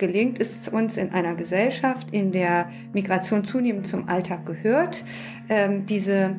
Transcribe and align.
gelingt 0.00 0.40
es 0.40 0.66
uns 0.66 0.96
in 0.96 1.12
einer 1.12 1.36
Gesellschaft, 1.36 2.08
in 2.10 2.32
der 2.32 2.70
Migration 2.92 3.44
zunehmend 3.44 3.86
zum 3.86 4.08
Alltag 4.08 4.46
gehört, 4.46 5.04
ähm, 5.48 5.86
diese 5.86 6.34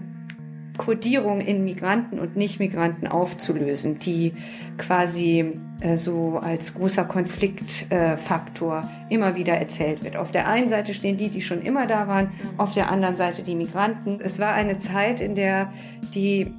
Kodierung 0.78 1.42
in 1.42 1.64
Migranten 1.64 2.20
und 2.20 2.36
Nicht-Migranten 2.36 3.08
aufzulösen, 3.08 4.00
die 4.00 4.34
quasi 4.78 5.54
äh, 5.82 5.96
so 5.96 6.40
als 6.40 6.74
großer 6.74 7.04
Konfliktfaktor 7.06 8.90
äh, 9.10 9.14
immer 9.14 9.36
wieder 9.36 9.54
erzählt 9.54 10.04
wird. 10.04 10.18
Auf 10.18 10.32
der 10.32 10.48
einen 10.48 10.70
Seite 10.70 10.96
stehen 10.96 11.18
die, 11.18 11.30
die 11.30 11.42
schon 11.42 11.62
immer 11.62 11.86
da 11.86 12.08
waren, 12.08 12.32
auf 12.58 12.74
der 12.74 12.90
anderen 12.90 13.16
Seite 13.16 13.44
die 13.44 13.56
Migranten. 13.56 14.20
Es 14.24 14.40
war 14.40 14.54
eine 14.54 14.78
Zeit, 14.78 15.22
in 15.22 15.36
der 15.36 15.72
die 16.16 16.52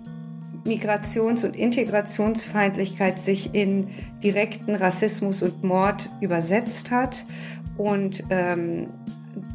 Migrations- 0.64 1.44
und 1.44 1.56
Integrationsfeindlichkeit 1.56 3.18
sich 3.18 3.54
in 3.54 3.88
direkten 4.22 4.74
Rassismus 4.74 5.42
und 5.42 5.64
Mord 5.64 6.08
übersetzt 6.20 6.90
hat 6.90 7.24
und 7.76 8.22
ähm, 8.30 8.88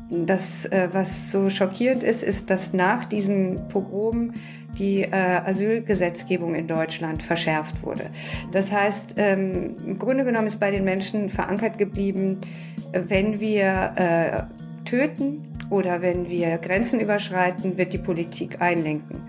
das, 0.10 0.66
äh, 0.66 0.90
was 0.92 1.32
so 1.32 1.50
schockierend 1.50 2.04
ist, 2.04 2.24
ist, 2.24 2.50
dass 2.50 2.74
nach 2.74 3.06
diesen 3.06 3.68
Pogromen 3.68 4.34
die 4.78 5.02
äh, 5.02 5.12
Asylgesetzgebung 5.12 6.56
in 6.56 6.68
Deutschland 6.68 7.24
verschärft 7.24 7.84
wurde. 7.84 8.10
Das 8.52 8.72
heißt, 8.72 9.16
ähm, 9.18 9.76
im 9.86 9.98
Grunde 10.00 10.24
genommen 10.24 10.48
ist 10.48 10.60
bei 10.60 10.72
den 10.72 10.84
Menschen 10.84 11.30
verankert 11.30 11.78
geblieben, 11.78 12.40
wenn 12.94 13.40
wir 13.40 13.94
äh, 13.96 14.86
töten 14.86 15.44
oder 15.70 16.02
wenn 16.02 16.30
wir 16.30 16.58
Grenzen 16.60 17.00
überschreiten, 17.00 17.78
wird 17.78 17.92
die 17.92 17.98
Politik 17.98 18.62
einlenken. 18.62 19.24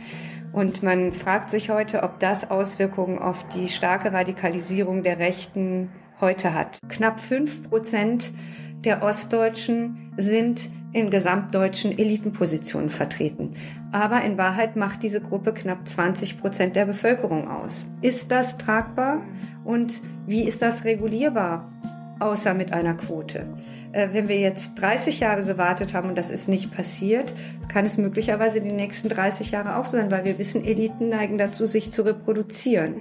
Und 0.59 0.83
man 0.83 1.13
fragt 1.13 1.53
sich 1.53 1.71
heute, 1.71 2.03
ob 2.03 2.19
das 2.19 2.51
Auswirkungen 2.51 3.21
auf 3.21 3.47
die 3.47 3.69
starke 3.69 4.13
Radikalisierung 4.13 5.05
der 5.05 5.21
Rechten 5.21 5.89
heute 6.21 6.53
hat. 6.53 6.81
Knapp 6.89 7.21
fünf 7.21 7.63
Prozent 7.63 8.33
der 8.85 9.05
Ostdeutschen 9.05 10.13
sind 10.17 10.69
in 10.93 11.11
gesamtdeutschen 11.11 11.97
Elitenpositionen 11.97 12.91
vertreten. 12.91 13.55
Aber 13.93 14.23
in 14.23 14.37
Wahrheit 14.37 14.75
macht 14.75 15.05
diese 15.05 15.21
Gruppe 15.21 15.55
knapp 15.55 15.87
20 15.87 16.41
Prozent 16.41 16.75
der 16.75 16.87
Bevölkerung 16.87 17.47
aus. 17.47 17.87
Ist 18.03 18.33
das 18.33 18.59
tragbar? 18.59 19.23
Und 19.63 20.03
wie 20.27 20.43
ist 20.43 20.61
das 20.61 20.85
regulierbar? 20.85 21.71
Außer 22.19 22.53
mit 22.55 22.73
einer 22.73 22.95
Quote. 22.95 23.47
Äh, 23.93 24.09
wenn 24.13 24.29
wir 24.29 24.39
jetzt 24.39 24.81
30 24.81 25.21
Jahre 25.21 25.45
gewartet 25.45 25.95
haben 25.95 26.11
und 26.11 26.19
das 26.19 26.31
ist 26.31 26.49
nicht 26.49 26.75
passiert, 26.75 27.33
kann 27.69 27.85
es 27.87 27.97
möglicherweise 27.97 28.61
die 28.61 28.73
nächsten 28.73 29.09
30 29.09 29.51
Jahre 29.51 29.77
auch 29.77 29.87
sein, 29.87 30.11
weil 30.11 30.25
wir 30.25 30.39
wissen, 30.39 30.65
Eliten 30.65 31.09
neigen 31.09 31.39
dazu, 31.39 31.67
sich 31.67 31.91
zu 31.91 32.03
reproduzieren. 32.03 32.97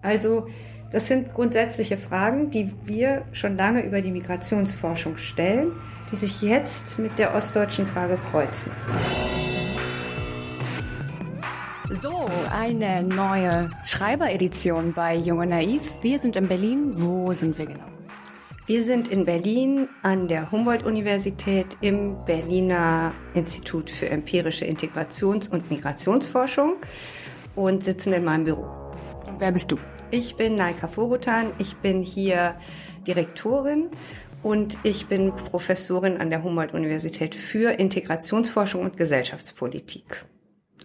Also 0.00 0.46
das 0.90 1.06
sind 1.06 1.32
grundsätzliche 1.32 1.96
Fragen, 1.96 2.50
die 2.50 2.72
wir 2.84 3.22
schon 3.32 3.56
lange 3.56 3.82
über 3.82 4.00
die 4.00 4.10
Migrationsforschung 4.10 5.16
stellen, 5.16 5.72
die 6.10 6.16
sich 6.16 6.42
jetzt 6.42 6.98
mit 6.98 7.18
der 7.18 7.34
ostdeutschen 7.34 7.86
Frage 7.86 8.18
kreuzen. 8.30 8.72
So, 12.02 12.26
eine 12.50 13.02
neue 13.02 13.70
Schreiberedition 13.84 14.92
bei 14.94 15.14
Junge 15.14 15.46
Naiv. 15.46 15.94
Wir 16.02 16.18
sind 16.18 16.36
in 16.36 16.48
Berlin. 16.48 16.92
Wo 16.96 17.32
sind 17.32 17.56
wir 17.58 17.66
genau? 17.66 17.91
Wir 18.64 18.84
sind 18.84 19.08
in 19.08 19.24
Berlin 19.24 19.88
an 20.02 20.28
der 20.28 20.52
Humboldt-Universität 20.52 21.66
im 21.80 22.24
Berliner 22.26 23.12
Institut 23.34 23.90
für 23.90 24.08
empirische 24.08 24.64
Integrations- 24.64 25.48
und 25.48 25.68
Migrationsforschung 25.68 26.76
und 27.56 27.82
sitzen 27.82 28.12
in 28.12 28.22
meinem 28.22 28.44
Büro. 28.44 28.92
Wer 29.38 29.50
bist 29.50 29.72
du? 29.72 29.78
Ich 30.12 30.36
bin 30.36 30.54
Naika 30.54 30.86
Forutan, 30.86 31.50
ich 31.58 31.74
bin 31.78 32.04
hier 32.04 32.54
Direktorin 33.04 33.88
und 34.44 34.78
ich 34.84 35.08
bin 35.08 35.34
Professorin 35.34 36.18
an 36.18 36.30
der 36.30 36.44
Humboldt-Universität 36.44 37.34
für 37.34 37.72
Integrationsforschung 37.72 38.82
und 38.82 38.96
Gesellschaftspolitik. 38.96 40.24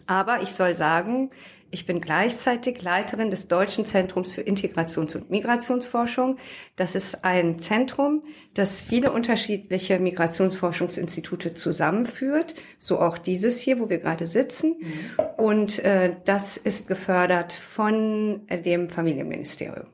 Aber 0.08 0.42
ich 0.42 0.50
soll 0.50 0.74
sagen, 0.74 1.30
ich 1.72 1.86
bin 1.86 2.02
gleichzeitig 2.02 2.82
Leiterin 2.82 3.30
des 3.30 3.48
Deutschen 3.48 3.86
Zentrums 3.86 4.34
für 4.34 4.42
Integrations- 4.42 5.16
und 5.16 5.30
Migrationsforschung. 5.30 6.38
Das 6.76 6.96
ist 6.96 7.24
ein 7.24 7.60
Zentrum, 7.60 8.24
das 8.54 8.82
viele 8.82 9.12
unterschiedliche 9.12 10.00
Migrationsforschungsinstitute 10.00 11.54
zusammenführt, 11.54 12.56
so 12.80 13.00
auch 13.00 13.18
dieses 13.18 13.60
hier, 13.60 13.80
wo 13.80 13.90
wir 13.90 14.00
gerade 14.00 14.28
sitzen. 14.28 14.78
Mhm. 14.80 15.26
Und 15.38 15.80
äh, 15.80 16.16
das 16.26 16.58
ist 16.58 16.88
gefördert 16.88 17.54
von 17.54 18.48
dem 18.50 18.90
Familienministerium. 18.90 19.88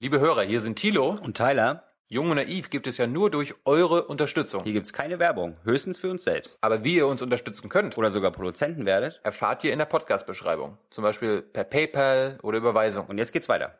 Liebe 0.00 0.18
Hörer, 0.18 0.42
hier 0.42 0.60
sind 0.60 0.76
Thilo 0.76 1.14
und 1.22 1.36
Tyler. 1.36 1.91
Jung 2.12 2.28
und 2.28 2.36
Naiv 2.36 2.68
gibt 2.68 2.86
es 2.86 2.98
ja 2.98 3.06
nur 3.06 3.30
durch 3.30 3.54
eure 3.64 4.04
Unterstützung. 4.04 4.60
Hier 4.64 4.74
gibt 4.74 4.84
es 4.84 4.92
keine 4.92 5.18
Werbung, 5.18 5.56
höchstens 5.64 5.98
für 5.98 6.10
uns 6.10 6.24
selbst. 6.24 6.58
Aber 6.60 6.84
wie 6.84 6.96
ihr 6.96 7.06
uns 7.06 7.22
unterstützen 7.22 7.70
könnt 7.70 7.96
oder 7.96 8.10
sogar 8.10 8.32
Produzenten 8.32 8.84
werdet, 8.84 9.22
erfahrt 9.24 9.64
ihr 9.64 9.72
in 9.72 9.78
der 9.78 9.86
Podcast-Beschreibung. 9.86 10.76
Zum 10.90 11.04
Beispiel 11.04 11.40
per 11.40 11.64
PayPal 11.64 12.38
oder 12.42 12.58
Überweisung. 12.58 13.06
Und 13.06 13.16
jetzt 13.16 13.32
geht's 13.32 13.48
weiter. 13.48 13.78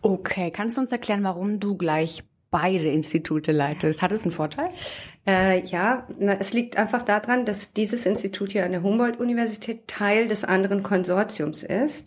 Okay, 0.00 0.50
kannst 0.50 0.78
du 0.78 0.80
uns 0.80 0.90
erklären, 0.90 1.24
warum 1.24 1.60
du 1.60 1.76
gleich 1.76 2.24
beide 2.50 2.88
Institute 2.88 3.52
leitest. 3.52 4.00
Hat 4.00 4.12
es 4.12 4.22
einen 4.22 4.32
Vorteil? 4.32 4.70
Äh, 5.26 5.64
ja, 5.66 6.06
na, 6.18 6.36
es 6.38 6.52
liegt 6.52 6.76
einfach 6.76 7.02
daran, 7.02 7.44
dass 7.44 7.72
dieses 7.72 8.06
Institut 8.06 8.52
hier 8.52 8.64
an 8.64 8.70
der 8.70 8.84
Humboldt-Universität 8.84 9.88
Teil 9.88 10.28
des 10.28 10.44
anderen 10.44 10.84
Konsortiums 10.84 11.64
ist. 11.64 12.06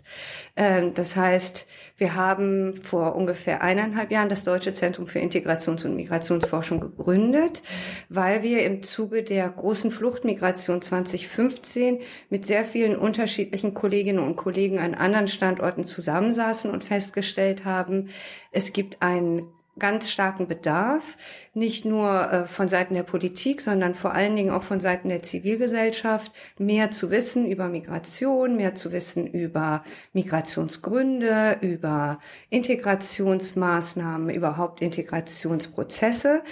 Ähm, 0.56 0.94
das 0.94 1.18
heißt, 1.18 1.68
wir 1.98 2.16
haben 2.16 2.82
vor 2.82 3.18
ungefähr 3.18 3.62
eineinhalb 3.62 4.12
Jahren 4.12 4.30
das 4.30 4.46
Deutsche 4.46 4.72
Zentrum 4.72 5.06
für 5.08 5.20
Integrations- 5.20 5.86
und 5.86 5.98
Migrationsforschung 5.98 6.80
gegründet, 6.80 7.62
weil 8.08 8.42
wir 8.42 8.64
im 8.66 8.84
Zuge 8.84 9.22
der 9.24 9.50
großen 9.50 9.92
Fluchtmigration 9.92 10.82
2015 10.82 12.00
mit 12.30 12.46
sehr 12.46 12.64
vielen 12.64 12.96
unterschiedlichen 12.96 13.74
Kolleginnen 13.74 14.20
und 14.20 14.38
Kollegen 14.38 14.80
an 14.80 14.96
anderen 14.96 15.28
Standorten 15.28 15.84
zusammensaßen 15.84 16.72
und 16.72 16.86
festgestellt 16.86 17.66
haben, 17.66 18.08
es 18.54 18.72
gibt 18.72 19.02
einen 19.02 19.48
ganz 19.80 20.12
starken 20.12 20.48
Bedarf, 20.48 21.18
nicht 21.54 21.86
nur 21.86 22.32
äh, 22.32 22.48
von 22.48 22.70
Seiten 22.70 22.94
der 22.94 23.04
Politik, 23.04 23.62
sondern 23.62 23.96
vor 23.96 24.14
allen 24.14 24.36
Dingen 24.36 24.52
auch 24.52 24.64
von 24.64 24.80
Seiten 24.80 25.10
der 25.10 25.24
Zivilgesellschaft, 25.24 26.32
mehr 26.58 26.92
zu 26.92 27.10
wissen 27.12 27.46
über 27.46 27.70
Migration, 27.70 28.56
mehr 28.56 28.76
zu 28.76 28.92
wissen 28.92 29.26
über 29.26 29.84
Migrationsgründe, 30.14 31.58
über 31.62 32.20
Integrationsmaßnahmen, 32.50 34.30
überhaupt 34.30 34.82
Integrationsprozesse. 34.82 36.44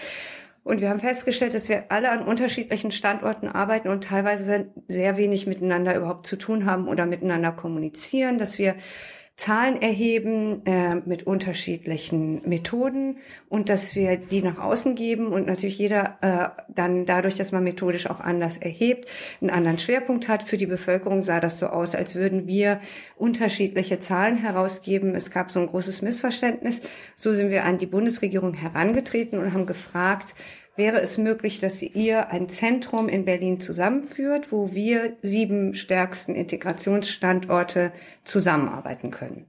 Und 0.68 0.82
wir 0.82 0.90
haben 0.90 1.00
festgestellt, 1.00 1.54
dass 1.54 1.70
wir 1.70 1.94
alle 1.94 2.12
an 2.12 2.24
unterschiedlichen 2.24 2.92
Standorten 2.92 3.48
arbeiten 3.48 3.88
und 3.88 4.04
teilweise 4.04 4.68
sehr 4.90 5.16
wenig 5.16 5.48
miteinander 5.48 5.96
überhaupt 5.96 6.28
zu 6.28 6.36
tun 6.36 6.66
haben 6.66 6.90
oder 6.90 7.06
miteinander 7.06 7.54
kommunizieren, 7.54 8.38
dass 8.38 8.58
wir 8.58 8.76
Zahlen 9.38 9.80
erheben 9.80 10.66
äh, 10.66 10.96
mit 10.96 11.28
unterschiedlichen 11.28 12.42
Methoden 12.50 13.20
und 13.50 13.70
dass 13.70 13.96
wir 13.96 14.18
die 14.18 14.42
nach 14.42 14.58
außen 14.58 14.96
geben 14.96 15.28
und 15.28 15.46
natürlich 15.46 15.78
jeder 15.78 16.18
äh, 16.22 16.64
dann 16.74 17.06
dadurch, 17.06 17.36
dass 17.36 17.52
man 17.52 17.64
methodisch 17.64 18.08
auch 18.08 18.20
anders 18.20 18.58
erhebt, 18.58 19.08
einen 19.40 19.52
anderen 19.52 19.78
Schwerpunkt 19.78 20.28
hat. 20.28 20.42
Für 20.42 20.58
die 20.58 20.66
Bevölkerung 20.66 21.22
sah 21.22 21.40
das 21.40 21.60
so 21.60 21.68
aus, 21.68 21.94
als 21.94 22.16
würden 22.16 22.48
wir 22.48 22.82
unterschiedliche 23.16 24.00
Zahlen 24.00 24.38
herausgeben. 24.38 25.14
Es 25.14 25.30
gab 25.30 25.52
so 25.52 25.60
ein 25.60 25.68
großes 25.68 26.02
Missverständnis. 26.02 26.82
So 27.16 27.32
sind 27.32 27.52
wir 27.52 27.64
an 27.64 27.78
die 27.78 27.86
Bundesregierung 27.86 28.56
herangetreten 28.56 29.38
und 29.38 29.54
haben 29.54 29.68
gefragt, 29.68 30.34
wäre 30.78 31.02
es 31.02 31.18
möglich, 31.18 31.60
dass 31.60 31.82
ihr 31.82 32.30
ein 32.30 32.50
Zentrum 32.50 33.10
in 33.10 33.26
Berlin 33.26 33.60
zusammenführt, 33.60 34.52
wo 34.52 34.74
wir 34.74 35.18
sieben 35.22 35.76
stärksten 35.76 36.36
Integrationsstandorte 36.36 37.92
zusammenarbeiten 38.24 39.12
können. 39.12 39.46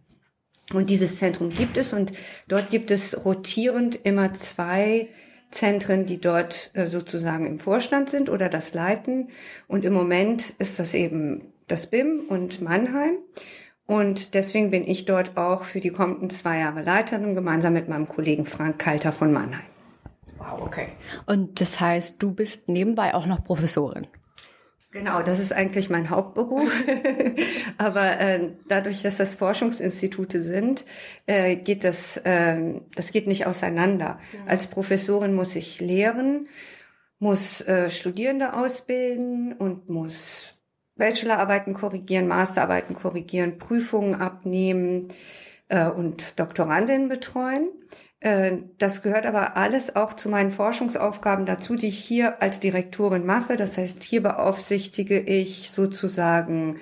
Und 0.72 0.90
dieses 0.90 1.18
Zentrum 1.18 1.50
gibt 1.50 1.76
es 1.76 1.92
und 1.92 2.12
dort 2.46 2.70
gibt 2.70 2.90
es 2.90 3.24
rotierend 3.24 3.98
immer 4.04 4.34
zwei 4.34 5.08
Zentren, 5.50 6.04
die 6.04 6.20
dort 6.20 6.70
äh, 6.74 6.88
sozusagen 6.88 7.46
im 7.46 7.58
Vorstand 7.58 8.10
sind 8.10 8.28
oder 8.28 8.48
das 8.48 8.74
leiten. 8.74 9.28
Und 9.66 9.84
im 9.84 9.94
Moment 9.94 10.52
ist 10.58 10.78
das 10.78 10.92
eben 10.92 11.52
das 11.68 11.86
BIM 11.86 12.26
und 12.28 12.60
Mannheim. 12.60 13.16
Und 13.86 14.34
deswegen 14.34 14.70
bin 14.70 14.86
ich 14.86 15.06
dort 15.06 15.38
auch 15.38 15.64
für 15.64 15.80
die 15.80 15.88
kommenden 15.88 16.28
zwei 16.28 16.58
Jahre 16.58 16.82
Leiterin, 16.82 17.34
gemeinsam 17.34 17.72
mit 17.72 17.88
meinem 17.88 18.06
Kollegen 18.06 18.44
Frank 18.44 18.78
Kalter 18.78 19.12
von 19.12 19.32
Mannheim. 19.32 19.64
Wow, 20.38 20.62
okay. 20.62 20.88
Und 21.26 21.60
das 21.60 21.80
heißt, 21.80 22.22
du 22.22 22.32
bist 22.32 22.68
nebenbei 22.68 23.14
auch 23.14 23.26
noch 23.26 23.44
Professorin. 23.44 24.06
Genau, 24.90 25.20
das 25.22 25.38
ist 25.38 25.52
eigentlich 25.52 25.90
mein 25.90 26.08
Hauptberuf. 26.08 26.72
Aber 27.78 28.18
äh, 28.20 28.52
dadurch, 28.68 29.02
dass 29.02 29.18
das 29.18 29.34
Forschungsinstitute 29.34 30.40
sind, 30.40 30.86
äh, 31.26 31.56
geht 31.56 31.84
das, 31.84 32.16
äh, 32.18 32.80
das 32.94 33.12
geht 33.12 33.26
nicht 33.26 33.46
auseinander. 33.46 34.18
Ja. 34.32 34.40
Als 34.46 34.66
Professorin 34.66 35.34
muss 35.34 35.56
ich 35.56 35.80
lehren, 35.80 36.48
muss 37.18 37.60
äh, 37.60 37.90
Studierende 37.90 38.54
ausbilden 38.54 39.52
und 39.52 39.90
muss 39.90 40.54
Bachelorarbeiten 40.96 41.74
korrigieren, 41.74 42.26
Masterarbeiten 42.26 42.94
korrigieren, 42.94 43.58
Prüfungen 43.58 44.14
abnehmen, 44.14 45.08
äh, 45.68 45.88
und 45.88 46.38
Doktorandinnen 46.38 47.08
betreuen. 47.08 47.68
Äh, 48.20 48.58
das 48.78 49.02
gehört 49.02 49.26
aber 49.26 49.56
alles 49.56 49.94
auch 49.94 50.12
zu 50.14 50.28
meinen 50.28 50.50
Forschungsaufgaben 50.50 51.46
dazu, 51.46 51.76
die 51.76 51.88
ich 51.88 51.98
hier 51.98 52.42
als 52.42 52.60
Direktorin 52.60 53.24
mache. 53.24 53.56
Das 53.56 53.78
heißt, 53.78 54.02
hier 54.02 54.22
beaufsichtige 54.22 55.20
ich 55.20 55.70
sozusagen 55.70 56.78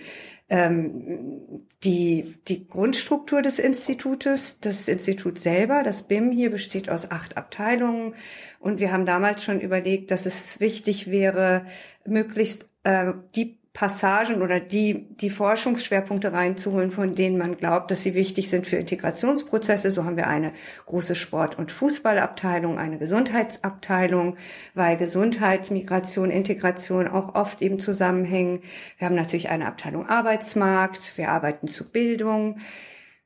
ähm, 0.48 1.66
die, 1.82 2.34
die 2.48 2.66
Grundstruktur 2.68 3.42
des 3.42 3.58
Institutes, 3.58 4.58
das 4.60 4.88
Institut 4.88 5.38
selber, 5.38 5.82
das 5.82 6.04
BIM 6.04 6.30
hier 6.30 6.50
besteht 6.50 6.88
aus 6.88 7.10
acht 7.10 7.36
Abteilungen 7.36 8.14
und 8.60 8.78
wir 8.78 8.92
haben 8.92 9.06
damals 9.06 9.42
schon 9.42 9.60
überlegt, 9.60 10.10
dass 10.10 10.24
es 10.24 10.60
wichtig 10.60 11.10
wäre, 11.10 11.66
möglichst 12.04 12.66
äh, 12.84 13.12
die 13.34 13.58
Passagen 13.76 14.40
oder 14.40 14.58
die, 14.58 15.06
die 15.20 15.28
Forschungsschwerpunkte 15.28 16.32
reinzuholen, 16.32 16.90
von 16.90 17.14
denen 17.14 17.36
man 17.36 17.58
glaubt, 17.58 17.90
dass 17.90 18.02
sie 18.02 18.14
wichtig 18.14 18.48
sind 18.48 18.66
für 18.66 18.76
Integrationsprozesse. 18.76 19.90
So 19.90 20.06
haben 20.06 20.16
wir 20.16 20.28
eine 20.28 20.54
große 20.86 21.14
Sport- 21.14 21.58
und 21.58 21.70
Fußballabteilung, 21.70 22.78
eine 22.78 22.96
Gesundheitsabteilung, 22.96 24.38
weil 24.72 24.96
Gesundheit, 24.96 25.70
Migration, 25.70 26.30
Integration 26.30 27.06
auch 27.06 27.34
oft 27.34 27.60
eben 27.60 27.78
zusammenhängen. 27.78 28.62
Wir 28.96 29.08
haben 29.08 29.14
natürlich 29.14 29.50
eine 29.50 29.66
Abteilung 29.66 30.08
Arbeitsmarkt, 30.08 31.18
wir 31.18 31.28
arbeiten 31.28 31.68
zu 31.68 31.90
Bildung. 31.90 32.56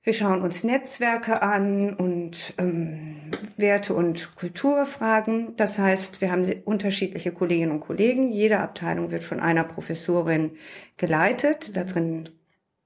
Wir 0.02 0.14
schauen 0.14 0.40
uns 0.40 0.64
Netzwerke 0.64 1.42
an 1.42 1.92
und 1.92 2.54
ähm, 2.56 3.30
Werte 3.58 3.92
und 3.92 4.34
Kulturfragen. 4.34 5.54
Das 5.56 5.78
heißt, 5.78 6.22
wir 6.22 6.32
haben 6.32 6.50
unterschiedliche 6.64 7.32
Kolleginnen 7.32 7.72
und 7.72 7.80
Kollegen. 7.80 8.32
Jede 8.32 8.60
Abteilung 8.60 9.10
wird 9.10 9.24
von 9.24 9.40
einer 9.40 9.62
Professorin 9.62 10.52
geleitet. 10.96 11.76
Darin 11.76 12.30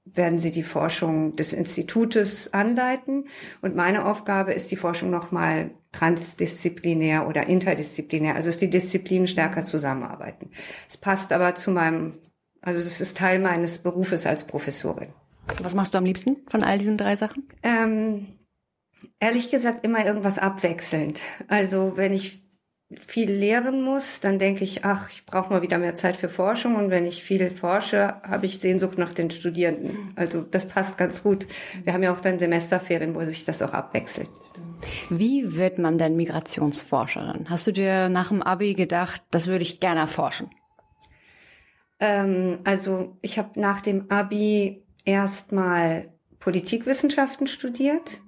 werden 0.03 0.39
sie 0.39 0.51
die 0.51 0.61
Forschung 0.63 1.37
des 1.37 1.53
Institutes 1.53 2.53
anleiten. 2.53 3.27
Und 3.61 3.77
meine 3.77 4.05
Aufgabe 4.05 4.51
ist 4.51 4.69
die 4.71 4.75
Forschung 4.75 5.09
nochmal 5.09 5.71
transdisziplinär 5.93 7.29
oder 7.29 7.47
interdisziplinär. 7.47 8.35
Also 8.35 8.49
dass 8.49 8.57
die 8.57 8.69
Disziplinen 8.69 9.27
stärker 9.27 9.63
zusammenarbeiten. 9.63 10.51
Es 10.89 10.97
passt 10.97 11.31
aber 11.31 11.55
zu 11.55 11.71
meinem, 11.71 12.19
also 12.59 12.79
das 12.79 12.99
ist 12.99 13.15
Teil 13.15 13.39
meines 13.39 13.77
Berufes 13.77 14.25
als 14.25 14.45
Professorin. 14.45 15.13
Was 15.61 15.73
machst 15.73 15.93
du 15.93 15.97
am 15.97 16.05
liebsten 16.05 16.37
von 16.47 16.63
all 16.63 16.77
diesen 16.77 16.97
drei 16.97 17.15
Sachen? 17.15 17.47
Ähm, 17.63 18.27
ehrlich 19.19 19.51
gesagt 19.51 19.85
immer 19.85 20.05
irgendwas 20.05 20.39
abwechselnd. 20.39 21.19
Also 21.47 21.93
wenn 21.95 22.13
ich 22.13 22.45
viel 23.07 23.31
lehren 23.31 23.81
muss, 23.81 24.19
dann 24.19 24.37
denke 24.37 24.63
ich, 24.63 24.85
ach, 24.85 25.09
ich 25.09 25.25
brauche 25.25 25.51
mal 25.51 25.61
wieder 25.61 25.77
mehr 25.77 25.95
Zeit 25.95 26.15
für 26.15 26.29
Forschung. 26.29 26.75
Und 26.75 26.91
wenn 26.91 27.05
ich 27.05 27.23
viel 27.23 27.49
forsche, 27.49 28.15
habe 28.21 28.45
ich 28.45 28.59
Sehnsucht 28.59 28.97
nach 28.97 29.13
den 29.13 29.31
Studierenden. 29.31 30.13
Also 30.15 30.41
das 30.41 30.67
passt 30.67 30.97
ganz 30.97 31.23
gut. 31.23 31.47
Wir 31.83 31.93
haben 31.93 32.03
ja 32.03 32.13
auch 32.13 32.21
dann 32.21 32.37
Semesterferien, 32.37 33.15
wo 33.15 33.25
sich 33.25 33.43
das 33.43 33.61
auch 33.61 33.73
abwechselt. 33.73 34.29
Wie 35.09 35.57
wird 35.57 35.79
man 35.79 35.97
denn 35.97 36.15
Migrationsforscherin? 36.15 37.49
Hast 37.49 37.65
du 37.65 37.71
dir 37.71 38.09
nach 38.09 38.29
dem 38.29 38.43
Abi 38.43 38.75
gedacht, 38.75 39.23
das 39.31 39.47
würde 39.47 39.63
ich 39.63 39.79
gerne 39.79 40.01
erforschen? 40.01 40.51
Ähm, 41.99 42.59
also 42.65 43.17
ich 43.21 43.39
habe 43.39 43.59
nach 43.59 43.81
dem 43.81 44.11
Abi 44.11 44.84
erstmal 45.05 46.09
Politikwissenschaften 46.39 47.47
studiert 47.47 48.21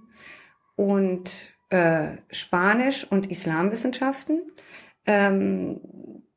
und 0.76 1.32
äh, 1.70 2.18
Spanisch 2.32 3.06
und 3.10 3.30
Islamwissenschaften. 3.30 4.44
Ähm, 5.06 5.82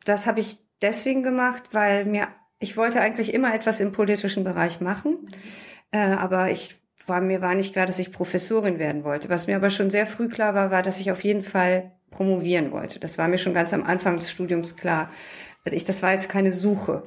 das 0.05 0.27
habe 0.27 0.41
ich 0.41 0.59
deswegen 0.83 1.23
gemacht, 1.23 1.63
weil 1.73 2.05
mir 2.05 2.29
ich 2.63 2.77
wollte 2.77 3.01
eigentlich 3.01 3.33
immer 3.33 3.55
etwas 3.55 3.81
im 3.81 3.91
politischen 3.91 4.45
Bereich 4.45 4.81
machen, 4.81 5.31
äh, 5.93 5.99
aber 5.99 6.51
ich 6.51 6.77
war 7.07 7.21
mir 7.21 7.41
war 7.41 7.55
nicht 7.55 7.73
klar, 7.73 7.87
dass 7.87 7.99
ich 7.99 8.13
Professorin 8.13 8.79
werden 8.79 9.03
wollte. 9.03 9.31
Was 9.31 9.47
mir 9.47 9.57
aber 9.57 9.71
schon 9.71 9.91
sehr 9.91 10.07
früh 10.07 10.29
klar 10.29 10.55
war, 10.55 10.71
war, 10.71 10.83
dass 10.83 11.01
ich 11.01 11.11
auf 11.11 11.25
jeden 11.25 11.43
Fall 11.43 11.93
promovieren 12.11 12.71
wollte. 12.71 13.01
Das 13.01 13.19
war 13.19 13.29
mir 13.29 13.39
schon 13.39 13.55
ganz 13.55 13.73
am 13.73 13.83
Anfang 13.85 14.17
des 14.17 14.31
Studiums 14.31 14.77
klar. 14.77 15.11
Ich, 15.65 15.85
das 15.85 16.03
war 16.03 16.13
jetzt 16.13 16.29
keine 16.29 16.53
Suche. 16.53 17.05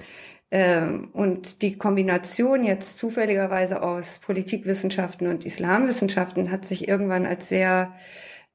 Ähm, 0.53 1.09
und 1.13 1.63
die 1.63 1.79
Kombination 1.79 2.63
jetzt 2.63 3.00
zufälligerweise 3.00 3.81
aus 3.81 4.19
Politikwissenschaften 4.19 5.25
und 5.25 5.45
Islamwissenschaften 5.45 6.51
hat 6.51 6.63
sich 6.63 6.88
irgendwann 6.88 7.25
als 7.25 7.50
sehr 7.50 7.95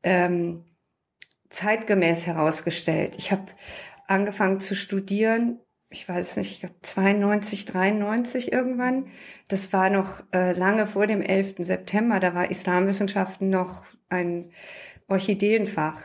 ähm, 0.05 0.63
zeitgemäß 1.49 2.25
herausgestellt. 2.25 3.17
Ich 3.19 3.33
habe 3.33 3.47
angefangen 4.07 4.61
zu 4.61 4.77
studieren, 4.77 5.59
ich 5.91 6.09
weiß 6.09 6.37
nicht, 6.37 6.53
ich 6.53 6.61
glaube 6.61 6.77
92, 6.83 7.65
93 7.65 8.53
irgendwann. 8.53 9.07
Das 9.49 9.73
war 9.73 9.91
noch 9.91 10.23
äh, 10.33 10.53
lange 10.53 10.87
vor 10.87 11.09
dem 11.09 11.21
11. 11.21 11.57
September, 11.59 12.21
da 12.21 12.33
war 12.33 12.49
Islamwissenschaften 12.49 13.51
noch 13.51 13.85
ein 14.09 14.53
Orchideenfach. 15.09 16.01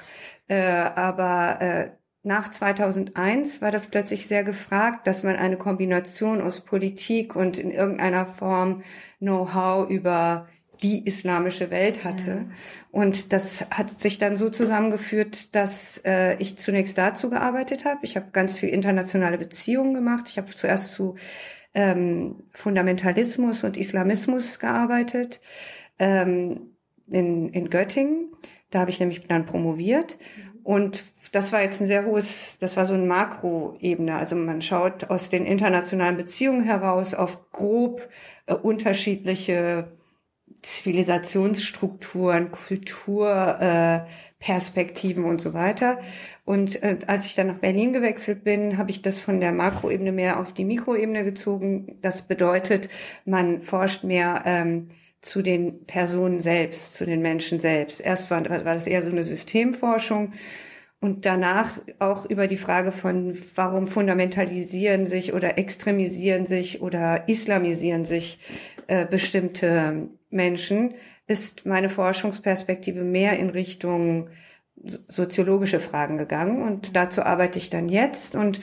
Äh, 0.48 0.56
aber 0.56 1.62
äh, 1.62 1.92
nach 2.24 2.50
2001 2.50 3.62
war 3.62 3.72
das 3.72 3.88
plötzlich 3.88 4.28
sehr 4.28 4.44
gefragt, 4.46 5.08
dass 5.08 5.24
man 5.24 5.36
eine 5.36 5.58
Kombination 5.58 6.42
aus 6.42 6.62
Politik 6.62 7.36
und 7.36 7.58
in 7.58 7.70
irgendeiner 7.70 8.26
Form 8.26 8.82
Know-how 9.20 9.90
über 9.90 10.48
die 10.82 11.06
islamische 11.06 11.70
Welt 11.70 12.04
hatte. 12.04 12.32
Ja. 12.32 12.46
Und 12.92 13.34
das 13.34 13.66
hat 13.72 14.02
sich 14.02 14.20
dann 14.20 14.38
so 14.38 14.50
zusammengeführt, 14.50 15.54
dass 15.56 16.02
äh, 16.06 16.36
ich 16.38 16.58
zunächst 16.58 16.98
dazu 16.98 17.30
gearbeitet 17.30 17.86
habe. 17.86 18.00
Ich 18.04 18.16
habe 18.16 18.28
ganz 18.32 18.58
viel 18.58 18.70
internationale 18.70 19.38
Beziehungen 19.38 19.94
gemacht. 19.94 20.26
Ich 20.30 20.38
habe 20.38 20.54
zuerst 20.54 20.94
zu 20.94 21.16
ähm, 21.74 22.44
Fundamentalismus 22.52 23.64
und 23.64 23.78
Islamismus 23.78 24.60
gearbeitet 24.60 25.42
ähm, 26.00 26.76
in, 27.10 27.50
in 27.50 27.70
Göttingen. 27.70 28.32
Da 28.70 28.80
habe 28.80 28.92
ich 28.92 29.00
nämlich 29.00 29.28
dann 29.28 29.46
promoviert. 29.46 30.18
Und 30.64 31.04
das 31.34 31.52
war 31.52 31.62
jetzt 31.62 31.82
ein 31.82 31.88
sehr 31.88 32.06
hohes, 32.06 32.58
das 32.60 32.78
war 32.78 32.86
so 32.86 32.94
ein 32.94 33.08
Makroebene. 33.08 34.16
Also 34.16 34.36
man 34.36 34.62
schaut 34.62 35.10
aus 35.10 35.30
den 35.30 35.46
internationalen 35.46 36.18
Beziehungen 36.18 36.64
heraus 36.64 37.14
auf 37.14 37.52
grob 37.52 38.08
äh, 38.46 38.54
unterschiedliche 38.54 39.92
Zivilisationsstrukturen, 40.62 42.52
Kulturperspektiven 42.52 45.26
äh, 45.26 45.28
und 45.28 45.42
so 45.42 45.54
weiter. 45.54 46.00
Und 46.46 46.82
äh, 46.82 47.00
als 47.08 47.26
ich 47.26 47.36
dann 47.36 47.48
nach 47.48 47.60
Berlin 47.60 47.92
gewechselt 47.92 48.46
bin, 48.46 48.78
habe 48.78 48.92
ich 48.92 49.02
das 49.02 49.20
von 49.20 49.42
der 49.42 49.52
Makroebene 49.52 50.14
mehr 50.14 50.40
auf 50.40 50.54
die 50.54 50.66
Mikroebene 50.66 51.26
gezogen. 51.26 51.98
Das 52.02 52.22
bedeutet, 52.24 52.90
man 53.26 53.64
forscht 53.64 54.04
mehr 54.04 54.44
ähm, 54.46 54.90
zu 55.24 55.42
den 55.42 55.86
Personen 55.86 56.42
selbst, 56.42 56.94
zu 56.94 57.06
den 57.06 57.22
Menschen 57.22 57.60
selbst. 57.60 58.02
Erst 58.02 58.30
war, 58.30 58.44
war 58.48 58.74
das 58.76 58.88
eher 58.88 59.02
so 59.02 59.10
eine 59.10 59.24
Systemforschung 59.24 60.34
und 61.00 61.26
danach 61.26 61.80
auch 62.00 62.26
über 62.26 62.48
die 62.48 62.58
Frage 62.58 62.92
von, 62.92 63.38
warum 63.56 63.88
fundamentalisieren 63.88 65.06
sich 65.06 65.34
oder 65.34 65.58
extremisieren 65.58 66.46
sich 66.46 66.82
oder 66.82 67.28
islamisieren 67.28 68.06
sich 68.06 68.40
äh, 68.88 69.06
bestimmte 69.06 70.10
Menschen, 70.30 70.94
ist 71.26 71.66
meine 71.66 71.90
Forschungsperspektive 71.90 73.04
mehr 73.04 73.40
in 73.40 73.50
Richtung 73.50 74.30
soziologische 74.76 75.80
Fragen 75.80 76.18
gegangen. 76.18 76.62
Und 76.62 76.96
dazu 76.96 77.24
arbeite 77.24 77.60
ich 77.60 77.70
dann 77.70 77.88
jetzt. 77.88 78.36
Und 78.36 78.60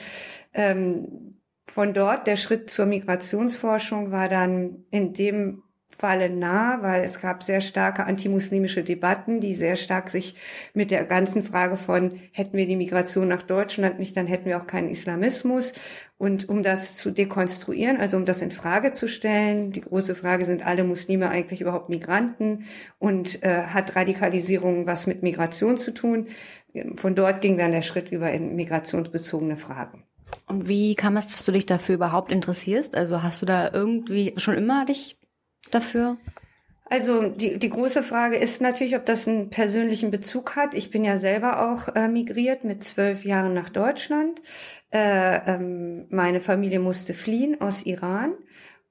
ähm, 0.53 1.39
von 1.67 1.93
dort 1.93 2.27
der 2.27 2.35
Schritt 2.35 2.69
zur 2.69 2.85
Migrationsforschung 2.85 4.11
war 4.11 4.29
dann 4.29 4.85
in 4.91 5.13
dem 5.13 5.63
Falle 6.01 6.31
nah, 6.31 6.81
weil 6.81 7.03
es 7.03 7.21
gab 7.21 7.43
sehr 7.43 7.61
starke 7.61 8.05
antimuslimische 8.05 8.81
Debatten, 8.81 9.39
die 9.39 9.53
sehr 9.53 9.75
stark 9.75 10.09
sich 10.09 10.33
mit 10.73 10.89
der 10.89 11.05
ganzen 11.05 11.43
Frage 11.43 11.77
von, 11.77 12.19
hätten 12.31 12.57
wir 12.57 12.65
die 12.65 12.75
Migration 12.75 13.27
nach 13.27 13.43
Deutschland 13.43 13.99
nicht, 13.99 14.17
dann 14.17 14.25
hätten 14.25 14.45
wir 14.45 14.57
auch 14.57 14.65
keinen 14.65 14.89
Islamismus. 14.89 15.73
Und 16.17 16.49
um 16.49 16.63
das 16.63 16.97
zu 16.97 17.11
dekonstruieren, 17.11 17.97
also 17.97 18.17
um 18.17 18.25
das 18.25 18.41
in 18.41 18.49
Frage 18.49 18.91
zu 18.91 19.07
stellen, 19.07 19.73
die 19.73 19.81
große 19.81 20.15
Frage, 20.15 20.43
sind 20.45 20.65
alle 20.65 20.83
Muslime 20.85 21.29
eigentlich 21.29 21.61
überhaupt 21.61 21.89
Migranten 21.89 22.65
und 22.97 23.43
äh, 23.43 23.65
hat 23.65 23.95
Radikalisierung 23.95 24.87
was 24.87 25.05
mit 25.05 25.21
Migration 25.21 25.77
zu 25.77 25.91
tun? 25.91 26.29
Von 26.95 27.13
dort 27.13 27.41
ging 27.41 27.59
dann 27.59 27.73
der 27.73 27.83
Schritt 27.83 28.11
über 28.11 28.31
in 28.31 28.55
migrationsbezogene 28.55 29.55
Fragen. 29.55 30.03
Und 30.47 30.67
wie 30.67 30.95
kam 30.95 31.15
es, 31.17 31.27
dass 31.27 31.45
du 31.45 31.51
dich 31.51 31.67
dafür 31.67 31.93
überhaupt 31.93 32.31
interessierst? 32.31 32.95
Also 32.95 33.21
hast 33.21 33.43
du 33.43 33.45
da 33.45 33.71
irgendwie 33.71 34.33
schon 34.37 34.55
immer 34.55 34.85
dich 34.85 35.20
dafür? 35.69 36.17
Also 36.85 37.29
die, 37.29 37.57
die 37.57 37.69
große 37.69 38.03
Frage 38.03 38.35
ist 38.35 38.59
natürlich, 38.59 38.97
ob 38.97 39.05
das 39.05 39.25
einen 39.25 39.49
persönlichen 39.49 40.11
Bezug 40.11 40.57
hat. 40.57 40.75
Ich 40.75 40.91
bin 40.91 41.05
ja 41.05 41.17
selber 41.17 41.71
auch 41.71 41.95
äh, 41.95 42.09
migriert 42.09 42.65
mit 42.65 42.83
zwölf 42.83 43.23
Jahren 43.23 43.53
nach 43.53 43.69
Deutschland. 43.69 44.41
Äh, 44.91 45.53
ähm, 45.53 46.07
meine 46.09 46.41
Familie 46.41 46.79
musste 46.79 47.13
fliehen 47.13 47.61
aus 47.61 47.85
Iran 47.85 48.33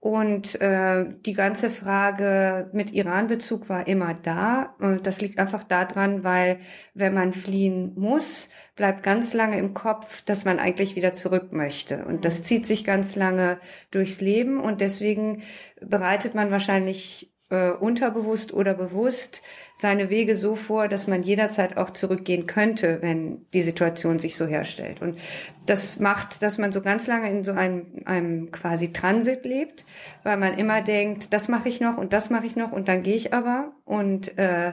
und 0.00 0.59
äh, 0.62 1.04
die 1.26 1.35
ganze 1.35 1.69
Frage 1.69 2.71
mit 2.73 2.90
Iran-Bezug 2.92 3.69
war 3.69 3.87
immer 3.87 4.14
da. 4.14 4.75
Und 4.78 5.07
das 5.07 5.21
liegt 5.21 5.38
einfach 5.38 5.62
daran, 5.62 6.25
weil 6.25 6.59
wenn 6.95 7.12
man 7.12 7.35
fliehen 7.35 7.92
muss, 7.97 8.49
bleibt 8.76 9.02
ganz 9.02 9.35
lange 9.35 9.59
im 9.59 9.75
Kopf, 9.75 10.23
dass 10.23 10.47
man 10.47 10.59
eigentlich 10.59 10.97
wieder 10.97 11.12
zurück 11.12 11.52
möchte. 11.52 12.07
Und 12.07 12.25
das 12.25 12.38
mhm. 12.38 12.45
zieht 12.45 12.66
sich 12.66 12.85
ganz 12.85 13.14
lange 13.14 13.61
durchs 13.90 14.23
Leben. 14.23 14.59
Und 14.59 14.80
deswegen 14.80 15.42
bereitet 15.83 16.35
man 16.35 16.50
wahrscheinlich 16.50 17.35
äh, 17.50 17.71
unterbewusst 17.71 18.52
oder 18.54 18.75
bewusst 18.75 19.42
seine 19.75 20.09
Wege 20.09 20.37
so 20.37 20.57
vor, 20.57 20.88
dass 20.88 21.07
man 21.07 21.23
jederzeit 21.23 21.76
auch 21.76 21.90
zurückgehen 21.90 22.47
könnte, 22.47 22.99
wenn 23.02 23.47
die 23.52 23.62
Situation 23.62 24.19
sich 24.19 24.37
so 24.37 24.47
herstellt. 24.47 25.02
Und 25.02 25.19
das 25.66 25.99
macht, 25.99 26.42
dass 26.42 26.59
man 26.59 26.73
so 26.73 26.80
ganz 26.80 27.07
lange 27.07 27.30
in 27.30 27.45
so 27.45 27.52
einem, 27.52 27.87
einem 28.04 28.50
quasi 28.50 28.92
Transit 28.92 29.45
lebt, 29.45 29.85
weil 30.23 30.37
man 30.37 30.57
immer 30.59 30.80
denkt, 30.80 31.33
das 31.33 31.49
mache 31.49 31.69
ich 31.69 31.80
noch 31.80 31.99
und 31.99 32.12
das 32.12 32.30
mache 32.30 32.47
ich 32.47 32.57
noch 32.57 32.73
und 32.73 32.88
dann 32.88 33.02
gehe 33.02 33.16
ich 33.16 33.35
aber 33.35 33.73
und 33.85 34.38
äh, 34.38 34.73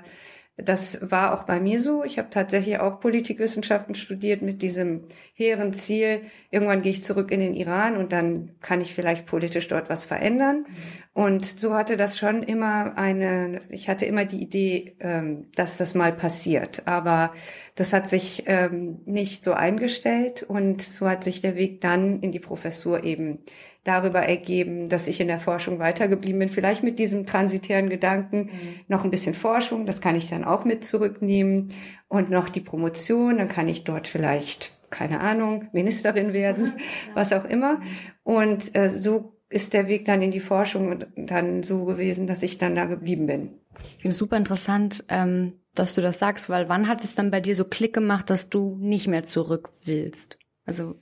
das 0.58 1.00
war 1.12 1.34
auch 1.34 1.44
bei 1.44 1.60
mir 1.60 1.80
so. 1.80 2.04
Ich 2.04 2.18
habe 2.18 2.32
tatsächlich 2.32 2.80
auch 2.80 3.00
Politikwissenschaften 3.00 3.94
studiert 3.94 4.42
mit 4.42 4.64
diesem 4.64 5.04
hehren 5.36 5.72
Ziel, 5.72 6.22
irgendwann 6.50 6.82
gehe 6.82 6.92
ich 6.92 7.04
zurück 7.04 7.32
in 7.32 7.40
den 7.40 7.54
Iran 7.54 7.96
und 7.96 8.12
dann 8.12 8.52
kann 8.60 8.82
ich 8.82 8.96
vielleicht 8.96 9.28
politisch 9.28 9.68
dort 9.68 9.88
was 9.90 10.06
verändern. 10.06 10.66
Und 11.14 11.46
so 11.46 11.76
hatte 11.76 11.96
das 11.96 12.18
schon 12.18 12.42
immer 12.42 12.98
eine, 12.98 13.60
ich 13.70 13.88
hatte 13.88 14.06
immer 14.06 14.26
die 14.26 14.42
Idee, 14.42 14.96
ähm, 15.00 15.48
dass 15.56 15.78
das 15.78 15.94
mal 15.94 16.12
passiert. 16.12 16.84
Aber 16.86 17.34
das 17.76 17.94
hat 17.94 18.08
sich 18.08 18.44
ähm, 18.48 19.02
nicht 19.06 19.44
so 19.44 19.54
eingestellt 19.54 20.42
und 20.42 20.82
so 20.82 21.08
hat 21.08 21.24
sich 21.24 21.42
der 21.42 21.56
Weg 21.56 21.82
dann 21.82 22.22
in 22.22 22.32
die 22.32 22.40
Professur 22.40 23.04
eben 23.04 23.40
darüber 23.88 24.22
ergeben, 24.22 24.90
dass 24.90 25.08
ich 25.08 25.20
in 25.20 25.28
der 25.28 25.40
Forschung 25.40 25.80
weitergeblieben 25.80 26.40
bin. 26.40 26.50
Vielleicht 26.50 26.84
mit 26.84 27.00
diesem 27.00 27.26
transitären 27.26 27.90
Gedanken 27.90 28.38
mhm. 28.38 28.50
noch 28.88 29.04
ein 29.04 29.12
bisschen 29.12 29.34
Forschung, 29.34 29.86
das 29.86 30.02
kann 30.02 30.16
ich 30.16 30.30
dann 30.30 30.44
auch 30.44 30.66
mit 30.66 30.84
zurücknehmen 30.84 31.70
und 32.08 32.30
noch 32.30 32.50
die 32.50 32.62
Promotion, 32.62 33.38
dann 33.38 33.48
kann 33.48 33.70
ich 33.70 33.84
dort 33.84 34.08
vielleicht, 34.08 34.74
keine 34.90 35.22
Ahnung, 35.22 35.70
Ministerin 35.72 36.34
werden, 36.34 36.74
ja. 36.78 36.84
was 37.16 37.34
auch 37.34 37.46
immer. 37.46 37.82
Und 38.24 38.76
äh, 38.76 38.90
so 38.90 39.38
ist 39.50 39.74
der 39.74 39.88
Weg 39.88 40.06
dann 40.06 40.22
in 40.22 40.32
die 40.32 40.40
Forschung 40.40 41.06
dann 41.16 41.64
so 41.64 41.86
gewesen, 41.86 42.28
dass 42.28 42.44
ich 42.44 42.58
dann 42.58 42.76
da 42.76 42.86
geblieben 42.86 43.28
bin. 43.28 43.50
Ich 43.96 44.02
finde 44.02 44.10
es 44.10 44.18
super 44.18 44.38
interessant, 44.38 45.06
ähm, 45.10 45.54
dass 45.74 45.94
du 45.94 46.02
das 46.02 46.20
sagst, 46.20 46.50
weil 46.50 46.68
wann 46.70 46.88
hat 46.88 47.04
es 47.04 47.16
dann 47.16 47.32
bei 47.32 47.40
dir 47.40 47.56
so 47.56 47.64
Klick 47.64 47.94
gemacht, 47.94 48.30
dass 48.30 48.50
du 48.50 48.78
nicht 48.80 49.08
mehr 49.08 49.24
zurück 49.24 49.70
willst? 49.86 50.38
Also 50.66 50.96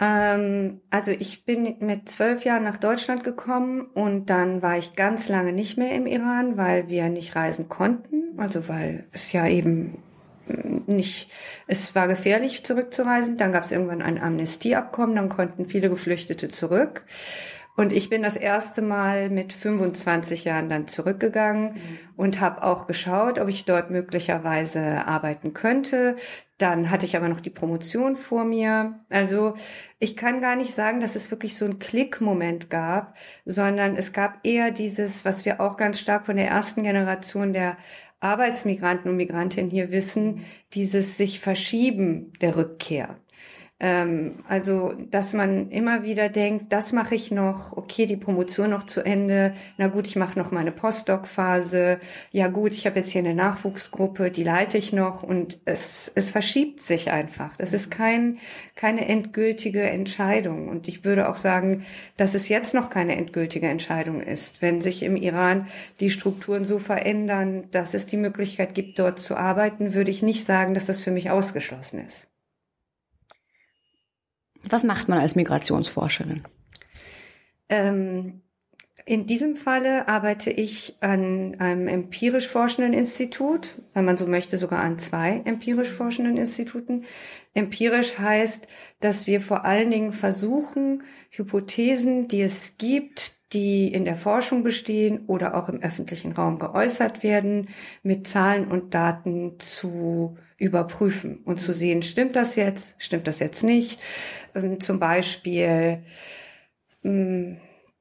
ähm, 0.00 0.80
also 0.90 1.12
ich 1.12 1.44
bin 1.44 1.76
mit 1.80 2.08
zwölf 2.08 2.44
Jahren 2.44 2.64
nach 2.64 2.76
Deutschland 2.76 3.24
gekommen 3.24 3.82
und 3.94 4.30
dann 4.30 4.62
war 4.62 4.78
ich 4.78 4.94
ganz 4.94 5.28
lange 5.28 5.52
nicht 5.52 5.76
mehr 5.76 5.92
im 5.94 6.06
Iran, 6.06 6.56
weil 6.56 6.88
wir 6.88 7.08
nicht 7.08 7.34
reisen 7.34 7.68
konnten. 7.68 8.38
Also 8.38 8.68
weil 8.68 9.04
es 9.12 9.32
ja 9.32 9.46
eben 9.46 9.98
nicht, 10.86 11.30
es 11.66 11.94
war 11.94 12.08
gefährlich 12.08 12.64
zurückzureisen. 12.64 13.36
Dann 13.36 13.52
gab 13.52 13.64
es 13.64 13.72
irgendwann 13.72 14.02
ein 14.02 14.20
Amnestieabkommen, 14.20 15.16
dann 15.16 15.28
konnten 15.28 15.66
viele 15.66 15.90
Geflüchtete 15.90 16.48
zurück. 16.48 17.04
Und 17.76 17.92
ich 17.92 18.10
bin 18.10 18.24
das 18.24 18.36
erste 18.36 18.82
Mal 18.82 19.30
mit 19.30 19.52
25 19.52 20.44
Jahren 20.44 20.68
dann 20.68 20.88
zurückgegangen 20.88 21.74
mhm. 21.74 21.98
und 22.16 22.40
habe 22.40 22.64
auch 22.64 22.88
geschaut, 22.88 23.38
ob 23.38 23.48
ich 23.48 23.66
dort 23.66 23.90
möglicherweise 23.90 25.06
arbeiten 25.06 25.54
könnte. 25.54 26.16
Dann 26.58 26.90
hatte 26.90 27.06
ich 27.06 27.16
aber 27.16 27.28
noch 27.28 27.40
die 27.40 27.50
Promotion 27.50 28.16
vor 28.16 28.44
mir. 28.44 29.00
Also 29.08 29.54
ich 30.00 30.16
kann 30.16 30.40
gar 30.40 30.56
nicht 30.56 30.74
sagen, 30.74 31.00
dass 31.00 31.14
es 31.14 31.30
wirklich 31.30 31.56
so 31.56 31.64
einen 31.64 31.78
Klickmoment 31.78 32.68
gab, 32.68 33.16
sondern 33.44 33.94
es 33.94 34.12
gab 34.12 34.44
eher 34.44 34.72
dieses, 34.72 35.24
was 35.24 35.44
wir 35.44 35.60
auch 35.60 35.76
ganz 35.76 36.00
stark 36.00 36.26
von 36.26 36.36
der 36.36 36.48
ersten 36.48 36.82
Generation 36.82 37.52
der 37.52 37.76
Arbeitsmigranten 38.20 39.08
und 39.08 39.16
Migrantinnen 39.16 39.70
hier 39.70 39.92
wissen, 39.92 40.44
dieses 40.74 41.16
sich 41.16 41.38
verschieben 41.38 42.32
der 42.40 42.56
Rückkehr. 42.56 43.16
Ähm, 43.80 44.42
also, 44.48 44.92
dass 45.10 45.34
man 45.34 45.70
immer 45.70 46.02
wieder 46.02 46.28
denkt, 46.28 46.72
das 46.72 46.92
mache 46.92 47.14
ich 47.14 47.30
noch, 47.30 47.76
okay, 47.76 48.06
die 48.06 48.16
Promotion 48.16 48.70
noch 48.70 48.84
zu 48.84 49.02
Ende, 49.02 49.54
na 49.76 49.86
gut, 49.86 50.08
ich 50.08 50.16
mache 50.16 50.36
noch 50.36 50.50
meine 50.50 50.72
Postdoc-Phase, 50.72 52.00
ja 52.32 52.48
gut, 52.48 52.72
ich 52.72 52.86
habe 52.86 52.96
jetzt 52.96 53.10
hier 53.10 53.20
eine 53.20 53.34
Nachwuchsgruppe, 53.34 54.32
die 54.32 54.42
leite 54.42 54.78
ich 54.78 54.92
noch 54.92 55.22
und 55.22 55.60
es, 55.64 56.10
es 56.16 56.32
verschiebt 56.32 56.80
sich 56.80 57.12
einfach. 57.12 57.56
Das 57.56 57.72
ist 57.72 57.88
kein, 57.90 58.38
keine 58.74 59.06
endgültige 59.06 59.82
Entscheidung 59.82 60.68
und 60.68 60.88
ich 60.88 61.04
würde 61.04 61.28
auch 61.28 61.36
sagen, 61.36 61.84
dass 62.16 62.34
es 62.34 62.48
jetzt 62.48 62.74
noch 62.74 62.90
keine 62.90 63.14
endgültige 63.16 63.68
Entscheidung 63.68 64.20
ist. 64.20 64.60
Wenn 64.60 64.80
sich 64.80 65.04
im 65.04 65.14
Iran 65.14 65.68
die 66.00 66.10
Strukturen 66.10 66.64
so 66.64 66.80
verändern, 66.80 67.68
dass 67.70 67.94
es 67.94 68.06
die 68.06 68.16
Möglichkeit 68.16 68.74
gibt, 68.74 68.98
dort 68.98 69.20
zu 69.20 69.36
arbeiten, 69.36 69.94
würde 69.94 70.10
ich 70.10 70.22
nicht 70.24 70.44
sagen, 70.44 70.74
dass 70.74 70.86
das 70.86 71.00
für 71.00 71.12
mich 71.12 71.30
ausgeschlossen 71.30 72.04
ist. 72.04 72.28
Was 74.68 74.84
macht 74.84 75.08
man 75.08 75.18
als 75.18 75.34
Migrationsforscherin? 75.34 76.44
Ähm, 77.68 78.42
in 79.08 79.26
diesem 79.26 79.56
Falle 79.56 80.06
arbeite 80.06 80.50
ich 80.50 80.96
an 81.00 81.56
einem 81.60 81.88
empirisch 81.88 82.46
forschenden 82.46 82.92
Institut, 82.92 83.80
wenn 83.94 84.04
man 84.04 84.18
so 84.18 84.26
möchte, 84.26 84.58
sogar 84.58 84.80
an 84.80 84.98
zwei 84.98 85.40
empirisch 85.46 85.88
forschenden 85.88 86.36
Instituten. 86.36 87.04
Empirisch 87.54 88.18
heißt, 88.18 88.66
dass 89.00 89.26
wir 89.26 89.40
vor 89.40 89.64
allen 89.64 89.90
Dingen 89.90 90.12
versuchen, 90.12 91.04
Hypothesen, 91.30 92.28
die 92.28 92.42
es 92.42 92.76
gibt, 92.76 93.38
die 93.54 93.88
in 93.88 94.04
der 94.04 94.16
Forschung 94.16 94.62
bestehen 94.62 95.24
oder 95.26 95.54
auch 95.54 95.70
im 95.70 95.80
öffentlichen 95.80 96.32
Raum 96.32 96.58
geäußert 96.58 97.22
werden, 97.22 97.68
mit 98.02 98.28
Zahlen 98.28 98.68
und 98.68 98.92
Daten 98.92 99.58
zu 99.58 100.36
überprüfen 100.58 101.38
und 101.44 101.60
zu 101.60 101.72
sehen, 101.72 102.02
stimmt 102.02 102.36
das 102.36 102.56
jetzt, 102.56 103.02
stimmt 103.02 103.26
das 103.26 103.38
jetzt 103.38 103.62
nicht. 103.64 104.00
Ähm, 104.58 104.80
zum 104.80 104.98
Beispiel 104.98 106.02
ähm, 107.04 107.58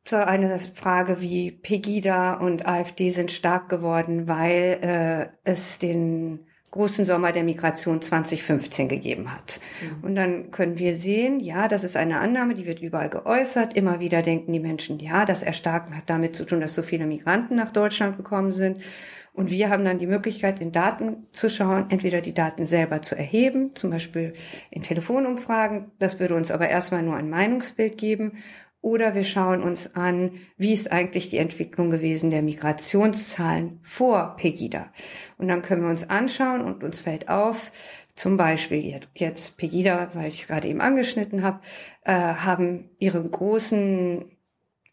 so 0.08 0.18
eine 0.18 0.60
Frage 0.60 1.22
wie 1.22 1.52
Pegida 1.52 2.34
und 2.36 2.68
AfD 2.68 3.10
sind 3.10 3.32
stark 3.32 3.70
geworden, 3.70 4.28
weil 4.28 4.80
äh, 4.82 5.28
es 5.44 5.80
den 5.80 6.48
großen 6.72 7.06
Sommer 7.06 7.32
der 7.32 7.44
Migration 7.44 8.02
2015 8.02 8.90
gegeben 8.90 9.34
hat. 9.34 9.60
Mhm. 9.82 10.04
Und 10.04 10.16
dann 10.16 10.52
können 10.52 10.78
wir 10.78 10.96
sehen, 10.96 11.40
ja, 11.40 11.68
das 11.68 11.84
ist 11.84 11.96
eine 11.96 12.20
Annahme, 12.20 12.56
die 12.56 12.66
wird 12.66 12.82
überall 12.82 13.10
geäußert. 13.10 13.76
Immer 13.76 14.00
wieder 14.00 14.22
denken 14.22 14.52
die 14.52 14.60
Menschen, 14.60 15.00
ja, 15.00 15.26
das 15.26 15.44
Erstarken 15.44 15.96
hat 15.96 16.10
damit 16.10 16.36
zu 16.36 16.46
tun, 16.46 16.60
dass 16.60 16.76
so 16.76 16.84
viele 16.84 17.06
Migranten 17.06 17.56
nach 17.56 17.72
Deutschland 17.72 18.18
gekommen 18.18 18.52
sind. 18.52 18.82
Und 19.38 19.51
wir 19.51 19.70
haben 19.70 19.86
dann 19.86 20.00
die 20.00 20.08
Möglichkeit, 20.08 20.60
in 20.62 20.72
Daten 20.72 21.27
zu 21.32 21.48
schauen, 21.48 21.86
entweder 21.89 22.22
die 22.22 22.34
Daten 22.34 22.65
selber 22.65 23.03
zu 23.03 23.15
erheben, 23.15 23.75
zum 23.75 23.91
Beispiel 23.91 24.34
in 24.72 24.82
Telefonumfragen. 24.82 25.91
Das 26.00 26.20
würde 26.20 26.34
uns 26.34 26.50
aber 26.50 26.70
erstmal 26.70 27.03
nur 27.03 27.15
ein 27.15 27.29
Meinungsbild 27.29 28.00
geben. 28.00 28.39
Oder 28.82 29.13
wir 29.13 29.24
schauen 29.24 29.62
uns 29.62 29.94
an, 29.96 30.32
wie 30.58 30.74
ist 30.74 30.91
eigentlich 30.91 31.29
die 31.29 31.38
Entwicklung 31.38 31.91
gewesen 31.91 32.32
der 32.32 32.41
Migrationszahlen 32.41 33.79
vor 33.84 34.36
Pegida. 34.38 34.91
Und 35.38 35.50
dann 35.50 35.62
können 35.62 35.84
wir 35.84 35.89
uns 35.91 36.10
anschauen 36.10 36.62
und 36.62 36.84
uns 36.84 37.01
fällt 37.01 37.29
auf, 37.29 37.72
zum 38.15 38.38
Beispiel 38.38 39.00
jetzt, 39.13 39.58
Pegida, 39.58 40.10
weil 40.15 40.29
ich 40.29 40.41
es 40.41 40.48
gerade 40.48 40.67
eben 40.67 40.82
angeschnitten 40.82 41.44
habe, 41.44 41.60
äh, 42.06 42.13
haben 42.13 42.89
ihre 42.98 43.24
großen 43.24 44.25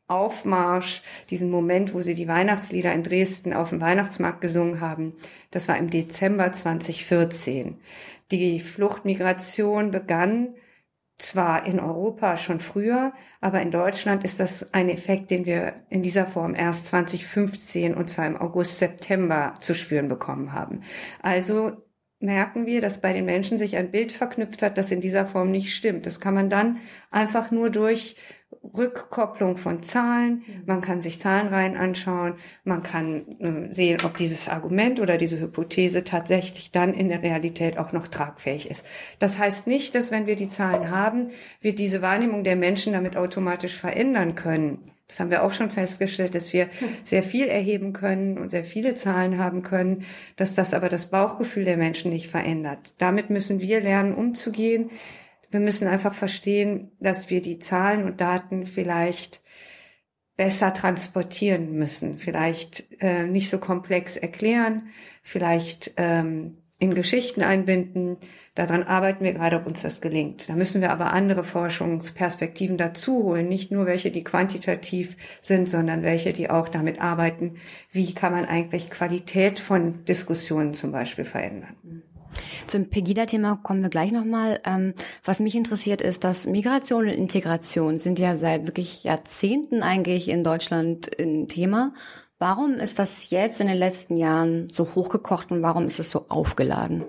Aufmarsch, 0.06 1.02
diesen 1.30 1.50
Moment, 1.50 1.94
wo 1.94 2.00
sie 2.00 2.14
die 2.14 2.28
Weihnachtslieder 2.28 2.92
in 2.92 3.02
Dresden 3.02 3.52
auf 3.52 3.70
dem 3.70 3.80
Weihnachtsmarkt 3.80 4.40
gesungen 4.40 4.80
haben, 4.80 5.14
das 5.50 5.68
war 5.68 5.78
im 5.78 5.90
Dezember 5.90 6.52
2014. 6.52 7.78
Die 8.30 8.60
Fluchtmigration 8.60 9.90
begann 9.90 10.54
zwar 11.18 11.66
in 11.66 11.78
Europa 11.80 12.36
schon 12.36 12.60
früher, 12.60 13.12
aber 13.40 13.62
in 13.62 13.70
Deutschland 13.70 14.24
ist 14.24 14.40
das 14.40 14.72
ein 14.74 14.88
Effekt, 14.88 15.30
den 15.30 15.46
wir 15.46 15.74
in 15.88 16.02
dieser 16.02 16.26
Form 16.26 16.54
erst 16.54 16.88
2015 16.88 17.94
und 17.94 18.10
zwar 18.10 18.26
im 18.26 18.36
August, 18.36 18.78
September 18.78 19.54
zu 19.60 19.74
spüren 19.74 20.08
bekommen 20.08 20.52
haben. 20.52 20.80
Also 21.22 21.84
merken 22.18 22.66
wir, 22.66 22.80
dass 22.80 23.00
bei 23.00 23.12
den 23.12 23.24
Menschen 23.24 23.58
sich 23.58 23.76
ein 23.76 23.90
Bild 23.90 24.12
verknüpft 24.12 24.62
hat, 24.62 24.78
das 24.78 24.90
in 24.90 25.00
dieser 25.00 25.26
Form 25.26 25.50
nicht 25.50 25.74
stimmt. 25.74 26.06
Das 26.06 26.20
kann 26.20 26.34
man 26.34 26.50
dann 26.50 26.78
einfach 27.14 27.50
nur 27.50 27.70
durch 27.70 28.16
Rückkopplung 28.76 29.56
von 29.56 29.82
Zahlen. 29.82 30.42
Mhm. 30.46 30.62
Man 30.66 30.80
kann 30.80 31.00
sich 31.00 31.20
Zahlenreihen 31.20 31.76
anschauen. 31.76 32.34
Man 32.64 32.82
kann 32.82 33.26
äh, 33.40 33.72
sehen, 33.72 33.98
ob 34.04 34.16
dieses 34.16 34.48
Argument 34.48 35.00
oder 35.00 35.18
diese 35.18 35.38
Hypothese 35.40 36.04
tatsächlich 36.04 36.70
dann 36.70 36.94
in 36.94 37.08
der 37.08 37.22
Realität 37.22 37.78
auch 37.78 37.92
noch 37.92 38.08
tragfähig 38.08 38.70
ist. 38.70 38.84
Das 39.18 39.38
heißt 39.38 39.66
nicht, 39.66 39.94
dass 39.94 40.10
wenn 40.10 40.26
wir 40.26 40.36
die 40.36 40.48
Zahlen 40.48 40.90
haben, 40.90 41.30
wir 41.60 41.74
diese 41.74 42.02
Wahrnehmung 42.02 42.44
der 42.44 42.56
Menschen 42.56 42.92
damit 42.92 43.16
automatisch 43.16 43.76
verändern 43.76 44.34
können. 44.34 44.78
Das 45.06 45.20
haben 45.20 45.30
wir 45.30 45.44
auch 45.44 45.52
schon 45.52 45.70
festgestellt, 45.70 46.34
dass 46.34 46.54
wir 46.54 46.64
hm. 46.64 46.88
sehr 47.04 47.22
viel 47.22 47.46
erheben 47.46 47.92
können 47.92 48.38
und 48.38 48.50
sehr 48.50 48.64
viele 48.64 48.94
Zahlen 48.94 49.38
haben 49.38 49.62
können, 49.62 50.04
dass 50.36 50.54
das 50.54 50.72
aber 50.72 50.88
das 50.88 51.10
Bauchgefühl 51.10 51.66
der 51.66 51.76
Menschen 51.76 52.10
nicht 52.10 52.30
verändert. 52.30 52.94
Damit 52.96 53.28
müssen 53.28 53.60
wir 53.60 53.80
lernen, 53.80 54.14
umzugehen. 54.14 54.90
Wir 55.54 55.60
müssen 55.60 55.86
einfach 55.86 56.14
verstehen, 56.14 56.90
dass 56.98 57.30
wir 57.30 57.40
die 57.40 57.60
Zahlen 57.60 58.02
und 58.02 58.20
Daten 58.20 58.66
vielleicht 58.66 59.40
besser 60.36 60.74
transportieren 60.74 61.70
müssen, 61.70 62.18
vielleicht 62.18 62.84
äh, 63.00 63.22
nicht 63.22 63.50
so 63.50 63.58
komplex 63.58 64.16
erklären, 64.16 64.88
vielleicht 65.22 65.92
ähm, 65.96 66.56
in 66.80 66.92
Geschichten 66.96 67.42
einbinden. 67.42 68.16
Daran 68.56 68.82
arbeiten 68.82 69.22
wir 69.22 69.32
gerade, 69.32 69.54
ob 69.54 69.68
uns 69.68 69.82
das 69.82 70.00
gelingt. 70.00 70.48
Da 70.48 70.54
müssen 70.54 70.80
wir 70.80 70.90
aber 70.90 71.12
andere 71.12 71.44
Forschungsperspektiven 71.44 72.76
dazu 72.76 73.22
holen, 73.22 73.48
nicht 73.48 73.70
nur 73.70 73.86
welche, 73.86 74.10
die 74.10 74.24
quantitativ 74.24 75.16
sind, 75.40 75.68
sondern 75.68 76.02
welche, 76.02 76.32
die 76.32 76.50
auch 76.50 76.68
damit 76.68 77.00
arbeiten, 77.00 77.58
wie 77.92 78.12
kann 78.12 78.32
man 78.32 78.46
eigentlich 78.46 78.90
Qualität 78.90 79.60
von 79.60 80.04
Diskussionen 80.04 80.74
zum 80.74 80.90
Beispiel 80.90 81.24
verändern. 81.24 81.76
Zum 82.66 82.88
Pegida-Thema 82.88 83.60
kommen 83.62 83.82
wir 83.82 83.90
gleich 83.90 84.12
nochmal. 84.12 84.60
Ähm, 84.64 84.94
was 85.24 85.40
mich 85.40 85.54
interessiert 85.54 86.00
ist, 86.00 86.24
dass 86.24 86.46
Migration 86.46 87.04
und 87.04 87.14
Integration 87.14 87.98
sind 87.98 88.18
ja 88.18 88.36
seit 88.36 88.66
wirklich 88.66 89.04
Jahrzehnten 89.04 89.82
eigentlich 89.82 90.28
in 90.28 90.44
Deutschland 90.44 91.10
ein 91.18 91.48
Thema. 91.48 91.94
Warum 92.38 92.74
ist 92.74 92.98
das 92.98 93.30
jetzt 93.30 93.60
in 93.60 93.68
den 93.68 93.76
letzten 93.76 94.16
Jahren 94.16 94.68
so 94.70 94.94
hochgekocht 94.94 95.50
und 95.50 95.62
warum 95.62 95.86
ist 95.86 96.00
es 96.00 96.10
so 96.10 96.26
aufgeladen? 96.28 97.04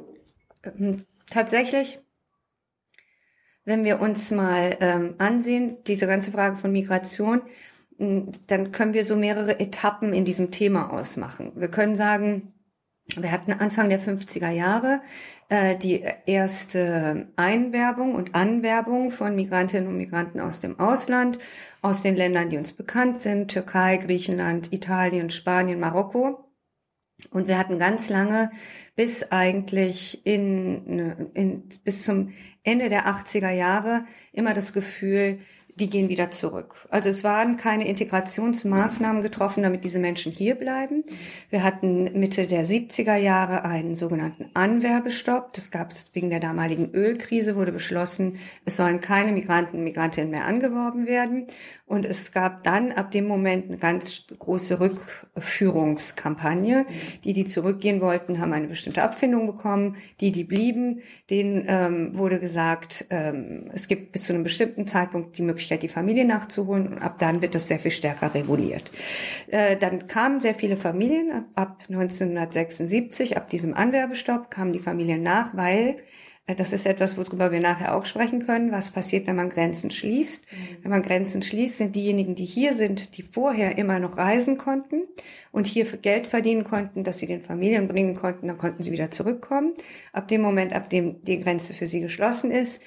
Ähm, 0.63 1.05
tatsächlich, 1.29 1.99
wenn 3.63 3.83
wir 3.83 3.99
uns 3.99 4.31
mal 4.31 4.77
ähm, 4.79 5.15
ansehen, 5.17 5.77
diese 5.87 6.07
ganze 6.07 6.31
Frage 6.31 6.57
von 6.57 6.71
Migration, 6.71 7.41
dann 7.97 8.71
können 8.71 8.93
wir 8.93 9.05
so 9.05 9.15
mehrere 9.15 9.59
Etappen 9.59 10.13
in 10.13 10.25
diesem 10.25 10.51
Thema 10.51 10.91
ausmachen. 10.91 11.53
Wir 11.55 11.69
können 11.69 11.95
sagen, 11.95 12.53
wir 13.15 13.31
hatten 13.31 13.53
Anfang 13.53 13.89
der 13.89 13.99
50er 13.99 14.49
Jahre 14.49 15.01
äh, 15.49 15.77
die 15.77 16.03
erste 16.25 17.27
Einwerbung 17.35 18.15
und 18.15 18.33
Anwerbung 18.33 19.11
von 19.11 19.35
Migrantinnen 19.35 19.87
und 19.87 19.97
Migranten 19.97 20.39
aus 20.39 20.59
dem 20.59 20.79
Ausland, 20.79 21.37
aus 21.81 22.01
den 22.01 22.15
Ländern, 22.15 22.49
die 22.49 22.57
uns 22.57 22.73
bekannt 22.73 23.19
sind, 23.19 23.51
Türkei, 23.51 23.97
Griechenland, 23.97 24.73
Italien, 24.73 25.29
Spanien, 25.29 25.79
Marokko. 25.79 26.49
Und 27.29 27.47
wir 27.47 27.57
hatten 27.57 27.79
ganz 27.79 28.09
lange 28.09 28.51
bis 28.95 29.31
eigentlich 29.31 30.25
in, 30.25 31.29
in, 31.33 31.69
bis 31.83 32.03
zum 32.03 32.33
Ende 32.63 32.89
der 32.89 33.07
80er 33.07 33.51
Jahre 33.51 34.05
immer 34.33 34.53
das 34.53 34.73
Gefühl, 34.73 35.39
die 35.75 35.89
gehen 35.89 36.07
wieder 36.07 36.31
zurück. 36.31 36.87
Also 36.89 37.09
es 37.09 37.25
waren 37.25 37.57
keine 37.57 37.85
Integrationsmaßnahmen 37.87 39.21
getroffen, 39.21 39.61
damit 39.61 39.83
diese 39.83 39.99
Menschen 39.99 40.31
hier 40.31 40.55
bleiben. 40.55 41.03
Wir 41.49 41.63
hatten 41.63 42.17
Mitte 42.17 42.47
der 42.47 42.65
70er 42.65 43.17
Jahre 43.17 43.65
einen 43.65 43.93
sogenannten 43.93 44.49
Anwerbestopp. 44.53 45.51
Das 45.51 45.71
gab 45.71 45.91
es 45.91 46.11
wegen 46.13 46.29
der 46.29 46.39
damaligen 46.39 46.91
Ölkrise, 46.93 47.57
wurde 47.57 47.73
beschlossen, 47.73 48.37
es 48.63 48.77
sollen 48.77 49.01
keine 49.01 49.33
Migranten 49.33 49.77
und 49.77 49.83
Migrantinnen 49.83 50.31
mehr 50.31 50.45
angeworben 50.45 51.07
werden. 51.07 51.47
Und 51.85 52.05
es 52.05 52.31
gab 52.31 52.63
dann 52.63 52.93
ab 52.93 53.11
dem 53.11 53.27
Moment 53.27 53.67
eine 53.67 53.77
ganz 53.77 54.23
große 54.39 54.79
Rückführungskampagne. 54.79 56.85
Die, 57.25 57.33
die 57.33 57.45
zurückgehen 57.45 57.99
wollten, 57.99 58.39
haben 58.39 58.53
eine 58.53 58.67
bestimmte 58.67 59.03
Abfindung 59.03 59.45
bekommen. 59.45 59.97
Die, 60.21 60.31
die 60.31 60.45
blieben, 60.45 61.01
denen 61.29 61.65
ähm, 61.67 62.17
wurde 62.17 62.39
gesagt, 62.39 63.05
ähm, 63.09 63.69
es 63.73 63.89
gibt 63.89 64.13
bis 64.13 64.23
zu 64.23 64.33
einem 64.33 64.43
bestimmten 64.43 64.87
Zeitpunkt 64.87 65.37
die 65.37 65.43
Möglichkeit, 65.43 65.64
die 65.69 65.87
Familie 65.87 66.25
nachzuholen. 66.25 66.87
Und 66.87 66.97
ab 66.99 67.17
dann 67.19 67.41
wird 67.41 67.55
das 67.55 67.67
sehr 67.67 67.79
viel 67.79 67.91
stärker 67.91 68.33
reguliert. 68.33 68.91
Äh, 69.47 69.77
dann 69.77 70.07
kamen 70.07 70.39
sehr 70.39 70.55
viele 70.55 70.77
Familien. 70.77 71.45
Ab 71.55 71.83
1976, 71.87 73.37
ab 73.37 73.49
diesem 73.49 73.73
Anwerbestopp, 73.73 74.49
kamen 74.49 74.71
die 74.71 74.79
Familien 74.79 75.23
nach, 75.23 75.55
weil 75.55 75.97
äh, 76.47 76.55
das 76.55 76.73
ist 76.73 76.85
etwas, 76.85 77.17
worüber 77.17 77.51
wir 77.51 77.59
nachher 77.59 77.95
auch 77.95 78.05
sprechen 78.05 78.45
können. 78.45 78.71
Was 78.71 78.91
passiert, 78.91 79.27
wenn 79.27 79.35
man 79.35 79.49
Grenzen 79.49 79.91
schließt? 79.91 80.43
Mhm. 80.43 80.83
Wenn 80.83 80.91
man 80.91 81.01
Grenzen 81.01 81.41
schließt, 81.41 81.77
sind 81.77 81.95
diejenigen, 81.95 82.35
die 82.35 82.45
hier 82.45 82.73
sind, 82.73 83.17
die 83.17 83.23
vorher 83.23 83.77
immer 83.77 83.99
noch 83.99 84.17
reisen 84.17 84.57
konnten 84.57 85.03
und 85.51 85.67
hier 85.67 85.85
Geld 85.85 86.27
verdienen 86.27 86.63
konnten, 86.63 87.03
dass 87.03 87.19
sie 87.19 87.27
den 87.27 87.41
Familien 87.41 87.87
bringen 87.87 88.15
konnten, 88.15 88.47
dann 88.47 88.57
konnten 88.57 88.83
sie 88.83 88.91
wieder 88.91 89.11
zurückkommen. 89.11 89.73
Ab 90.13 90.27
dem 90.27 90.41
Moment, 90.41 90.73
ab 90.73 90.89
dem 90.89 91.21
die 91.21 91.39
Grenze 91.39 91.73
für 91.73 91.85
sie 91.85 92.01
geschlossen 92.01 92.51
ist, 92.51 92.81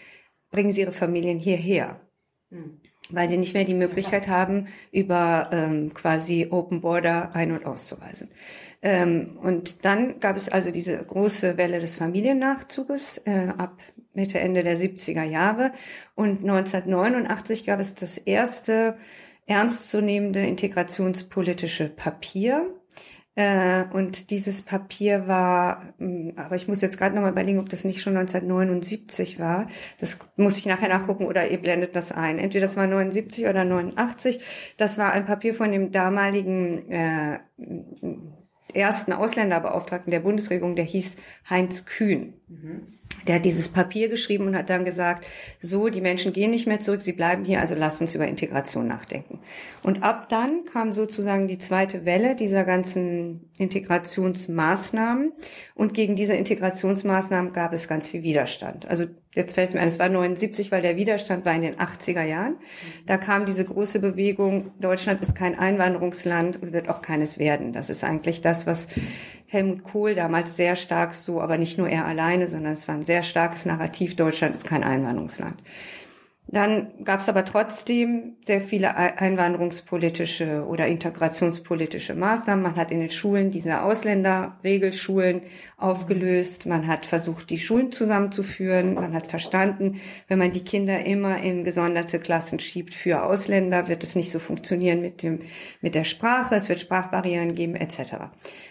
bringen 0.50 0.70
sie 0.70 0.82
ihre 0.82 0.92
Familien 0.92 1.38
hierher. 1.38 2.00
Mhm 2.50 2.80
weil 3.10 3.28
sie 3.28 3.38
nicht 3.38 3.54
mehr 3.54 3.64
die 3.64 3.74
Möglichkeit 3.74 4.28
haben, 4.28 4.68
über 4.92 5.48
ähm, 5.52 5.94
quasi 5.94 6.48
Open 6.50 6.80
Border 6.80 7.34
ein- 7.34 7.52
und 7.52 7.64
auszureisen. 7.64 8.30
Ähm, 8.82 9.38
und 9.42 9.84
dann 9.84 10.20
gab 10.20 10.36
es 10.36 10.48
also 10.48 10.70
diese 10.70 10.96
große 10.96 11.56
Welle 11.56 11.80
des 11.80 11.94
Familiennachzuges 11.94 13.18
äh, 13.24 13.48
ab 13.56 13.78
Mitte, 14.14 14.38
Ende 14.38 14.62
der 14.62 14.76
70er 14.76 15.24
Jahre. 15.24 15.72
Und 16.14 16.40
1989 16.40 17.64
gab 17.64 17.80
es 17.80 17.94
das 17.94 18.18
erste 18.18 18.96
ernstzunehmende 19.46 20.40
integrationspolitische 20.40 21.88
Papier, 21.88 22.77
und 23.92 24.30
dieses 24.30 24.62
Papier 24.62 25.28
war, 25.28 25.94
hm, 25.98 26.32
aber 26.36 26.56
ich 26.56 26.66
muss 26.66 26.80
jetzt 26.80 26.98
gerade 26.98 27.14
nochmal 27.14 27.30
überlegen, 27.30 27.60
ob 27.60 27.68
das 27.68 27.84
nicht 27.84 28.02
schon 28.02 28.16
1979 28.16 29.38
war. 29.38 29.68
Das 30.00 30.18
muss 30.36 30.56
ich 30.56 30.66
nachher 30.66 30.88
nachgucken 30.88 31.24
oder 31.24 31.48
ihr 31.48 31.58
blendet 31.58 31.94
das 31.94 32.10
ein. 32.10 32.38
Entweder 32.38 32.66
das 32.66 32.76
war 32.76 32.86
79 32.86 33.46
oder 33.46 33.64
89. 33.64 34.40
Das 34.76 34.98
war 34.98 35.12
ein 35.12 35.24
Papier 35.24 35.54
von 35.54 35.70
dem 35.70 35.92
damaligen 35.92 36.90
äh, 36.90 37.38
ersten 38.74 39.12
Ausländerbeauftragten 39.12 40.10
der 40.10 40.20
Bundesregierung, 40.20 40.76
der 40.76 40.84
hieß 40.84 41.16
Heinz 41.48 41.84
Kühn. 41.84 42.34
Mhm. 42.48 42.98
Der 43.26 43.36
hat 43.36 43.44
dieses 43.44 43.68
Papier 43.68 44.08
geschrieben 44.08 44.46
und 44.46 44.56
hat 44.56 44.70
dann 44.70 44.84
gesagt, 44.84 45.26
so, 45.60 45.88
die 45.88 46.00
Menschen 46.00 46.32
gehen 46.32 46.50
nicht 46.50 46.66
mehr 46.66 46.80
zurück, 46.80 47.02
sie 47.02 47.12
bleiben 47.12 47.44
hier, 47.44 47.60
also 47.60 47.74
lasst 47.74 48.00
uns 48.00 48.14
über 48.14 48.26
Integration 48.26 48.86
nachdenken. 48.86 49.40
Und 49.82 50.02
ab 50.02 50.28
dann 50.28 50.64
kam 50.64 50.92
sozusagen 50.92 51.48
die 51.48 51.58
zweite 51.58 52.04
Welle 52.04 52.36
dieser 52.36 52.64
ganzen 52.64 53.50
Integrationsmaßnahmen 53.58 55.32
und 55.74 55.94
gegen 55.94 56.14
diese 56.14 56.34
Integrationsmaßnahmen 56.34 57.52
gab 57.52 57.72
es 57.72 57.88
ganz 57.88 58.08
viel 58.08 58.22
Widerstand. 58.22 58.86
Also 58.86 59.06
jetzt 59.38 59.54
fällt 59.54 59.68
es 59.68 59.74
mir 59.74 59.80
ein, 59.80 59.88
es 59.88 59.98
war 59.98 60.08
79, 60.08 60.70
weil 60.72 60.82
der 60.82 60.96
Widerstand 60.96 61.46
war 61.46 61.54
in 61.54 61.62
den 61.62 61.76
80er 61.76 62.24
Jahren. 62.24 62.56
Da 63.06 63.16
kam 63.16 63.46
diese 63.46 63.64
große 63.64 64.00
Bewegung, 64.00 64.72
Deutschland 64.80 65.22
ist 65.22 65.34
kein 65.34 65.56
Einwanderungsland 65.58 66.60
und 66.60 66.72
wird 66.72 66.88
auch 66.88 67.00
keines 67.00 67.38
werden. 67.38 67.72
Das 67.72 67.88
ist 67.88 68.02
eigentlich 68.02 68.40
das, 68.40 68.66
was 68.66 68.88
Helmut 69.46 69.84
Kohl 69.84 70.14
damals 70.14 70.56
sehr 70.56 70.76
stark 70.76 71.14
so, 71.14 71.40
aber 71.40 71.56
nicht 71.56 71.78
nur 71.78 71.88
er 71.88 72.04
alleine, 72.04 72.48
sondern 72.48 72.72
es 72.72 72.88
war 72.88 72.96
ein 72.96 73.06
sehr 73.06 73.22
starkes 73.22 73.64
Narrativ, 73.64 74.16
Deutschland 74.16 74.56
ist 74.56 74.66
kein 74.66 74.82
Einwanderungsland. 74.82 75.54
Dann 76.50 77.04
gab 77.04 77.20
es 77.20 77.28
aber 77.28 77.44
trotzdem 77.44 78.36
sehr 78.42 78.62
viele 78.62 78.96
einwanderungspolitische 78.96 80.66
oder 80.66 80.86
integrationspolitische 80.86 82.14
Maßnahmen. 82.14 82.62
Man 82.62 82.76
hat 82.76 82.90
in 82.90 83.00
den 83.00 83.10
Schulen 83.10 83.50
diese 83.50 83.82
Ausländerregelschulen 83.82 85.42
aufgelöst. 85.76 86.64
Man 86.64 86.86
hat 86.86 87.04
versucht, 87.04 87.50
die 87.50 87.58
Schulen 87.58 87.92
zusammenzuführen. 87.92 88.94
Man 88.94 89.12
hat 89.12 89.26
verstanden, 89.26 90.00
wenn 90.26 90.38
man 90.38 90.52
die 90.52 90.64
Kinder 90.64 91.04
immer 91.04 91.36
in 91.42 91.64
gesonderte 91.64 92.18
Klassen 92.18 92.58
schiebt 92.60 92.94
für 92.94 93.24
Ausländer, 93.24 93.88
wird 93.88 94.02
es 94.02 94.16
nicht 94.16 94.30
so 94.30 94.38
funktionieren 94.38 95.02
mit 95.02 95.22
dem, 95.22 95.40
mit 95.82 95.94
der 95.94 96.04
Sprache. 96.04 96.54
Es 96.54 96.70
wird 96.70 96.80
Sprachbarrieren 96.80 97.54
geben, 97.54 97.74
etc. 97.74 98.30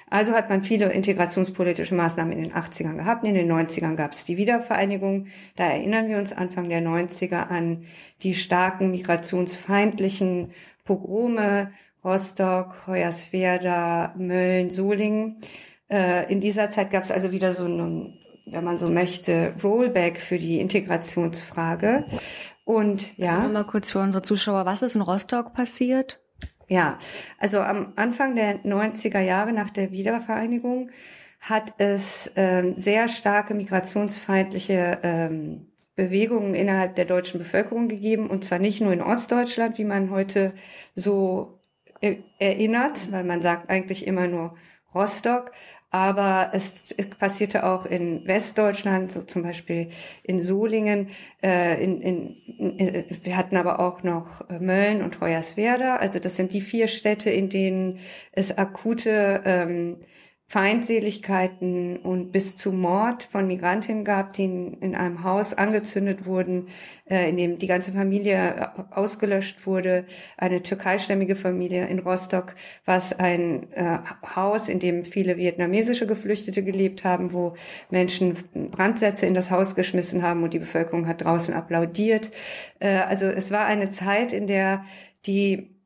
Also 0.10 0.34
hat 0.34 0.50
man 0.50 0.64
viele 0.64 0.92
integrationspolitische 0.92 1.94
Maßnahmen 1.94 2.34
in 2.34 2.42
den 2.42 2.54
80ern 2.54 2.96
gehabt. 2.96 3.24
In 3.24 3.36
den 3.36 3.52
90ern 3.52 3.96
gab 3.96 4.14
es 4.14 4.24
die 4.24 4.38
Wiedervereinigung. 4.38 5.28
Da 5.58 5.66
erinnern 5.66 6.08
wir 6.08 6.18
uns 6.18 6.34
Anfang 6.34 6.70
der 6.70 6.82
90er 6.82 7.50
an 7.50 7.67
die 8.24 8.36
starken 8.36 8.92
migrationsfeindlichen 8.92 10.52
Pogrome 10.84 11.72
Rostock, 12.04 12.88
Hoyerswerda, 12.88 14.14
Mölln, 14.18 14.70
Solingen. 14.70 15.42
Äh, 15.90 16.32
in 16.32 16.40
dieser 16.40 16.70
Zeit 16.70 16.92
gab 16.92 17.04
es 17.04 17.12
also 17.12 17.32
wieder 17.32 17.54
so 17.54 17.66
einen, 17.66 18.20
wenn 18.46 18.64
man 18.64 18.78
so 18.78 18.90
möchte, 18.90 19.54
Rollback 19.62 20.18
für 20.18 20.38
die 20.38 20.60
Integrationsfrage. 20.60 22.06
Und 22.64 23.18
ja. 23.18 23.40
Also 23.40 23.50
mal 23.50 23.66
kurz 23.66 23.92
für 23.92 24.00
unsere 24.00 24.22
Zuschauer, 24.22 24.66
was 24.66 24.82
ist 24.82 24.96
in 24.96 25.02
Rostock 25.02 25.54
passiert? 25.54 26.22
Ja, 26.70 26.98
also 27.40 27.60
am 27.60 27.94
Anfang 27.96 28.36
der 28.36 28.64
90er 28.64 29.22
Jahre 29.22 29.54
nach 29.54 29.70
der 29.70 29.92
Wiedervereinigung 29.92 30.90
hat 31.40 31.74
es 31.78 32.32
ähm, 32.36 32.76
sehr 32.76 33.08
starke 33.08 33.54
migrationsfeindliche 33.54 35.00
ähm, 35.04 35.68
Bewegungen 35.98 36.54
innerhalb 36.54 36.96
der 36.96 37.06
deutschen 37.06 37.40
Bevölkerung 37.40 37.90
gegeben 37.90 38.30
und 38.30 38.46
zwar 38.46 38.60
nicht 38.60 38.80
nur 38.80 38.94
in 38.94 39.02
Ostdeutschland, 39.02 39.78
wie 39.78 39.84
man 39.84 40.12
heute 40.12 40.54
so 40.96 41.60
äh, 42.00 42.18
erinnert, 42.40 43.12
weil 43.12 43.26
man 43.26 43.42
sagt 43.42 43.70
eigentlich 43.70 44.08
immer 44.08 44.28
nur 44.28 44.56
Rostock, 44.94 45.52
aber 45.90 46.52
es 46.54 46.74
passierte 47.18 47.66
auch 47.66 47.86
in 47.86 48.28
Westdeutschland, 48.28 49.12
so 49.12 49.24
zum 49.24 49.42
Beispiel 49.42 49.88
in 50.22 50.40
Solingen. 50.40 51.08
Äh, 51.42 51.84
in, 51.84 52.02
in, 52.02 52.38
in, 52.58 53.06
wir 53.24 53.36
hatten 53.36 53.58
aber 53.58 53.80
auch 53.80 54.04
noch 54.04 54.48
Mölln 54.50 55.02
und 55.02 55.20
Hoyerswerda. 55.20 55.96
Also 55.96 56.20
das 56.20 56.36
sind 56.36 56.54
die 56.54 56.62
vier 56.62 56.88
Städte, 56.88 57.32
in 57.32 57.50
denen 57.50 58.00
es 58.34 58.56
akute 58.56 59.42
ähm, 59.46 59.98
Feindseligkeiten 60.50 61.98
und 61.98 62.32
bis 62.32 62.56
zu 62.56 62.72
Mord 62.72 63.24
von 63.24 63.48
Migrantinnen 63.48 64.06
gab, 64.06 64.32
die 64.32 64.46
in, 64.46 64.74
in 64.80 64.96
einem 64.96 65.26
Haus 65.26 65.54
angezündet 65.54 66.26
wurden, 66.26 66.70
äh, 67.10 67.30
in 67.30 67.36
dem 67.36 67.60
die 67.60 67.68
ganze 67.68 67.92
Familie 67.92 68.56
äh, 68.56 68.96
ausgelöscht 68.96 69.68
wurde. 69.68 70.06
Eine 70.38 70.64
türkeistämmige 70.64 71.36
Familie 71.36 71.88
in 71.88 72.00
Rostock, 72.00 72.56
was 72.86 73.12
ein 73.20 73.74
äh, 73.74 73.98
Haus, 74.38 74.70
in 74.70 74.80
dem 74.80 75.04
viele 75.04 75.36
vietnamesische 75.36 76.08
Geflüchtete 76.08 76.64
gelebt 76.64 77.04
haben, 77.04 77.34
wo 77.34 77.56
Menschen 77.90 78.38
Brandsätze 78.72 79.26
in 79.26 79.34
das 79.34 79.52
Haus 79.52 79.76
geschmissen 79.76 80.22
haben 80.24 80.44
und 80.44 80.54
die 80.54 80.60
Bevölkerung 80.60 81.08
hat 81.08 81.26
draußen 81.26 81.54
applaudiert. 81.54 82.32
Also 82.80 83.26
es 83.26 83.52
war 83.52 83.66
eine 83.66 83.90
Zeit, 83.90 84.34
in 84.34 84.48
der 84.48 84.84
die 85.26 85.77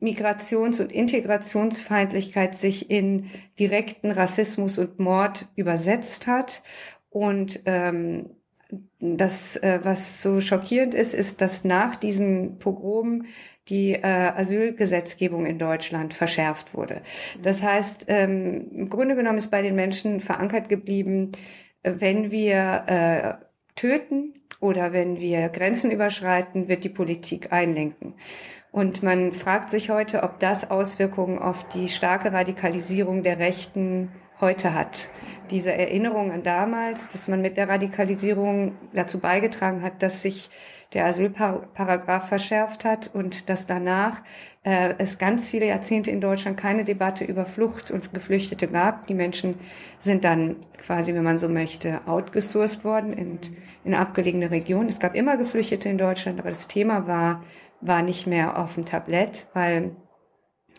Migrations- 0.00 0.80
und 0.80 0.92
Integrationsfeindlichkeit 0.92 2.54
sich 2.54 2.90
in 2.90 3.30
direkten 3.58 4.10
Rassismus 4.10 4.78
und 4.78 4.98
Mord 4.98 5.46
übersetzt 5.56 6.26
hat. 6.26 6.62
Und 7.10 7.60
ähm, 7.66 8.30
das, 9.00 9.56
äh, 9.56 9.80
was 9.82 10.22
so 10.22 10.40
schockierend 10.40 10.94
ist, 10.94 11.14
ist, 11.14 11.40
dass 11.40 11.64
nach 11.64 11.96
diesen 11.96 12.58
Pogromen 12.58 13.26
die 13.68 13.92
äh, 13.92 14.02
Asylgesetzgebung 14.02 15.46
in 15.46 15.58
Deutschland 15.58 16.14
verschärft 16.14 16.74
wurde. 16.74 17.02
Das 17.42 17.62
heißt, 17.62 18.06
ähm, 18.08 18.68
im 18.72 18.88
Grunde 18.88 19.14
genommen 19.14 19.38
ist 19.38 19.50
bei 19.50 19.62
den 19.62 19.74
Menschen 19.74 20.20
verankert 20.20 20.68
geblieben, 20.68 21.32
wenn 21.82 22.30
wir 22.30 22.84
äh, 22.86 23.44
töten 23.74 24.34
oder 24.60 24.92
wenn 24.92 25.18
wir 25.18 25.48
Grenzen 25.48 25.90
überschreiten, 25.90 26.68
wird 26.68 26.84
die 26.84 26.88
Politik 26.88 27.52
einlenken. 27.52 28.14
Und 28.72 29.02
man 29.02 29.32
fragt 29.32 29.70
sich 29.70 29.90
heute, 29.90 30.22
ob 30.22 30.38
das 30.40 30.70
Auswirkungen 30.70 31.38
auf 31.38 31.68
die 31.68 31.88
starke 31.88 32.32
Radikalisierung 32.32 33.22
der 33.22 33.38
Rechten 33.38 34.10
heute 34.40 34.74
hat. 34.74 35.10
Diese 35.50 35.72
Erinnerung 35.72 36.32
an 36.32 36.42
damals, 36.42 37.10
dass 37.10 37.28
man 37.28 37.42
mit 37.42 37.58
der 37.58 37.68
Radikalisierung 37.68 38.74
dazu 38.94 39.20
beigetragen 39.20 39.82
hat, 39.82 40.02
dass 40.02 40.22
sich 40.22 40.50
der 40.94 41.06
Asylparagraph 41.06 42.28
verschärft 42.28 42.84
hat 42.84 43.10
und 43.14 43.48
dass 43.48 43.66
danach 43.66 44.20
äh, 44.62 44.94
es 44.98 45.18
ganz 45.18 45.48
viele 45.48 45.66
Jahrzehnte 45.66 46.10
in 46.10 46.20
Deutschland 46.20 46.56
keine 46.58 46.84
Debatte 46.84 47.24
über 47.24 47.46
Flucht 47.46 47.90
und 47.90 48.12
Geflüchtete 48.12 48.68
gab. 48.68 49.06
Die 49.06 49.14
Menschen 49.14 49.54
sind 49.98 50.24
dann 50.24 50.56
quasi, 50.78 51.14
wenn 51.14 51.24
man 51.24 51.38
so 51.38 51.48
möchte, 51.48 52.00
outgesourced 52.06 52.84
worden 52.84 53.12
in, 53.12 53.38
in 53.84 53.94
abgelegene 53.94 54.50
Regionen. 54.50 54.88
Es 54.88 55.00
gab 55.00 55.14
immer 55.14 55.36
Geflüchtete 55.36 55.88
in 55.88 55.98
Deutschland, 55.98 56.40
aber 56.40 56.50
das 56.50 56.68
Thema 56.68 57.06
war 57.06 57.42
war 57.82 58.02
nicht 58.02 58.26
mehr 58.26 58.58
auf 58.58 58.74
dem 58.74 58.86
Tablett, 58.86 59.46
weil 59.52 59.96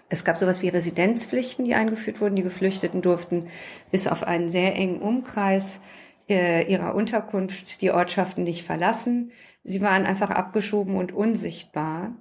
es 0.10 0.24
gab 0.24 0.38
sowas 0.38 0.62
wie 0.62 0.70
Residenzpflichten, 0.70 1.66
die 1.66 1.76
eingeführt 1.76 2.22
wurden. 2.22 2.36
Die 2.36 2.44
Geflüchteten 2.44 3.02
durften 3.02 3.48
bis 3.92 4.08
auf 4.08 4.24
einen 4.24 4.50
sehr 4.50 4.76
engen 4.76 5.02
Umkreis 5.02 5.82
äh, 6.30 6.72
ihrer 6.72 6.96
Unterkunft 6.96 7.82
die 7.82 7.92
Ortschaften 7.92 8.44
nicht 8.44 8.64
verlassen. 8.64 9.32
Sie 9.64 9.82
waren 9.82 10.06
einfach 10.06 10.30
abgeschoben 10.30 10.96
und 10.96 11.12
unsichtbar. 11.12 12.16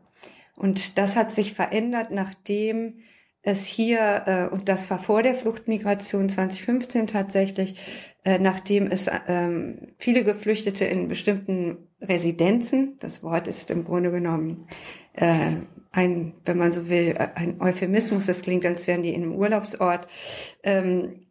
Und 0.57 0.99
das 0.99 1.17
hat 1.17 1.33
sich 1.33 1.55
verändert, 1.55 2.11
nachdem 2.11 3.01
es 3.43 3.67
hier, 3.67 4.23
äh, 4.27 4.55
und 4.55 4.69
das 4.69 4.89
war 4.91 4.99
vor 4.99 5.23
der 5.23 5.35
Fluchtmigration 5.35 6.29
2015 6.29 7.09
tatsächlich, 7.09 7.75
äh, 8.25 8.39
nachdem 8.39 8.87
es 8.87 9.11
ähm, 9.27 9.95
viele 9.99 10.25
Geflüchtete 10.25 10.85
in 10.85 11.09
bestimmten 11.09 11.89
Residenzen, 12.03 12.99
das 13.01 13.23
Wort 13.23 13.49
ist 13.49 13.71
im 13.71 13.85
Grunde 13.85 14.11
genommen 14.11 14.67
äh, 15.15 15.53
ein, 15.93 16.35
wenn 16.45 16.59
man 16.59 16.73
so 16.73 16.89
will, 16.89 17.17
ein 17.17 17.61
Euphemismus, 17.61 18.27
das 18.27 18.43
klingt, 18.43 18.65
als 18.67 18.87
wären 18.87 19.03
die 19.03 19.15
in 19.15 19.23
einem 19.23 19.35
Urlaubsort, 19.35 20.07
ähm, 20.63 21.27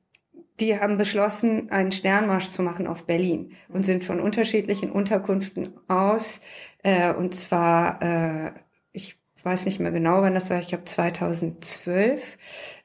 die 0.60 0.80
haben 0.80 0.98
beschlossen, 0.98 1.72
einen 1.72 1.92
Sternmarsch 1.92 2.46
zu 2.46 2.62
machen 2.62 2.86
auf 2.86 3.06
Berlin 3.06 3.54
und 3.70 3.84
sind 3.84 4.04
von 4.04 4.20
unterschiedlichen 4.20 4.92
Unterkünften 4.92 5.70
aus, 5.88 6.40
äh, 6.84 7.14
und 7.14 7.34
zwar, 7.34 8.02
äh, 8.02 8.52
ich 8.92 9.18
weiß 9.44 9.66
nicht 9.66 9.80
mehr 9.80 9.92
genau, 9.92 10.22
wann 10.22 10.36
das 10.36 10.52
war, 10.52 10.60
ich 10.60 10.68
glaube 10.68 10.84
2012, 10.84 12.22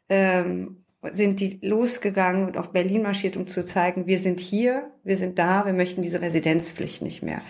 ähm, 0.09 0.86
sind 1.13 1.41
die 1.41 1.59
losgegangen 1.63 2.47
und 2.47 2.57
auf 2.57 2.73
Berlin 2.73 3.03
marschiert, 3.03 3.37
um 3.37 3.47
zu 3.47 3.65
zeigen, 3.65 4.07
wir 4.07 4.19
sind 4.19 4.41
hier, 4.41 4.91
wir 5.05 5.17
sind 5.17 5.39
da, 5.39 5.67
wir 5.67 5.73
möchten 5.73 6.03
diese 6.03 6.21
Residenzpflicht 6.21 7.03
nicht 7.03 7.23
mehr. 7.23 7.41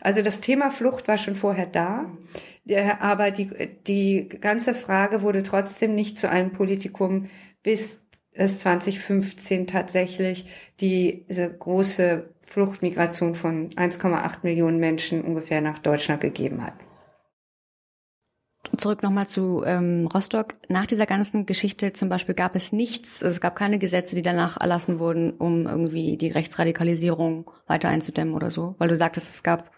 Also 0.00 0.22
das 0.22 0.40
Thema 0.40 0.70
Flucht 0.70 1.08
war 1.08 1.18
schon 1.18 1.36
vorher 1.36 1.66
da, 1.66 2.10
aber 3.00 3.30
die, 3.30 3.50
die 3.86 4.28
ganze 4.28 4.74
Frage 4.74 5.22
wurde 5.22 5.42
trotzdem 5.42 5.94
nicht 5.94 6.18
zu 6.18 6.28
einem 6.28 6.52
Politikum, 6.52 7.28
bis 7.62 8.00
es 8.32 8.60
2015 8.60 9.66
tatsächlich 9.66 10.46
die, 10.80 11.24
diese 11.28 11.50
große 11.50 12.30
Fluchtmigration 12.46 13.34
von 13.34 13.70
1,8 13.70 14.38
Millionen 14.42 14.78
Menschen 14.78 15.22
ungefähr 15.22 15.60
nach 15.60 15.78
Deutschland 15.78 16.20
gegeben 16.20 16.64
hat 16.64 16.85
zurück 18.78 19.02
nochmal 19.02 19.26
zu 19.26 19.62
ähm, 19.64 20.08
Rostock. 20.12 20.54
Nach 20.68 20.86
dieser 20.86 21.06
ganzen 21.06 21.46
Geschichte 21.46 21.92
zum 21.92 22.08
Beispiel 22.08 22.34
gab 22.34 22.56
es 22.56 22.72
nichts, 22.72 23.22
es 23.22 23.40
gab 23.40 23.56
keine 23.56 23.78
Gesetze, 23.78 24.14
die 24.14 24.22
danach 24.22 24.60
erlassen 24.60 24.98
wurden, 24.98 25.32
um 25.32 25.66
irgendwie 25.66 26.16
die 26.16 26.30
Rechtsradikalisierung 26.30 27.50
weiter 27.66 27.88
einzudämmen 27.88 28.34
oder 28.34 28.50
so, 28.50 28.74
weil 28.78 28.88
du 28.88 28.96
sagtest, 28.96 29.34
es 29.34 29.42
gab 29.42 29.70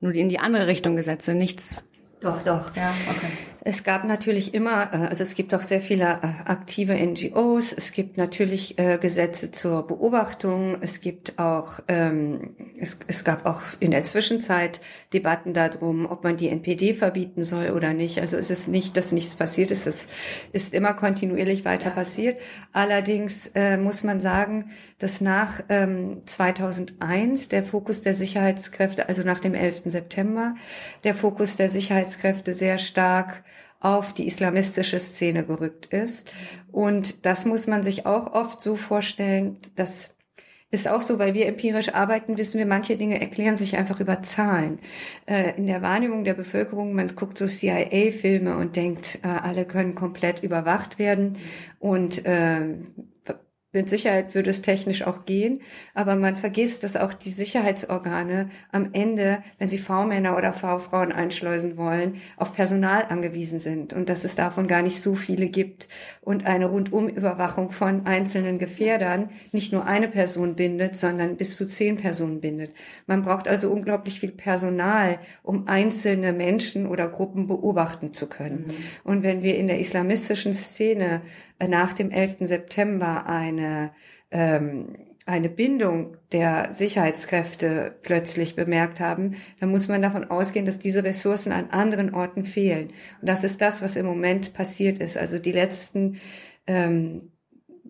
nur 0.00 0.14
in 0.14 0.28
die 0.28 0.38
andere 0.38 0.66
Richtung 0.66 0.96
Gesetze, 0.96 1.34
nichts. 1.34 1.84
Doch, 2.20 2.42
doch. 2.42 2.74
Ja, 2.76 2.92
okay. 3.08 3.30
Es 3.62 3.84
gab 3.84 4.04
natürlich 4.04 4.54
immer, 4.54 4.92
äh, 4.92 5.08
also 5.08 5.22
es 5.22 5.34
gibt 5.34 5.54
auch 5.54 5.62
sehr 5.62 5.80
viele 5.80 6.04
äh, 6.04 6.50
aktive 6.50 6.94
NGOs, 6.94 7.72
es 7.72 7.92
gibt 7.92 8.16
natürlich 8.16 8.78
äh, 8.78 8.98
Gesetze 8.98 9.50
zur 9.50 9.86
Beobachtung, 9.86 10.78
es 10.80 11.00
gibt 11.00 11.38
auch, 11.38 11.80
ähm, 11.88 12.54
es, 12.78 12.98
es 13.06 13.24
gab 13.24 13.44
auch 13.44 13.60
in 13.78 13.90
der 13.90 14.02
Zwischenzeit 14.02 14.80
Debatten 15.12 15.52
darum, 15.52 16.06
ob 16.06 16.24
man 16.24 16.36
die 16.36 16.48
NPD 16.48 16.94
verbieten 16.94 17.42
soll 17.42 17.70
oder 17.70 17.92
nicht. 17.92 18.20
Also 18.20 18.36
es 18.36 18.50
ist 18.50 18.68
nicht, 18.68 18.96
dass 18.96 19.12
nichts 19.12 19.34
passiert 19.34 19.70
ist, 19.70 19.86
es 19.86 20.08
ist 20.52 20.74
immer 20.74 20.94
kontinuierlich 20.94 21.64
weiter 21.64 21.90
ja. 21.90 21.94
passiert. 21.94 22.40
Allerdings 22.72 23.48
äh, 23.54 23.76
muss 23.76 24.04
man 24.04 24.20
sagen, 24.20 24.70
dass 24.98 25.20
nach 25.20 25.60
ähm, 25.68 26.22
2001 26.24 27.48
der 27.48 27.64
Fokus 27.64 28.00
der 28.00 28.14
Sicherheitskräfte, 28.14 29.08
also 29.08 29.22
nach 29.22 29.40
dem 29.40 29.54
11. 29.54 29.82
September, 29.86 30.54
der 31.04 31.14
Fokus 31.14 31.56
der 31.56 31.68
Sicherheitskräfte 31.68 32.52
sehr 32.52 32.78
stark 32.78 33.42
auf 33.80 34.12
die 34.12 34.26
islamistische 34.26 35.00
Szene 35.00 35.44
gerückt 35.44 35.86
ist. 35.86 36.30
Und 36.70 37.24
das 37.24 37.44
muss 37.46 37.66
man 37.66 37.82
sich 37.82 38.06
auch 38.06 38.32
oft 38.32 38.60
so 38.60 38.76
vorstellen, 38.76 39.58
das 39.74 40.14
ist 40.72 40.86
auch 40.86 41.00
so, 41.00 41.18
weil 41.18 41.34
wir 41.34 41.46
empirisch 41.46 41.92
arbeiten, 41.94 42.36
wissen 42.36 42.58
wir, 42.58 42.66
manche 42.66 42.96
Dinge 42.96 43.20
erklären 43.20 43.56
sich 43.56 43.76
einfach 43.76 43.98
über 43.98 44.22
Zahlen. 44.22 44.78
Äh, 45.26 45.56
in 45.56 45.66
der 45.66 45.82
Wahrnehmung 45.82 46.22
der 46.22 46.34
Bevölkerung, 46.34 46.94
man 46.94 47.16
guckt 47.16 47.36
so 47.36 47.46
CIA-Filme 47.48 48.56
und 48.56 48.76
denkt, 48.76 49.18
äh, 49.22 49.28
alle 49.28 49.64
können 49.64 49.96
komplett 49.96 50.44
überwacht 50.44 51.00
werden 51.00 51.38
und 51.80 52.24
äh, 52.24 52.60
mit 53.72 53.88
Sicherheit 53.88 54.34
würde 54.34 54.50
es 54.50 54.62
technisch 54.62 55.02
auch 55.06 55.24
gehen, 55.24 55.60
aber 55.94 56.16
man 56.16 56.36
vergisst, 56.36 56.82
dass 56.82 56.96
auch 56.96 57.14
die 57.14 57.30
Sicherheitsorgane 57.30 58.50
am 58.72 58.90
Ende, 58.92 59.42
wenn 59.58 59.68
sie 59.68 59.78
V-Männer 59.78 60.36
oder 60.36 60.52
V-Frauen 60.52 61.12
einschleusen 61.12 61.76
wollen, 61.76 62.16
auf 62.36 62.52
Personal 62.52 63.04
angewiesen 63.08 63.60
sind 63.60 63.92
und 63.92 64.08
dass 64.08 64.24
es 64.24 64.34
davon 64.34 64.66
gar 64.66 64.82
nicht 64.82 65.00
so 65.00 65.14
viele 65.14 65.46
gibt 65.46 65.88
und 66.20 66.46
eine 66.46 66.66
Rundumüberwachung 66.66 67.70
von 67.70 68.06
einzelnen 68.06 68.58
Gefährdern 68.58 69.30
nicht 69.52 69.72
nur 69.72 69.86
eine 69.86 70.08
Person 70.08 70.56
bindet, 70.56 70.96
sondern 70.96 71.36
bis 71.36 71.56
zu 71.56 71.66
zehn 71.66 71.96
Personen 71.96 72.40
bindet. 72.40 72.72
Man 73.06 73.22
braucht 73.22 73.46
also 73.46 73.70
unglaublich 73.70 74.18
viel 74.18 74.32
Personal, 74.32 75.18
um 75.42 75.68
einzelne 75.68 76.32
Menschen 76.32 76.86
oder 76.86 77.08
Gruppen 77.08 77.46
beobachten 77.46 78.12
zu 78.12 78.28
können. 78.28 78.64
Mhm. 78.66 78.74
Und 79.04 79.22
wenn 79.22 79.42
wir 79.42 79.56
in 79.56 79.68
der 79.68 79.78
islamistischen 79.78 80.52
Szene 80.52 81.22
nach 81.68 81.92
dem 81.92 82.10
11. 82.10 82.36
September 82.40 83.26
eine, 83.26 83.92
ähm, 84.30 84.96
eine 85.26 85.48
Bindung 85.48 86.16
der 86.32 86.72
Sicherheitskräfte 86.72 87.94
plötzlich 88.02 88.56
bemerkt 88.56 89.00
haben, 89.00 89.36
dann 89.60 89.70
muss 89.70 89.88
man 89.88 90.02
davon 90.02 90.24
ausgehen, 90.24 90.66
dass 90.66 90.78
diese 90.78 91.04
Ressourcen 91.04 91.52
an 91.52 91.70
anderen 91.70 92.14
Orten 92.14 92.44
fehlen. 92.44 92.88
Und 93.20 93.28
das 93.28 93.44
ist 93.44 93.60
das, 93.60 93.82
was 93.82 93.96
im 93.96 94.06
Moment 94.06 94.54
passiert 94.54 94.98
ist. 94.98 95.16
Also 95.16 95.38
die 95.38 95.52
letzten 95.52 96.18
ähm, 96.66 97.30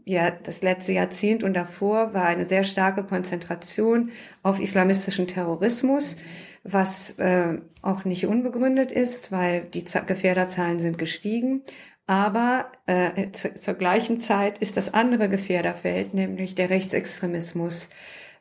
ja, 0.04 0.30
das 0.30 0.62
letzte 0.62 0.92
Jahrzehnt 0.92 1.44
und 1.44 1.54
davor 1.54 2.14
war 2.14 2.24
eine 2.24 2.44
sehr 2.44 2.64
starke 2.64 3.04
Konzentration 3.04 4.10
auf 4.42 4.60
islamistischen 4.60 5.26
Terrorismus, 5.26 6.16
was 6.64 7.18
äh, 7.18 7.58
auch 7.82 8.04
nicht 8.04 8.26
unbegründet 8.26 8.92
ist, 8.92 9.30
weil 9.32 9.62
die 9.62 9.84
Gefährderzahlen 9.84 10.80
sind 10.80 10.98
gestiegen. 10.98 11.62
Aber 12.10 12.72
äh, 12.86 13.30
zu, 13.30 13.54
zur 13.54 13.74
gleichen 13.74 14.18
Zeit 14.18 14.58
ist 14.58 14.76
das 14.76 14.92
andere 14.92 15.28
Gefährderfeld, 15.28 16.12
nämlich 16.12 16.56
der 16.56 16.68
Rechtsextremismus, 16.68 17.88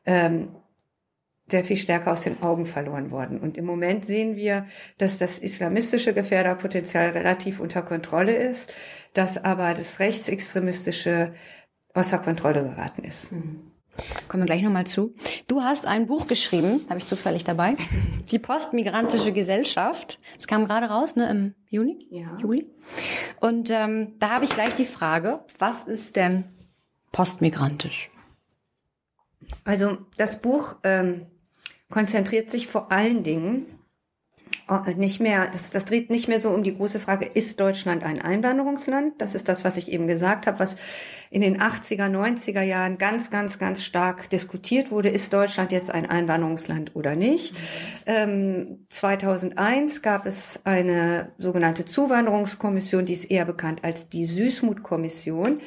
ähm, 0.08 0.55
sehr 1.47 1.63
viel 1.63 1.77
stärker 1.77 2.13
aus 2.13 2.23
den 2.23 2.41
Augen 2.41 2.65
verloren 2.65 3.12
worden. 3.12 3.39
Und 3.39 3.60
im 3.60 3.65
Moment 3.65 4.08
sehen 4.08 4.36
wir, 4.36 4.65
dass 4.97 5.19
das 5.19 5.38
islamistische 5.38 6.15
Gefährderpotenzial 6.15 7.10
relativ 7.10 7.60
unter 7.60 7.84
Kontrolle 7.84 8.34
ist, 8.34 8.73
dass 9.13 9.43
aber 9.43 9.75
das 9.75 9.99
rechtsextremistische 9.99 11.36
außer 11.93 12.17
Kontrolle 12.17 12.63
geraten 12.63 13.03
ist. 13.03 13.34
Mhm. 13.34 13.68
Kommen 14.27 14.43
wir 14.43 14.47
gleich 14.47 14.62
nochmal 14.62 14.85
zu. 14.85 15.15
Du 15.47 15.62
hast 15.62 15.88
ein 15.88 16.05
Buch 16.05 16.27
geschrieben, 16.27 16.85
habe 16.89 16.99
ich 16.99 17.05
zufällig 17.05 17.43
dabei. 17.43 17.75
Die 18.31 18.39
postmigrantische 18.39 19.31
Gesellschaft. 19.31 20.19
Es 20.38 20.47
kam 20.47 20.65
gerade 20.65 20.88
raus, 20.88 21.15
ne, 21.15 21.29
im 21.29 21.55
Juni? 21.69 22.07
Ja. 22.12 22.38
Juli. 22.39 22.67
Und 23.39 23.69
ähm, 23.71 24.15
da 24.19 24.29
habe 24.29 24.45
ich 24.45 24.51
gleich 24.51 24.75
die 24.75 24.85
Frage, 24.85 25.43
was 25.57 25.88
ist 25.88 26.15
denn 26.15 26.45
postmigrantisch? 27.12 28.09
Also 29.63 29.97
das 30.17 30.41
Buch 30.41 30.75
ähm, 30.83 31.25
konzentriert 31.89 32.51
sich 32.51 32.67
vor 32.67 32.91
allen 32.91 33.23
Dingen 33.23 33.79
nicht 34.95 35.19
mehr, 35.19 35.47
das, 35.51 35.69
das 35.69 35.86
dreht 35.86 36.10
nicht 36.10 36.27
mehr 36.27 36.39
so 36.39 36.49
um 36.49 36.63
die 36.63 36.75
große 36.75 36.99
Frage, 36.99 37.25
ist 37.25 37.60
Deutschland 37.60 38.03
ein 38.03 38.21
Einwanderungsland? 38.21 39.13
Das 39.19 39.36
ist 39.36 39.49
das, 39.49 39.63
was 39.63 39.77
ich 39.77 39.91
eben 39.91 40.08
gesagt 40.08 40.47
habe, 40.47 40.60
was 40.60 40.75
in 41.32 41.41
den 41.41 41.60
80er, 41.60 42.10
90er 42.10 42.62
Jahren 42.62 42.97
ganz, 42.97 43.29
ganz, 43.29 43.60
ganz 43.60 43.84
stark 43.84 44.29
diskutiert 44.29 44.91
wurde. 44.91 45.10
Ist 45.10 45.34
Deutschland 45.34 45.71
jetzt 45.71 45.91
ein 45.91 46.10
Einwanderungsland 46.10 46.95
oder 46.95 47.15
nicht? 47.15 47.55
Ähm, 48.05 48.86
2001 48.89 50.01
gab 50.01 50.25
es 50.25 50.60
eine 50.63 51.32
sogenannte 51.38 51.86
Zuwanderungskommission, 51.86 53.05
die 53.05 53.13
ist 53.13 53.25
eher 53.25 53.45
bekannt 53.45 53.84
als 53.84 54.10
die 54.10 54.25
Süßmut-Kommission. 54.25 55.62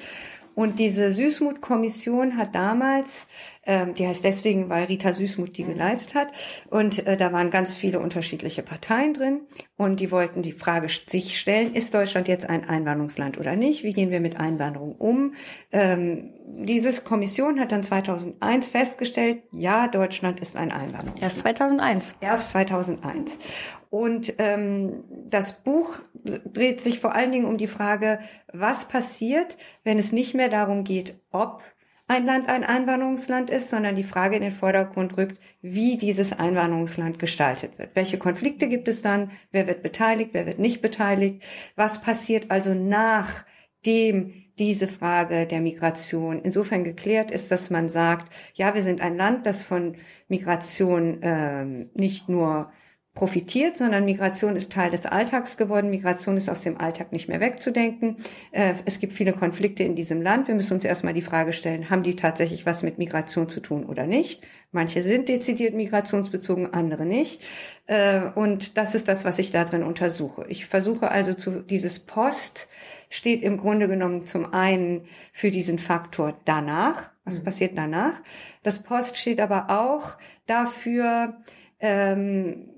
Und 0.55 0.79
diese 0.79 1.11
Süßmut-Kommission 1.11 2.37
hat 2.37 2.55
damals, 2.55 3.27
ähm, 3.65 3.95
die 3.95 4.07
heißt 4.07 4.25
deswegen, 4.25 4.69
weil 4.69 4.85
Rita 4.85 5.13
Süßmut 5.13 5.57
die 5.57 5.65
geleitet 5.65 6.15
hat, 6.15 6.29
und 6.69 7.07
äh, 7.07 7.17
da 7.17 7.33
waren 7.33 7.51
ganz 7.51 7.77
viele 7.77 8.01
unterschiedliche 8.01 8.63
Parteien 8.63 9.15
drin 9.15 9.43
und 9.77 10.01
die 10.01 10.11
wollten 10.11 10.43
die 10.43 10.53
Frage 10.53 10.89
sich 11.07 11.39
stellen, 11.39 11.75
ist 11.75 11.95
Deutschland 11.95 12.29
jetzt 12.29 12.49
ein 12.49 12.69
Einwanderungsland 12.69 13.39
oder 13.39 13.57
nicht? 13.57 13.85
Wie 13.85 13.93
gehen 13.93 14.11
wir 14.11 14.21
mit 14.21 14.39
Einwanderung 14.39 14.97
um? 14.97 15.35
Ähm, 15.71 16.35
diese 16.45 16.93
Kommission 17.03 17.61
hat 17.61 17.73
dann 17.73 17.83
2001 17.83 18.69
festgestellt, 18.69 19.43
ja, 19.53 19.89
Deutschland 19.89 20.41
ist 20.41 20.57
ein 20.57 20.73
Einwanderungsland. 20.73 21.23
Erst 21.23 21.41
2001. 21.41 22.15
Erst 22.21 22.51
2001. 22.51 23.39
Und 23.93 24.37
ähm, 24.39 25.05
das 25.29 25.63
Buch 25.63 25.99
dreht 26.25 26.81
sich 26.81 26.99
vor 26.99 27.15
allen 27.15 27.31
Dingen 27.31 27.45
um 27.45 27.59
die 27.59 27.67
Frage, 27.67 28.21
was 28.51 28.87
passiert, 28.87 29.59
wenn 29.85 29.99
es 29.99 30.13
nicht 30.13 30.33
mehr 30.35 30.49
darum 30.49 30.85
geht, 30.85 31.21
ob 31.31 31.63
ein 32.13 32.27
Land 32.27 32.47
ein 32.47 32.63
Einwanderungsland 32.63 33.49
ist, 33.49 33.71
sondern 33.71 33.95
die 33.95 34.03
Frage 34.03 34.37
in 34.37 34.43
den 34.43 34.53
Vordergrund 34.53 35.17
rückt, 35.17 35.41
wie 35.63 35.97
dieses 35.97 36.35
Einwanderungsland 36.35 37.19
gestaltet 37.19 37.79
wird. 37.79 37.97
Welche 37.97 38.19
Konflikte 38.19 38.69
gibt 38.69 38.87
es 38.87 39.01
dann? 39.01 39.31
Wer 39.51 39.67
wird 39.67 39.83
beteiligt? 39.83 40.31
Wer 40.35 40.45
wird 40.45 40.59
nicht 40.59 40.83
beteiligt? 40.83 41.43
Was 41.75 42.03
passiert 42.03 42.51
also 42.51 42.75
nachdem 42.75 44.35
diese 44.59 44.89
Frage 44.89 45.47
der 45.47 45.63
Migration 45.63 46.43
insofern 46.43 46.85
geklärt 46.85 47.31
ist, 47.31 47.51
dass 47.51 47.71
man 47.71 47.89
sagt, 47.89 48.31
ja, 48.53 48.75
wir 48.75 48.83
sind 48.83 49.01
ein 49.01 49.17
Land, 49.17 49.47
das 49.47 49.63
von 49.63 49.97
Migration 50.29 51.21
ähm, 51.23 51.91
nicht 51.95 52.29
nur 52.29 52.71
profitiert, 53.15 53.77
sondern 53.77 54.07
Migration 54.07 54.57
ist 54.57 54.73
Teil 54.73 54.91
des 54.91 55.05
Alltags 55.05 55.59
geworden. 55.59 55.91
Migration 55.91 56.39
ist 56.39 56.49
aus 56.49 56.63
dem 56.63 56.79
Alltag 56.79 57.13
nicht 57.13 57.29
mehr 57.29 57.41
wegzudenken. 57.41 58.17
Äh, 58.53 58.75
es 58.87 59.01
gibt 59.01 59.13
viele 59.13 59.35
Konflikte 59.35 59.83
in 59.83 59.95
diesem 59.95 60.23
Land. 60.23 60.49
Wir 60.49 60.55
müssen 60.55 60.73
uns 60.73 60.85
erstmal 60.85 61.13
die 61.13 61.21
Frage 61.21 61.53
stellen, 61.53 61.91
haben 61.91 62.03
die 62.03 62.17
tatsächlich 62.17 62.65
was 62.65 62.83
mit 62.83 62.97
Migration 62.97 63.51
zu 63.51 63.61
tun 63.61 63.85
oder 63.85 64.07
nicht? 64.07 64.43
Manche 64.71 65.03
sind 65.03 65.29
dezidiert 65.29 65.75
migrationsbezogen, 65.75 66.73
andere 66.73 67.05
nicht. 67.05 67.43
Äh, 67.87 68.23
und 68.35 68.79
das 68.79 68.95
ist 68.95 69.09
das, 69.09 69.27
was 69.27 69.39
ich 69.39 69.51
da 69.51 69.67
drin 69.67 69.83
untersuche. 69.83 70.47
Ich 70.49 70.65
versuche 70.65 71.11
also 71.11 71.35
zu, 71.35 71.61
dieses 71.61 72.01
Post 72.01 72.69
steht 73.11 73.43
im 73.43 73.59
Grunde 73.59 73.89
genommen 73.89 74.25
zum 74.25 74.55
einen 74.55 75.05
für 75.33 75.51
diesen 75.51 75.79
Faktor 75.79 76.41
danach. 76.47 77.11
Was 77.27 77.41
mhm. 77.41 77.45
passiert 77.45 77.77
danach? 77.77 78.23
Das 78.63 78.83
Post 78.83 79.19
steht 79.19 79.39
aber 79.39 79.69
auch 79.69 80.17
dafür, 80.47 81.37
ähm, 81.79 82.72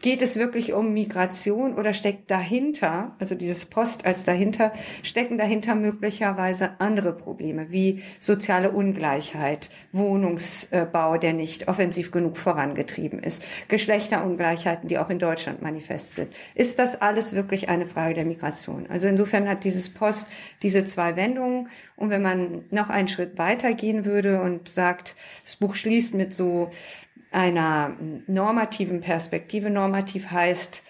geht 0.00 0.22
es 0.22 0.36
wirklich 0.36 0.72
um 0.72 0.92
Migration 0.92 1.74
oder 1.74 1.92
steckt 1.92 2.30
dahinter, 2.30 3.14
also 3.18 3.34
dieses 3.34 3.64
Post 3.64 4.04
als 4.06 4.24
dahinter, 4.24 4.72
stecken 5.02 5.38
dahinter 5.38 5.74
möglicherweise 5.74 6.80
andere 6.80 7.12
Probleme 7.12 7.70
wie 7.70 8.02
soziale 8.18 8.70
Ungleichheit, 8.70 9.70
Wohnungsbau, 9.92 11.18
der 11.18 11.32
nicht 11.32 11.68
offensiv 11.68 12.10
genug 12.10 12.36
vorangetrieben 12.36 13.18
ist, 13.22 13.42
Geschlechterungleichheiten, 13.68 14.88
die 14.88 14.98
auch 14.98 15.10
in 15.10 15.18
Deutschland 15.18 15.62
manifest 15.62 16.14
sind. 16.14 16.32
Ist 16.54 16.78
das 16.78 17.00
alles 17.00 17.34
wirklich 17.34 17.68
eine 17.68 17.86
Frage 17.86 18.14
der 18.14 18.24
Migration? 18.24 18.86
Also 18.88 19.08
insofern 19.08 19.48
hat 19.48 19.64
dieses 19.64 19.88
Post 19.88 20.28
diese 20.62 20.84
zwei 20.84 21.16
Wendungen. 21.16 21.68
Und 21.96 22.10
wenn 22.10 22.22
man 22.22 22.64
noch 22.70 22.90
einen 22.90 23.08
Schritt 23.08 23.38
weiter 23.38 23.72
gehen 23.72 24.04
würde 24.04 24.40
und 24.40 24.68
sagt, 24.68 25.16
das 25.44 25.56
Buch 25.56 25.74
schließt 25.74 26.14
mit 26.14 26.32
so 26.32 26.70
einer 27.36 27.94
normativen 28.26 29.02
Perspektive. 29.02 29.68
Normativ 29.68 30.30
heißt 30.30 30.82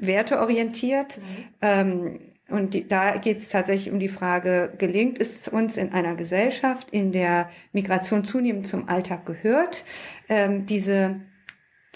werteorientiert. 0.00 1.18
Mhm. 1.18 1.22
Ähm, 1.60 2.20
und 2.48 2.74
die, 2.74 2.88
da 2.88 3.18
geht 3.18 3.36
es 3.36 3.50
tatsächlich 3.50 3.92
um 3.92 4.00
die 4.00 4.08
Frage, 4.08 4.72
gelingt 4.78 5.20
es 5.20 5.46
uns 5.46 5.76
in 5.76 5.92
einer 5.92 6.16
Gesellschaft, 6.16 6.90
in 6.90 7.12
der 7.12 7.50
Migration 7.72 8.24
zunehmend 8.24 8.66
zum 8.66 8.88
Alltag 8.88 9.24
gehört, 9.24 9.84
ähm, 10.28 10.66
diese 10.66 11.20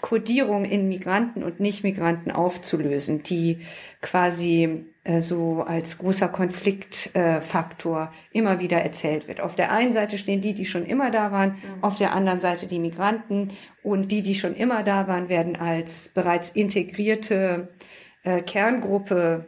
Kodierung 0.01 0.63
in 0.63 0.87
Migranten 0.87 1.43
und 1.43 1.59
Nicht-Migranten 1.59 2.31
aufzulösen, 2.31 3.23
die 3.23 3.59
quasi 4.01 4.85
so 5.19 5.61
als 5.61 5.99
großer 5.99 6.27
Konfliktfaktor 6.27 8.11
äh, 8.11 8.37
immer 8.37 8.59
wieder 8.59 8.81
erzählt 8.81 9.27
wird. 9.27 9.39
Auf 9.39 9.55
der 9.55 9.71
einen 9.71 9.93
Seite 9.93 10.17
stehen 10.17 10.41
die, 10.41 10.53
die 10.53 10.65
schon 10.65 10.85
immer 10.85 11.11
da 11.11 11.31
waren, 11.31 11.51
mhm. 11.51 11.83
auf 11.83 11.97
der 11.97 12.13
anderen 12.13 12.39
Seite 12.39 12.65
die 12.65 12.79
Migranten 12.79 13.49
und 13.83 14.11
die, 14.11 14.23
die 14.23 14.35
schon 14.35 14.55
immer 14.55 14.83
da 14.83 15.07
waren, 15.07 15.29
werden 15.29 15.55
als 15.57 16.09
bereits 16.09 16.49
integrierte 16.49 17.69
äh, 18.23 18.41
Kerngruppe 18.41 19.45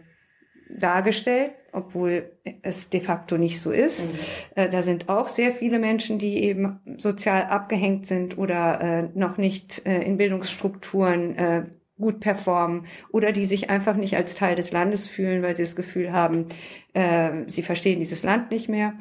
dargestellt, 0.70 1.54
obwohl 1.72 2.32
es 2.62 2.89
de 2.89 3.00
facto 3.00 3.38
nicht 3.38 3.60
so 3.60 3.72
ist. 3.72 4.08
Mhm. 4.08 4.13
Äh, 4.56 4.70
da 4.70 4.84
sind 4.84 5.10
auch 5.10 5.30
sehr 5.30 5.52
viele 5.52 5.80
Menschen, 5.80 6.20
die 6.20 6.43
eben 6.43 6.80
sozial 6.98 7.46
abgehängt 7.46 8.06
sind 8.06 8.38
oder 8.38 8.82
äh, 8.82 9.10
noch 9.15 9.38
nicht 9.38 9.86
äh, 9.88 10.04
in 10.04 10.17
Bildungsstrukturen 10.17 11.36
äh, 11.36 11.63
gut 11.98 12.20
performen 12.20 12.86
oder 13.12 13.32
die 13.32 13.46
sich 13.46 13.70
einfach 13.70 13.96
nicht 13.96 14.16
als 14.16 14.36
Teil 14.36 14.56
des 14.56 14.72
Landes 14.72 15.08
fühlen, 15.08 15.42
weil 15.42 15.56
sie 15.56 15.64
das 15.64 15.76
Gefühl 15.76 16.12
haben, 16.12 16.46
äh, 16.94 17.44
sie 17.48 17.64
verstehen 17.64 18.00
dieses 18.00 18.24
Land 18.24 18.52
nicht 18.52 18.70
mehr. 18.70 18.94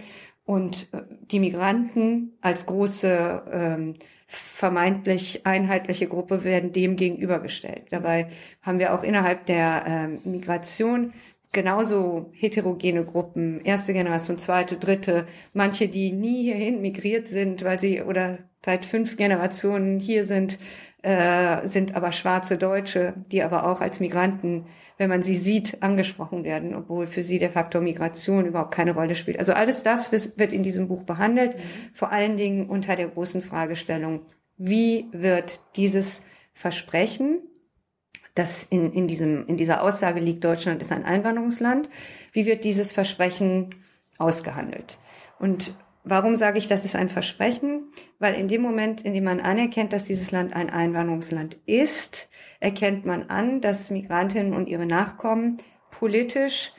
Und 0.45 0.89
äh, 0.93 1.03
die 1.31 1.41
Migranten 1.41 2.37
als 2.41 2.67
große 2.67 3.43
ähm, 3.53 3.95
vermeintlich 4.27 5.47
einheitliche 5.47 6.09
Gruppe 6.09 6.43
werden 6.43 6.73
dem 6.73 6.97
gegenübergestellt. 6.97 7.85
Dabei 7.91 8.29
haben 8.63 8.79
wir 8.79 8.95
auch 8.95 9.03
innerhalb 9.03 9.47
der 9.47 9.85
ähm, 9.87 10.21
Migration 10.25 11.13
genauso 11.53 12.31
heterogene 12.33 13.05
Gruppen, 13.05 13.61
erste 13.65 13.93
Generation, 13.93 14.37
zweite, 14.37 14.77
dritte, 14.77 15.27
manche, 15.55 15.89
die 15.89 16.13
nie 16.13 16.43
hierhin 16.43 16.83
migriert 16.83 17.29
sind, 17.29 17.65
weil 17.65 17.81
sie 17.81 18.03
oder 18.03 18.39
seit 18.65 18.85
fünf 18.85 19.17
Generationen 19.17 19.99
hier 19.99 20.25
sind, 20.25 20.59
äh, 21.03 21.67
sind 21.67 21.95
aber 21.95 22.11
schwarze 22.13 22.59
Deutsche, 22.59 23.15
die 23.31 23.43
aber 23.43 23.69
auch 23.69 23.81
als 23.81 24.01
Migranten, 24.01 24.67
wenn 24.99 25.11
man 25.11 25.23
sie 25.23 25.37
sieht, 25.37 25.83
angesprochen 25.83 26.43
werden, 26.43 26.75
obwohl 26.75 27.07
für 27.07 27.23
sie 27.23 27.39
der 27.39 27.51
Faktor 27.51 27.81
Migration 27.81 28.47
überhaupt 28.47 28.75
keine 28.75 28.95
Rolle 28.95 29.15
spielt. 29.15 29.39
Also 29.39 29.53
alles 29.53 29.83
das 29.83 30.11
wird 30.11 30.53
in 30.53 30.63
diesem 30.63 30.89
Buch 30.89 31.05
behandelt, 31.05 31.57
mhm. 31.57 31.61
vor 31.95 32.13
allen 32.13 32.37
Dingen 32.37 32.69
unter 32.69 32.97
der 32.97 33.09
großen 33.09 33.43
Fragestellung, 33.43 34.23
wie 34.57 35.07
wird 35.13 35.61
dieses 35.77 36.23
Versprechen, 36.55 37.41
das 38.35 38.65
in, 38.65 38.93
in, 38.93 39.07
diesem, 39.07 39.47
in 39.47 39.57
dieser 39.57 39.83
Aussage 39.83 40.21
liegt, 40.21 40.45
Deutschland 40.45 40.81
ist 40.81 40.93
ein 40.93 41.05
Einwanderungsland, 41.05 41.89
wie 42.33 42.47
wird 42.47 42.65
dieses 42.65 42.93
Versprechen 42.93 43.75
ausgehandelt? 44.19 44.99
Und 45.39 45.75
Warum 46.09 46.37
sage 46.37 46.59
ich, 46.59 46.69
das 46.69 46.85
ist 46.85 46.95
ein 46.95 47.09
Versprechen? 47.09 47.91
Weil 48.21 48.35
in 48.35 48.47
dem 48.47 48.63
Moment, 48.63 49.03
in 49.03 49.13
dem 49.13 49.25
man 49.25 49.41
anerkennt, 49.41 49.93
dass 49.93 50.05
dieses 50.05 50.31
Land 50.31 50.55
ein 50.55 50.71
Einwanderungsland 50.71 51.59
ist, 51.67 52.29
erkennt 52.61 53.05
man 53.05 53.25
an, 53.25 53.61
dass 53.61 53.91
Migrantinnen 53.91 54.55
und 54.55 54.69
ihre 54.69 54.87
Nachkommen 54.87 55.57
politisch 55.91 56.73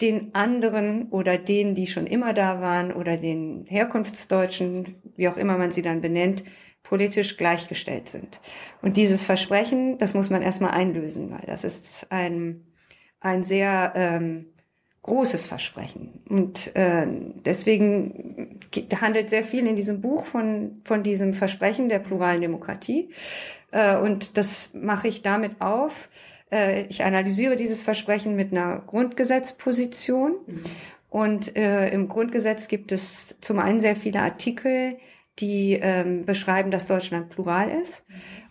den 0.00 0.32
anderen 0.32 1.08
oder 1.08 1.38
denen, 1.38 1.74
die 1.74 1.88
schon 1.88 2.06
immer 2.06 2.34
da 2.34 2.60
waren 2.60 2.92
oder 2.92 3.16
den 3.16 3.64
Herkunftsdeutschen, 3.66 4.94
wie 5.16 5.28
auch 5.28 5.38
immer 5.38 5.58
man 5.58 5.72
sie 5.72 5.82
dann 5.82 6.00
benennt, 6.00 6.44
politisch 6.84 7.36
gleichgestellt 7.36 8.08
sind. 8.08 8.40
Und 8.80 8.96
dieses 8.96 9.24
Versprechen, 9.24 9.98
das 9.98 10.14
muss 10.14 10.30
man 10.30 10.42
erstmal 10.42 10.70
einlösen, 10.70 11.32
weil 11.32 11.44
das 11.46 11.64
ist 11.64 12.12
ein, 12.12 12.64
ein 13.18 13.42
sehr 13.42 13.92
ähm, 13.96 14.52
großes 15.06 15.46
Versprechen. 15.46 16.20
Und 16.28 16.74
äh, 16.76 17.06
deswegen 17.44 18.58
handelt 19.00 19.30
sehr 19.30 19.44
viel 19.44 19.66
in 19.66 19.76
diesem 19.76 20.00
Buch 20.00 20.26
von, 20.26 20.82
von 20.84 21.02
diesem 21.02 21.32
Versprechen 21.32 21.88
der 21.88 22.00
pluralen 22.00 22.40
Demokratie. 22.40 23.08
Äh, 23.70 23.96
und 23.96 24.36
das 24.36 24.70
mache 24.74 25.08
ich 25.08 25.22
damit 25.22 25.60
auf. 25.60 26.08
Äh, 26.52 26.82
ich 26.88 27.04
analysiere 27.04 27.56
dieses 27.56 27.82
Versprechen 27.82 28.36
mit 28.36 28.52
einer 28.52 28.82
Grundgesetzposition. 28.86 30.32
Mhm. 30.46 30.64
Und 31.08 31.56
äh, 31.56 31.88
im 31.90 32.08
Grundgesetz 32.08 32.68
gibt 32.68 32.92
es 32.92 33.36
zum 33.40 33.58
einen 33.58 33.80
sehr 33.80 33.96
viele 33.96 34.20
Artikel, 34.20 34.98
die 35.38 35.78
ähm, 35.80 36.24
beschreiben, 36.24 36.70
dass 36.70 36.88
Deutschland 36.88 37.28
plural 37.28 37.70
ist. 37.70 38.04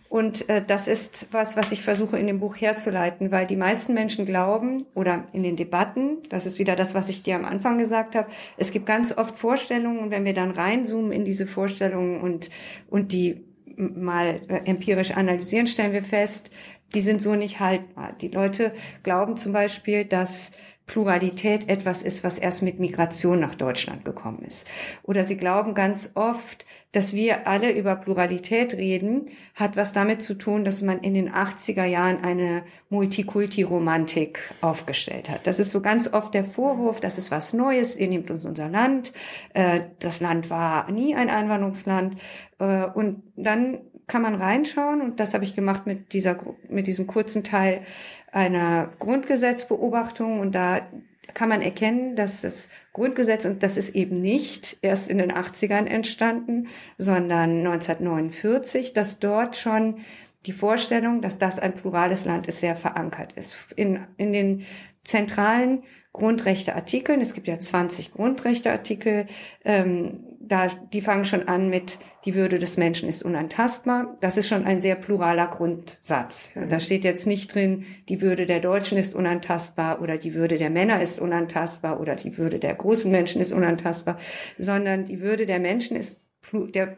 Und 0.08 0.48
äh, 0.48 0.62
das 0.64 0.88
ist 0.88 1.28
was, 1.32 1.56
was 1.56 1.72
ich 1.72 1.82
versuche 1.82 2.18
in 2.18 2.26
dem 2.26 2.40
Buch 2.40 2.56
herzuleiten, 2.56 3.30
weil 3.30 3.46
die 3.46 3.56
meisten 3.56 3.94
Menschen 3.94 4.24
glauben 4.24 4.86
oder 4.94 5.26
in 5.32 5.42
den 5.42 5.56
Debatten, 5.56 6.18
das 6.28 6.46
ist 6.46 6.58
wieder 6.58 6.76
das, 6.76 6.94
was 6.94 7.08
ich 7.08 7.22
dir 7.22 7.36
am 7.36 7.44
Anfang 7.44 7.78
gesagt 7.78 8.14
habe, 8.14 8.28
es 8.56 8.70
gibt 8.70 8.86
ganz 8.86 9.16
oft 9.16 9.38
Vorstellungen 9.38 9.98
und 9.98 10.10
wenn 10.10 10.24
wir 10.24 10.34
dann 10.34 10.50
reinzoomen 10.52 11.12
in 11.12 11.24
diese 11.24 11.46
Vorstellungen 11.46 12.20
und, 12.20 12.50
und 12.88 13.12
die 13.12 13.44
mal 13.76 14.40
äh, 14.48 14.60
empirisch 14.64 15.12
analysieren, 15.12 15.66
stellen 15.66 15.92
wir 15.92 16.02
fest, 16.02 16.50
die 16.94 17.00
sind 17.00 17.20
so 17.20 17.34
nicht 17.34 17.60
haltbar. 17.60 18.14
Die 18.20 18.28
Leute 18.28 18.72
glauben 19.02 19.36
zum 19.36 19.52
Beispiel, 19.52 20.04
dass 20.04 20.52
Pluralität 20.86 21.68
etwas 21.68 22.02
ist, 22.02 22.22
was 22.22 22.38
erst 22.38 22.62
mit 22.62 22.78
Migration 22.78 23.40
nach 23.40 23.56
Deutschland 23.56 24.04
gekommen 24.04 24.42
ist. 24.46 24.68
Oder 25.02 25.24
sie 25.24 25.36
glauben 25.36 25.74
ganz 25.74 26.12
oft, 26.14 26.64
dass 26.92 27.12
wir 27.12 27.48
alle 27.48 27.72
über 27.72 27.96
Pluralität 27.96 28.72
reden, 28.74 29.26
hat 29.54 29.76
was 29.76 29.92
damit 29.92 30.22
zu 30.22 30.34
tun, 30.34 30.64
dass 30.64 30.82
man 30.82 31.00
in 31.00 31.14
den 31.14 31.30
80er 31.30 31.84
Jahren 31.84 32.22
eine 32.22 32.62
Multikulti-Romantik 32.88 34.38
aufgestellt 34.60 35.28
hat. 35.28 35.46
Das 35.46 35.58
ist 35.58 35.72
so 35.72 35.80
ganz 35.80 36.12
oft 36.12 36.32
der 36.34 36.44
Vorwurf, 36.44 37.00
das 37.00 37.18
ist 37.18 37.32
was 37.32 37.52
Neues, 37.52 37.96
ihr 37.96 38.08
nehmt 38.08 38.30
uns 38.30 38.44
unser 38.44 38.68
Land, 38.68 39.12
äh, 39.54 39.80
das 39.98 40.20
Land 40.20 40.50
war 40.50 40.90
nie 40.90 41.16
ein 41.16 41.30
Einwanderungsland. 41.30 42.16
Äh, 42.58 42.86
und 42.86 43.24
dann 43.34 43.80
kann 44.06 44.22
man 44.22 44.34
reinschauen 44.34 45.00
und 45.00 45.18
das 45.18 45.34
habe 45.34 45.44
ich 45.44 45.56
gemacht 45.56 45.86
mit 45.86 46.12
dieser 46.12 46.38
mit 46.68 46.86
diesem 46.86 47.06
kurzen 47.06 47.42
Teil 47.42 47.82
einer 48.30 48.92
Grundgesetzbeobachtung 48.98 50.40
und 50.40 50.54
da 50.54 50.86
kann 51.34 51.48
man 51.48 51.60
erkennen, 51.60 52.16
dass 52.16 52.40
das 52.40 52.68
Grundgesetz, 52.92 53.44
und 53.44 53.62
das 53.62 53.76
ist 53.76 53.94
eben 53.94 54.20
nicht 54.20 54.78
erst 54.80 55.08
in 55.08 55.18
den 55.18 55.32
80ern 55.32 55.86
entstanden, 55.86 56.68
sondern 56.98 57.58
1949, 57.58 58.92
dass 58.92 59.18
dort 59.18 59.56
schon 59.56 59.98
die 60.46 60.52
Vorstellung, 60.52 61.20
dass 61.20 61.38
das 61.38 61.58
ein 61.58 61.74
plurales 61.74 62.24
Land 62.24 62.46
ist, 62.46 62.60
sehr 62.60 62.76
verankert 62.76 63.32
ist. 63.32 63.56
In, 63.74 64.06
in 64.16 64.32
den 64.32 64.64
zentralen 65.04 65.82
Grundrechteartikeln, 66.12 67.20
es 67.20 67.34
gibt 67.34 67.48
ja 67.48 67.58
20 67.58 68.12
Grundrechteartikel, 68.12 69.26
ähm, 69.64 70.24
da, 70.48 70.68
die 70.68 71.00
fangen 71.00 71.24
schon 71.24 71.48
an 71.48 71.68
mit, 71.68 71.98
die 72.24 72.34
Würde 72.34 72.58
des 72.58 72.76
Menschen 72.76 73.08
ist 73.08 73.22
unantastbar. 73.22 74.16
Das 74.20 74.36
ist 74.36 74.48
schon 74.48 74.64
ein 74.64 74.80
sehr 74.80 74.94
pluraler 74.94 75.46
Grundsatz. 75.48 76.50
Da 76.68 76.78
steht 76.78 77.04
jetzt 77.04 77.26
nicht 77.26 77.54
drin, 77.54 77.84
die 78.08 78.20
Würde 78.20 78.46
der 78.46 78.60
Deutschen 78.60 78.98
ist 78.98 79.14
unantastbar 79.14 80.00
oder 80.00 80.18
die 80.18 80.34
Würde 80.34 80.58
der 80.58 80.70
Männer 80.70 81.00
ist 81.00 81.20
unantastbar 81.20 82.00
oder 82.00 82.16
die 82.16 82.38
Würde 82.38 82.58
der 82.58 82.74
großen 82.74 83.10
Menschen 83.10 83.40
ist 83.40 83.52
unantastbar, 83.52 84.18
sondern 84.58 85.04
die 85.04 85.20
Würde 85.20 85.46
der 85.46 85.58
Menschen 85.58 85.96
ist, 85.96 86.22
der, 86.52 86.96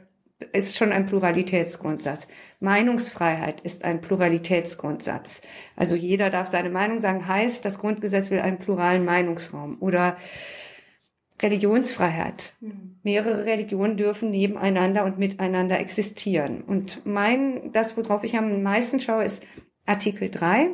ist 0.52 0.76
schon 0.76 0.92
ein 0.92 1.06
Pluralitätsgrundsatz. 1.06 2.28
Meinungsfreiheit 2.60 3.60
ist 3.60 3.84
ein 3.84 4.00
Pluralitätsgrundsatz. 4.00 5.42
Also 5.76 5.96
jeder 5.96 6.30
darf 6.30 6.46
seine 6.46 6.70
Meinung 6.70 7.00
sagen, 7.00 7.26
heißt, 7.26 7.64
das 7.64 7.78
Grundgesetz 7.78 8.30
will 8.30 8.40
einen 8.40 8.58
pluralen 8.58 9.04
Meinungsraum 9.04 9.78
oder 9.80 10.16
Religionsfreiheit. 11.40 12.54
Mhm. 12.60 12.98
Mehrere 13.02 13.46
Religionen 13.46 13.96
dürfen 13.96 14.30
nebeneinander 14.30 15.04
und 15.04 15.18
miteinander 15.18 15.78
existieren. 15.78 16.62
Und 16.62 17.04
mein, 17.06 17.72
das, 17.72 17.96
worauf 17.96 18.24
ich 18.24 18.36
am 18.36 18.62
meisten 18.62 19.00
schaue, 19.00 19.24
ist 19.24 19.44
Artikel 19.86 20.30
3. 20.30 20.70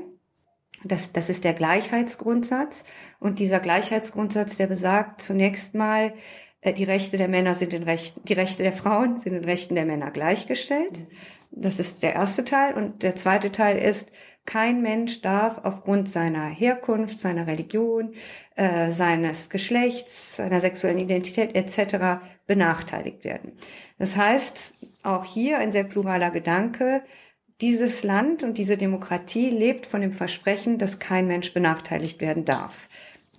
Das, 0.84 1.12
das 1.12 1.30
ist 1.30 1.44
der 1.44 1.54
Gleichheitsgrundsatz. 1.54 2.84
Und 3.20 3.38
dieser 3.38 3.60
Gleichheitsgrundsatz, 3.60 4.56
der 4.56 4.66
besagt 4.66 5.22
zunächst 5.22 5.74
mal, 5.74 6.14
äh, 6.60 6.72
die 6.72 6.84
Rechte 6.84 7.16
der 7.16 7.28
Männer 7.28 7.54
sind 7.54 7.72
den 7.72 7.84
Rechten, 7.84 8.22
die 8.24 8.34
Rechte 8.34 8.62
der 8.62 8.72
Frauen 8.72 9.16
sind 9.16 9.32
den 9.32 9.44
Rechten 9.44 9.74
der 9.74 9.86
Männer 9.86 10.10
gleichgestellt. 10.10 10.98
Mhm. 10.98 11.06
Das 11.56 11.78
ist 11.78 12.02
der 12.02 12.14
erste 12.14 12.44
Teil. 12.44 12.74
Und 12.74 13.02
der 13.02 13.14
zweite 13.14 13.52
Teil 13.52 13.78
ist, 13.78 14.10
kein 14.46 14.82
Mensch 14.82 15.22
darf 15.22 15.60
aufgrund 15.64 16.08
seiner 16.08 16.46
Herkunft, 16.46 17.18
seiner 17.18 17.46
Religion, 17.46 18.14
äh, 18.56 18.90
seines 18.90 19.48
Geschlechts, 19.48 20.36
seiner 20.36 20.60
sexuellen 20.60 20.98
Identität 20.98 21.54
etc. 21.54 22.20
benachteiligt 22.46 23.24
werden. 23.24 23.52
Das 23.98 24.16
heißt, 24.16 24.74
auch 25.02 25.24
hier 25.24 25.58
ein 25.58 25.72
sehr 25.72 25.84
pluraler 25.84 26.30
Gedanke, 26.30 27.02
dieses 27.60 28.02
Land 28.02 28.42
und 28.42 28.58
diese 28.58 28.76
Demokratie 28.76 29.48
lebt 29.50 29.86
von 29.86 30.00
dem 30.00 30.12
Versprechen, 30.12 30.78
dass 30.78 30.98
kein 30.98 31.26
Mensch 31.26 31.54
benachteiligt 31.54 32.20
werden 32.20 32.44
darf. 32.44 32.88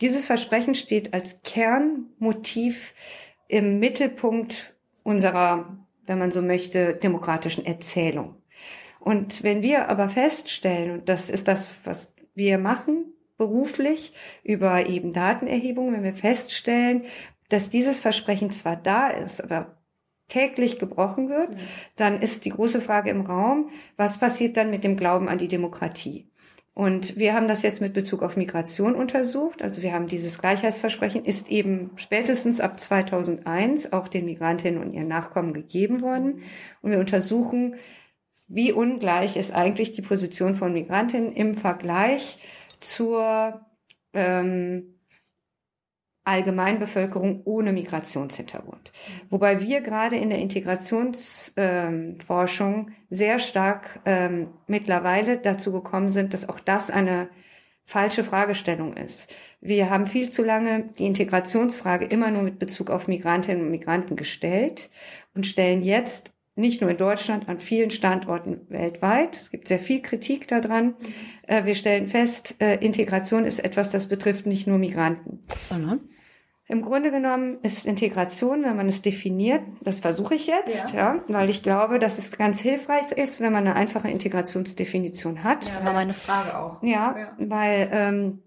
Dieses 0.01 0.25
Versprechen 0.25 0.75
steht 0.75 1.13
als 1.13 1.41
Kernmotiv 1.43 2.93
im 3.47 3.79
Mittelpunkt 3.79 4.75
unserer, 5.03 5.77
wenn 6.05 6.17
man 6.17 6.31
so 6.31 6.41
möchte, 6.41 6.93
demokratischen 6.95 7.65
Erzählung. 7.65 8.34
Und 9.05 9.43
wenn 9.43 9.61
wir 9.61 9.89
aber 9.89 10.09
feststellen, 10.09 10.89
und 10.89 11.09
das 11.09 11.29
ist 11.29 11.47
das, 11.47 11.75
was 11.83 12.11
wir 12.33 12.57
machen 12.57 13.13
beruflich 13.37 14.13
über 14.43 14.87
eben 14.87 15.13
Datenerhebung, 15.13 15.93
wenn 15.93 16.03
wir 16.03 16.15
feststellen, 16.15 17.03
dass 17.49 17.69
dieses 17.69 17.99
Versprechen 17.99 18.49
zwar 18.49 18.75
da 18.75 19.09
ist, 19.09 19.43
aber 19.43 19.77
täglich 20.27 20.79
gebrochen 20.79 21.29
wird, 21.29 21.51
mhm. 21.51 21.59
dann 21.97 22.19
ist 22.19 22.45
die 22.45 22.49
große 22.49 22.81
Frage 22.81 23.11
im 23.11 23.21
Raum, 23.21 23.69
was 23.95 24.17
passiert 24.17 24.57
dann 24.57 24.71
mit 24.71 24.83
dem 24.83 24.97
Glauben 24.97 25.29
an 25.29 25.37
die 25.37 25.49
Demokratie? 25.49 26.27
Und 26.73 27.15
wir 27.15 27.35
haben 27.35 27.47
das 27.47 27.61
jetzt 27.61 27.81
mit 27.81 27.93
Bezug 27.93 28.23
auf 28.23 28.35
Migration 28.35 28.95
untersucht. 28.95 29.61
Also 29.61 29.83
wir 29.83 29.93
haben 29.93 30.07
dieses 30.07 30.39
Gleichheitsversprechen, 30.39 31.25
ist 31.25 31.49
eben 31.49 31.91
spätestens 31.95 32.59
ab 32.59 32.79
2001 32.79 33.93
auch 33.93 34.07
den 34.07 34.25
Migrantinnen 34.25 34.81
und 34.81 34.93
ihren 34.93 35.07
Nachkommen 35.07 35.53
gegeben 35.53 36.01
worden. 36.01 36.41
Und 36.81 36.89
wir 36.89 36.99
untersuchen, 36.99 37.75
wie 38.47 38.71
ungleich 38.71 39.37
ist 39.37 39.53
eigentlich 39.53 39.93
die 39.93 40.01
Position 40.01 40.55
von 40.55 40.73
Migrantinnen 40.73 41.33
im 41.33 41.55
Vergleich 41.55 42.39
zur 42.79 43.65
ähm, 44.13 44.95
Allgemeinbevölkerung 46.25 47.41
ohne 47.45 47.71
Migrationshintergrund. 47.71 48.91
Wobei 49.29 49.61
wir 49.61 49.81
gerade 49.81 50.15
in 50.15 50.29
der 50.29 50.39
Integrationsforschung 50.39 52.87
ähm, 52.87 52.95
sehr 53.09 53.37
stark 53.39 53.99
ähm, 54.05 54.49
mittlerweile 54.67 55.37
dazu 55.37 55.71
gekommen 55.71 56.09
sind, 56.09 56.33
dass 56.33 56.49
auch 56.49 56.59
das 56.59 56.89
eine 56.89 57.29
falsche 57.85 58.23
Fragestellung 58.23 58.97
ist. 58.97 59.31
Wir 59.61 59.91
haben 59.91 60.07
viel 60.07 60.31
zu 60.31 60.43
lange 60.43 60.87
die 60.97 61.05
Integrationsfrage 61.05 62.05
immer 62.05 62.31
nur 62.31 62.41
mit 62.41 62.57
Bezug 62.57 62.89
auf 62.89 63.07
Migrantinnen 63.07 63.63
und 63.63 63.69
Migranten 63.69 64.15
gestellt 64.15 64.89
und 65.35 65.45
stellen 65.45 65.83
jetzt 65.83 66.31
nicht 66.55 66.81
nur 66.81 66.89
in 66.89 66.97
Deutschland, 66.97 67.49
an 67.49 67.59
vielen 67.59 67.91
Standorten 67.91 68.61
weltweit. 68.69 69.35
Es 69.35 69.51
gibt 69.51 69.67
sehr 69.67 69.79
viel 69.79 70.01
Kritik 70.01 70.47
daran. 70.47 70.95
Äh, 71.47 71.65
wir 71.65 71.75
stellen 71.75 72.07
fest, 72.07 72.55
äh, 72.59 72.75
Integration 72.75 73.45
ist 73.45 73.59
etwas, 73.59 73.89
das 73.91 74.07
betrifft 74.07 74.45
nicht 74.45 74.65
nur 74.65 74.77
Migranten. 74.77 75.41
Mhm. 75.69 75.99
Im 76.67 76.81
Grunde 76.81 77.11
genommen 77.11 77.59
ist 77.61 77.85
Integration, 77.85 78.63
wenn 78.63 78.75
man 78.75 78.89
es 78.89 79.03
definiert, 79.03 79.61
das 79.81 79.99
versuche 79.99 80.33
ich 80.33 80.47
jetzt, 80.47 80.93
ja. 80.93 81.15
ja. 81.15 81.23
weil 81.27 81.47
ich 81.49 81.61
glaube, 81.61 81.99
dass 81.99 82.17
es 82.17 82.35
ganz 82.37 82.59
hilfreich 82.59 83.11
ist, 83.11 83.39
wenn 83.39 83.53
man 83.53 83.67
eine 83.67 83.75
einfache 83.75 84.09
Integrationsdefinition 84.09 85.43
hat. 85.43 85.67
Ja, 85.67 85.85
war 85.85 85.93
meine 85.93 86.15
Frage 86.15 86.57
auch. 86.57 86.81
Ja, 86.81 87.15
ja. 87.17 87.35
weil 87.37 87.89
ähm, 87.91 88.41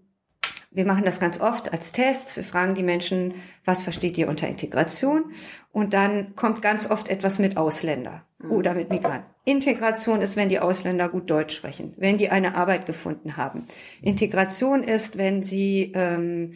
wir 0.71 0.85
machen 0.85 1.03
das 1.03 1.19
ganz 1.19 1.39
oft 1.39 1.73
als 1.73 1.91
Tests. 1.91 2.37
Wir 2.37 2.43
fragen 2.43 2.75
die 2.75 2.83
Menschen, 2.83 3.33
was 3.65 3.81
versteht 3.83 4.17
ihr 4.17 4.27
unter 4.27 4.47
Integration? 4.47 5.31
Und 5.71 5.93
dann 5.93 6.35
kommt 6.35 6.61
ganz 6.61 6.89
oft 6.89 7.07
etwas 7.07 7.39
mit 7.39 7.57
Ausländer 7.57 8.23
mhm. 8.37 8.51
oder 8.51 8.73
mit 8.75 8.89
Migranten. 8.89 9.25
Integration 9.45 10.21
ist, 10.21 10.35
wenn 10.35 10.49
die 10.49 10.59
Ausländer 10.59 11.09
gut 11.09 11.29
Deutsch 11.29 11.55
sprechen, 11.55 11.93
wenn 11.97 12.17
die 12.17 12.29
eine 12.29 12.55
Arbeit 12.55 12.85
gefunden 12.85 13.35
haben. 13.35 13.65
Integration 14.01 14.83
ist, 14.83 15.17
wenn 15.17 15.41
sie 15.41 15.91
ähm, 15.95 16.51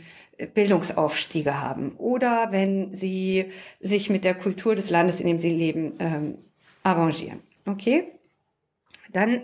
Bildungsaufstiege 0.53 1.59
haben 1.59 1.93
oder 1.97 2.51
wenn 2.51 2.93
sie 2.93 3.51
sich 3.79 4.11
mit 4.11 4.25
der 4.25 4.35
Kultur 4.35 4.75
des 4.75 4.91
Landes, 4.91 5.21
in 5.21 5.27
dem 5.27 5.39
sie 5.39 5.49
leben, 5.49 5.93
ähm, 5.99 6.37
arrangieren. 6.83 7.41
Okay? 7.65 8.11
Dann 9.11 9.41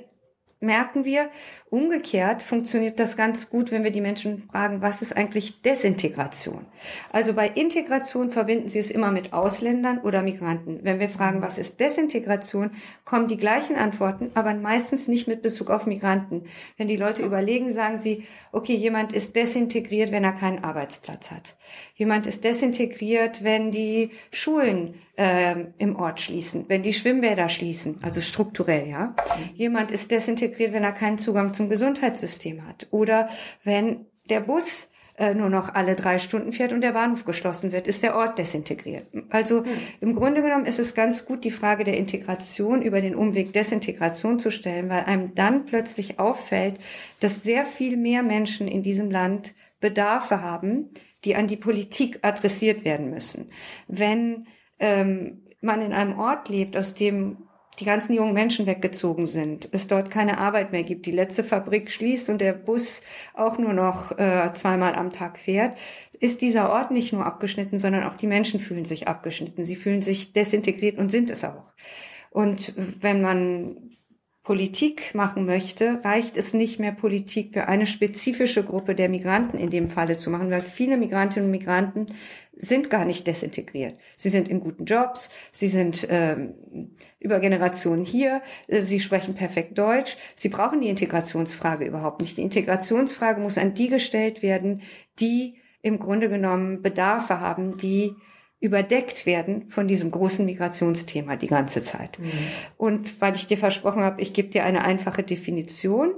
merken 0.61 1.05
wir, 1.05 1.29
umgekehrt 1.69 2.41
funktioniert 2.41 2.99
das 2.99 3.15
ganz 3.15 3.49
gut, 3.49 3.71
wenn 3.71 3.83
wir 3.83 3.91
die 3.91 4.01
Menschen 4.01 4.49
fragen, 4.51 4.81
was 4.81 5.01
ist 5.01 5.15
eigentlich 5.15 5.61
Desintegration? 5.61 6.65
Also 7.11 7.33
bei 7.33 7.47
Integration 7.47 8.31
verbinden 8.31 8.67
sie 8.67 8.79
es 8.79 8.91
immer 8.91 9.11
mit 9.11 9.31
Ausländern 9.31 9.99
oder 9.99 10.21
Migranten. 10.21 10.79
Wenn 10.83 10.99
wir 10.99 11.09
fragen, 11.09 11.41
was 11.41 11.57
ist 11.57 11.79
Desintegration, 11.79 12.71
kommen 13.05 13.27
die 13.27 13.37
gleichen 13.37 13.77
Antworten, 13.77 14.31
aber 14.33 14.53
meistens 14.53 15.07
nicht 15.07 15.27
mit 15.27 15.41
Bezug 15.41 15.69
auf 15.69 15.85
Migranten. 15.85 16.43
Wenn 16.75 16.89
die 16.89 16.97
Leute 16.97 17.23
überlegen, 17.23 17.71
sagen 17.71 17.97
sie, 17.97 18.25
okay, 18.51 18.75
jemand 18.75 19.13
ist 19.13 19.35
desintegriert, 19.35 20.11
wenn 20.11 20.25
er 20.25 20.33
keinen 20.33 20.63
Arbeitsplatz 20.63 21.31
hat. 21.31 21.55
Jemand 21.95 22.27
ist 22.27 22.43
desintegriert, 22.43 23.43
wenn 23.43 23.71
die 23.71 24.11
Schulen 24.31 24.95
äh, 25.15 25.65
im 25.77 25.95
Ort 25.95 26.19
schließen, 26.21 26.65
wenn 26.67 26.81
die 26.81 26.93
Schwimmbäder 26.93 27.49
schließen, 27.49 27.99
also 28.01 28.21
strukturell, 28.21 28.87
ja. 28.87 29.15
Jemand 29.53 29.91
ist 29.91 30.11
desintegriert, 30.11 30.48
wenn 30.57 30.83
er 30.83 30.91
keinen 30.91 31.17
Zugang 31.17 31.53
zum 31.53 31.69
Gesundheitssystem 31.69 32.65
hat 32.65 32.87
oder 32.91 33.29
wenn 33.63 34.05
der 34.29 34.39
Bus 34.39 34.89
äh, 35.19 35.33
nur 35.33 35.49
noch 35.49 35.75
alle 35.75 35.95
drei 35.95 36.17
Stunden 36.17 36.53
fährt 36.53 36.71
und 36.71 36.79
der 36.79 36.93
Bahnhof 36.93 37.25
geschlossen 37.25 37.73
wird, 37.73 37.87
ist 37.87 38.03
der 38.03 38.15
Ort 38.15 38.39
desintegriert. 38.39 39.05
Also 39.29 39.63
im 39.99 40.15
Grunde 40.15 40.41
genommen 40.41 40.65
ist 40.65 40.79
es 40.79 40.93
ganz 40.93 41.25
gut, 41.25 41.43
die 41.43 41.51
Frage 41.51 41.83
der 41.83 41.97
Integration 41.97 42.81
über 42.81 43.01
den 43.01 43.15
Umweg 43.15 43.51
Desintegration 43.51 44.39
zu 44.39 44.49
stellen, 44.49 44.89
weil 44.89 45.03
einem 45.03 45.35
dann 45.35 45.65
plötzlich 45.65 46.19
auffällt, 46.19 46.79
dass 47.19 47.43
sehr 47.43 47.65
viel 47.65 47.97
mehr 47.97 48.23
Menschen 48.23 48.69
in 48.69 48.81
diesem 48.81 49.11
Land 49.11 49.55
Bedarfe 49.81 50.41
haben, 50.41 50.89
die 51.25 51.35
an 51.35 51.47
die 51.47 51.57
Politik 51.57 52.19
adressiert 52.21 52.85
werden 52.85 53.09
müssen. 53.09 53.49
Wenn 53.89 54.47
ähm, 54.79 55.41
man 55.59 55.81
in 55.81 55.91
einem 55.91 56.17
Ort 56.17 56.47
lebt, 56.47 56.77
aus 56.77 56.93
dem 56.93 57.48
die 57.79 57.85
ganzen 57.85 58.13
jungen 58.13 58.33
Menschen 58.33 58.65
weggezogen 58.65 59.25
sind, 59.25 59.69
es 59.71 59.87
dort 59.87 60.11
keine 60.11 60.39
Arbeit 60.39 60.71
mehr 60.71 60.83
gibt, 60.83 61.05
die 61.05 61.11
letzte 61.11 61.43
Fabrik 61.43 61.91
schließt 61.91 62.29
und 62.29 62.41
der 62.41 62.53
Bus 62.53 63.01
auch 63.33 63.57
nur 63.57 63.73
noch 63.73 64.17
äh, 64.17 64.51
zweimal 64.53 64.95
am 64.95 65.11
Tag 65.11 65.39
fährt, 65.39 65.77
ist 66.19 66.41
dieser 66.41 66.69
Ort 66.71 66.91
nicht 66.91 67.13
nur 67.13 67.25
abgeschnitten, 67.25 67.79
sondern 67.79 68.03
auch 68.03 68.15
die 68.15 68.27
Menschen 68.27 68.59
fühlen 68.59 68.85
sich 68.85 69.07
abgeschnitten. 69.07 69.63
Sie 69.63 69.75
fühlen 69.77 70.01
sich 70.01 70.33
desintegriert 70.33 70.97
und 70.97 71.09
sind 71.09 71.29
es 71.29 71.45
auch. 71.45 71.71
Und 72.29 72.73
wenn 72.99 73.21
man 73.21 73.89
Politik 74.43 75.13
machen 75.13 75.45
möchte, 75.45 76.03
reicht 76.03 76.35
es 76.35 76.53
nicht 76.53 76.79
mehr, 76.79 76.91
Politik 76.91 77.53
für 77.53 77.67
eine 77.67 77.85
spezifische 77.85 78.63
Gruppe 78.63 78.95
der 78.95 79.07
Migranten 79.07 79.57
in 79.57 79.69
dem 79.69 79.89
Falle 79.89 80.17
zu 80.17 80.31
machen, 80.31 80.49
weil 80.49 80.61
viele 80.61 80.97
Migrantinnen 80.97 81.45
und 81.45 81.51
Migranten 81.51 82.07
sind 82.61 82.89
gar 82.89 83.05
nicht 83.05 83.25
desintegriert. 83.25 83.97
Sie 84.17 84.29
sind 84.29 84.49
in 84.49 84.59
guten 84.59 84.85
Jobs, 84.85 85.29
sie 85.51 85.69
sind 85.69 86.05
ähm, 86.09 86.53
über 87.19 87.39
Generationen 87.39 88.03
hier, 88.03 88.41
äh, 88.67 88.81
sie 88.81 88.99
sprechen 88.99 89.33
perfekt 89.33 89.77
Deutsch, 89.77 90.17
sie 90.35 90.49
brauchen 90.49 90.81
die 90.81 90.89
Integrationsfrage 90.89 91.85
überhaupt 91.85 92.21
nicht. 92.21 92.37
Die 92.37 92.41
Integrationsfrage 92.41 93.39
muss 93.39 93.57
an 93.57 93.73
die 93.73 93.87
gestellt 93.87 94.43
werden, 94.43 94.81
die 95.19 95.55
im 95.81 95.99
Grunde 95.99 96.27
genommen 96.27 96.81
Bedarfe 96.81 97.39
haben, 97.39 97.77
die 97.77 98.13
überdeckt 98.59 99.25
werden 99.25 99.69
von 99.69 99.87
diesem 99.87 100.11
großen 100.11 100.45
Migrationsthema 100.45 101.37
die 101.37 101.47
ganze 101.47 101.81
Zeit. 101.81 102.19
Mhm. 102.19 102.31
Und 102.75 103.21
weil 103.21 103.35
ich 103.35 103.47
dir 103.47 103.57
versprochen 103.57 104.03
habe, 104.03 104.21
ich 104.21 104.33
gebe 104.33 104.49
dir 104.49 104.65
eine 104.65 104.83
einfache 104.83 105.23
Definition. 105.23 106.11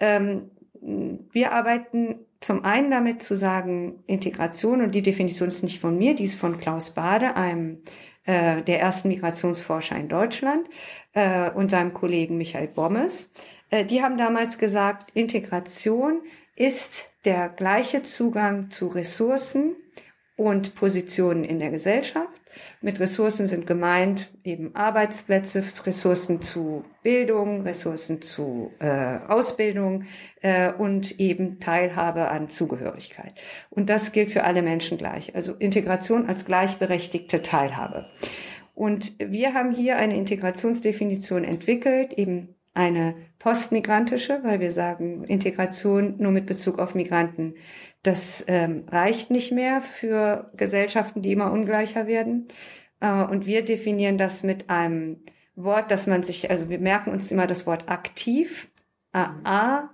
Ähm, 0.00 0.50
wir 0.80 1.52
arbeiten 1.52 2.20
zum 2.44 2.62
einen 2.62 2.90
damit 2.90 3.22
zu 3.22 3.36
sagen, 3.36 4.04
Integration, 4.06 4.82
und 4.82 4.94
die 4.94 5.00
Definition 5.00 5.48
ist 5.48 5.62
nicht 5.62 5.80
von 5.80 5.96
mir, 5.96 6.14
die 6.14 6.24
ist 6.24 6.34
von 6.34 6.58
Klaus 6.58 6.90
Bade, 6.90 7.36
einem 7.36 7.78
äh, 8.24 8.60
der 8.60 8.80
ersten 8.80 9.08
Migrationsforscher 9.08 9.96
in 9.96 10.10
Deutschland, 10.10 10.68
äh, 11.14 11.50
und 11.52 11.70
seinem 11.70 11.94
Kollegen 11.94 12.36
Michael 12.36 12.68
Bommes. 12.68 13.30
Äh, 13.70 13.86
die 13.86 14.02
haben 14.02 14.18
damals 14.18 14.58
gesagt, 14.58 15.10
Integration 15.14 16.20
ist 16.54 17.08
der 17.24 17.48
gleiche 17.48 18.02
Zugang 18.02 18.68
zu 18.68 18.88
Ressourcen 18.88 19.76
und 20.36 20.74
Positionen 20.74 21.44
in 21.44 21.60
der 21.60 21.70
Gesellschaft. 21.70 22.40
Mit 22.80 22.98
Ressourcen 22.98 23.46
sind 23.46 23.66
gemeint 23.66 24.32
eben 24.42 24.74
Arbeitsplätze, 24.74 25.64
Ressourcen 25.84 26.42
zu 26.42 26.84
Bildung, 27.02 27.62
Ressourcen 27.62 28.20
zu 28.20 28.70
äh, 28.80 29.18
Ausbildung 29.28 30.04
äh, 30.40 30.72
und 30.72 31.20
eben 31.20 31.60
Teilhabe 31.60 32.28
an 32.28 32.50
Zugehörigkeit. 32.50 33.34
Und 33.70 33.90
das 33.90 34.12
gilt 34.12 34.30
für 34.30 34.44
alle 34.44 34.62
Menschen 34.62 34.98
gleich. 34.98 35.34
Also 35.34 35.54
Integration 35.54 36.26
als 36.26 36.44
gleichberechtigte 36.44 37.42
Teilhabe. 37.42 38.06
Und 38.74 39.12
wir 39.18 39.54
haben 39.54 39.72
hier 39.72 39.96
eine 39.96 40.16
Integrationsdefinition 40.16 41.44
entwickelt, 41.44 42.12
eben 42.12 42.56
eine 42.74 43.14
postmigrantische, 43.38 44.40
weil 44.42 44.58
wir 44.58 44.72
sagen, 44.72 45.22
Integration 45.24 46.16
nur 46.18 46.32
mit 46.32 46.46
Bezug 46.46 46.80
auf 46.80 46.96
Migranten 46.96 47.54
das 48.04 48.44
ähm, 48.48 48.84
reicht 48.88 49.30
nicht 49.30 49.50
mehr 49.50 49.80
für 49.80 50.50
Gesellschaften, 50.56 51.22
die 51.22 51.32
immer 51.32 51.50
ungleicher 51.50 52.06
werden. 52.06 52.46
Äh, 53.00 53.24
und 53.24 53.46
wir 53.46 53.64
definieren 53.64 54.18
das 54.18 54.42
mit 54.42 54.70
einem 54.70 55.24
Wort, 55.56 55.90
dass 55.90 56.06
man 56.06 56.22
sich, 56.22 56.50
also 56.50 56.68
wir 56.68 56.78
merken 56.78 57.10
uns 57.10 57.32
immer 57.32 57.46
das 57.46 57.66
Wort 57.66 57.88
aktiv, 57.88 58.68
A-C-T-I-V. 59.12 59.84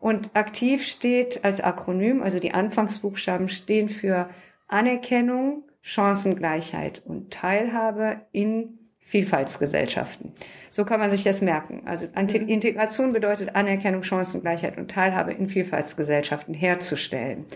Und 0.00 0.30
aktiv 0.34 0.84
steht 0.86 1.44
als 1.44 1.60
Akronym, 1.60 2.22
also 2.22 2.38
die 2.38 2.54
Anfangsbuchstaben 2.54 3.48
stehen 3.48 3.88
für 3.88 4.30
Anerkennung, 4.68 5.64
Chancengleichheit 5.82 7.02
und 7.04 7.32
Teilhabe 7.32 8.22
in 8.32 8.77
Vielfaltsgesellschaften. 9.08 10.34
So 10.68 10.84
kann 10.84 11.00
man 11.00 11.10
sich 11.10 11.24
das 11.24 11.40
merken. 11.40 11.80
Also 11.86 12.06
mhm. 12.08 12.46
Integration 12.46 13.14
bedeutet 13.14 13.56
Anerkennung, 13.56 14.02
Chancengleichheit 14.02 14.76
und 14.76 14.90
Teilhabe 14.90 15.32
in 15.32 15.48
Vielfaltsgesellschaften 15.48 16.52
herzustellen. 16.52 17.46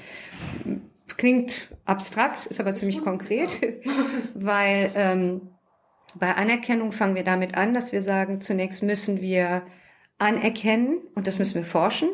Klingt 1.18 1.68
abstrakt, 1.84 2.46
ist 2.46 2.58
aber 2.58 2.72
ziemlich 2.72 3.02
konkret, 3.02 3.50
weil 4.34 4.92
ähm, 4.94 5.42
bei 6.14 6.34
Anerkennung 6.34 6.90
fangen 6.90 7.16
wir 7.16 7.24
damit 7.24 7.54
an, 7.54 7.74
dass 7.74 7.92
wir 7.92 8.00
sagen, 8.00 8.40
zunächst 8.40 8.82
müssen 8.82 9.20
wir 9.20 9.60
anerkennen, 10.16 11.02
und 11.14 11.26
das 11.26 11.38
müssen 11.38 11.56
wir 11.56 11.64
forschen, 11.64 12.08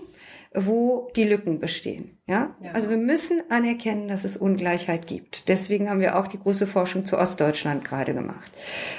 wo 0.55 1.11
die 1.15 1.25
Lücken 1.25 1.59
bestehen. 1.59 2.19
Ja? 2.27 2.57
ja? 2.61 2.73
Also 2.73 2.89
wir 2.89 2.97
müssen 2.97 3.43
anerkennen, 3.51 4.09
dass 4.09 4.25
es 4.25 4.37
Ungleichheit 4.37 5.07
gibt. 5.07 5.49
Deswegen 5.49 5.91
haben 5.91 6.01
wir 6.01 6.19
auch 6.19 6.27
die 6.27 6.39
große 6.39 6.67
Forschung 6.67 7.05
zu 7.07 7.19
Ostdeutschland 7.19 7.85
gerade 7.85 8.15
gemacht. 8.15 8.51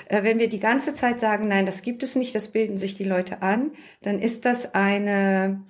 Äh, 0.08 0.24
wenn 0.24 0.40
wir 0.40 0.50
die 0.50 0.60
ganze 0.60 0.94
Zeit 0.94 1.20
sagen, 1.20 1.48
nein, 1.48 1.66
das 1.66 1.82
gibt 1.82 2.04
es 2.04 2.16
nicht, 2.16 2.36
das 2.36 2.50
bilden 2.50 2.78
sich 2.78 2.96
die 2.96 3.04
Leute 3.04 3.42
an, 3.42 3.72
dann 4.02 4.20
ist 4.20 4.46
das 4.46 4.74
eine 4.74 5.64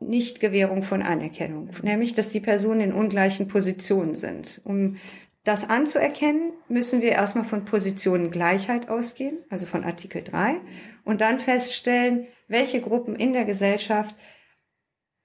Nichtgewährung 0.00 0.82
von 0.82 1.02
Anerkennung, 1.02 1.70
nämlich 1.82 2.14
dass 2.14 2.30
die 2.30 2.40
Personen 2.40 2.80
in 2.80 2.92
ungleichen 2.92 3.48
Positionen 3.48 4.14
sind. 4.14 4.60
Um 4.64 4.96
das 5.42 5.68
anzuerkennen, 5.68 6.52
müssen 6.68 7.00
wir 7.00 7.12
erstmal 7.12 7.44
von 7.44 7.64
Positionengleichheit 7.64 8.88
ausgehen, 8.88 9.38
also 9.50 9.66
von 9.66 9.82
Artikel 9.82 10.22
3, 10.22 10.56
und 11.04 11.20
dann 11.20 11.38
feststellen, 11.38 12.26
welche 12.48 12.80
Gruppen 12.80 13.16
in 13.16 13.32
der 13.32 13.44
Gesellschaft 13.44 14.14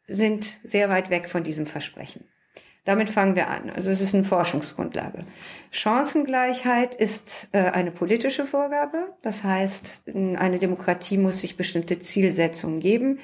sind 0.07 0.59
sehr 0.63 0.89
weit 0.89 1.09
weg 1.09 1.29
von 1.29 1.43
diesem 1.43 1.65
Versprechen. 1.65 2.25
Damit 2.85 3.09
fangen 3.09 3.35
wir 3.35 3.47
an. 3.47 3.69
Also 3.69 3.91
es 3.91 4.01
ist 4.01 4.13
eine 4.13 4.25
Forschungsgrundlage. 4.25 5.21
Chancengleichheit 5.71 6.93
ist 6.93 7.47
äh, 7.53 7.59
eine 7.59 7.91
politische 7.91 8.45
Vorgabe. 8.45 9.15
Das 9.21 9.43
heißt, 9.43 10.03
eine 10.13 10.59
Demokratie 10.59 11.17
muss 11.17 11.39
sich 11.39 11.55
bestimmte 11.55 11.99
Zielsetzungen 11.99 12.81
geben. 12.81 13.19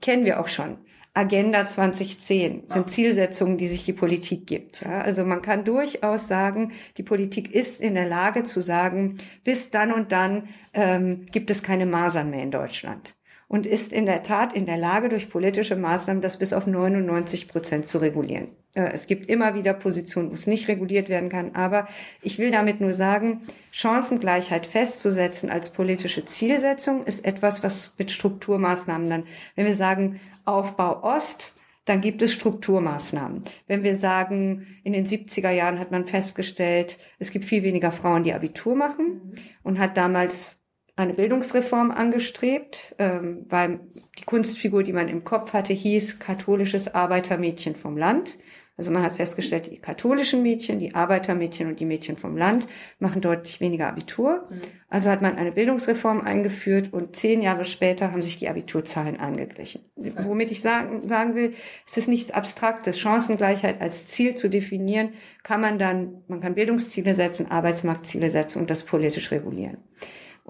Kennen 0.00 0.24
wir 0.24 0.40
auch 0.40 0.48
schon. 0.48 0.78
Agenda 1.14 1.66
2010 1.66 2.64
sind 2.68 2.90
Zielsetzungen, 2.90 3.58
die 3.58 3.68
sich 3.68 3.84
die 3.84 3.92
Politik 3.92 4.46
gibt. 4.46 4.80
Ja, 4.80 5.02
also 5.02 5.24
man 5.24 5.42
kann 5.42 5.62
durchaus 5.64 6.26
sagen, 6.26 6.72
die 6.96 7.02
Politik 7.02 7.54
ist 7.54 7.82
in 7.82 7.94
der 7.94 8.06
Lage 8.06 8.44
zu 8.44 8.62
sagen, 8.62 9.18
bis 9.44 9.70
dann 9.70 9.92
und 9.92 10.10
dann 10.10 10.48
ähm, 10.72 11.26
gibt 11.30 11.50
es 11.50 11.62
keine 11.62 11.84
Masern 11.86 12.30
mehr 12.30 12.42
in 12.42 12.50
Deutschland 12.50 13.14
und 13.52 13.66
ist 13.66 13.92
in 13.92 14.06
der 14.06 14.22
Tat 14.22 14.54
in 14.54 14.64
der 14.64 14.78
Lage, 14.78 15.10
durch 15.10 15.28
politische 15.28 15.76
Maßnahmen 15.76 16.22
das 16.22 16.38
bis 16.38 16.54
auf 16.54 16.66
99 16.66 17.48
Prozent 17.48 17.86
zu 17.86 17.98
regulieren. 17.98 18.48
Äh, 18.72 18.92
es 18.94 19.06
gibt 19.06 19.28
immer 19.28 19.54
wieder 19.54 19.74
Positionen, 19.74 20.30
wo 20.30 20.34
es 20.34 20.46
nicht 20.46 20.68
reguliert 20.68 21.10
werden 21.10 21.28
kann, 21.28 21.54
aber 21.54 21.86
ich 22.22 22.38
will 22.38 22.50
damit 22.50 22.80
nur 22.80 22.94
sagen, 22.94 23.42
Chancengleichheit 23.70 24.66
festzusetzen 24.66 25.50
als 25.50 25.68
politische 25.68 26.24
Zielsetzung 26.24 27.04
ist 27.04 27.26
etwas, 27.26 27.62
was 27.62 27.92
mit 27.98 28.10
Strukturmaßnahmen 28.10 29.10
dann, 29.10 29.24
wenn 29.54 29.66
wir 29.66 29.74
sagen 29.74 30.18
Aufbau 30.46 31.02
Ost, 31.02 31.52
dann 31.84 32.00
gibt 32.00 32.22
es 32.22 32.32
Strukturmaßnahmen. 32.32 33.42
Wenn 33.66 33.82
wir 33.82 33.96
sagen, 33.96 34.66
in 34.82 34.94
den 34.94 35.04
70er 35.04 35.50
Jahren 35.50 35.78
hat 35.78 35.90
man 35.90 36.06
festgestellt, 36.06 36.98
es 37.18 37.32
gibt 37.32 37.44
viel 37.44 37.64
weniger 37.64 37.92
Frauen, 37.92 38.22
die 38.22 38.32
Abitur 38.32 38.76
machen 38.76 39.34
und 39.62 39.78
hat 39.78 39.98
damals 39.98 40.56
eine 41.02 41.14
Bildungsreform 41.14 41.90
angestrebt, 41.90 42.94
ähm, 42.98 43.46
weil 43.48 43.80
die 44.18 44.24
Kunstfigur, 44.24 44.82
die 44.82 44.92
man 44.92 45.08
im 45.08 45.24
Kopf 45.24 45.52
hatte, 45.52 45.72
hieß 45.72 46.18
katholisches 46.18 46.94
Arbeitermädchen 46.94 47.74
vom 47.74 47.96
Land. 47.96 48.38
Also 48.78 48.90
man 48.90 49.02
hat 49.02 49.16
festgestellt, 49.16 49.70
die 49.70 49.78
katholischen 49.78 50.42
Mädchen, 50.42 50.78
die 50.78 50.94
Arbeitermädchen 50.94 51.68
und 51.68 51.78
die 51.78 51.84
Mädchen 51.84 52.16
vom 52.16 52.38
Land 52.38 52.66
machen 52.98 53.20
deutlich 53.20 53.60
weniger 53.60 53.86
Abitur. 53.86 54.48
Mhm. 54.48 54.60
Also 54.88 55.10
hat 55.10 55.20
man 55.20 55.36
eine 55.36 55.52
Bildungsreform 55.52 56.22
eingeführt 56.22 56.90
und 56.92 57.14
zehn 57.14 57.42
Jahre 57.42 57.66
später 57.66 58.12
haben 58.12 58.22
sich 58.22 58.38
die 58.38 58.48
Abiturzahlen 58.48 59.20
angeglichen. 59.20 59.82
Womit 59.94 60.50
ich 60.50 60.62
sagen, 60.62 61.06
sagen 61.06 61.34
will, 61.34 61.52
es 61.86 61.98
ist 61.98 62.08
nichts 62.08 62.30
Abstraktes. 62.30 62.98
Chancengleichheit 62.98 63.80
als 63.80 64.06
Ziel 64.06 64.36
zu 64.36 64.48
definieren, 64.48 65.10
kann 65.42 65.60
man 65.60 65.78
dann, 65.78 66.22
man 66.26 66.40
kann 66.40 66.54
Bildungsziele 66.54 67.14
setzen, 67.14 67.50
Arbeitsmarktziele 67.50 68.30
setzen 68.30 68.60
und 68.60 68.70
das 68.70 68.84
politisch 68.84 69.30
regulieren. 69.30 69.76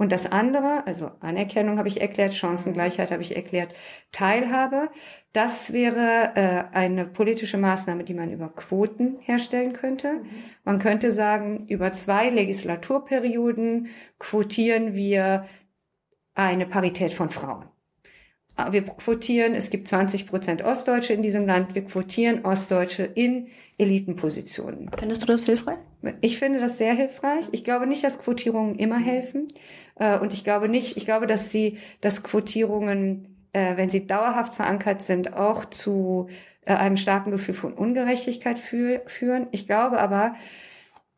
Und 0.02 0.10
das 0.10 0.26
andere, 0.26 0.84
also 0.84 1.12
Anerkennung 1.20 1.78
habe 1.78 1.86
ich 1.86 2.00
erklärt, 2.00 2.34
Chancengleichheit 2.34 3.12
habe 3.12 3.22
ich 3.22 3.36
erklärt, 3.36 3.72
Teilhabe, 4.10 4.90
das 5.32 5.72
wäre 5.72 6.32
äh, 6.34 6.76
eine 6.76 7.06
politische 7.06 7.56
Maßnahme, 7.56 8.02
die 8.02 8.12
man 8.12 8.32
über 8.32 8.48
Quoten 8.48 9.18
herstellen 9.20 9.74
könnte. 9.74 10.14
Mhm. 10.14 10.26
Man 10.64 10.78
könnte 10.80 11.12
sagen, 11.12 11.68
über 11.68 11.92
zwei 11.92 12.30
Legislaturperioden 12.30 13.90
quotieren 14.18 14.94
wir 14.94 15.46
eine 16.34 16.66
Parität 16.66 17.12
von 17.12 17.28
Frauen. 17.28 17.66
wir 18.72 18.82
quotieren, 18.82 19.54
es 19.54 19.70
gibt 19.70 19.86
20 19.86 20.26
Prozent 20.26 20.62
Ostdeutsche 20.62 21.12
in 21.12 21.22
diesem 21.22 21.46
Land, 21.46 21.76
wir 21.76 21.84
quotieren 21.84 22.44
Ostdeutsche 22.44 23.04
in 23.04 23.50
Elitenpositionen. 23.78 24.90
Findest 24.98 25.22
du 25.22 25.26
das 25.26 25.44
hilfreich? 25.44 25.78
Ich 26.20 26.38
finde 26.38 26.60
das 26.60 26.78
sehr 26.78 26.94
hilfreich. 26.94 27.48
Ich 27.52 27.64
glaube 27.64 27.86
nicht, 27.86 28.02
dass 28.02 28.18
Quotierungen 28.18 28.76
immer 28.76 28.98
helfen. 28.98 29.48
Äh, 29.96 30.18
und 30.18 30.32
ich 30.32 30.44
glaube 30.44 30.68
nicht, 30.68 30.96
ich 30.96 31.04
glaube, 31.04 31.26
dass 31.26 31.50
sie, 31.50 31.78
dass 32.00 32.22
Quotierungen, 32.22 33.46
äh, 33.52 33.76
wenn 33.76 33.88
sie 33.88 34.06
dauerhaft 34.06 34.54
verankert 34.54 35.02
sind, 35.02 35.34
auch 35.34 35.64
zu 35.64 36.28
äh, 36.64 36.74
einem 36.74 36.96
starken 36.96 37.30
Gefühl 37.30 37.54
von 37.54 37.72
Ungerechtigkeit 37.72 38.58
führen. 38.58 39.46
Ich 39.52 39.66
glaube 39.66 40.00
aber, 40.00 40.34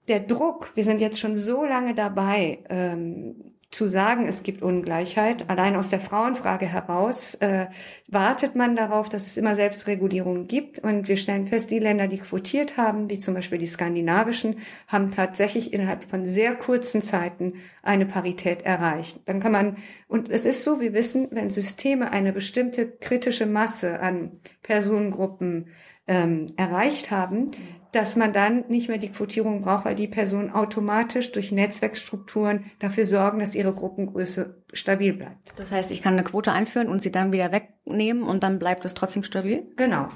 der 0.09 0.21
Druck, 0.21 0.71
wir 0.75 0.85
sind 0.85 1.01
jetzt 1.01 1.19
schon 1.19 1.37
so 1.37 1.65
lange 1.65 1.95
dabei, 1.95 2.59
ähm, 2.69 3.54
zu 3.75 3.87
sagen, 3.87 4.27
es 4.27 4.45
gibt 4.45 4.63
Ungleichheit. 4.63 5.51
Allein 5.51 5.75
aus 5.75 5.89
der 5.89 6.01
Frauenfrage 6.01 6.67
heraus 6.67 7.35
äh, 7.37 7.67
wartet 8.07 8.55
man 8.55 8.77
darauf, 8.77 9.09
dass 9.09 9.27
es 9.27 9.37
immer 9.37 9.57
Selbstregulierung 9.57 10.47
gibt. 10.47 10.79
Und 10.79 11.09
wir 11.09 11.17
stellen 11.17 11.49
fest, 11.49 11.71
die 11.71 11.81
Länder, 11.81 12.07
die 12.07 12.19
quotiert 12.19 12.77
haben, 12.77 13.11
wie 13.11 13.19
zum 13.19 13.35
Beispiel 13.35 13.59
die 13.59 13.67
skandinavischen, 13.67 14.59
haben 14.87 15.11
tatsächlich 15.11 15.73
innerhalb 15.73 16.05
von 16.05 16.25
sehr 16.25 16.55
kurzen 16.55 17.03
Zeiten 17.03 17.55
eine 17.83 18.07
Parität 18.07 18.63
erreicht. 18.63 19.21
Dann 19.27 19.41
kann 19.41 19.53
man, 19.53 19.77
und 20.07 20.31
es 20.31 20.45
ist 20.45 20.63
so, 20.63 20.81
wir 20.81 20.95
wissen, 20.95 21.29
wenn 21.33 21.51
Systeme 21.51 22.13
eine 22.13 22.33
bestimmte 22.33 22.87
kritische 22.87 23.47
Masse 23.47 23.99
an 24.01 24.39
Personengruppen 24.63 25.67
ähm, 26.07 26.53
erreicht 26.57 27.11
haben, 27.11 27.51
dass 27.95 28.17
man 28.17 28.33
dann 28.33 28.65
nicht 28.69 28.89
mehr 28.89 28.99
die 28.99 29.13
Quotierung 29.13 29.63
braucht, 29.63 29.85
weil 29.85 29.95
die 29.95 30.09
Personen 30.09 30.51
automatisch 30.51 31.33
durch 31.33 31.53
Netzwerkstrukturen 31.53 32.65
dafür 32.79 33.05
sorgen, 33.05 33.39
dass 33.39 33.55
ihre 33.55 33.73
Gruppengröße 33.73 34.63
stabil 34.73 35.13
bleibt. 35.13 35.53
Das 35.57 35.71
heißt, 35.71 35.91
ich 35.91 36.03
kann 36.03 36.15
eine 36.15 36.25
Quote 36.25 36.53
einführen 36.53 36.89
und 36.89 37.03
sie 37.03 37.13
dann 37.13 37.33
wieder 37.33 37.53
wegnehmen 37.53 38.23
und 38.23 38.43
dann 38.43 38.59
bleibt 38.59 38.85
es 38.85 38.95
trotzdem 38.95 39.23
stabil? 39.23 39.63
Genau. 39.77 40.09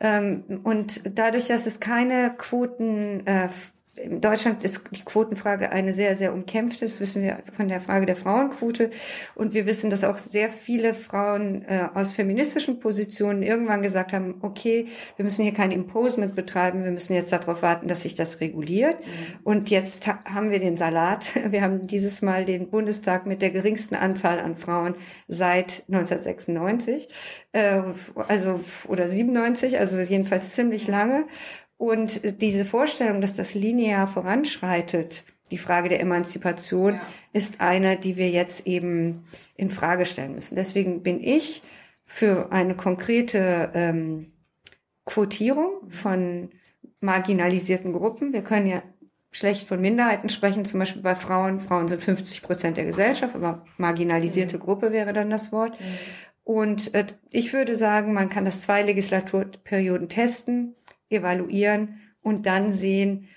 Ähm, 0.00 0.60
und 0.62 1.00
dadurch, 1.04 1.48
dass 1.48 1.66
es 1.66 1.80
keine 1.80 2.34
Quoten 2.36 3.26
äh, 3.26 3.48
in 3.96 4.20
Deutschland 4.20 4.62
ist 4.62 4.82
die 4.92 5.04
Quotenfrage 5.04 5.72
eine 5.72 5.92
sehr, 5.92 6.16
sehr 6.16 6.34
umkämpfte. 6.34 6.84
Das 6.84 7.00
wissen 7.00 7.22
wir 7.22 7.38
von 7.56 7.68
der 7.68 7.80
Frage 7.80 8.04
der 8.04 8.16
Frauenquote. 8.16 8.90
Und 9.34 9.54
wir 9.54 9.66
wissen, 9.66 9.88
dass 9.88 10.04
auch 10.04 10.18
sehr 10.18 10.50
viele 10.50 10.92
Frauen 10.92 11.64
äh, 11.66 11.88
aus 11.94 12.12
feministischen 12.12 12.78
Positionen 12.78 13.42
irgendwann 13.42 13.82
gesagt 13.82 14.12
haben, 14.12 14.36
okay, 14.42 14.86
wir 15.16 15.24
müssen 15.24 15.42
hier 15.42 15.54
kein 15.54 15.72
Imposement 15.72 16.34
betreiben, 16.34 16.84
wir 16.84 16.90
müssen 16.90 17.14
jetzt 17.14 17.32
darauf 17.32 17.62
warten, 17.62 17.88
dass 17.88 18.02
sich 18.02 18.14
das 18.14 18.40
reguliert. 18.40 18.98
Mhm. 19.00 19.38
Und 19.44 19.70
jetzt 19.70 20.06
ha 20.06 20.18
haben 20.26 20.50
wir 20.50 20.60
den 20.60 20.76
Salat. 20.76 21.26
Wir 21.56 21.62
haben 21.62 21.86
dieses 21.86 22.20
Mal 22.20 22.44
den 22.44 22.68
Bundestag 22.68 23.26
mit 23.26 23.40
der 23.40 23.50
geringsten 23.50 23.94
Anzahl 23.94 24.40
an 24.40 24.56
Frauen 24.56 24.94
seit 25.28 25.84
1996, 25.88 27.08
äh, 27.52 27.82
also 28.28 28.60
oder 28.88 29.08
97, 29.08 29.78
also 29.78 29.98
jedenfalls 29.98 30.52
ziemlich 30.52 30.88
lange. 30.88 31.26
Und 31.78 32.40
diese 32.40 32.64
Vorstellung, 32.64 33.20
dass 33.20 33.34
das 33.34 33.54
linear 33.54 34.06
voranschreitet, 34.06 35.24
die 35.50 35.58
Frage 35.58 35.88
der 35.88 36.00
Emanzipation, 36.00 36.94
ja. 36.94 37.00
ist 37.32 37.60
eine, 37.60 37.96
die 37.96 38.16
wir 38.16 38.30
jetzt 38.30 38.66
eben 38.66 39.24
in 39.56 39.70
Frage 39.70 40.06
stellen 40.06 40.34
müssen. 40.34 40.56
Deswegen 40.56 41.02
bin 41.02 41.22
ich 41.22 41.62
für 42.04 42.50
eine 42.50 42.74
konkrete 42.74 43.70
ähm, 43.74 44.32
Quotierung 45.04 45.90
von 45.90 46.50
marginalisierten 47.00 47.92
Gruppen. 47.92 48.32
Wir 48.32 48.42
können 48.42 48.66
ja 48.66 48.82
schlecht 49.30 49.68
von 49.68 49.80
Minderheiten 49.80 50.30
sprechen, 50.30 50.64
zum 50.64 50.80
Beispiel 50.80 51.02
bei 51.02 51.14
Frauen. 51.14 51.60
Frauen 51.60 51.88
sind 51.88 52.02
50 52.02 52.42
Prozent 52.42 52.76
der 52.78 52.86
Gesellschaft, 52.86 53.34
aber 53.34 53.64
marginalisierte 53.76 54.56
mhm. 54.56 54.62
Gruppe 54.62 54.92
wäre 54.92 55.12
dann 55.12 55.30
das 55.30 55.52
Wort. 55.52 55.78
Mhm. 55.78 55.84
Und 56.42 56.94
äh, 56.94 57.06
ich 57.30 57.52
würde 57.52 57.76
sagen, 57.76 58.14
man 58.14 58.30
kann 58.30 58.44
das 58.44 58.62
zwei 58.62 58.82
Legislaturperioden 58.82 60.08
testen 60.08 60.74
evaluieren 61.08 62.00
und 62.20 62.46
dann 62.46 62.70
sehen, 62.70 63.28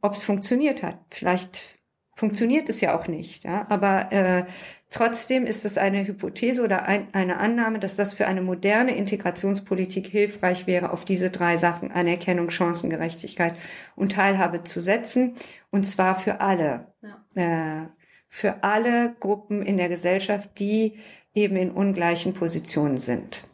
ob 0.00 0.14
es 0.14 0.24
funktioniert 0.24 0.82
hat. 0.82 0.98
Vielleicht 1.10 1.78
funktioniert 2.14 2.68
es 2.68 2.80
ja 2.80 2.94
auch 2.94 3.08
nicht, 3.08 3.44
ja? 3.44 3.66
aber 3.70 4.12
äh, 4.12 4.44
trotzdem 4.90 5.46
ist 5.46 5.64
es 5.64 5.78
eine 5.78 6.06
Hypothese 6.06 6.62
oder 6.62 6.84
ein, 6.84 7.08
eine 7.14 7.38
Annahme, 7.38 7.78
dass 7.78 7.96
das 7.96 8.12
für 8.12 8.26
eine 8.26 8.42
moderne 8.42 8.94
Integrationspolitik 8.94 10.06
hilfreich 10.06 10.66
wäre, 10.66 10.92
auf 10.92 11.06
diese 11.06 11.30
drei 11.30 11.56
Sachen 11.56 11.90
Anerkennung, 11.90 12.50
Chancengerechtigkeit 12.50 13.54
und 13.96 14.12
Teilhabe 14.12 14.64
zu 14.64 14.80
setzen 14.80 15.34
und 15.70 15.84
zwar 15.84 16.14
für 16.14 16.42
alle, 16.42 16.92
ja. 17.36 17.84
äh, 17.84 17.88
für 18.28 18.62
alle 18.62 19.16
Gruppen 19.18 19.62
in 19.62 19.78
der 19.78 19.88
Gesellschaft, 19.88 20.50
die 20.58 20.98
eben 21.32 21.56
in 21.56 21.70
ungleichen 21.70 22.34
Positionen 22.34 22.98
sind. 22.98 23.44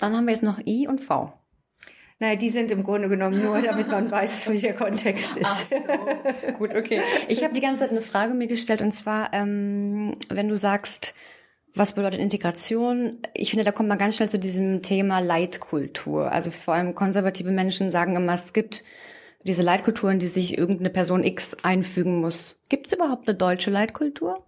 Dann 0.00 0.14
haben 0.14 0.26
wir 0.26 0.32
jetzt 0.32 0.42
noch 0.42 0.58
I 0.66 0.86
und 0.86 1.00
V. 1.00 1.32
Nein, 2.22 2.38
die 2.38 2.50
sind 2.50 2.70
im 2.70 2.84
Grunde 2.84 3.08
genommen 3.08 3.42
nur, 3.42 3.60
damit 3.62 3.88
man 3.88 4.08
weiß, 4.12 4.48
wie 4.52 4.60
der 4.60 4.74
Kontext 4.74 5.36
ist. 5.36 5.70
So. 5.70 6.52
Gut, 6.52 6.72
okay. 6.72 7.02
Ich 7.26 7.42
habe 7.42 7.52
die 7.52 7.60
ganze 7.60 7.80
Zeit 7.80 7.90
eine 7.90 8.00
Frage 8.00 8.32
mir 8.32 8.46
gestellt 8.46 8.80
und 8.80 8.92
zwar, 8.92 9.34
ähm, 9.34 10.14
wenn 10.28 10.48
du 10.48 10.56
sagst, 10.56 11.16
was 11.74 11.94
bedeutet 11.94 12.20
Integration? 12.20 13.18
Ich 13.34 13.50
finde, 13.50 13.64
da 13.64 13.72
kommt 13.72 13.88
man 13.88 13.98
ganz 13.98 14.14
schnell 14.14 14.28
zu 14.28 14.38
diesem 14.38 14.82
Thema 14.82 15.18
Leitkultur. 15.18 16.30
Also 16.30 16.52
vor 16.52 16.74
allem 16.74 16.94
konservative 16.94 17.50
Menschen 17.50 17.90
sagen 17.90 18.14
immer, 18.14 18.34
es 18.34 18.52
gibt 18.52 18.84
diese 19.42 19.62
Leitkulturen, 19.62 20.20
die 20.20 20.28
sich 20.28 20.56
irgendeine 20.56 20.90
Person 20.90 21.24
X 21.24 21.56
einfügen 21.64 22.20
muss. 22.20 22.60
Gibt 22.68 22.86
es 22.86 22.92
überhaupt 22.92 23.28
eine 23.28 23.36
deutsche 23.36 23.72
Leitkultur? 23.72 24.46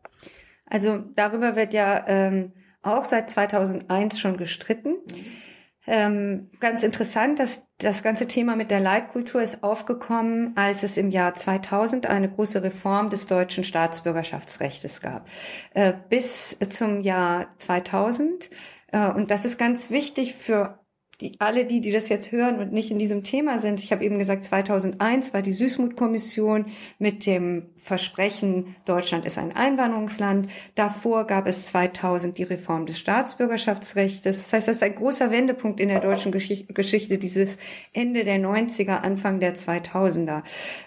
Also 0.66 1.02
darüber 1.16 1.56
wird 1.56 1.74
ja 1.74 2.04
ähm, 2.06 2.52
auch 2.82 3.04
seit 3.04 3.30
2001 3.30 4.20
schon 4.20 4.36
gestritten. 4.36 4.90
Mhm. 4.90 5.43
Ähm, 5.86 6.50
ganz 6.60 6.82
interessant, 6.82 7.38
dass 7.38 7.66
das 7.78 8.02
ganze 8.02 8.26
Thema 8.26 8.56
mit 8.56 8.70
der 8.70 8.80
Leitkultur 8.80 9.42
ist 9.42 9.62
aufgekommen, 9.62 10.52
als 10.56 10.82
es 10.82 10.96
im 10.96 11.10
Jahr 11.10 11.34
2000 11.34 12.06
eine 12.06 12.30
große 12.30 12.62
Reform 12.62 13.10
des 13.10 13.26
deutschen 13.26 13.64
Staatsbürgerschaftsrechts 13.64 15.00
gab. 15.00 15.28
Äh, 15.74 15.92
bis 16.08 16.56
zum 16.70 17.00
Jahr 17.00 17.48
2000. 17.58 18.50
Äh, 18.92 19.10
und 19.10 19.30
das 19.30 19.44
ist 19.44 19.58
ganz 19.58 19.90
wichtig 19.90 20.34
für 20.34 20.83
die, 21.20 21.32
alle 21.38 21.64
die, 21.64 21.80
die 21.80 21.92
das 21.92 22.08
jetzt 22.08 22.32
hören 22.32 22.58
und 22.58 22.72
nicht 22.72 22.90
in 22.90 22.98
diesem 22.98 23.22
Thema 23.22 23.58
sind, 23.58 23.80
ich 23.80 23.92
habe 23.92 24.04
eben 24.04 24.18
gesagt, 24.18 24.44
2001 24.44 25.32
war 25.32 25.42
die 25.42 25.52
Süßmut-Kommission 25.52 26.66
mit 26.98 27.26
dem 27.26 27.70
Versprechen, 27.76 28.76
Deutschland 28.86 29.26
ist 29.26 29.36
ein 29.36 29.54
Einwanderungsland. 29.54 30.48
Davor 30.74 31.26
gab 31.26 31.46
es 31.46 31.66
2000 31.66 32.38
die 32.38 32.44
Reform 32.44 32.86
des 32.86 32.98
Staatsbürgerschaftsrechts. 32.98 34.22
Das 34.22 34.52
heißt, 34.52 34.68
das 34.68 34.76
ist 34.76 34.82
ein 34.82 34.94
großer 34.94 35.30
Wendepunkt 35.30 35.80
in 35.80 35.90
der 35.90 36.00
deutschen 36.00 36.32
Geschichte, 36.32 37.18
dieses 37.18 37.58
Ende 37.92 38.24
der 38.24 38.38
90er, 38.38 39.02
Anfang 39.02 39.38
der 39.38 39.54
2000er. 39.54 40.42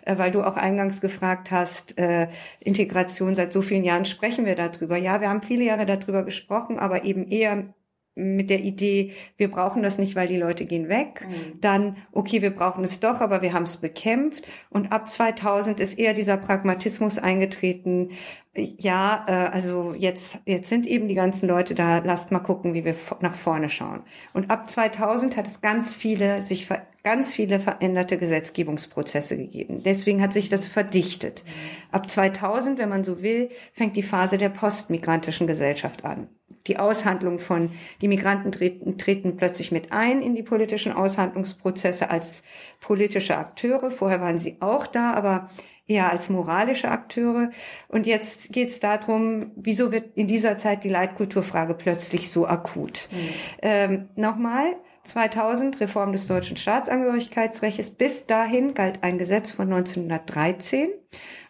Äh, 0.05 0.17
weil 0.17 0.32
du 0.32 0.41
auch 0.41 0.57
eingangs 0.57 0.99
gefragt 0.99 1.51
hast, 1.51 1.97
äh, 1.99 2.30
Integration, 2.59 3.36
seit 3.36 3.53
so 3.53 3.61
vielen 3.61 3.84
Jahren 3.84 4.05
sprechen 4.05 4.45
wir 4.45 4.55
darüber. 4.55 4.97
Ja, 4.97 5.21
wir 5.21 5.30
haben 5.30 5.43
viele 5.43 5.65
Jahre 5.65 5.86
darüber 5.86 6.23
gesprochen, 6.23 6.80
aber 6.80 7.05
eben 7.05 7.28
eher 7.28 7.73
mit 8.18 8.49
der 8.49 8.61
Idee, 8.61 9.11
wir 9.38 9.49
brauchen 9.49 9.84
das 9.84 9.99
nicht, 9.99 10.15
weil 10.15 10.28
die 10.28 10.38
Leute 10.38 10.65
gehen 10.65 10.89
weg. 10.89 11.26
Mhm. 11.28 11.61
Dann, 11.61 11.97
okay, 12.11 12.41
wir 12.41 12.49
brauchen 12.49 12.84
es 12.84 12.99
doch, 12.99 13.22
aber 13.22 13.41
wir 13.41 13.53
haben 13.53 13.63
es 13.63 13.78
bekämpft. 13.78 14.47
Und 14.70 14.91
ab 14.91 15.07
2000 15.07 15.80
ist 15.80 15.99
eher 15.99 16.13
dieser 16.13 16.38
Pragmatismus 16.38 17.20
eingetreten. 17.20 18.09
Ja, 18.55 19.24
äh, 19.28 19.32
also 19.32 19.93
jetzt, 19.95 20.39
jetzt 20.45 20.70
sind 20.70 20.88
eben 20.88 21.07
die 21.07 21.13
ganzen 21.13 21.47
Leute 21.47 21.76
da, 21.76 21.99
lasst 21.99 22.32
mal 22.32 22.39
gucken, 22.39 22.74
wie 22.74 22.84
wir 22.84 22.95
nach 23.22 23.36
vorne 23.36 23.70
schauen. 23.70 24.01
Und 24.34 24.49
ab 24.49 24.68
2000 24.68 25.38
hat 25.38 25.45
es 25.45 25.61
ganz 25.61 25.93
viele, 25.93 26.41
sich 26.41 26.68
ganz 27.03 27.36
viele 27.36 27.59
veränderte 27.59 28.18
Gesetzgebungsprozesse 28.18 29.38
gegeben. 29.38 29.84
Deswegen 29.84 30.22
hat 30.22 30.34
sich 30.34 30.49
das 30.49 30.68
verdichtet. 30.68 31.43
Mhm. 31.45 31.51
Ab 31.91 32.09
2000, 32.09 32.80
wenn 32.80 32.89
man 32.89 33.03
so 33.03 33.22
will, 33.22 33.49
fängt 33.74 33.95
die 33.95 34.03
Phase 34.03 34.39
der 34.39 34.49
postmigrantischen 34.49 35.45
Gesellschaft 35.45 36.03
an 36.03 36.28
die 36.68 36.78
Aushandlung 36.78 37.39
von, 37.39 37.72
die 38.01 38.07
Migranten 38.07 38.51
treten, 38.51 38.97
treten 38.97 39.38
plötzlich 39.38 39.72
mit 39.72 39.91
ein 39.91 40.22
in 40.22 40.36
die 40.36 40.43
politischen 40.43 40.91
Aushandlungsprozesse 40.91 42.09
als 42.09 42.43
politische 42.80 43.38
Akteure. 43.38 43.91
Vorher 43.91 44.22
waren 44.22 44.39
sie 44.39 44.57
auch 44.59 44.88
da, 44.88 45.13
aber 45.13 45.49
eher 45.88 46.11
als 46.11 46.30
moralische 46.30 46.89
Akteure. 46.91 47.49
Und 47.88 48.05
jetzt 48.05 48.51
geht 48.51 48.70
es 48.70 48.80
darum, 48.80 49.51
wieso 49.55 49.91
wird 49.91 50.15
in 50.15 50.28
dieser 50.28 50.57
Zeit 50.57 50.84
die 50.84 50.89
Leitkulturfrage 50.89 51.74
plötzlich 51.74 52.30
so 52.30 52.45
akut? 52.47 53.07
Mhm. 53.11 53.30
Ähm, 53.61 54.09
Nochmal, 54.15 54.76
2000 55.03 55.80
Reform 55.80 56.11
des 56.11 56.28
deutschen 56.28 56.57
Staatsangehörigkeitsrechts. 56.57 57.91
Bis 57.91 58.26
dahin 58.26 58.74
galt 58.74 59.03
ein 59.03 59.18
Gesetz 59.18 59.51
von 59.51 59.72
1913. 59.72 60.89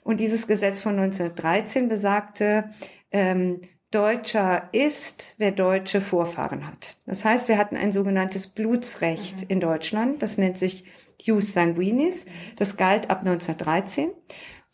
Und 0.03 0.19
dieses 0.19 0.47
Gesetz 0.47 0.79
von 0.79 0.97
1913 0.97 1.89
besagte, 1.89 2.69
ähm, 3.11 3.61
Deutscher 3.91 4.67
ist, 4.73 5.35
wer 5.37 5.51
deutsche 5.51 6.01
Vorfahren 6.01 6.67
hat. 6.67 6.97
Das 7.05 7.23
heißt, 7.23 7.47
wir 7.47 7.57
hatten 7.57 7.77
ein 7.77 7.93
sogenanntes 7.93 8.47
Blutsrecht 8.47 9.41
mhm. 9.41 9.45
in 9.47 9.59
Deutschland. 9.61 10.21
Das 10.21 10.37
nennt 10.37 10.57
sich 10.57 10.83
Jus 11.21 11.53
sanguinis. 11.53 12.25
Das 12.57 12.75
galt 12.75 13.09
ab 13.09 13.19
1913. 13.19 14.09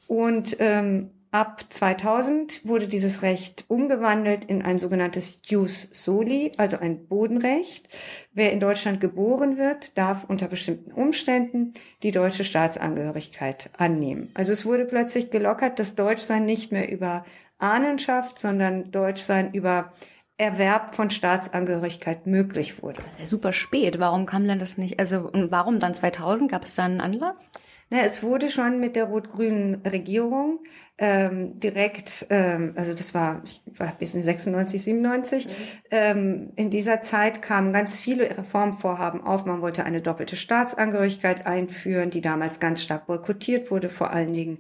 Und 0.08 0.58
ähm, 0.60 1.12
ab 1.30 1.66
2000 1.70 2.66
wurde 2.66 2.88
dieses 2.88 3.22
Recht 3.22 3.66
umgewandelt 3.68 4.46
in 4.46 4.64
ein 4.64 4.80
sogenanntes 4.80 5.40
Jus 5.46 5.90
Soli, 5.92 6.52
also 6.58 6.78
ein 6.78 7.06
Bodenrecht. 7.06 7.90
Wer 8.34 8.52
in 8.52 8.60
Deutschland 8.60 9.00
geboren 9.00 9.58
wird, 9.58 9.96
darf 9.96 10.24
unter 10.28 10.48
bestimmten 10.48 10.92
Umständen 10.92 11.74
die 12.02 12.12
deutsche 12.12 12.44
Staatsangehörigkeit 12.44 13.70
annehmen. 13.78 14.32
Also 14.34 14.54
es 14.54 14.66
wurde 14.66 14.86
plötzlich 14.86 15.30
gelockert, 15.30 15.78
dass 15.78 15.96
Deutschsein 15.96 16.46
nicht 16.46 16.72
mehr 16.72 16.92
über 16.92 17.26
Ahnenschaft, 17.64 18.38
sondern 18.38 18.92
Deutschsein 18.92 19.54
über 19.54 19.94
Erwerb 20.38 20.96
von 20.96 21.10
Staatsangehörigkeit 21.10 22.28
möglich 22.28 22.82
wurde. 22.84 23.02
Das 23.04 23.12
ist 23.14 23.20
ja 23.20 23.28
super 23.28 23.54
spät. 23.54 24.00
Warum 24.00 24.26
kam 24.26 24.48
denn 24.48 24.60
das 24.60 24.78
nicht? 24.78 25.00
Also, 25.00 25.30
warum 25.34 25.80
dann 25.80 25.94
2000? 25.96 26.52
Gab 26.52 26.64
es 26.64 26.76
da 26.76 26.84
einen 26.84 27.02
Anlass? 27.02 27.52
Na, 27.90 28.00
es 28.00 28.24
wurde 28.24 28.50
schon 28.50 28.80
mit 28.80 28.96
der 28.96 29.06
rot-grünen 29.06 29.76
Regierung 29.86 30.62
ähm, 30.98 31.60
direkt, 31.60 32.26
ähm, 32.32 32.74
also 32.76 32.92
das 32.94 33.14
war, 33.14 33.44
ich 33.46 33.62
war 33.78 33.94
bis 34.00 34.16
in 34.16 34.24
96, 34.24 34.82
97, 34.82 35.46
mhm. 35.46 35.52
ähm, 35.92 36.54
in 36.56 36.72
dieser 36.72 37.02
Zeit 37.02 37.44
kamen 37.44 37.72
ganz 37.72 38.00
viele 38.00 38.36
Reformvorhaben 38.36 39.22
auf. 39.22 39.46
Man 39.46 39.62
wollte 39.62 39.84
eine 39.84 40.02
doppelte 40.02 40.36
Staatsangehörigkeit 40.36 41.46
einführen, 41.46 42.10
die 42.10 42.22
damals 42.22 42.60
ganz 42.60 42.82
stark 42.82 43.06
boykottiert 43.06 43.70
wurde, 43.70 43.90
vor 43.90 44.10
allen 44.10 44.34
Dingen 44.34 44.58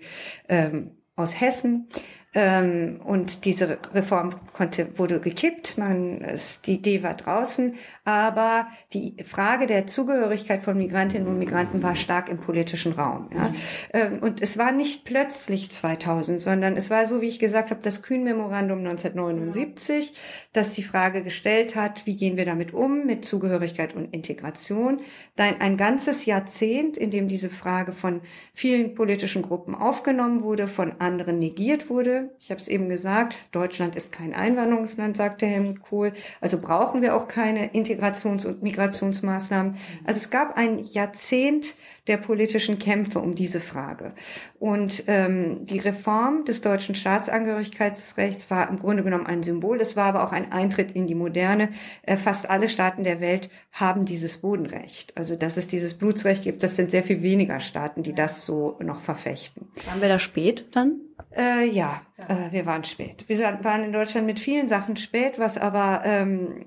ähm, 0.48 0.92
aus 1.16 1.40
Hessen. 1.40 1.90
Ähm, 2.36 3.00
und 3.04 3.46
diese 3.46 3.78
Reform 3.94 4.32
konnte, 4.54 4.98
wurde 4.98 5.20
gekippt, 5.20 5.78
man, 5.78 6.22
es, 6.22 6.62
die 6.62 6.76
Idee 6.76 7.04
war 7.04 7.14
draußen, 7.14 7.76
aber 8.06 8.68
die 8.94 9.16
Frage 9.24 9.68
der 9.68 9.86
Zugehörigkeit 9.86 10.64
von 10.64 10.76
Migrantinnen 10.76 11.28
und 11.28 11.38
Migranten 11.38 11.84
war 11.84 11.96
stark 11.96 12.30
im 12.30 12.40
politischen 12.40 12.94
Raum. 12.94 13.30
Ja? 13.36 13.54
Ähm, 13.94 14.20
und 14.20 14.42
es 14.42 14.58
war 14.58 14.72
nicht 14.72 15.06
plötzlich 15.06 15.72
2000, 15.72 16.42
sondern 16.42 16.76
es 16.76 16.90
war 16.90 17.06
so, 17.06 17.22
wie 17.22 17.28
ich 17.28 17.38
gesagt 17.38 17.70
habe, 17.70 17.82
das 17.84 18.02
Kühn-Memorandum 18.02 18.80
1979, 18.80 20.14
das 20.54 20.74
die 20.74 20.84
Frage 20.84 21.24
gestellt 21.24 21.76
hat, 21.76 22.08
wie 22.08 22.18
gehen 22.18 22.36
wir 22.36 22.46
damit 22.46 22.74
um, 22.74 23.06
mit 23.06 23.26
Zugehörigkeit 23.26 23.96
und 23.96 24.12
Integration. 24.12 25.02
Dann 25.36 25.62
ein 25.62 25.78
ganzes 25.78 26.26
Jahrzehnt, 26.26 26.98
in 26.98 27.12
dem 27.12 27.28
diese 27.28 27.52
Frage 27.52 27.92
von 27.92 28.22
vielen 28.56 28.96
politischen 28.96 29.44
Gruppen 29.44 29.76
aufgenommen 29.76 30.42
wurde, 30.42 30.68
von 30.68 31.00
anderen 31.00 31.38
negiert 31.38 31.90
wurde 31.90 32.23
ich 32.40 32.50
habe 32.50 32.60
es 32.60 32.68
eben 32.68 32.90
gesagt, 32.90 33.36
Deutschland 33.52 33.96
ist 33.96 34.12
kein 34.12 34.34
Einwanderungsland, 34.34 35.16
sagte 35.18 35.46
Helmut 35.46 35.82
Kohl. 35.82 36.14
Also 36.42 36.60
brauchen 36.60 37.02
wir 37.02 37.16
auch 37.16 37.28
keine 37.28 37.74
Integrations- 37.74 38.46
und 38.46 38.64
Migrationsmaßnahmen. 38.64 39.76
Also 40.06 40.20
es 40.20 40.30
gab 40.30 40.58
ein 40.58 40.80
Jahrzehnt 40.80 41.76
der 42.08 42.18
politischen 42.18 42.80
Kämpfe 42.80 43.20
um 43.20 43.34
diese 43.34 43.62
Frage. 43.62 44.14
Und 44.60 45.06
ähm, 45.08 45.66
die 45.66 45.80
Reform 45.80 46.44
des 46.44 46.60
deutschen 46.60 46.96
Staatsangehörigkeitsrechts 46.96 48.52
war 48.52 48.70
im 48.70 48.80
Grunde 48.80 49.04
genommen 49.04 49.26
ein 49.26 49.42
Symbol. 49.42 49.80
Es 49.80 49.96
war 49.96 50.06
aber 50.06 50.24
auch 50.24 50.34
ein 50.34 50.52
Eintritt 50.52 50.92
in 50.92 51.08
die 51.08 51.16
Moderne. 51.16 51.70
Äh, 52.02 52.18
fast 52.18 52.50
alle 52.50 52.68
Staaten 52.68 53.04
der 53.04 53.22
Welt 53.22 53.50
haben 53.72 54.04
dieses 54.04 54.38
Bodenrecht. 54.38 55.16
Also 55.18 55.36
dass 55.36 55.56
es 55.56 55.68
dieses 55.68 55.94
Blutsrecht 55.94 56.44
gibt, 56.44 56.64
das 56.64 56.76
sind 56.76 56.92
sehr 56.92 57.04
viel 57.04 57.22
weniger 57.24 57.60
Staaten, 57.62 58.04
die 58.04 58.14
das 58.14 58.46
so 58.46 58.78
noch 58.82 59.02
verfechten. 59.02 59.68
Waren 59.88 60.02
wir 60.02 60.10
da 60.10 60.20
spät 60.20 60.66
dann? 60.74 61.00
Äh, 61.36 61.68
ja, 61.68 62.02
ja. 62.18 62.48
Äh, 62.48 62.52
wir 62.52 62.66
waren 62.66 62.84
spät. 62.84 63.26
Wir 63.28 63.40
waren 63.64 63.84
in 63.84 63.94
Deutschland 63.94 64.28
mit 64.28 64.40
vielen 64.40 64.68
Sachen 64.68 64.96
spät, 64.98 65.40
was 65.40 65.58
aber 65.58 66.02
ähm, 66.06 66.66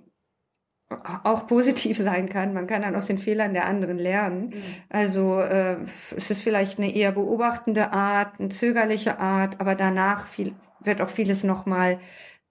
auch 1.24 1.46
positiv 1.46 1.98
sein 2.02 2.28
kann. 2.28 2.52
Man 2.52 2.66
kann 2.66 2.82
dann 2.82 2.96
aus 2.96 3.06
den 3.06 3.18
Fehlern 3.18 3.54
der 3.54 3.66
anderen 3.66 3.98
lernen. 3.98 4.48
Mhm. 4.48 4.62
Also 4.88 5.40
äh, 5.40 5.78
es 6.16 6.30
ist 6.30 6.42
vielleicht 6.42 6.78
eine 6.78 6.94
eher 6.94 7.12
beobachtende 7.12 7.92
Art, 7.92 8.38
eine 8.38 8.48
zögerliche 8.48 9.18
Art, 9.18 9.60
aber 9.60 9.74
danach 9.74 10.26
viel, 10.26 10.54
wird 10.80 11.00
auch 11.00 11.10
vieles 11.10 11.44
nochmal 11.44 12.00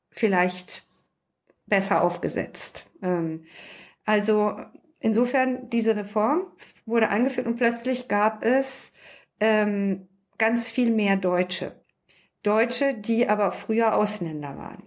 vielleicht 0.09 0.85
besser 1.65 2.01
aufgesetzt. 2.01 2.89
Ähm, 3.01 3.45
also 4.05 4.57
insofern 4.99 5.69
diese 5.69 5.95
Reform 5.95 6.47
wurde 6.85 7.09
eingeführt 7.09 7.47
und 7.47 7.57
plötzlich 7.57 8.07
gab 8.07 8.43
es 8.45 8.91
ähm, 9.39 10.07
ganz 10.37 10.69
viel 10.69 10.91
mehr 10.91 11.17
Deutsche. 11.17 11.73
Deutsche, 12.45 12.93
die 12.93 13.27
aber 13.27 13.51
früher 13.51 13.95
Ausländer 13.95 14.57
waren. 14.57 14.83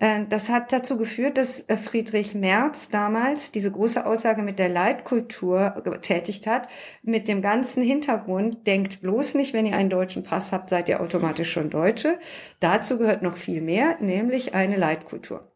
Hm. 0.00 0.28
Das 0.28 0.48
hat 0.48 0.72
dazu 0.72 0.96
geführt, 0.96 1.36
dass 1.36 1.60
äh, 1.68 1.76
Friedrich 1.76 2.34
Merz 2.34 2.88
damals 2.88 3.50
diese 3.50 3.70
große 3.70 4.06
Aussage 4.06 4.42
mit 4.42 4.58
der 4.58 4.68
Leitkultur 4.68 5.82
getätigt 5.84 6.46
hat, 6.46 6.68
mit 7.02 7.28
dem 7.28 7.42
ganzen 7.42 7.82
Hintergrund, 7.82 8.66
denkt 8.66 9.00
bloß 9.02 9.34
nicht, 9.34 9.52
wenn 9.52 9.66
ihr 9.66 9.76
einen 9.76 9.90
deutschen 9.90 10.22
Pass 10.22 10.52
habt, 10.52 10.70
seid 10.70 10.88
ihr 10.88 11.00
automatisch 11.00 11.52
schon 11.52 11.70
Deutsche. 11.70 12.18
Dazu 12.60 12.98
gehört 12.98 13.22
noch 13.22 13.36
viel 13.36 13.60
mehr, 13.60 13.96
nämlich 14.00 14.54
eine 14.54 14.76
Leitkultur. 14.76 15.52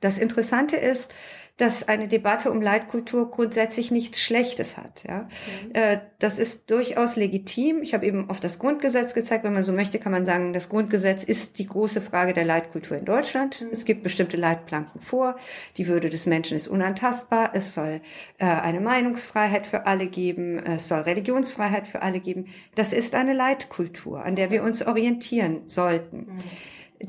Das 0.00 0.18
Interessante 0.18 0.76
ist, 0.76 1.12
dass 1.56 1.86
eine 1.86 2.08
Debatte 2.08 2.50
um 2.50 2.60
Leitkultur 2.60 3.30
grundsätzlich 3.30 3.92
nichts 3.92 4.20
Schlechtes 4.20 4.76
hat. 4.76 5.04
Ja, 5.06 5.28
mhm. 5.72 6.00
das 6.18 6.38
ist 6.40 6.70
durchaus 6.70 7.14
legitim. 7.14 7.82
Ich 7.82 7.94
habe 7.94 8.06
eben 8.06 8.28
auf 8.28 8.40
das 8.40 8.58
Grundgesetz 8.58 9.14
gezeigt. 9.14 9.44
Wenn 9.44 9.52
man 9.52 9.62
so 9.62 9.72
möchte, 9.72 10.00
kann 10.00 10.10
man 10.10 10.24
sagen, 10.24 10.52
das 10.52 10.68
Grundgesetz 10.68 11.22
ist 11.22 11.58
die 11.58 11.66
große 11.66 12.00
Frage 12.00 12.32
der 12.32 12.44
Leitkultur 12.44 12.96
in 12.96 13.04
Deutschland. 13.04 13.60
Mhm. 13.60 13.68
Es 13.70 13.84
gibt 13.84 14.02
bestimmte 14.02 14.36
Leitplanken 14.36 15.00
vor. 15.00 15.36
Die 15.76 15.86
Würde 15.86 16.10
des 16.10 16.26
Menschen 16.26 16.56
ist 16.56 16.66
unantastbar. 16.66 17.50
Es 17.54 17.72
soll 17.72 18.00
äh, 18.38 18.46
eine 18.46 18.80
Meinungsfreiheit 18.80 19.66
für 19.66 19.86
alle 19.86 20.08
geben. 20.08 20.58
Es 20.58 20.88
soll 20.88 21.00
Religionsfreiheit 21.00 21.86
für 21.86 22.02
alle 22.02 22.18
geben. 22.18 22.46
Das 22.74 22.92
ist 22.92 23.14
eine 23.14 23.32
Leitkultur, 23.32 24.24
an 24.24 24.34
der 24.34 24.50
wir 24.50 24.64
uns 24.64 24.84
orientieren 24.84 25.62
sollten. 25.66 26.16
Mhm. 26.16 26.38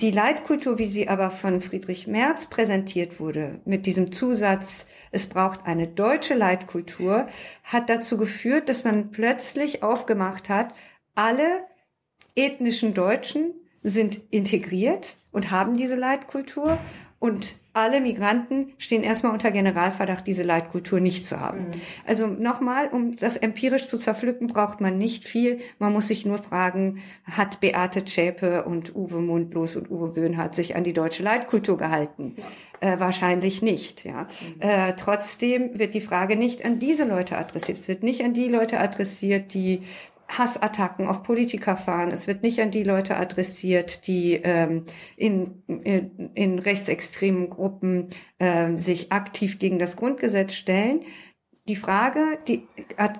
Die 0.01 0.11
Leitkultur, 0.11 0.77
wie 0.77 0.87
sie 0.87 1.07
aber 1.07 1.31
von 1.31 1.61
Friedrich 1.61 2.05
Merz 2.05 2.47
präsentiert 2.47 3.21
wurde, 3.21 3.61
mit 3.63 3.85
diesem 3.85 4.11
Zusatz, 4.11 4.87
es 5.11 5.27
braucht 5.27 5.65
eine 5.65 5.87
deutsche 5.87 6.33
Leitkultur, 6.33 7.27
hat 7.63 7.89
dazu 7.89 8.17
geführt, 8.17 8.67
dass 8.67 8.83
man 8.83 9.11
plötzlich 9.11 9.83
aufgemacht 9.83 10.49
hat, 10.49 10.73
alle 11.13 11.65
ethnischen 12.35 12.93
Deutschen 12.93 13.53
sind 13.83 14.19
integriert 14.31 15.15
und 15.31 15.49
haben 15.49 15.77
diese 15.77 15.95
Leitkultur 15.95 16.77
und 17.19 17.55
alle 17.75 17.99
Migranten 17.99 18.73
stehen 18.77 19.03
erstmal 19.03 19.33
unter 19.33 19.51
Generalverdacht, 19.51 20.25
diese 20.25 20.43
Leitkultur 20.43 20.99
nicht 20.99 21.25
zu 21.25 21.39
haben. 21.39 21.59
Mhm. 21.59 21.71
Also 22.07 22.27
nochmal, 22.27 22.87
um 22.87 23.15
das 23.15 23.35
empirisch 23.35 23.87
zu 23.87 23.97
zerpflücken, 23.97 24.47
braucht 24.47 24.79
man 24.79 24.97
nicht 24.97 25.25
viel. 25.25 25.59
Man 25.77 25.91
muss 25.91 26.07
sich 26.07 26.25
nur 26.25 26.37
fragen, 26.37 26.99
hat 27.25 27.59
Beate 27.59 28.05
Zschäpe 28.05 28.63
und 28.63 28.95
Uwe 28.95 29.19
Mundlos 29.19 29.75
und 29.75 29.91
Uwe 29.91 30.07
Böhnhardt 30.07 30.55
sich 30.55 30.75
an 30.75 30.85
die 30.85 30.93
deutsche 30.93 31.23
Leitkultur 31.23 31.77
gehalten? 31.77 32.35
Ja. 32.37 32.93
Äh, 32.93 32.99
wahrscheinlich 32.99 33.61
nicht. 33.61 34.05
Ja. 34.05 34.23
Mhm. 34.23 34.61
Äh, 34.61 34.93
trotzdem 34.93 35.77
wird 35.77 35.93
die 35.93 36.01
Frage 36.01 36.37
nicht 36.37 36.63
an 36.63 36.79
diese 36.79 37.03
Leute 37.03 37.37
adressiert. 37.37 37.77
Es 37.77 37.87
wird 37.87 38.03
nicht 38.03 38.23
an 38.23 38.33
die 38.33 38.47
Leute 38.47 38.79
adressiert, 38.79 39.53
die 39.53 39.81
Hassattacken 40.27 41.07
auf 41.07 41.23
Politiker 41.23 41.77
fahren. 41.77 42.11
Es 42.11 42.27
wird 42.27 42.43
nicht 42.43 42.59
an 42.59 42.71
die 42.71 42.83
Leute 42.83 43.17
adressiert, 43.17 44.07
die 44.07 44.35
ähm, 44.35 44.85
in, 45.17 45.63
in, 45.67 46.31
in 46.33 46.59
rechtsextremen 46.59 47.49
Gruppen 47.49 48.09
ähm, 48.39 48.77
sich 48.77 49.11
aktiv 49.11 49.59
gegen 49.59 49.79
das 49.79 49.95
Grundgesetz 49.95 50.53
stellen. 50.53 51.01
Die 51.67 51.75
Frage 51.75 52.37
die 52.47 52.67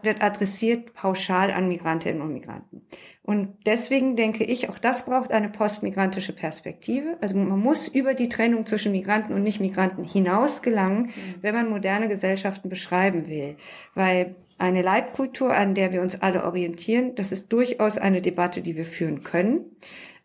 wird 0.03 0.21
adressiert 0.21 0.93
pauschal 0.93 1.49
an 1.49 1.67
Migrantinnen 1.67 2.21
und 2.21 2.31
Migranten. 2.31 2.85
Und 3.23 3.57
deswegen 3.65 4.15
denke 4.15 4.43
ich, 4.43 4.69
auch 4.69 4.77
das 4.77 5.05
braucht 5.05 5.31
eine 5.31 5.49
postmigrantische 5.49 6.31
Perspektive. 6.31 7.17
Also 7.21 7.35
man 7.35 7.59
muss 7.59 7.87
über 7.87 8.13
die 8.13 8.29
Trennung 8.29 8.67
zwischen 8.67 8.91
Migranten 8.91 9.33
und 9.33 9.41
Nicht-Migranten 9.41 10.03
hinaus 10.03 10.61
gelangen, 10.61 11.07
mhm. 11.07 11.35
wenn 11.41 11.55
man 11.55 11.71
moderne 11.71 12.07
Gesellschaften 12.07 12.69
beschreiben 12.69 13.27
will. 13.27 13.57
Weil 13.95 14.35
eine 14.57 14.81
Leitkultur, 14.81 15.53
an 15.53 15.75
der 15.75 15.91
wir 15.91 16.01
uns 16.01 16.21
alle 16.21 16.45
orientieren, 16.45 17.15
das 17.15 17.31
ist 17.31 17.51
durchaus 17.51 17.97
eine 17.97 18.21
Debatte, 18.21 18.61
die 18.61 18.75
wir 18.75 18.85
führen 18.85 19.23
können. 19.23 19.75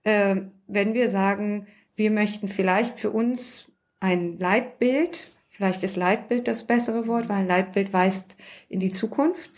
Äh, 0.04 0.36
wenn 0.66 0.94
wir 0.94 1.08
sagen, 1.08 1.66
wir 1.96 2.10
möchten 2.10 2.48
vielleicht 2.48 2.98
für 2.98 3.10
uns 3.10 3.68
ein 3.98 4.38
Leitbild, 4.38 5.30
vielleicht 5.50 5.82
ist 5.82 5.96
Leitbild 5.96 6.48
das 6.48 6.64
bessere 6.64 7.06
Wort, 7.06 7.28
weil 7.28 7.38
ein 7.38 7.48
Leitbild 7.48 7.92
weist 7.92 8.36
in 8.68 8.80
die 8.80 8.90
Zukunft. 8.90 9.50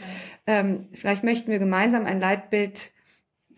Ähm, 0.47 0.89
vielleicht 0.93 1.23
möchten 1.23 1.51
wir 1.51 1.59
gemeinsam 1.59 2.07
ein 2.07 2.21
Leitbild 2.21 2.93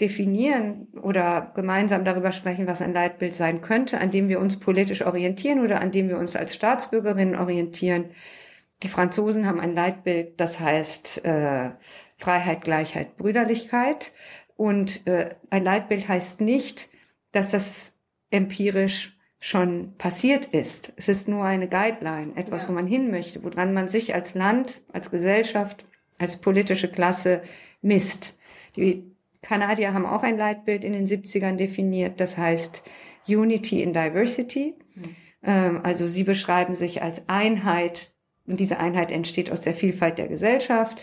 definieren 0.00 0.88
oder 1.00 1.52
gemeinsam 1.54 2.04
darüber 2.04 2.32
sprechen, 2.32 2.66
was 2.66 2.82
ein 2.82 2.92
Leitbild 2.92 3.34
sein 3.34 3.60
könnte, 3.60 4.00
an 4.00 4.10
dem 4.10 4.28
wir 4.28 4.40
uns 4.40 4.58
politisch 4.58 5.06
orientieren 5.06 5.60
oder 5.60 5.80
an 5.80 5.92
dem 5.92 6.08
wir 6.08 6.18
uns 6.18 6.34
als 6.34 6.54
Staatsbürgerinnen 6.54 7.36
orientieren. 7.36 8.06
Die 8.82 8.88
Franzosen 8.88 9.46
haben 9.46 9.60
ein 9.60 9.74
Leitbild, 9.74 10.38
das 10.40 10.60
heißt 10.60 11.24
äh, 11.24 11.70
Freiheit, 12.16 12.62
Gleichheit, 12.62 13.16
Brüderlichkeit. 13.16 14.12
Und 14.56 15.06
äh, 15.06 15.34
ein 15.50 15.64
Leitbild 15.64 16.08
heißt 16.08 16.40
nicht, 16.40 16.88
dass 17.32 17.50
das 17.50 17.98
empirisch 18.30 19.16
schon 19.40 19.94
passiert 19.98 20.46
ist. 20.46 20.92
Es 20.96 21.08
ist 21.08 21.28
nur 21.28 21.44
eine 21.44 21.68
Guideline, 21.68 22.34
etwas, 22.36 22.62
ja. 22.62 22.68
wo 22.68 22.72
man 22.72 22.86
hin 22.86 23.10
möchte, 23.10 23.42
woran 23.44 23.74
man 23.74 23.88
sich 23.88 24.14
als 24.14 24.34
Land, 24.34 24.80
als 24.92 25.10
Gesellschaft, 25.10 25.84
als 26.18 26.38
politische 26.38 26.90
Klasse 26.90 27.42
misst. 27.82 28.38
Die 28.76 29.04
Kanadier 29.42 29.92
haben 29.92 30.06
auch 30.06 30.22
ein 30.22 30.38
Leitbild 30.38 30.84
in 30.84 30.94
den 30.94 31.06
70ern 31.06 31.56
definiert, 31.56 32.20
das 32.20 32.38
heißt 32.38 32.82
Unity 33.28 33.82
in 33.82 33.92
Diversity. 33.92 34.74
Mhm. 34.94 35.80
Also 35.82 36.06
sie 36.06 36.24
beschreiben 36.24 36.74
sich 36.74 37.02
als 37.02 37.28
Einheit 37.28 38.13
und 38.46 38.60
diese 38.60 38.78
Einheit 38.78 39.10
entsteht 39.10 39.50
aus 39.50 39.62
der 39.62 39.74
Vielfalt 39.74 40.18
der 40.18 40.28
Gesellschaft. 40.28 41.00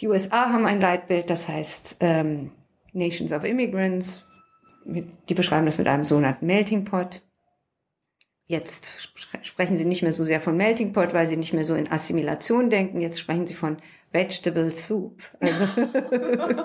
Die 0.00 0.08
USA 0.08 0.50
haben 0.50 0.66
ein 0.66 0.80
Leitbild, 0.80 1.30
das 1.30 1.48
heißt 1.48 1.98
ähm, 2.00 2.52
Nations 2.92 3.32
of 3.32 3.44
Immigrants. 3.44 4.24
Die 4.84 5.34
beschreiben 5.34 5.66
das 5.66 5.78
mit 5.78 5.86
einem 5.86 6.04
sogenannten 6.04 6.46
Melting 6.46 6.84
Pot. 6.84 7.22
Jetzt 8.46 9.12
sprechen 9.42 9.76
sie 9.76 9.84
nicht 9.84 10.02
mehr 10.02 10.10
so 10.10 10.24
sehr 10.24 10.40
von 10.40 10.56
Melting 10.56 10.92
Pot, 10.92 11.14
weil 11.14 11.28
sie 11.28 11.36
nicht 11.36 11.52
mehr 11.52 11.62
so 11.62 11.76
in 11.76 11.88
Assimilation 11.88 12.68
denken. 12.68 13.00
Jetzt 13.00 13.20
sprechen 13.20 13.46
sie 13.46 13.54
von 13.54 13.76
Vegetable 14.10 14.70
Soup. 14.72 15.22
Also, 15.38 15.68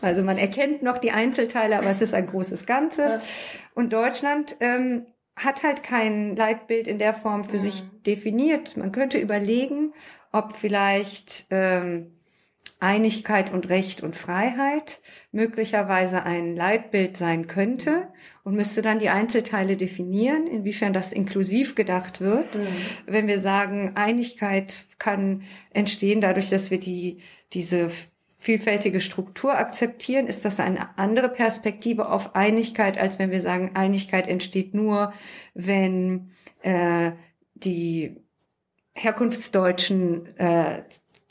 also 0.00 0.22
man 0.22 0.38
erkennt 0.38 0.84
noch 0.84 0.98
die 0.98 1.10
Einzelteile, 1.10 1.78
aber 1.78 1.88
es 1.88 2.02
ist 2.02 2.14
ein 2.14 2.28
großes 2.28 2.66
Ganzes. 2.66 3.20
Und 3.74 3.92
Deutschland 3.92 4.54
ähm, 4.60 5.06
hat 5.36 5.62
halt 5.62 5.82
kein 5.82 6.36
Leitbild 6.36 6.86
in 6.86 6.98
der 6.98 7.14
Form 7.14 7.44
für 7.44 7.54
mhm. 7.54 7.60
sich 7.60 7.82
definiert. 8.06 8.76
Man 8.76 8.92
könnte 8.92 9.18
überlegen, 9.18 9.92
ob 10.30 10.56
vielleicht 10.56 11.46
ähm, 11.50 12.12
Einigkeit 12.80 13.52
und 13.52 13.68
Recht 13.68 14.02
und 14.02 14.16
Freiheit 14.16 15.00
möglicherweise 15.30 16.24
ein 16.24 16.56
Leitbild 16.56 17.16
sein 17.16 17.46
könnte 17.46 18.08
und 18.42 18.54
müsste 18.54 18.82
dann 18.82 18.98
die 18.98 19.08
Einzelteile 19.08 19.76
definieren, 19.76 20.48
inwiefern 20.48 20.92
das 20.92 21.12
inklusiv 21.12 21.76
gedacht 21.76 22.20
wird. 22.20 22.56
Mhm. 22.56 22.66
Wenn 23.06 23.26
wir 23.28 23.38
sagen, 23.38 23.92
Einigkeit 23.94 24.86
kann 24.98 25.42
entstehen 25.70 26.20
dadurch, 26.20 26.50
dass 26.50 26.70
wir 26.70 26.80
die, 26.80 27.18
diese 27.52 27.90
vielfältige 28.42 29.00
Struktur 29.00 29.56
akzeptieren, 29.56 30.26
ist 30.26 30.44
das 30.44 30.58
eine 30.58 30.98
andere 30.98 31.28
Perspektive 31.28 32.10
auf 32.10 32.34
Einigkeit, 32.34 32.98
als 32.98 33.20
wenn 33.20 33.30
wir 33.30 33.40
sagen, 33.40 33.70
Einigkeit 33.74 34.26
entsteht 34.26 34.74
nur, 34.74 35.12
wenn 35.54 36.32
äh, 36.62 37.12
die 37.54 38.16
Herkunftsdeutschen 38.94 40.36
äh, 40.38 40.82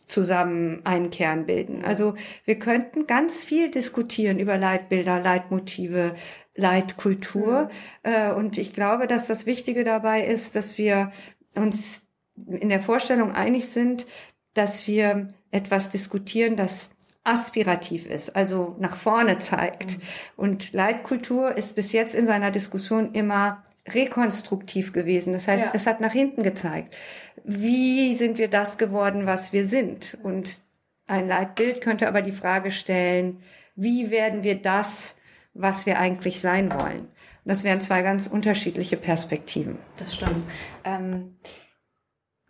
zusammen 0.06 0.86
einen 0.86 1.10
Kern 1.10 1.46
bilden. 1.46 1.84
Also 1.84 2.16
wir 2.46 2.58
könnten 2.58 3.08
ganz 3.08 3.44
viel 3.44 3.70
diskutieren 3.70 4.40
über 4.40 4.58
Leitbilder, 4.58 5.20
Leitmotive, 5.20 6.16
Leitkultur. 6.56 7.64
Mhm. 8.06 8.10
Äh, 8.10 8.32
und 8.32 8.58
ich 8.58 8.74
glaube, 8.74 9.08
dass 9.08 9.28
das 9.28 9.46
Wichtige 9.46 9.84
dabei 9.84 10.26
ist, 10.26 10.56
dass 10.56 10.78
wir 10.78 11.12
uns 11.56 12.04
in 12.48 12.70
der 12.70 12.80
Vorstellung 12.80 13.34
einig 13.34 13.68
sind, 13.68 14.08
dass 14.54 14.88
wir 14.88 15.34
etwas 15.52 15.90
diskutieren, 15.90 16.56
das 16.56 16.90
aspirativ 17.24 18.08
ist, 18.08 18.36
also 18.36 18.76
nach 18.80 18.96
vorne 18.96 19.38
zeigt. 19.38 19.98
Mhm. 19.98 20.02
Und 20.38 20.74
Leitkultur 20.74 21.56
ist 21.56 21.76
bis 21.76 21.92
jetzt 21.92 22.16
in 22.16 22.26
seiner 22.26 22.52
Diskussion 22.52 23.14
immer 23.14 23.64
rekonstruktiv 23.88 24.94
gewesen. 24.94 25.34
Das 25.34 25.48
heißt, 25.48 25.66
ja. 25.66 25.72
es 25.74 25.88
hat 25.88 26.02
nach 26.02 26.14
hinten 26.14 26.44
gezeigt. 26.44 26.96
Wie 27.44 28.16
sind 28.16 28.38
wir 28.38 28.48
das 28.48 28.78
geworden, 28.78 29.26
was 29.26 29.54
wir 29.54 29.66
sind? 29.66 30.18
Und 30.24 30.62
ein 31.08 31.28
Leitbild 31.28 31.82
könnte 31.82 32.08
aber 32.08 32.22
die 32.22 32.32
Frage 32.32 32.72
stellen, 32.72 33.42
wie 33.76 34.12
werden 34.12 34.44
wir 34.44 34.56
das, 34.56 35.16
was 35.54 35.86
wir 35.86 36.00
eigentlich 36.00 36.40
sein 36.40 36.72
wollen? 36.72 37.02
Und 37.02 37.50
das 37.50 37.64
wären 37.64 37.82
zwei 37.82 38.02
ganz 38.04 38.28
unterschiedliche 38.28 38.98
Perspektiven. 38.98 39.78
Das 39.98 40.16
stimmt. 40.16 40.48
Ähm 40.84 41.36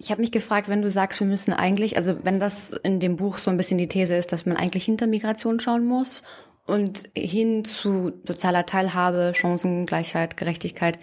ich 0.03 0.09
habe 0.09 0.21
mich 0.21 0.31
gefragt, 0.31 0.67
wenn 0.67 0.81
du 0.81 0.89
sagst, 0.89 1.19
wir 1.19 1.27
müssen 1.27 1.53
eigentlich, 1.53 1.95
also 1.95 2.25
wenn 2.25 2.39
das 2.39 2.71
in 2.71 2.99
dem 2.99 3.17
Buch 3.17 3.37
so 3.37 3.51
ein 3.51 3.57
bisschen 3.57 3.77
die 3.77 3.87
These 3.87 4.15
ist, 4.15 4.31
dass 4.31 4.47
man 4.47 4.57
eigentlich 4.57 4.83
hinter 4.83 5.05
Migration 5.05 5.59
schauen 5.59 5.85
muss 5.85 6.23
und 6.65 7.09
hin 7.15 7.65
zu 7.65 8.11
sozialer 8.25 8.65
Teilhabe, 8.65 9.33
Chancengleichheit, 9.35 10.37
Gerechtigkeit. 10.37 10.97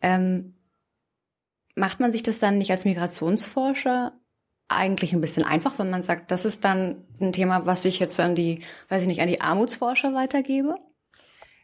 Ähm, 0.00 0.54
macht 1.74 1.98
man 1.98 2.12
sich 2.12 2.22
das 2.22 2.38
dann 2.38 2.58
nicht 2.58 2.70
als 2.70 2.84
Migrationsforscher 2.84 4.12
eigentlich 4.68 5.12
ein 5.12 5.20
bisschen 5.20 5.44
einfach, 5.44 5.78
wenn 5.80 5.90
man 5.90 6.02
sagt, 6.02 6.30
das 6.30 6.44
ist 6.44 6.64
dann 6.64 7.04
ein 7.20 7.32
Thema, 7.32 7.66
was 7.66 7.84
ich 7.84 7.98
jetzt 7.98 8.18
an 8.20 8.36
die, 8.36 8.62
weiß 8.88 9.02
ich 9.02 9.08
nicht, 9.08 9.20
an 9.20 9.28
die 9.28 9.40
Armutsforscher 9.40 10.14
weitergebe? 10.14 10.76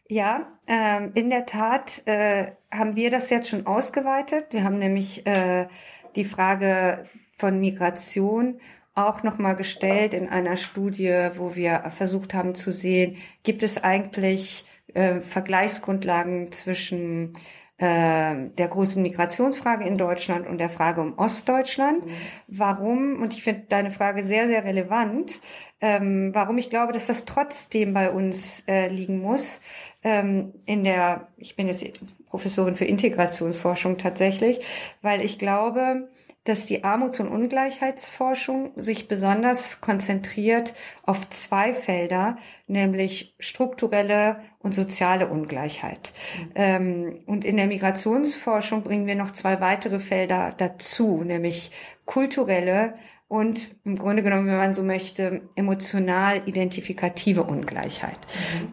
Ja, 0.09 0.59
ähm, 0.67 1.11
in 1.15 1.29
der 1.29 1.45
Tat 1.45 2.01
äh, 2.05 2.51
haben 2.73 2.97
wir 2.97 3.09
das 3.09 3.29
jetzt 3.29 3.47
schon 3.47 3.65
ausgeweitet. 3.65 4.47
Wir 4.51 4.65
haben 4.65 4.79
nämlich 4.79 5.25
äh, 5.25 5.67
die 6.15 6.25
Frage 6.25 7.05
von 7.37 7.59
Migration 7.59 8.59
auch 8.95 9.23
nochmal 9.23 9.55
gestellt 9.55 10.13
in 10.13 10.29
einer 10.29 10.55
Studie, 10.55 11.29
wo 11.35 11.55
wir 11.55 11.91
versucht 11.95 12.33
haben 12.33 12.53
zu 12.53 12.71
sehen, 12.71 13.17
gibt 13.43 13.63
es 13.63 13.83
eigentlich 13.83 14.65
äh, 14.93 15.19
Vergleichsgrundlagen 15.19 16.51
zwischen 16.51 17.33
äh, 17.77 18.49
der 18.57 18.67
großen 18.67 19.01
Migrationsfrage 19.01 19.85
in 19.85 19.95
Deutschland 19.97 20.47
und 20.47 20.59
der 20.59 20.69
Frage 20.69 21.01
um 21.01 21.17
Ostdeutschland. 21.17 22.05
Mhm. 22.05 22.11
Warum, 22.47 23.21
und 23.21 23.33
ich 23.33 23.43
finde 23.43 23.63
deine 23.67 23.89
Frage 23.89 24.23
sehr, 24.23 24.47
sehr 24.47 24.63
relevant, 24.63 25.41
ähm, 25.81 26.29
warum 26.33 26.59
ich 26.59 26.69
glaube, 26.69 26.93
dass 26.93 27.07
das 27.07 27.25
trotzdem 27.25 27.93
bei 27.93 28.11
uns 28.11 28.63
äh, 28.67 28.89
liegen 28.89 29.19
muss. 29.19 29.59
Ähm, 30.03 30.53
in 30.65 30.83
der, 30.83 31.27
ich 31.37 31.55
bin 31.55 31.67
jetzt 31.67 31.85
Professorin 32.27 32.75
für 32.75 32.85
Integrationsforschung 32.85 33.97
tatsächlich, 33.97 34.59
weil 35.01 35.21
ich 35.21 35.39
glaube, 35.39 36.09
dass 36.43 36.65
die 36.65 36.83
Armuts- 36.83 37.19
und 37.19 37.29
Ungleichheitsforschung 37.29 38.71
sich 38.75 39.07
besonders 39.07 39.79
konzentriert 39.79 40.73
auf 41.03 41.29
zwei 41.29 41.73
Felder, 41.73 42.37
nämlich 42.67 43.35
strukturelle 43.39 44.41
und 44.59 44.73
soziale 44.73 45.27
Ungleichheit. 45.27 46.11
Mhm. 46.37 46.51
Ähm, 46.55 47.19
und 47.27 47.45
in 47.45 47.55
der 47.55 47.67
Migrationsforschung 47.67 48.83
bringen 48.83 49.07
wir 49.07 49.15
noch 49.15 49.31
zwei 49.31 49.61
weitere 49.61 49.99
Felder 49.99 50.53
dazu, 50.57 51.23
nämlich 51.23 51.71
kulturelle 52.05 52.95
und 53.33 53.75
im 53.83 53.97
Grunde 53.97 54.21
genommen, 54.21 54.45
wenn 54.45 54.57
man 54.57 54.73
so 54.75 54.83
möchte, 54.83 55.41
emotional 55.55 56.43
identifikative 56.45 57.41
Ungleichheit. 57.41 58.19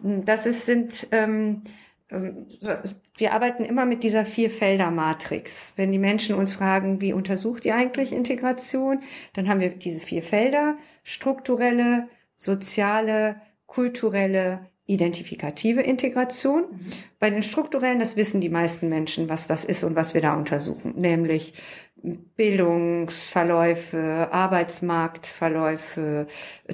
Mhm. 0.03 0.23
Das 0.23 0.45
ist, 0.45 0.67
sind 0.67 1.07
ähm, 1.11 1.63
ähm, 2.11 2.45
wir 3.17 3.33
arbeiten 3.33 3.65
immer 3.65 3.87
mit 3.87 4.03
dieser 4.03 4.23
Vier-Felder-Matrix. 4.23 5.73
Wenn 5.77 5.91
die 5.91 5.97
Menschen 5.97 6.35
uns 6.35 6.53
fragen, 6.53 7.01
wie 7.01 7.11
untersucht 7.11 7.65
ihr 7.65 7.73
eigentlich 7.73 8.13
Integration, 8.13 8.99
dann 9.33 9.49
haben 9.49 9.61
wir 9.61 9.69
diese 9.69 9.99
vier 9.99 10.21
Felder, 10.21 10.77
strukturelle, 11.03 12.07
soziale, 12.37 13.41
kulturelle, 13.65 14.67
identifikative 14.85 15.81
Integration. 15.81 16.63
Mhm. 16.71 16.79
Bei 17.19 17.29
den 17.29 17.43
strukturellen, 17.43 17.99
das 17.99 18.17
wissen 18.17 18.41
die 18.41 18.49
meisten 18.49 18.89
Menschen, 18.89 19.29
was 19.29 19.47
das 19.47 19.63
ist 19.63 19.83
und 19.83 19.95
was 19.95 20.13
wir 20.13 20.21
da 20.21 20.35
untersuchen, 20.35 20.93
nämlich 20.95 21.53
Bildungsverläufe, 22.03 24.29
Arbeitsmarktverläufe, 24.31 26.25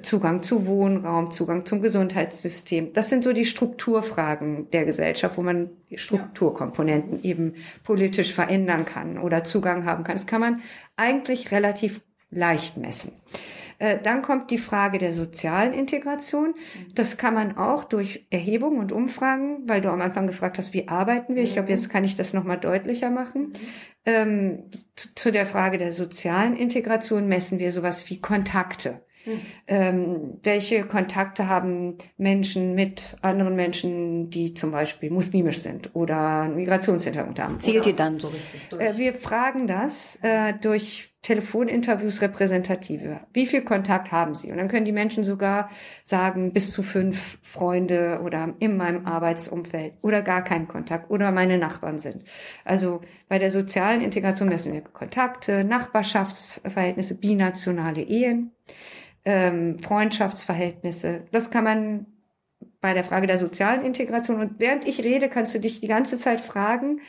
Zugang 0.01 0.41
zu 0.41 0.66
Wohnraum, 0.66 1.32
Zugang 1.32 1.66
zum 1.66 1.82
Gesundheitssystem. 1.82 2.93
Das 2.93 3.10
sind 3.10 3.26
so 3.26 3.34
die 3.34 3.43
Strukturfragen 3.43 4.72
der 4.72 4.86
Gesellschaft, 4.86 5.38
wo 5.38 5.41
man 5.41 5.72
Strukturkomponenten 5.93 7.24
eben 7.24 7.55
politisch 7.84 8.34
verändern 8.34 8.86
kann 8.86 9.18
oder 9.18 9.43
Zugang 9.43 9.84
haben 9.86 10.05
kann. 10.05 10.16
Das 10.16 10.28
kann 10.28 10.39
man 10.39 10.62
eigentlich 10.95 11.51
relativ 11.51 11.99
leicht 12.30 12.78
messen. 12.78 13.12
Äh, 13.80 13.99
dann 14.01 14.21
kommt 14.21 14.51
die 14.51 14.57
Frage 14.57 14.97
der 14.97 15.11
sozialen 15.11 15.73
Integration. 15.73 16.55
Das 16.95 17.17
kann 17.17 17.34
man 17.34 17.57
auch 17.57 17.84
durch 17.84 18.28
Erhebungen 18.30 18.80
und 18.80 18.91
Umfragen, 18.91 19.67
weil 19.67 19.82
du 19.82 19.89
am 19.89 20.01
Anfang 20.01 20.28
gefragt 20.28 20.57
hast, 20.57 20.73
wie 20.73 20.88
arbeiten 20.88 21.36
wir? 21.36 21.43
Ich 21.43 21.53
glaube, 21.53 21.69
jetzt 21.69 21.89
kann 21.89 22.03
ich 22.03 22.15
das 22.15 22.34
nochmal 22.34 22.59
deutlicher 22.59 23.09
machen. 23.09 23.53
Ähm, 24.05 24.69
zu, 24.95 25.13
zu 25.15 25.32
der 25.32 25.45
Frage 25.45 25.78
der 25.78 25.91
sozialen 25.91 26.55
Integration 26.55 27.28
messen 27.28 27.59
wir 27.59 27.71
sowas 27.71 28.09
wie 28.09 28.21
Kontakte. 28.21 29.01
Ähm, 29.67 30.39
welche 30.43 30.84
Kontakte 30.84 31.47
haben 31.47 31.97
Menschen 32.17 32.75
mit 32.75 33.15
anderen 33.21 33.55
Menschen, 33.55 34.30
die 34.30 34.53
zum 34.53 34.71
Beispiel 34.71 35.09
muslimisch 35.11 35.59
sind 35.59 35.95
oder 35.95 36.41
einen 36.41 36.55
Migrationshintergrund 36.55 37.39
haben? 37.39 37.59
Zählt 37.61 37.86
ihr 37.86 37.95
dann 37.95 38.19
so 38.19 38.28
richtig 38.30 38.67
durch? 38.69 38.82
Äh, 38.82 38.97
wir 38.97 39.13
fragen 39.13 39.67
das 39.67 40.17
äh, 40.21 40.53
durch 40.61 41.13
Telefoninterviews 41.28 42.21
repräsentative. 42.21 43.19
Wie 43.34 43.47
viel 43.47 43.61
Kontakt 43.61 44.13
haben 44.13 44.34
Sie? 44.34 44.49
Und 44.49 44.57
dann 44.57 44.69
können 44.69 44.86
die 44.86 44.93
Menschen 44.93 45.25
sogar 45.25 45.69
sagen, 46.05 46.53
bis 46.53 46.71
zu 46.71 46.84
fünf 46.84 47.38
Freunde 47.41 48.21
oder 48.23 48.53
in 48.59 48.78
meinem 48.78 49.05
Arbeitsumfeld 49.05 49.95
oder 50.01 50.21
gar 50.21 50.41
keinen 50.41 50.69
Kontakt 50.69 51.11
oder 51.11 51.34
meine 51.34 51.57
Nachbarn 51.57 51.99
sind. 51.99 52.23
Also 52.63 53.01
bei 53.28 53.39
der 53.39 53.51
sozialen 53.51 53.99
Integration 53.99 54.47
messen 54.47 54.71
wir 54.71 54.80
Kontakte, 54.82 55.65
Nachbarschaftsverhältnisse, 55.65 57.15
binationale 57.15 58.03
Ehen 58.03 58.53
ähm, 59.26 59.80
Freundschaftsverhältnisse. 59.80 61.24
Das 61.32 61.51
kann 61.51 61.63
man 61.63 62.05
bei 62.82 62.93
der 62.93 63.03
Frage 63.03 63.28
der 63.28 63.38
sozialen 63.38 63.84
Integration. 63.84 64.39
Und 64.39 64.59
während 64.59 64.88
ich 64.88 65.03
rede, 65.03 65.30
kannst 65.30 65.53
du 65.53 65.59
dich 65.59 65.82
die 65.82 65.88
ganze 65.88 66.18
Zeit 66.18 66.41
fragen, 66.41 67.01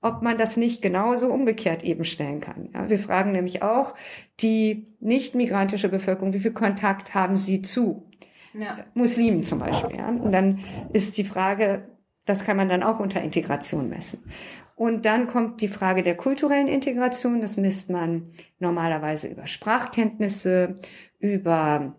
ob 0.00 0.22
man 0.22 0.38
das 0.38 0.56
nicht 0.56 0.80
genauso 0.80 1.28
umgekehrt 1.28 1.82
eben 1.82 2.04
stellen 2.04 2.40
kann. 2.40 2.70
Ja, 2.72 2.88
wir 2.88 2.98
fragen 2.98 3.32
nämlich 3.32 3.62
auch 3.62 3.94
die 4.40 4.86
nicht 5.00 5.34
migrantische 5.34 5.88
Bevölkerung, 5.88 6.32
wie 6.32 6.40
viel 6.40 6.52
Kontakt 6.52 7.14
haben 7.14 7.36
sie 7.36 7.62
zu 7.62 8.08
ja. 8.54 8.78
Muslimen 8.94 9.42
zum 9.42 9.58
Beispiel. 9.58 9.96
Ja? 9.96 10.08
Und 10.08 10.32
dann 10.32 10.60
ist 10.92 11.18
die 11.18 11.24
Frage, 11.24 11.88
das 12.24 12.44
kann 12.44 12.56
man 12.56 12.68
dann 12.68 12.82
auch 12.82 13.00
unter 13.00 13.20
Integration 13.20 13.88
messen. 13.88 14.22
Und 14.76 15.06
dann 15.06 15.26
kommt 15.26 15.60
die 15.60 15.66
Frage 15.66 16.04
der 16.04 16.16
kulturellen 16.16 16.68
Integration. 16.68 17.40
Das 17.40 17.56
misst 17.56 17.90
man 17.90 18.30
normalerweise 18.60 19.26
über 19.26 19.46
Sprachkenntnisse, 19.46 20.76
über 21.18 21.94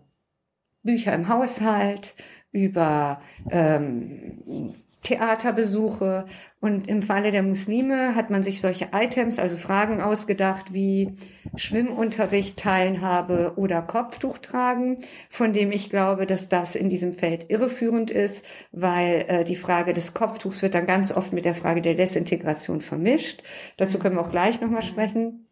Bücher 0.82 1.14
im 1.14 1.28
Haushalt, 1.28 2.14
über 2.52 3.20
ähm, 3.50 4.74
Theaterbesuche. 5.02 6.26
Und 6.60 6.88
im 6.88 7.02
Falle 7.02 7.30
der 7.30 7.42
Muslime 7.42 8.14
hat 8.14 8.30
man 8.30 8.42
sich 8.42 8.60
solche 8.60 8.88
Items, 8.92 9.38
also 9.38 9.56
Fragen 9.56 10.00
ausgedacht 10.00 10.72
wie 10.74 11.14
Schwimmunterricht, 11.56 12.58
Teilhabe 12.58 13.54
oder 13.56 13.80
Kopftuch 13.82 14.38
tragen, 14.38 14.96
von 15.30 15.52
dem 15.52 15.72
ich 15.72 15.88
glaube, 15.88 16.26
dass 16.26 16.48
das 16.48 16.74
in 16.74 16.90
diesem 16.90 17.14
Feld 17.14 17.50
irreführend 17.50 18.10
ist, 18.10 18.46
weil 18.72 19.24
äh, 19.28 19.44
die 19.44 19.56
Frage 19.56 19.94
des 19.94 20.12
Kopftuchs 20.12 20.62
wird 20.62 20.74
dann 20.74 20.86
ganz 20.86 21.12
oft 21.12 21.32
mit 21.32 21.44
der 21.44 21.54
Frage 21.54 21.80
der 21.80 21.94
Desintegration 21.94 22.82
vermischt. 22.82 23.42
Dazu 23.78 23.98
können 23.98 24.16
wir 24.16 24.22
auch 24.22 24.30
gleich 24.30 24.60
nochmal 24.60 24.82
sprechen. 24.82 25.46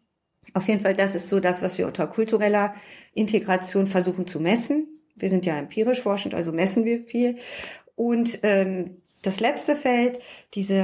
Auf 0.53 0.67
jeden 0.67 0.81
Fall, 0.81 0.95
das 0.95 1.15
ist 1.15 1.29
so 1.29 1.39
das, 1.39 1.61
was 1.61 1.77
wir 1.77 1.87
unter 1.87 2.07
kultureller 2.07 2.73
Integration 3.13 3.87
versuchen 3.87 4.27
zu 4.27 4.39
messen. 4.39 4.87
Wir 5.15 5.29
sind 5.29 5.45
ja 5.45 5.57
empirisch 5.57 6.01
forschend, 6.01 6.33
also 6.33 6.51
messen 6.51 6.85
wir 6.85 7.03
viel. 7.03 7.37
Und 7.95 8.39
ähm, 8.43 9.01
das 9.21 9.39
letzte 9.39 9.75
Feld, 9.75 10.19
diese, 10.53 10.83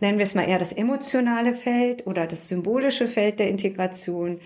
nennen 0.00 0.18
wir 0.18 0.24
es 0.24 0.34
mal 0.34 0.48
eher 0.48 0.58
das 0.58 0.72
emotionale 0.72 1.54
Feld 1.54 2.06
oder 2.06 2.26
das 2.26 2.48
symbolische 2.48 3.06
Feld 3.06 3.38
der 3.38 3.48
Integration, 3.48 4.40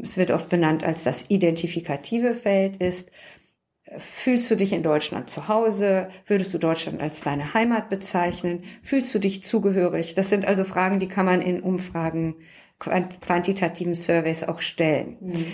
es 0.00 0.16
wird 0.16 0.30
oft 0.30 0.48
benannt 0.48 0.84
als 0.84 1.04
das 1.04 1.26
identifikative 1.28 2.34
Feld 2.34 2.78
ist, 2.78 3.10
Fühlst 3.98 4.50
du 4.50 4.56
dich 4.56 4.72
in 4.72 4.82
Deutschland 4.82 5.28
zu 5.28 5.48
Hause? 5.48 6.08
Würdest 6.26 6.54
du 6.54 6.58
Deutschland 6.58 7.02
als 7.02 7.20
deine 7.20 7.52
Heimat 7.52 7.90
bezeichnen? 7.90 8.64
Fühlst 8.82 9.14
du 9.14 9.18
dich 9.18 9.42
zugehörig? 9.42 10.14
Das 10.14 10.30
sind 10.30 10.46
also 10.46 10.64
Fragen, 10.64 10.98
die 10.98 11.08
kann 11.08 11.26
man 11.26 11.42
in 11.42 11.60
Umfragen, 11.60 12.36
quantitativen 12.82 13.94
Surveys 13.94 14.44
auch 14.44 14.60
stellen. 14.60 15.16
Mhm. 15.20 15.46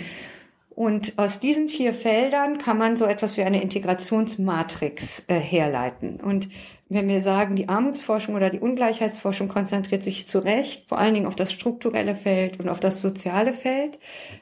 Und 0.69 1.13
aus 1.17 1.41
diesen 1.41 1.67
vier 1.67 1.93
Feldern 1.93 2.57
kann 2.57 2.77
man 2.77 2.95
so 2.95 3.05
etwas 3.05 3.35
wie 3.35 3.43
eine 3.43 3.61
Integrationsmatrix 3.61 5.25
äh, 5.27 5.35
herleiten. 5.35 6.21
Und 6.21 6.47
wenn 6.87 7.09
wir 7.09 7.19
sagen, 7.19 7.55
die 7.55 7.67
Armutsforschung 7.67 8.33
oder 8.33 8.49
die 8.49 8.61
Ungleichheitsforschung 8.61 9.49
konzentriert 9.49 10.03
sich 10.03 10.25
zu 10.27 10.39
Recht 10.39 10.87
vor 10.87 10.97
allen 10.97 11.13
Dingen 11.13 11.25
auf 11.27 11.35
das 11.35 11.51
strukturelle 11.51 12.15
Feld 12.15 12.59
und 12.61 12.69
auf 12.69 12.79
das 12.79 13.01
soziale 13.01 13.51
Feld, 13.51 13.99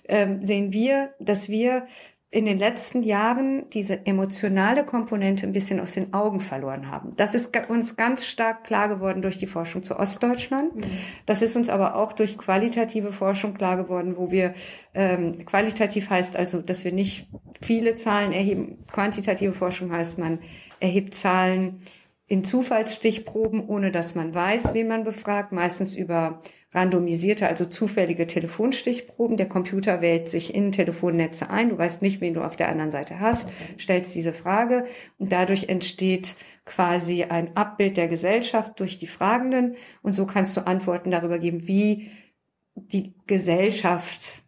ähm, 0.07 0.45
sehen 0.45 0.71
wir, 0.71 1.09
dass 1.19 1.49
wir 1.49 1.87
in 2.29 2.45
den 2.45 2.59
letzten 2.59 3.03
Jahren 3.03 3.69
diese 3.69 4.05
emotionale 4.05 4.85
Komponente 4.85 5.47
ein 5.47 5.53
bisschen 5.53 5.79
aus 5.79 5.93
den 5.93 6.13
Augen 6.13 6.41
verloren 6.41 6.91
haben. 6.91 7.15
Das 7.15 7.33
ist 7.33 7.55
uns 7.69 7.95
ganz 7.95 8.25
stark 8.25 8.65
klar 8.65 8.89
geworden 8.89 9.21
durch 9.21 9.37
die 9.37 9.47
Forschung 9.47 9.81
zu 9.81 9.97
Ostdeutschland. 9.97 10.75
Mhm. 10.75 10.81
Das 11.25 11.41
ist 11.41 11.55
uns 11.55 11.69
aber 11.69 11.95
auch 11.95 12.11
durch 12.11 12.37
qualitative 12.37 13.13
Forschung 13.13 13.53
klar 13.53 13.77
geworden, 13.77 14.17
wo 14.17 14.29
wir 14.29 14.53
ähm, 14.93 15.45
qualitativ 15.45 16.09
heißt 16.09 16.35
also, 16.35 16.61
dass 16.61 16.83
wir 16.83 16.91
nicht 16.91 17.29
viele 17.61 17.95
Zahlen 17.95 18.33
erheben. 18.33 18.83
Quantitative 18.91 19.53
Forschung 19.53 19.93
heißt, 19.93 20.19
man 20.19 20.39
erhebt 20.81 21.13
Zahlen 21.13 21.79
in 22.27 22.43
Zufallsstichproben, 22.43 23.65
ohne 23.65 23.89
dass 23.91 24.15
man 24.15 24.35
weiß, 24.35 24.73
wen 24.73 24.89
man 24.89 25.05
befragt, 25.05 25.53
meistens 25.53 25.95
über 25.95 26.41
randomisierte, 26.73 27.47
also 27.47 27.65
zufällige 27.65 28.27
Telefonstichproben. 28.27 29.37
Der 29.37 29.47
Computer 29.47 30.01
wählt 30.01 30.29
sich 30.29 30.53
in 30.53 30.71
Telefonnetze 30.71 31.49
ein, 31.49 31.69
du 31.69 31.77
weißt 31.77 32.01
nicht, 32.01 32.19
wen 32.21 32.33
du 32.33 32.41
auf 32.43 32.55
der 32.55 32.69
anderen 32.69 32.91
Seite 32.91 33.19
hast, 33.19 33.49
stellst 33.79 34.13
diese 34.15 34.33
Frage 34.33 34.85
und 35.17 35.31
dadurch 35.31 35.69
entsteht 35.69 36.35
quasi 36.65 37.23
ein 37.23 37.55
Abbild 37.55 37.95
der 37.95 38.07
Gesellschaft 38.07 38.79
durch 38.79 38.99
die 38.99 39.07
Fragenden 39.07 39.75
und 40.01 40.11
so 40.11 40.25
kannst 40.25 40.57
du 40.57 40.67
Antworten 40.67 41.11
darüber 41.11 41.39
geben, 41.39 41.67
wie 41.67 42.11
die 42.75 43.13
Gesellschaft 43.25 44.43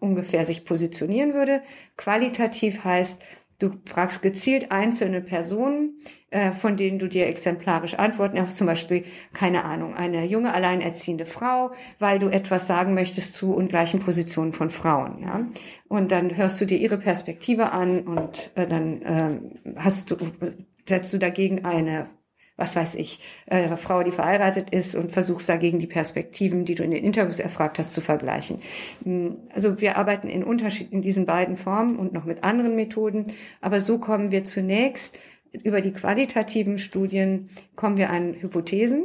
ungefähr 0.00 0.44
sich 0.44 0.64
positionieren 0.64 1.32
würde. 1.32 1.62
Qualitativ 1.96 2.82
heißt, 2.82 3.22
Du 3.62 3.70
fragst 3.84 4.22
gezielt 4.22 4.72
einzelne 4.72 5.20
Personen, 5.20 6.00
äh, 6.30 6.50
von 6.50 6.76
denen 6.76 6.98
du 6.98 7.06
dir 7.06 7.28
exemplarisch 7.28 7.94
antworten, 7.94 8.36
ja, 8.36 8.44
zum 8.48 8.66
Beispiel, 8.66 9.04
keine 9.32 9.64
Ahnung, 9.64 9.94
eine 9.94 10.24
junge 10.24 10.52
alleinerziehende 10.52 11.26
Frau, 11.26 11.70
weil 12.00 12.18
du 12.18 12.26
etwas 12.26 12.66
sagen 12.66 12.92
möchtest 12.92 13.36
zu 13.36 13.54
ungleichen 13.54 14.00
Positionen 14.00 14.52
von 14.52 14.70
Frauen, 14.70 15.22
ja. 15.22 15.46
Und 15.86 16.10
dann 16.10 16.36
hörst 16.36 16.60
du 16.60 16.64
dir 16.64 16.78
ihre 16.78 16.98
Perspektive 16.98 17.70
an 17.70 18.00
und 18.00 18.50
äh, 18.56 18.66
dann 18.66 19.02
äh, 19.02 19.40
hast 19.76 20.10
du, 20.10 20.16
setzt 20.84 21.12
du 21.12 21.18
dagegen 21.18 21.64
eine 21.64 22.08
was 22.56 22.76
weiß 22.76 22.94
ich, 22.96 23.20
äh, 23.46 23.76
Frau, 23.76 24.02
die 24.02 24.12
verheiratet 24.12 24.70
ist 24.70 24.94
und 24.94 25.12
versuchst 25.12 25.48
dagegen 25.48 25.78
die 25.78 25.86
Perspektiven, 25.86 26.64
die 26.64 26.74
du 26.74 26.82
in 26.82 26.90
den 26.90 27.04
Interviews 27.04 27.38
erfragt 27.38 27.78
hast, 27.78 27.94
zu 27.94 28.00
vergleichen. 28.00 28.60
Hm, 29.04 29.38
also 29.54 29.80
wir 29.80 29.96
arbeiten 29.96 30.28
in 30.28 30.44
Unterschied 30.44 30.92
in 30.92 31.02
diesen 31.02 31.26
beiden 31.26 31.56
Formen 31.56 31.96
und 31.96 32.12
noch 32.12 32.24
mit 32.24 32.44
anderen 32.44 32.76
Methoden, 32.76 33.32
aber 33.60 33.80
so 33.80 33.98
kommen 33.98 34.30
wir 34.30 34.44
zunächst 34.44 35.18
über 35.64 35.80
die 35.80 35.92
qualitativen 35.92 36.78
Studien 36.78 37.50
kommen 37.76 37.96
wir 37.96 38.10
an 38.10 38.34
Hypothesen. 38.40 39.04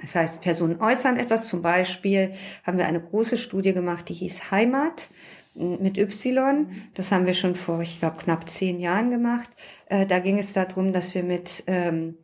Das 0.00 0.14
heißt, 0.14 0.40
Personen 0.40 0.80
äußern 0.80 1.18
etwas. 1.18 1.48
Zum 1.48 1.60
Beispiel 1.60 2.32
haben 2.64 2.78
wir 2.78 2.86
eine 2.86 3.02
große 3.02 3.36
Studie 3.36 3.74
gemacht, 3.74 4.08
die 4.08 4.14
hieß 4.14 4.50
Heimat 4.50 5.10
mit 5.54 5.98
Y. 5.98 6.70
Das 6.94 7.12
haben 7.12 7.26
wir 7.26 7.34
schon 7.34 7.54
vor, 7.54 7.82
ich 7.82 7.98
glaube, 7.98 8.16
knapp 8.16 8.48
zehn 8.48 8.80
Jahren 8.80 9.10
gemacht. 9.10 9.50
Äh, 9.86 10.06
da 10.06 10.18
ging 10.18 10.38
es 10.38 10.54
darum, 10.54 10.92
dass 10.94 11.14
wir 11.14 11.22
mit 11.22 11.64
ähm, 11.66 12.16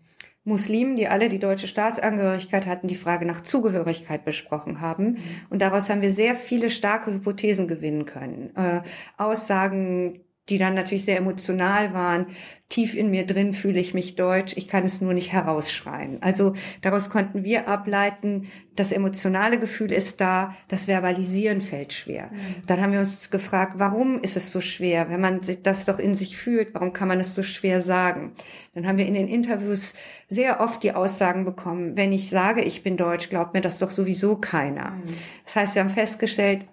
Muslimen, 0.49 0.97
die 0.97 1.09
alle 1.09 1.29
die 1.29 1.39
deutsche 1.39 1.69
Staatsangehörigkeit 1.69 2.67
hatten, 2.67 2.89
die 2.89 2.97
Frage 2.97 3.27
nach 3.27 3.43
Zugehörigkeit 3.43 4.25
besprochen 4.25 4.81
haben. 4.81 5.05
Mhm. 5.05 5.19
Und 5.51 5.63
daraus 5.63 5.89
haben 5.91 6.03
wir 6.03 6.11
sehr 6.11 6.35
viele 6.35 6.71
starke 6.71 7.13
Hypothesen 7.13 7.69
gewinnen 7.69 8.07
können. 8.07 8.51
Äh, 8.57 8.81
Aussagen 9.17 10.21
die 10.49 10.59
dann 10.59 10.75
natürlich 10.75 11.05
sehr 11.05 11.19
emotional 11.19 11.93
waren. 11.93 12.27
Tief 12.69 12.95
in 12.95 13.11
mir 13.11 13.25
drin 13.25 13.55
fühle 13.55 13.81
ich 13.81 13.95
mich 13.95 14.15
deutsch, 14.15 14.55
ich 14.57 14.69
kann 14.69 14.85
es 14.85 15.01
nur 15.01 15.15
nicht 15.15 15.33
herausschreien. 15.33 16.23
Also 16.23 16.53
daraus 16.83 17.09
konnten 17.09 17.43
wir 17.43 17.67
ableiten, 17.67 18.49
das 18.77 18.93
emotionale 18.93 19.59
Gefühl 19.59 19.91
ist 19.91 20.21
da, 20.21 20.55
das 20.69 20.87
Verbalisieren 20.87 21.63
fällt 21.63 21.95
schwer. 21.95 22.29
Mhm. 22.31 22.67
Dann 22.67 22.81
haben 22.81 22.93
wir 22.93 22.99
uns 22.99 23.31
gefragt, 23.31 23.75
warum 23.77 24.21
ist 24.21 24.37
es 24.37 24.53
so 24.53 24.61
schwer, 24.61 25.09
wenn 25.09 25.21
man 25.21 25.41
das 25.63 25.87
doch 25.87 25.99
in 25.99 26.15
sich 26.15 26.37
fühlt, 26.37 26.75
warum 26.75 26.93
kann 26.93 27.09
man 27.09 27.21
es 27.21 27.35
so 27.35 27.43
schwer 27.43 27.81
sagen? 27.81 28.33
Dann 28.75 28.87
haben 28.87 28.99
wir 28.99 29.07
in 29.07 29.15
den 29.15 29.29
Interviews 29.29 29.95
sehr 30.29 30.61
oft 30.61 30.83
die 30.83 30.93
Aussagen 30.93 31.47
bekommen, 31.47 31.97
wenn 31.97 32.13
ich 32.13 32.29
sage, 32.29 32.61
ich 32.63 32.83
bin 32.83 32.99
deutsch, 32.99 33.31
glaubt 33.31 33.55
mir 33.55 33.63
das 33.63 33.79
doch 33.79 33.91
sowieso 33.91 34.37
keiner. 34.37 34.91
Mhm. 34.91 35.15
Das 35.45 35.57
heißt, 35.57 35.75
wir 35.75 35.83
haben 35.83 35.91
festgestellt, 35.91 36.67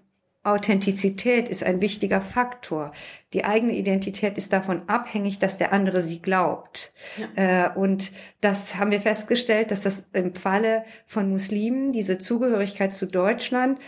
Authentizität 0.45 1.49
ist 1.49 1.63
ein 1.63 1.81
wichtiger 1.81 2.21
Faktor. 2.21 2.91
Die 3.33 3.45
eigene 3.45 3.73
Identität 3.73 4.37
ist 4.37 4.53
davon 4.53 4.87
abhängig, 4.87 5.39
dass 5.39 5.57
der 5.57 5.73
andere 5.73 6.03
sie 6.03 6.21
glaubt. 6.21 6.93
Ja. 7.35 7.67
Äh, 7.67 7.77
und 7.77 8.11
das 8.41 8.75
haben 8.75 8.91
wir 8.91 9.01
festgestellt, 9.01 9.71
dass 9.71 9.81
das 9.81 10.07
im 10.13 10.35
Falle 10.35 10.85
von 11.05 11.29
Muslimen, 11.29 11.91
diese 11.91 12.17
Zugehörigkeit 12.17 12.93
zu 12.93 13.07
Deutschland, 13.07 13.79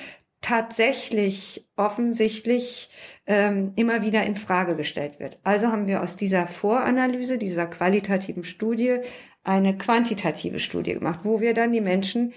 tatsächlich 0.42 1.68
offensichtlich 1.76 2.90
ähm, 3.26 3.74
immer 3.76 4.02
wieder 4.02 4.24
in 4.24 4.36
Frage 4.36 4.76
gestellt 4.76 5.20
wird. 5.20 5.40
Also 5.44 5.68
haben 5.68 5.88
wir 5.88 6.02
aus 6.02 6.16
dieser 6.16 6.48
Voranalyse, 6.48 7.38
dieser 7.38 7.66
qualitativen 7.66 8.44
Studie, 8.44 9.00
eine 9.44 9.78
quantitative 9.78 10.60
Studie 10.60 10.94
gemacht, 10.94 11.22
wo 11.24 11.40
wir 11.40 11.54
dann 11.54 11.72
die 11.72 11.82
Menschen 11.82 12.34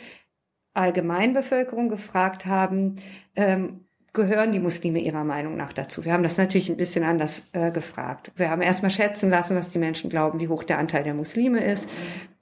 Allgemeinbevölkerung 0.73 1.89
gefragt 1.89 2.47
haben, 2.47 2.97
ähm, 3.35 3.87
gehören 4.13 4.53
die 4.53 4.59
Muslime 4.59 5.01
ihrer 5.01 5.25
Meinung 5.25 5.57
nach 5.57 5.73
dazu? 5.73 6.05
Wir 6.05 6.13
haben 6.13 6.23
das 6.23 6.39
natürlich 6.39 6.69
ein 6.69 6.77
bisschen 6.77 7.05
anders 7.05 7.49
äh, 7.53 7.71
gefragt. 7.71 8.33
Wir 8.37 8.51
haben 8.51 8.63
erstmal 8.63 8.91
schätzen 8.91 9.31
lassen, 9.31 9.57
was 9.57 9.71
die 9.71 9.79
Menschen 9.79 10.11
glauben, 10.11 10.41
wie 10.41 10.49
hoch 10.49 10.65
der 10.65 10.79
Anteil 10.79 11.05
der 11.05 11.15
Muslime 11.15 11.63
ist. 11.63 11.89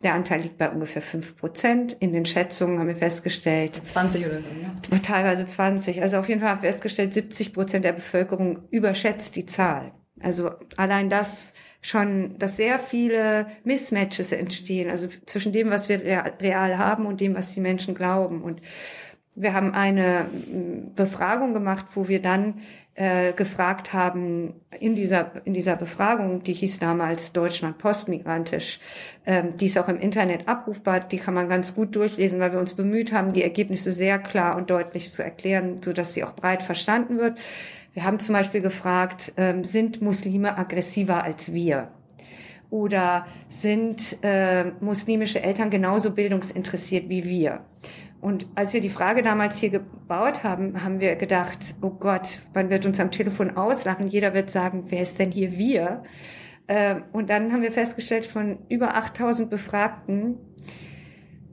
Der 0.03 0.15
Anteil 0.15 0.41
liegt 0.43 0.59
bei 0.59 0.71
ungefähr 0.71 1.03
fünf 1.03 1.37
Prozent. 1.37 1.97
In 2.01 2.13
den 2.13 2.25
Schätzungen 2.25 2.79
haben 2.79 2.89
wir 2.89 2.97
festgestellt. 2.97 3.75
20 3.75 4.27
oder 4.27 4.39
so, 4.39 4.95
ne? 4.95 5.03
Teilweise 5.03 5.45
20. 5.45 6.01
Also 6.03 6.19
auf 6.19 6.29
jeden 6.29 6.41
Fall 6.41 6.51
haben 6.51 6.63
wir 6.63 6.69
festgestellt, 6.69 7.13
70 7.13 7.53
Prozent 7.53 7.85
der 7.85 7.93
Bevölkerung 7.93 8.61
überschätzt 8.71 9.37
die 9.37 9.47
Zahl. 9.47 9.93
Also 10.21 10.51
allein 10.77 11.11
das 11.11 11.53
schon, 11.81 12.39
dass 12.39 12.57
sehr 12.57 12.79
viele 12.79 13.47
Mismatches 13.65 14.33
entstehen, 14.33 14.91
also 14.91 15.09
zwischen 15.27 15.53
dem, 15.53 15.71
was 15.71 15.89
wir 15.89 16.03
real 16.41 16.79
haben 16.79 17.07
und 17.07 17.21
dem, 17.21 17.35
was 17.35 17.55
die 17.55 17.61
Menschen 17.61 17.95
glauben. 17.95 18.43
Und 18.43 18.61
wir 19.41 19.55
haben 19.55 19.73
eine 19.73 20.27
Befragung 20.97 21.55
gemacht, 21.55 21.87
wo 21.95 22.09
wir 22.09 22.21
dann 22.21 22.55
äh, 22.95 23.33
gefragt 23.33 23.93
haben, 23.93 24.55
in 24.81 24.97
dieser, 24.97 25.31
in 25.45 25.55
dieser 25.55 25.77
Befragung, 25.77 26.43
die 26.43 26.53
hieß 26.53 26.81
damals 26.81 27.33
Deutschland 27.33 27.79
postmigrantisch, 27.79 28.81
ähm, 29.25 29.57
die 29.57 29.67
ist 29.67 29.79
auch 29.79 29.89
im 29.89 30.01
Internet 30.01 30.49
abrufbar, 30.49 31.01
die 31.01 31.19
kann 31.19 31.35
man 31.35 31.49
ganz 31.49 31.77
gut 31.77 31.95
durchlesen, 31.95 32.41
weil 32.41 32.53
wir 32.53 32.59
uns 32.59 32.75
bemüht 32.75 33.13
haben, 33.13 33.33
die 33.33 33.45
Ergebnisse 33.45 33.93
sehr 33.93 34.19
klar 34.19 34.57
und 34.57 34.71
deutlich 34.71 35.13
zu 35.13 35.23
erklären, 35.23 35.81
so 35.81 35.93
dass 35.93 36.15
sie 36.15 36.25
auch 36.25 36.33
breit 36.35 36.65
verstanden 36.65 37.19
wird. 37.19 37.39
Wir 37.95 38.03
haben 38.03 38.19
zum 38.19 38.33
Beispiel 38.33 38.61
gefragt, 38.61 39.33
ähm, 39.37 39.63
sind 39.63 40.03
Muslime 40.03 40.59
aggressiver 40.59 41.23
als 41.23 41.53
wir? 41.53 41.89
Oder 42.71 43.27
sind 43.49 44.19
äh, 44.23 44.73
muslimische 44.81 45.43
Eltern 45.43 45.71
genauso 45.71 46.11
bildungsinteressiert 46.11 47.09
wie 47.09 47.25
wir? 47.25 47.61
Und 48.21 48.47
als 48.57 48.75
wir 48.75 48.81
die 48.81 48.89
Frage 48.89 49.23
damals 49.23 49.59
hier 49.59 49.71
gebaut 49.71 50.43
haben, 50.43 50.83
haben 50.83 50.99
wir 51.01 51.15
gedacht, 51.15 51.77
oh 51.83 51.91
Gott, 51.91 52.41
man 52.53 52.69
wird 52.69 52.85
uns 52.85 52.99
am 52.99 53.11
Telefon 53.11 53.57
auslachen. 53.57 54.09
Jeder 54.09 54.35
wird 54.35 54.51
sagen, 54.51 54.85
wer 54.89 55.03
ist 55.03 55.19
denn 55.19 55.31
hier 55.31 55.57
wir? 55.57 56.03
Ähm, 56.67 57.05
und 57.13 57.31
dann 57.31 57.53
haben 57.53 57.63
wir 57.63 57.73
festgestellt, 57.73 58.27
von 58.27 58.59
über 58.69 58.97
8000 58.97 59.49
Befragten 59.49 60.37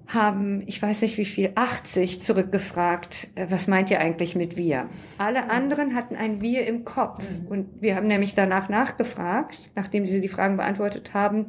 haben, 0.07 0.63
ich 0.68 0.82
weiß 0.82 1.01
nicht 1.01 1.18
wie 1.18 1.26
viel, 1.26 1.51
80 1.55 2.22
zurückgefragt, 2.22 3.28
äh, 3.36 3.47
was 3.49 3.68
meint 3.68 3.91
ihr 3.91 3.99
eigentlich 3.99 4.36
mit 4.36 4.57
wir? 4.57 4.89
Alle 5.18 5.49
anderen 5.49 5.95
hatten 5.95 6.16
ein 6.16 6.41
wir 6.41 6.68
im 6.68 6.84
Kopf. 6.84 7.24
Mhm. 7.39 7.47
Und 7.47 7.82
wir 7.82 7.95
haben 7.95 8.07
nämlich 8.07 8.34
danach 8.34 8.70
nachgefragt, 8.70 9.72
nachdem 9.76 10.05
sie 10.05 10.22
die 10.22 10.28
Fragen 10.28 10.57
beantwortet 10.57 11.13
haben, 11.13 11.47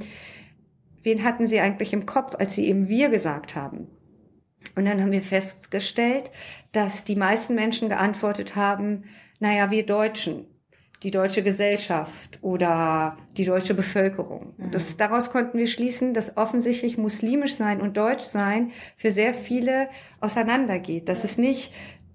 wen 1.03 1.25
hatten 1.25 1.47
sie 1.47 1.61
eigentlich 1.61 1.93
im 1.93 2.07
Kopf, 2.07 2.35
als 2.39 2.55
sie 2.55 2.67
eben 2.67 2.89
wir 2.89 3.09
gesagt 3.09 3.57
haben? 3.57 3.89
Und 4.75 4.87
dann 4.87 5.01
haben 5.01 5.13
wir 5.13 5.23
festgestellt, 5.23 6.31
dass 6.73 7.05
die 7.05 7.17
meisten 7.17 7.55
Menschen 7.55 7.89
geantwortet 7.89 8.57
haben, 8.57 9.05
naja, 9.39 9.71
wir 9.71 9.85
Deutschen, 9.85 10.47
die 11.03 11.11
deutsche 11.11 11.43
Gesellschaft 11.43 12.39
oder 12.43 13.19
die 13.37 13.45
deutsche 13.45 13.75
Bevölkerung. 13.75 14.55
Und 14.59 14.75
das, 14.75 14.95
mhm. 14.95 14.99
daraus 14.99 15.31
konnten 15.31 15.59
wir 15.59 15.67
schließen, 15.67 16.15
dass 16.15 16.37
offensichtlich 16.37 16.97
muslimisch 16.99 17.55
sein 17.55 17.81
und 17.81 17.97
deutsch 17.97 18.25
sein 18.25 18.73
für 18.97 19.11
sehr 19.11 19.35
viele 19.35 19.89
auseinandergeht. 20.21 21.09
Dass 21.09 21.25
es 21.25 21.39
nicht 21.39 21.73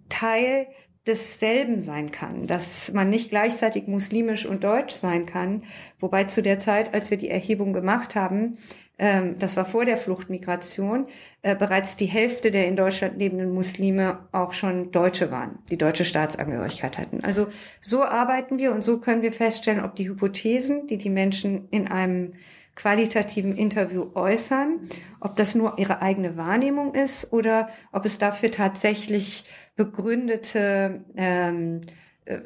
Teil 0.10 0.68
desselben 1.08 1.80
sein 1.80 2.12
kann, 2.12 2.46
dass 2.46 2.94
man 2.94 3.10
nicht 3.10 3.30
gleichzeitig 3.30 3.88
muslimisch 3.88 4.46
und 4.46 4.64
deutsch 4.64 4.94
sein 4.94 5.26
kann. 5.26 5.64
Wobei 6.00 6.26
zu 6.26 6.44
der 6.44 6.60
Zeit, 6.60 6.94
als 6.94 7.10
wir 7.10 7.18
die 7.18 7.30
Erhebung 7.30 7.74
gemacht 7.74 8.16
haben, 8.16 8.58
ähm, 9.02 9.40
das 9.40 9.58
war 9.58 9.66
vor 9.66 9.84
der 9.84 9.98
Fluchtmigration, 9.98 11.08
äh, 11.42 11.56
bereits 11.56 11.98
die 11.98 12.06
Hälfte 12.06 12.52
der 12.52 12.68
in 12.68 12.76
Deutschland 12.76 13.18
lebenden 13.18 13.52
Muslime 13.52 14.20
auch 14.32 14.54
schon 14.54 14.92
Deutsche 14.92 15.32
waren, 15.32 15.58
die 15.72 15.78
deutsche 15.78 16.06
Staatsangehörigkeit 16.06 17.00
hatten. 17.00 17.24
Also 17.24 17.48
so 17.82 18.04
arbeiten 18.04 18.60
wir 18.60 18.72
und 18.72 18.84
so 18.84 19.00
können 19.00 19.24
wir 19.24 19.34
feststellen, 19.34 19.84
ob 19.84 19.96
die 19.96 20.08
Hypothesen, 20.08 20.86
die 20.86 21.00
die 21.00 21.10
Menschen 21.10 21.68
in 21.72 21.88
einem 21.88 22.34
qualitativen 22.76 23.58
Interview 23.58 24.12
äußern, 24.14 24.88
ob 25.20 25.36
das 25.36 25.56
nur 25.56 25.80
ihre 25.80 26.04
eigene 26.04 26.38
Wahrnehmung 26.38 26.94
ist 26.94 27.34
oder 27.34 27.70
ob 27.92 28.06
es 28.06 28.20
dafür 28.20 28.52
tatsächlich 28.52 29.46
begründete, 29.76 31.04
ähm, 31.18 31.82
äh, 32.26 32.38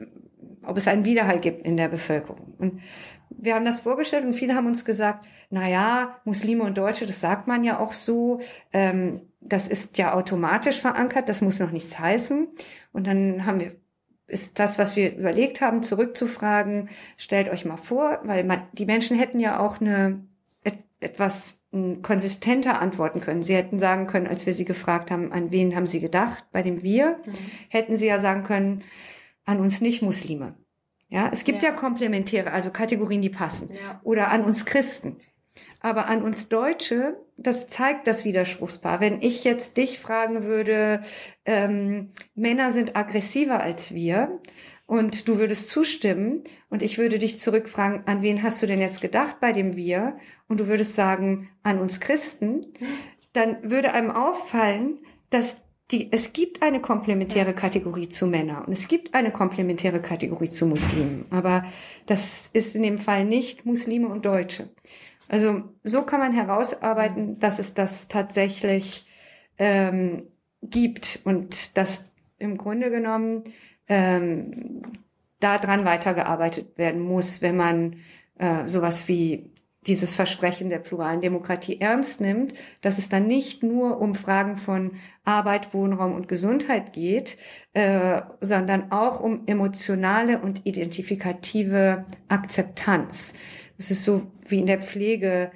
ob 0.64 0.78
es 0.78 0.88
einen 0.88 1.04
Widerhall 1.04 1.42
gibt 1.42 1.66
in 1.66 1.76
der 1.76 1.90
Bevölkerung. 1.90 2.56
Und 2.58 2.82
wir 3.38 3.56
haben 3.56 3.66
das 3.66 3.82
vorgestellt 3.82 4.26
und 4.26 4.34
viele 4.34 4.56
haben 4.56 4.68
uns 4.68 4.86
gesagt, 4.86 5.26
na 5.50 5.68
ja, 5.70 6.20
Muslime 6.26 6.64
und 6.64 6.78
Deutsche, 6.78 7.06
das 7.06 7.22
sagt 7.22 7.48
man 7.48 7.64
ja 7.64 7.80
auch 7.80 7.94
so, 7.94 8.40
ähm, 8.74 9.22
das 9.42 9.68
ist 9.68 9.98
ja 9.98 10.14
automatisch 10.14 10.80
verankert, 10.80 11.30
das 11.30 11.42
muss 11.42 11.60
noch 11.60 11.72
nichts 11.72 12.00
heißen. 12.00 12.48
Und 12.92 13.08
dann 13.08 13.46
haben 13.46 13.60
wir 13.60 13.76
ist 14.28 14.58
das, 14.60 14.80
was 14.80 14.96
wir 14.96 15.16
überlegt 15.16 15.62
haben, 15.62 15.84
zurückzufragen, 15.84 16.90
stellt 17.18 17.50
euch 17.50 17.66
mal 17.66 17.78
vor, 17.78 18.22
weil 18.24 18.44
man, 18.44 18.64
die 18.74 18.86
Menschen 18.86 19.18
hätten 19.18 19.40
ja 19.40 19.60
auch 19.60 19.80
eine 19.80 20.26
et, 20.64 20.84
etwas 21.00 21.60
konsistenter 22.02 22.82
antworten 22.82 23.20
können. 23.20 23.44
Sie 23.44 23.56
hätten 23.56 23.80
sagen 23.80 24.08
können, 24.08 24.28
als 24.28 24.46
wir 24.46 24.54
sie 24.54 24.66
gefragt 24.66 25.12
haben, 25.12 25.32
an 25.32 25.52
wen 25.52 25.76
haben 25.76 25.88
sie 25.88 26.00
gedacht, 26.00 26.46
bei 26.52 26.64
dem 26.64 26.82
wir, 26.82 27.20
mhm. 27.26 27.34
hätten 27.70 27.98
sie 27.98 28.08
ja 28.08 28.18
sagen 28.18 28.44
können, 28.44 28.82
an 29.44 29.60
uns 29.60 29.82
nicht 29.82 30.02
Muslime. 30.02 30.56
Ja, 31.08 31.30
es 31.32 31.44
gibt 31.44 31.62
ja, 31.62 31.70
ja 31.70 31.76
komplementäre, 31.76 32.52
also 32.52 32.72
Kategorien, 32.72 33.22
die 33.22 33.30
passen. 33.30 33.72
Ja. 33.72 34.00
Oder 34.04 34.30
an 34.30 34.44
uns 34.44 34.66
Christen. 34.66 35.18
Aber 35.80 36.08
an 36.08 36.24
uns 36.24 36.50
Deutsche, 36.50 37.18
das 37.38 37.68
zeigt 37.68 38.08
das 38.08 38.26
Widerspruchspaar. 38.26 39.00
Wenn 39.00 39.22
ich 39.22 39.44
jetzt 39.44 39.78
dich 39.78 40.00
fragen 40.00 40.44
würde, 40.44 41.02
ähm, 41.46 42.12
Männer 42.34 42.72
sind 42.72 42.96
aggressiver 42.96 43.62
als 43.62 43.94
wir 43.94 44.40
und 44.88 45.28
du 45.28 45.38
würdest 45.38 45.70
zustimmen 45.70 46.44
und 46.70 46.82
ich 46.82 46.98
würde 46.98 47.20
dich 47.20 47.38
zurückfragen, 47.38 48.08
an 48.08 48.22
wen 48.24 48.42
hast 48.42 48.62
du 48.62 48.68
denn 48.68 48.82
jetzt 48.82 49.00
gedacht 49.00 49.40
bei 49.40 49.52
dem 49.52 49.76
wir? 49.76 50.18
Und 50.48 50.60
du 50.60 50.68
würdest 50.68 50.96
sagen, 50.96 51.50
an 51.62 51.80
uns 51.80 52.00
Christen, 52.00 52.74
dann 53.34 53.70
würde 53.70 53.94
einem 53.94 54.12
auffallen, 54.12 55.00
dass 55.30 55.58
die, 55.92 56.12
es 56.12 56.34
gibt 56.34 56.64
eine 56.64 56.82
komplementäre 56.82 57.54
Kategorie 57.54 58.10
zu 58.10 58.26
Männern 58.28 58.66
und 58.66 58.74
es 58.74 58.88
gibt 58.88 59.14
eine 59.14 59.32
komplementäre 59.32 60.02
Kategorie 60.02 60.50
zu 60.50 60.66
Muslimen. 60.66 61.26
Aber 61.30 61.64
das 62.08 62.50
ist 62.54 62.76
in 62.76 62.84
dem 62.84 62.98
Fall 62.98 63.26
nicht 63.26 63.66
Muslime 63.66 64.08
und 64.08 64.26
Deutsche. 64.26 64.70
Also 65.28 65.64
so 65.84 66.04
kann 66.04 66.20
man 66.20 66.34
herausarbeiten, 66.34 67.40
dass 67.40 67.60
es 67.60 67.74
das 67.74 68.08
tatsächlich 68.08 69.08
ähm, 69.58 70.28
gibt 70.62 71.20
und 71.24 71.78
dass 71.78 72.06
im 72.40 72.58
Grunde 72.58 72.90
genommen 72.90 73.44
ähm, 73.88 74.82
daran 75.40 75.86
weitergearbeitet 75.86 76.78
werden 76.78 77.02
muss, 77.02 77.42
wenn 77.42 77.56
man 77.56 77.98
äh, 78.38 78.68
sowas 78.68 79.08
wie 79.08 79.52
dieses 79.88 80.14
Versprechen 80.14 80.70
der 80.70 80.80
pluralen 80.80 81.22
Demokratie 81.22 81.80
ernst 81.80 82.22
nimmt, 82.22 82.54
dass 82.82 82.98
es 82.98 83.10
dann 83.10 83.28
nicht 83.28 83.64
nur 83.64 84.02
um 84.02 84.16
Fragen 84.16 84.58
von 84.58 84.94
Arbeit, 85.24 85.74
Wohnraum 85.74 86.14
und 86.14 86.28
Gesundheit 86.28 86.94
geht, 86.94 87.38
äh, 87.74 88.22
sondern 88.42 88.92
auch 88.92 89.20
um 89.20 89.44
emotionale 89.46 90.40
und 90.40 90.66
identifikative 90.66 92.06
Akzeptanz. 92.28 93.34
Es 93.78 93.92
ist 93.92 94.06
so 94.06 94.32
wie 94.48 94.60
in 94.60 94.66
der 94.66 94.82
Pflege 94.82 95.52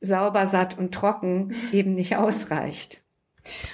sauber, 0.00 0.46
satt 0.46 0.78
und 0.78 0.92
trocken 0.92 1.54
eben 1.72 1.94
nicht 1.94 2.16
ausreicht. 2.16 3.00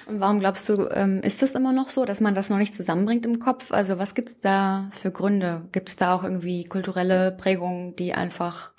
Und 0.06 0.20
warum 0.20 0.40
glaubst 0.40 0.66
du, 0.70 0.88
ähm, 0.90 1.20
ist 1.20 1.42
das 1.42 1.54
immer 1.54 1.72
noch 1.72 1.90
so, 1.90 2.06
dass 2.06 2.20
man 2.20 2.34
das 2.34 2.48
noch 2.48 2.56
nicht 2.56 2.72
zusammenbringt 2.72 3.26
im 3.26 3.38
Kopf? 3.38 3.70
Also 3.70 3.98
was 3.98 4.14
gibt 4.14 4.30
es 4.30 4.40
da 4.40 4.88
für 4.92 5.11
Gründe? 5.11 5.68
Gibt 5.72 5.90
es 5.90 5.96
da 5.96 6.14
auch 6.14 6.24
irgendwie 6.24 6.64
kulturelle 6.64 7.32
Prägungen, 7.32 7.94
die 7.94 8.14
einfach 8.14 8.72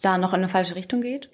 da 0.00 0.18
noch 0.18 0.32
in 0.32 0.40
eine 0.40 0.48
falsche 0.48 0.76
Richtung 0.76 1.00
geht? 1.00 1.30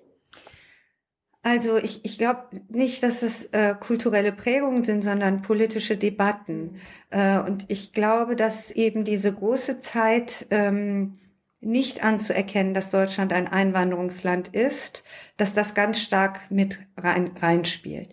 Also 1.45 1.77
ich, 1.77 2.05
ich 2.05 2.19
glaube 2.19 2.63
nicht, 2.69 3.03
dass 3.03 3.23
es 3.23 3.47
äh, 3.47 3.75
kulturelle 3.75 4.31
Prägungen 4.31 4.81
sind, 4.81 5.03
sondern 5.03 5.43
politische 5.43 5.97
Debatten. 5.97 6.77
Äh, 7.11 7.39
und 7.41 7.65
ich 7.67 7.93
glaube, 7.93 8.37
dass 8.37 8.71
eben 8.71 9.03
diese 9.03 9.33
große 9.33 9.81
Zeit 9.81 10.47
ähm, 10.51 11.19
nicht 11.61 12.05
anzuerkennen, 12.05 12.75
dass 12.75 12.91
Deutschland 12.91 13.33
ein 13.33 13.49
Einwanderungsland 13.49 14.49
ist, 14.49 15.03
dass 15.37 15.53
das 15.53 15.75
ganz 15.75 16.01
stark 16.01 16.51
mit 16.51 16.81
rein, 16.97 17.33
reinspielt. 17.37 18.11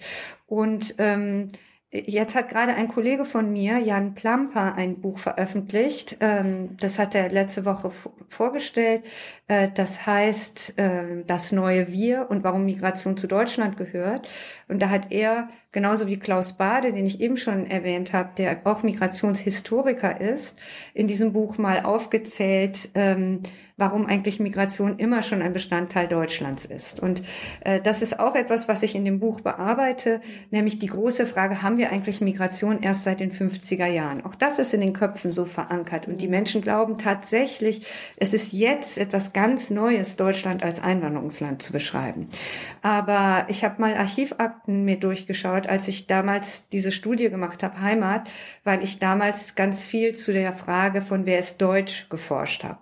Und 0.47 0.95
ähm, 0.97 1.49
Jetzt 1.91 2.35
hat 2.35 2.49
gerade 2.49 2.75
ein 2.75 2.87
Kollege 2.87 3.25
von 3.25 3.51
mir, 3.51 3.79
Jan 3.79 4.13
Plamper, 4.13 4.75
ein 4.75 5.01
Buch 5.01 5.17
veröffentlicht. 5.17 6.17
Ähm, 6.19 6.77
das 6.77 6.99
hat 6.99 7.15
er 7.15 7.29
letzte 7.29 7.65
Woche 7.65 7.91
vorgestellt. 8.29 9.01
Äh, 9.47 9.69
das 9.73 10.05
heißt 10.05 10.77
äh, 10.77 11.23
Das 11.25 11.51
neue 11.51 11.91
Wir 11.91 12.27
und 12.29 12.43
warum 12.43 12.65
Migration 12.65 13.17
zu 13.17 13.25
Deutschland 13.25 13.75
gehört. 13.75 14.29
Und 14.67 14.79
da 14.83 14.89
hat 14.91 15.11
er, 15.11 15.49
genauso 15.71 16.07
wie 16.07 16.17
Klaus 16.17 16.53
Bade, 16.57 16.93
den 16.93 17.05
ich 17.05 17.21
eben 17.21 17.37
schon 17.37 17.67
erwähnt 17.67 18.13
habe, 18.13 18.29
der 18.37 18.61
auch 18.63 18.83
Migrationshistoriker 18.83 20.19
ist, 20.19 20.57
in 20.93 21.07
diesem 21.07 21.33
Buch 21.33 21.57
mal 21.57 21.81
aufgezählt, 21.81 22.89
ähm, 22.95 23.41
warum 23.79 24.05
eigentlich 24.07 24.39
Migration 24.39 24.97
immer 24.97 25.23
schon 25.23 25.41
ein 25.41 25.53
Bestandteil 25.53 26.07
Deutschlands 26.07 26.65
ist. 26.65 26.99
Und 26.99 27.23
äh, 27.61 27.79
das 27.79 28.01
ist 28.01 28.19
auch 28.19 28.35
etwas, 28.35 28.67
was 28.67 28.83
ich 28.83 28.93
in 28.93 29.05
dem 29.05 29.19
Buch 29.19 29.41
bearbeite, 29.41 30.21
nämlich 30.51 30.79
die 30.79 30.87
große 30.87 31.25
Frage, 31.25 31.61
haben 31.61 31.77
wir 31.77 31.91
eigentlich 31.91 32.19
Migration 32.19 32.81
erst 32.81 33.03
seit 33.03 33.21
den 33.21 33.31
50er 33.31 33.87
Jahren? 33.87 34.25
Auch 34.25 34.35
das 34.35 34.59
ist 34.59 34.73
in 34.73 34.81
den 34.81 34.93
Köpfen 34.93 35.31
so 35.31 35.45
verankert. 35.45 36.07
Und 36.07 36.21
die 36.21 36.27
Menschen 36.27 36.61
glauben 36.61 36.97
tatsächlich, 36.97 37.85
es 38.17 38.33
ist 38.33 38.53
jetzt 38.53 38.97
etwas 38.97 39.33
ganz 39.33 39.69
Neues, 39.69 40.17
Deutschland 40.17 40.61
als 40.61 40.81
Einwanderungsland 40.81 41.61
zu 41.61 41.71
beschreiben. 41.71 42.27
Aber 42.81 43.45
ich 43.47 43.63
habe 43.63 43.79
mal 43.79 43.95
Archivakten 43.95 44.83
mir 44.83 44.99
durchgeschaut, 44.99 45.58
als 45.67 45.87
ich 45.87 46.07
damals 46.07 46.69
diese 46.69 46.91
Studie 46.91 47.29
gemacht 47.29 47.63
habe, 47.63 47.81
Heimat, 47.81 48.29
weil 48.63 48.83
ich 48.83 48.99
damals 48.99 49.55
ganz 49.55 49.85
viel 49.85 50.15
zu 50.15 50.33
der 50.33 50.53
Frage 50.53 51.01
von 51.01 51.25
wer 51.25 51.39
ist 51.39 51.61
Deutsch 51.61 52.07
geforscht 52.09 52.63
habe. 52.63 52.79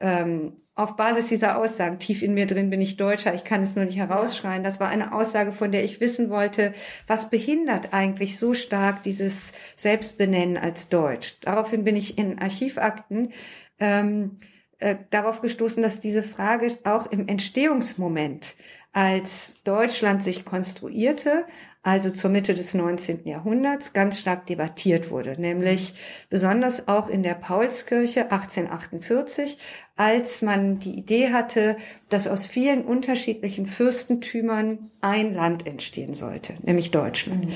Ähm, 0.00 0.52
auf 0.80 0.96
Basis 0.96 1.28
dieser 1.28 1.58
Aussagen, 1.58 1.98
tief 1.98 2.22
in 2.22 2.32
mir 2.32 2.46
drin 2.46 2.70
bin 2.70 2.80
ich 2.80 2.96
Deutscher, 2.96 3.34
ich 3.34 3.44
kann 3.44 3.60
es 3.60 3.76
nur 3.76 3.84
nicht 3.84 3.98
herausschreien. 3.98 4.64
Das 4.64 4.80
war 4.80 4.88
eine 4.88 5.12
Aussage, 5.12 5.52
von 5.52 5.72
der 5.72 5.84
ich 5.84 6.00
wissen 6.00 6.30
wollte, 6.30 6.72
was 7.06 7.28
behindert 7.28 7.92
eigentlich 7.92 8.38
so 8.38 8.54
stark 8.54 9.02
dieses 9.02 9.52
Selbstbenennen 9.76 10.56
als 10.56 10.88
Deutsch. 10.88 11.36
Daraufhin 11.42 11.84
bin 11.84 11.96
ich 11.96 12.16
in 12.16 12.38
Archivakten 12.38 13.32
ähm, 13.78 14.38
äh, 14.78 14.96
darauf 15.10 15.42
gestoßen, 15.42 15.82
dass 15.82 16.00
diese 16.00 16.22
Frage 16.22 16.78
auch 16.84 17.10
im 17.12 17.28
Entstehungsmoment 17.28 18.54
als 18.92 19.52
Deutschland 19.64 20.24
sich 20.24 20.46
konstruierte, 20.46 21.44
also 21.82 22.10
zur 22.10 22.30
Mitte 22.30 22.52
des 22.52 22.74
19. 22.74 23.24
Jahrhunderts, 23.24 23.94
ganz 23.94 24.18
stark 24.18 24.46
debattiert 24.46 25.10
wurde, 25.10 25.40
nämlich 25.40 25.94
besonders 26.28 26.88
auch 26.88 27.08
in 27.08 27.22
der 27.22 27.34
Paulskirche 27.34 28.24
1848, 28.30 29.56
als 29.96 30.42
man 30.42 30.78
die 30.78 30.98
Idee 30.98 31.32
hatte, 31.32 31.76
dass 32.10 32.26
aus 32.26 32.44
vielen 32.44 32.84
unterschiedlichen 32.84 33.64
Fürstentümern 33.64 34.90
ein 35.00 35.32
Land 35.32 35.66
entstehen 35.66 36.12
sollte, 36.12 36.54
nämlich 36.62 36.90
Deutschland. 36.90 37.52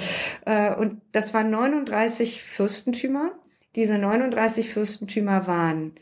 Äh, 0.47 0.75
und 0.75 1.03
das 1.12 1.35
waren 1.35 1.51
39 1.51 2.43
Fürstentümer. 2.43 3.33
Diese 3.77 3.99
39 3.99 4.70
Fürstentümer 4.70 5.47
waren 5.47 5.93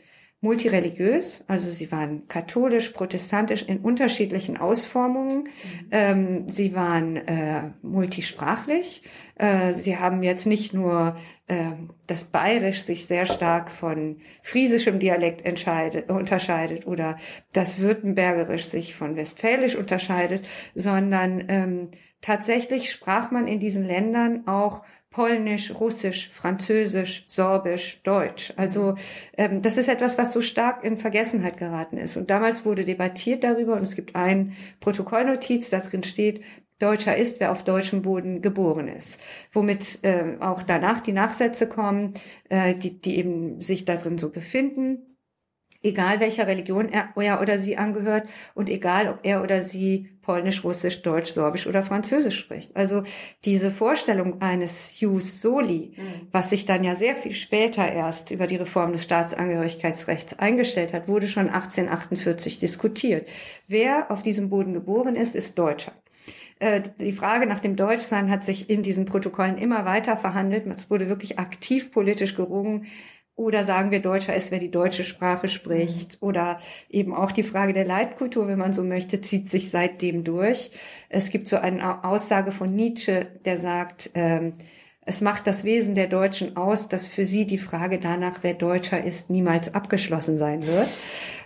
multireligiös, 0.43 1.43
also 1.47 1.71
sie 1.71 1.89
waren 1.91 2.27
katholisch, 2.27 2.89
protestantisch 2.89 3.63
in 3.63 3.79
unterschiedlichen 3.79 4.57
Ausformungen. 4.57 5.43
Mhm. 5.43 5.87
Ähm, 5.91 6.49
sie 6.49 6.75
waren 6.75 7.15
äh, 7.15 7.71
multisprachlich. 7.81 9.03
Äh, 9.35 9.71
sie 9.71 9.97
haben 9.97 10.21
jetzt 10.21 10.45
nicht 10.45 10.73
nur 10.73 11.15
äh, 11.47 11.71
das 12.07 12.25
Bayerisch 12.25 12.81
sich 12.81 13.05
sehr 13.05 13.25
stark 13.25 13.71
von 13.71 14.17
friesischem 14.41 14.99
Dialekt 14.99 15.47
unterscheidet 16.09 16.87
oder 16.87 17.17
das 17.53 17.79
Württembergerisch 17.79 18.65
sich 18.65 18.95
von 18.95 19.15
Westfälisch 19.15 19.77
unterscheidet, 19.77 20.45
sondern 20.75 21.45
ähm, 21.47 21.89
tatsächlich 22.19 22.91
sprach 22.91 23.31
man 23.31 23.47
in 23.47 23.59
diesen 23.59 23.85
Ländern 23.85 24.45
auch 24.45 24.83
Polnisch, 25.13 25.73
Russisch, 25.79 26.29
Französisch, 26.33 27.23
Sorbisch, 27.27 28.01
Deutsch. 28.03 28.51
Also 28.57 28.95
ähm, 29.37 29.61
das 29.61 29.77
ist 29.77 29.87
etwas, 29.87 30.17
was 30.17 30.33
so 30.33 30.41
stark 30.41 30.83
in 30.83 30.97
Vergessenheit 30.97 31.57
geraten 31.57 31.97
ist. 31.97 32.17
Und 32.17 32.29
damals 32.29 32.65
wurde 32.65 32.83
debattiert 32.83 33.43
darüber 33.43 33.75
und 33.75 33.83
es 33.83 33.95
gibt 33.95 34.15
ein 34.15 34.57
Protokollnotiz, 34.81 35.69
da 35.69 35.79
drin 35.79 36.03
steht, 36.03 36.41
Deutscher 36.79 37.15
ist, 37.15 37.39
wer 37.39 37.51
auf 37.51 37.63
deutschem 37.63 38.01
Boden 38.01 38.41
geboren 38.41 38.89
ist. 38.89 39.21
Womit 39.53 39.99
äh, 40.01 40.35
auch 40.41 40.63
danach 40.63 40.99
die 40.99 41.13
Nachsätze 41.13 41.69
kommen, 41.69 42.15
äh, 42.49 42.75
die, 42.75 42.99
die 42.99 43.17
eben 43.17 43.61
sich 43.61 43.85
darin 43.85 44.17
so 44.17 44.29
befinden 44.31 45.12
egal 45.83 46.19
welcher 46.19 46.47
Religion 46.47 46.89
er, 46.89 47.09
er 47.15 47.41
oder 47.41 47.59
sie 47.59 47.77
angehört 47.77 48.27
und 48.55 48.69
egal 48.69 49.09
ob 49.09 49.19
er 49.23 49.43
oder 49.43 49.61
sie 49.61 50.09
Polnisch, 50.23 50.63
Russisch, 50.63 51.01
Deutsch, 51.01 51.31
Sorbisch 51.31 51.67
oder 51.67 51.83
Französisch 51.83 52.39
spricht. 52.39 52.75
Also 52.75 53.03
diese 53.43 53.69
Vorstellung 53.69 54.41
eines 54.41 54.99
Jus 55.01 55.41
Soli, 55.41 55.93
mhm. 55.97 56.27
was 56.31 56.49
sich 56.49 56.65
dann 56.65 56.83
ja 56.83 56.95
sehr 56.95 57.15
viel 57.15 57.33
später 57.33 57.91
erst 57.91 58.31
über 58.31 58.47
die 58.47 58.55
Reform 58.55 58.93
des 58.93 59.03
Staatsangehörigkeitsrechts 59.03 60.39
eingestellt 60.39 60.93
hat, 60.93 61.07
wurde 61.09 61.27
schon 61.27 61.49
1848 61.49 62.57
diskutiert. 62.59 63.27
Wer 63.67 64.09
auf 64.09 64.23
diesem 64.23 64.49
Boden 64.49 64.73
geboren 64.73 65.15
ist, 65.15 65.35
ist 65.35 65.59
Deutscher 65.59 65.91
äh, 66.59 66.81
die 66.99 67.11
Frage 67.11 67.45
nach 67.45 67.59
dem 67.59 67.75
Deutschsein 67.75 68.29
hat 68.29 68.45
sich 68.45 68.69
in 68.69 68.83
diesen 68.83 69.05
Protokollen 69.05 69.57
immer 69.57 69.83
weiter 69.83 70.15
verhandelt. 70.15 70.65
Es 70.67 70.89
wurde 70.89 71.09
wirklich 71.09 71.37
aktiv 71.37 71.91
politisch 71.91 72.35
gerungen, 72.35 72.85
oder 73.35 73.63
sagen 73.63 73.89
wir, 73.89 73.99
Deutscher 73.99 74.35
ist, 74.35 74.51
wer 74.51 74.59
die 74.59 74.69
deutsche 74.69 75.03
Sprache 75.03 75.47
spricht. 75.47 76.21
Mhm. 76.21 76.27
Oder 76.27 76.59
eben 76.89 77.15
auch 77.15 77.31
die 77.31 77.43
Frage 77.43 77.73
der 77.73 77.85
Leitkultur, 77.85 78.47
wenn 78.47 78.59
man 78.59 78.73
so 78.73 78.83
möchte, 78.83 79.21
zieht 79.21 79.49
sich 79.49 79.71
seitdem 79.71 80.23
durch. 80.23 80.71
Es 81.09 81.31
gibt 81.31 81.47
so 81.47 81.57
eine 81.57 82.03
Aussage 82.03 82.51
von 82.51 82.75
Nietzsche, 82.75 83.27
der 83.45 83.57
sagt, 83.57 84.11
ähm, 84.13 84.53
es 85.05 85.21
macht 85.21 85.47
das 85.47 85.63
Wesen 85.63 85.95
der 85.95 86.07
Deutschen 86.07 86.55
aus, 86.55 86.87
dass 86.87 87.07
für 87.07 87.25
sie 87.25 87.45
die 87.45 87.57
Frage 87.57 87.99
danach, 87.99 88.39
wer 88.41 88.53
Deutscher 88.53 89.03
ist, 89.03 89.29
niemals 89.29 89.73
abgeschlossen 89.73 90.37
sein 90.37 90.65
wird. 90.65 90.87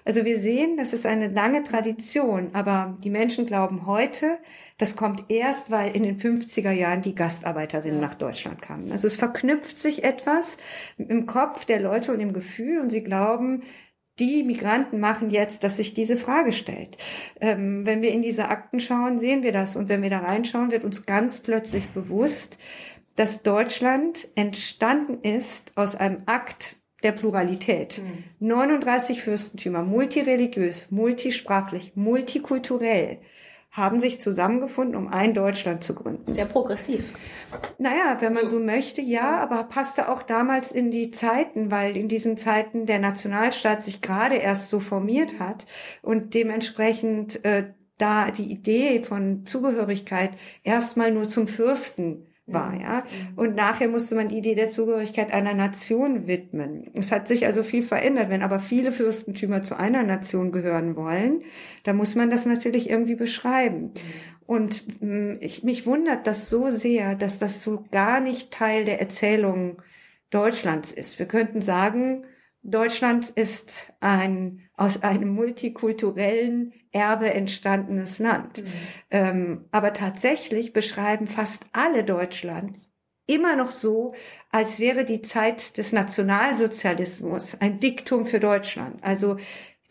Also 0.06 0.26
wir 0.26 0.38
sehen, 0.38 0.78
das 0.78 0.94
ist 0.94 1.06
eine 1.06 1.28
lange 1.28 1.64
Tradition, 1.64 2.52
aber 2.54 2.98
die 3.04 3.10
Menschen 3.10 3.46
glauben 3.46 3.86
heute, 3.86 4.38
das 4.78 4.96
kommt 4.96 5.26
erst, 5.30 5.72
weil 5.72 5.96
in 5.96 6.04
den 6.04 6.20
50er 6.20 6.72
Jahren 6.72 7.02
die 7.02 7.16
Gastarbeiterinnen 7.16 8.00
nach 8.00 8.16
Deutschland 8.16 8.62
kamen. 8.62 8.92
Also 8.92 9.08
es 9.08 9.16
verknüpft 9.16 9.78
sich 9.78 10.04
etwas 10.04 10.58
im 10.98 11.26
Kopf 11.26 11.66
der 11.66 11.82
Leute 11.82 12.14
und 12.14 12.20
im 12.20 12.34
Gefühl 12.34 12.80
und 12.80 12.90
sie 12.90 13.04
glauben, 13.04 13.64
die 14.20 14.44
Migranten 14.44 15.00
machen 15.00 15.30
jetzt, 15.30 15.64
dass 15.64 15.78
sich 15.78 15.94
diese 15.94 16.18
Frage 16.18 16.52
stellt. 16.52 16.98
Ähm, 17.40 17.86
wenn 17.86 18.02
wir 18.02 18.12
in 18.12 18.22
diese 18.22 18.50
Akten 18.50 18.80
schauen, 18.80 19.20
sehen 19.20 19.44
wir 19.44 19.52
das. 19.52 19.76
Und 19.76 19.90
wenn 19.90 20.02
wir 20.02 20.10
da 20.10 20.20
reinschauen, 20.20 20.72
wird 20.72 20.84
uns 20.84 21.06
ganz 21.06 21.40
plötzlich 21.42 21.90
bewusst, 21.90 22.58
dass 23.18 23.44
Deutschland 23.44 24.28
entstanden 24.36 25.20
ist 25.22 25.72
aus 25.76 25.96
einem 25.96 26.22
Akt 26.28 26.78
der 27.04 27.12
Pluralität. 27.12 28.02
Mhm. 28.02 28.48
39 28.48 29.22
Fürstentümer, 29.22 29.84
multireligiös, 29.84 30.92
multisprachlich, 30.92 31.94
multikulturell, 31.96 33.20
haben 33.72 34.00
sich 34.00 34.22
zusammengefunden, 34.22 34.96
um 34.96 35.08
ein 35.08 35.34
Deutschland 35.34 35.84
zu 35.84 35.94
gründen. 35.94 36.32
Sehr 36.32 36.46
progressiv. 36.46 37.14
Naja, 37.78 38.18
wenn 38.20 38.34
man 38.34 38.48
so 38.48 38.60
möchte, 38.60 39.02
ja, 39.02 39.40
aber 39.40 39.64
passte 39.66 40.10
auch 40.10 40.24
damals 40.24 40.72
in 40.72 40.90
die 40.90 41.12
Zeiten, 41.12 41.70
weil 41.70 41.98
in 41.98 42.08
diesen 42.08 42.38
Zeiten 42.38 42.86
der 42.86 43.00
Nationalstaat 43.00 43.84
sich 43.84 44.02
gerade 44.02 44.36
erst 44.36 44.70
so 44.70 44.80
formiert 44.80 45.40
hat 45.40 45.66
und 46.02 46.34
dementsprechend 46.34 47.44
äh, 47.46 47.74
da 47.98 48.32
die 48.32 48.52
Idee 48.52 49.04
von 49.04 49.46
Zugehörigkeit 49.46 50.32
erstmal 50.64 51.12
nur 51.12 51.28
zum 51.28 51.48
Fürsten 51.48 52.27
war, 52.48 52.72
mhm. 52.72 52.82
ja. 52.82 52.98
Mhm. 52.98 53.38
Und 53.38 53.56
nachher 53.56 53.88
musste 53.88 54.16
man 54.16 54.30
die 54.30 54.38
Idee 54.38 54.56
der 54.56 54.70
Zugehörigkeit 54.70 55.32
einer 55.32 55.54
Nation 55.54 56.28
widmen. 56.28 56.90
Es 56.94 57.12
hat 57.12 57.28
sich 57.28 57.46
also 57.46 57.62
viel 57.62 57.84
verändert. 57.84 58.30
Wenn 58.30 58.42
aber 58.42 58.60
viele 58.60 58.92
Fürstentümer 58.92 59.62
zu 59.62 59.78
einer 59.78 60.04
Nation 60.04 60.52
gehören 60.52 60.96
wollen, 60.96 61.42
dann 61.84 61.98
muss 61.98 62.16
man 62.16 62.30
das 62.30 62.46
natürlich 62.46 62.90
irgendwie 62.90 63.16
beschreiben. 63.16 63.82
Mhm. 63.82 63.92
Und 64.48 65.02
mm, 65.02 65.36
ich, 65.42 65.64
mich 65.64 65.86
wundert 65.86 66.26
das 66.26 66.50
so 66.50 66.70
sehr, 66.70 67.16
dass 67.16 67.38
das 67.38 67.62
so 67.62 67.84
gar 67.92 68.22
nicht 68.22 68.52
Teil 68.52 68.86
der 68.86 69.00
Erzählung 69.00 69.82
Deutschlands 70.30 70.92
ist. 70.92 71.20
Wir 71.20 71.26
könnten 71.26 71.62
sagen, 71.62 72.26
Deutschland 72.64 73.30
ist 73.30 73.94
ein 74.00 74.62
aus 74.76 75.04
einem 75.04 75.30
multikulturellen 75.30 76.74
Erbe 76.98 77.34
entstandenes 77.34 78.18
Land. 78.18 78.64
Mhm. 78.64 78.68
Ähm, 79.12 79.66
aber 79.72 79.94
tatsächlich 79.94 80.74
beschreiben 80.74 81.28
fast 81.28 81.64
alle 81.72 82.04
Deutschland 82.04 82.80
immer 83.28 83.56
noch 83.56 83.72
so, 83.72 84.16
als 84.52 84.80
wäre 84.80 85.06
die 85.06 85.22
Zeit 85.22 85.78
des 85.78 85.92
Nationalsozialismus 85.92 87.60
ein 87.60 87.80
Diktum 87.80 88.26
für 88.26 88.40
Deutschland. 88.40 89.04
Also 89.04 89.38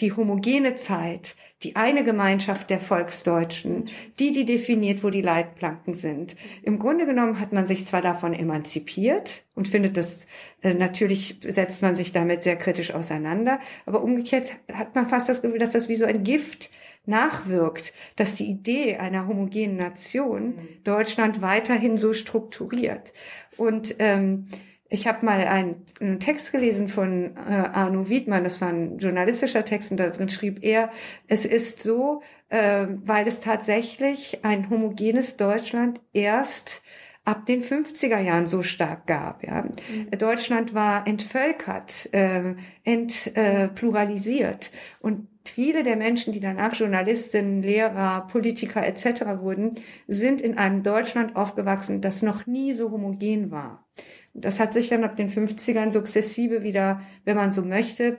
die 0.00 0.12
homogene 0.12 0.76
Zeit, 0.76 1.36
die 1.62 1.74
eine 1.74 2.04
Gemeinschaft 2.04 2.68
der 2.68 2.80
Volksdeutschen, 2.80 3.88
die, 4.18 4.30
die 4.30 4.44
definiert, 4.44 5.02
wo 5.02 5.08
die 5.08 5.22
Leitplanken 5.22 5.94
sind. 5.94 6.36
Im 6.62 6.78
Grunde 6.78 7.06
genommen 7.06 7.40
hat 7.40 7.54
man 7.54 7.66
sich 7.66 7.86
zwar 7.86 8.02
davon 8.02 8.34
emanzipiert 8.34 9.44
und 9.54 9.68
findet 9.68 9.96
das, 9.96 10.26
äh, 10.60 10.74
natürlich 10.74 11.38
setzt 11.46 11.80
man 11.80 11.96
sich 11.96 12.12
damit 12.12 12.42
sehr 12.42 12.56
kritisch 12.56 12.92
auseinander, 12.92 13.58
aber 13.86 14.02
umgekehrt 14.02 14.56
hat 14.70 14.94
man 14.94 15.08
fast 15.08 15.30
das 15.30 15.40
Gefühl, 15.40 15.58
dass 15.58 15.72
das 15.72 15.88
wie 15.88 15.96
so 15.96 16.04
ein 16.04 16.24
Gift 16.24 16.70
nachwirkt, 17.06 17.92
dass 18.16 18.34
die 18.34 18.46
Idee 18.46 18.96
einer 18.96 19.26
homogenen 19.26 19.76
Nation 19.76 20.48
mhm. 20.48 20.58
Deutschland 20.84 21.42
weiterhin 21.42 21.96
so 21.96 22.12
strukturiert. 22.12 23.12
Und 23.56 23.96
ähm, 23.98 24.48
ich 24.88 25.06
habe 25.06 25.24
mal 25.24 25.40
einen, 25.40 25.84
einen, 26.00 26.20
Text 26.20 26.52
gelesen 26.52 26.88
von 26.88 27.36
äh, 27.36 27.50
Arno 27.50 28.08
Wiedmann, 28.08 28.44
das 28.44 28.60
war 28.60 28.68
ein 28.68 28.98
journalistischer 28.98 29.64
Text 29.64 29.90
und 29.90 29.96
da 29.98 30.08
drin 30.10 30.28
schrieb 30.28 30.62
er, 30.62 30.90
es 31.26 31.44
ist 31.44 31.82
so, 31.82 32.22
äh, 32.48 32.86
weil 32.88 33.26
es 33.26 33.40
tatsächlich 33.40 34.44
ein 34.44 34.70
homogenes 34.70 35.36
Deutschland 35.36 36.00
erst 36.12 36.82
ab 37.24 37.44
den 37.46 37.62
50er 37.62 38.20
Jahren 38.20 38.46
so 38.46 38.62
stark 38.62 39.06
gab. 39.06 39.42
Ja. 39.42 39.62
Mhm. 39.62 40.16
Deutschland 40.16 40.74
war 40.74 41.06
entvölkert, 41.06 42.08
äh, 42.12 42.54
entpluralisiert 42.84 44.70
äh, 44.72 45.04
und 45.04 45.26
viele 45.48 45.82
der 45.82 45.96
Menschen, 45.96 46.32
die 46.32 46.40
danach 46.40 46.74
Journalistinnen, 46.74 47.62
Lehrer, 47.62 48.26
Politiker 48.26 48.86
etc. 48.86 49.40
wurden, 49.40 49.74
sind 50.06 50.40
in 50.40 50.58
einem 50.58 50.82
Deutschland 50.82 51.36
aufgewachsen, 51.36 52.00
das 52.00 52.22
noch 52.22 52.46
nie 52.46 52.72
so 52.72 52.90
homogen 52.90 53.50
war. 53.50 53.86
Das 54.34 54.60
hat 54.60 54.74
sich 54.74 54.88
dann 54.88 55.04
ab 55.04 55.16
den 55.16 55.30
50ern 55.30 55.90
sukzessive 55.90 56.62
wieder, 56.62 57.00
wenn 57.24 57.36
man 57.36 57.52
so 57.52 57.62
möchte, 57.62 58.18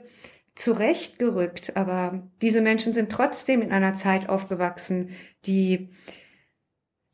zurechtgerückt. 0.54 1.76
Aber 1.76 2.28
diese 2.42 2.60
Menschen 2.60 2.92
sind 2.92 3.10
trotzdem 3.10 3.62
in 3.62 3.72
einer 3.72 3.94
Zeit 3.94 4.28
aufgewachsen, 4.28 5.10
die 5.46 5.90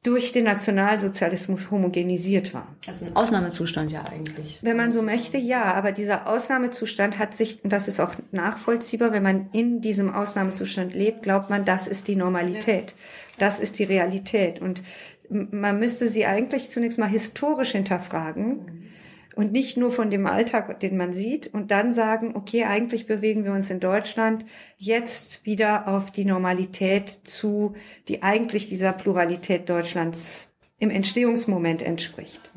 durch 0.05 0.33
den 0.33 0.45
Nationalsozialismus 0.45 1.71
homogenisiert 1.71 2.53
war. 2.53 2.69
Also 2.87 3.07
ein 3.07 3.17
Ausnahmezustand 3.17 3.91
ja 3.91 4.05
eigentlich. 4.05 4.59
Wenn 4.61 4.77
man 4.77 4.93
so 4.93 5.01
möchte, 5.01 5.39
ja, 5.39 5.65
aber 5.65 5.93
dieser 5.93 6.29
Ausnahmezustand 6.29 7.19
hat 7.19 7.35
sich, 7.35 7.65
und 7.65 7.73
das 7.73 7.89
ist 7.89 8.01
auch 8.01 8.15
nachvollziehbar, 8.31 9.13
wenn 9.13 9.23
man 9.23 9.49
in 9.53 9.81
diesem 9.81 10.15
Ausnahmezustand 10.15 10.95
lebt, 10.95 11.23
glaubt 11.23 11.49
man, 11.49 11.65
das 11.65 11.87
ist 11.87 12.07
die 12.07 12.17
Normalität. 12.17 12.95
Das 13.39 13.59
ist 13.59 13.79
die 13.79 13.85
Realität. 13.85 14.61
Und 14.61 14.83
man 15.31 15.79
müsste 15.79 16.07
sie 16.07 16.27
eigentlich 16.27 16.69
zunächst 16.69 16.99
mal 16.99 17.09
historisch 17.09 17.73
hinterfragen 17.73 18.91
und 19.35 19.53
nicht 19.53 19.77
nur 19.77 19.91
von 19.91 20.11
dem 20.11 20.27
Alltag, 20.27 20.81
den 20.81 20.97
man 20.97 21.13
sieht, 21.13 21.53
und 21.53 21.71
dann 21.71 21.93
sagen, 21.93 22.35
okay, 22.37 22.65
eigentlich 22.65 23.07
bewegen 23.07 23.45
wir 23.45 23.53
uns 23.53 23.71
in 23.71 23.81
Deutschland 23.81 24.45
jetzt 24.77 25.45
wieder 25.45 25.89
auf 25.89 26.11
die 26.11 26.25
Normalität 26.25 27.09
zu, 27.25 27.75
die 28.09 28.23
eigentlich 28.23 28.69
dieser 28.69 28.93
Pluralität 28.93 29.69
Deutschlands 29.69 30.49
im 30.79 30.91
Entstehungsmoment 30.91 31.83
entspricht. 31.83 32.51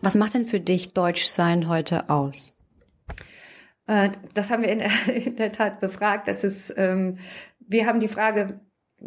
Was 0.00 0.14
macht 0.14 0.34
denn 0.34 0.46
für 0.46 0.60
dich 0.60 0.92
Deutschsein 0.94 1.68
heute 1.68 2.10
aus? 2.10 2.56
Äh, 3.86 4.10
das 4.34 4.50
haben 4.50 4.62
wir 4.62 4.70
in 4.70 4.78
der, 4.80 4.90
in 5.14 5.36
der 5.36 5.52
Tat 5.52 5.80
befragt. 5.80 6.28
Das 6.28 6.44
ist, 6.44 6.74
ähm, 6.76 7.18
wir 7.60 7.86
haben 7.86 8.00
die 8.00 8.08
Frage 8.08 8.60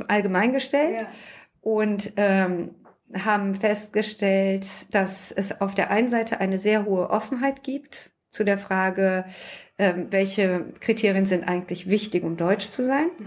allgemein 0.08 0.54
gestellt 0.54 1.02
ja. 1.02 1.08
und 1.62 2.14
ähm, 2.18 2.76
haben 3.24 3.56
festgestellt, 3.56 4.68
dass 4.92 5.32
es 5.32 5.62
auf 5.62 5.76
der 5.76 5.92
einen 5.92 6.10
Seite 6.10 6.40
eine 6.40 6.60
sehr 6.60 6.86
hohe 6.86 7.10
Offenheit 7.10 7.64
gibt 7.64 8.12
zu 8.32 8.44
der 8.44 8.58
Frage, 8.58 9.26
ähm, 9.78 10.08
welche 10.10 10.66
Kriterien 10.82 11.26
sind 11.26 11.46
eigentlich 11.46 11.90
wichtig, 11.90 12.24
um 12.24 12.38
deutsch 12.38 12.68
zu 12.68 12.84
sein. 12.84 13.08
Mhm. 13.18 13.26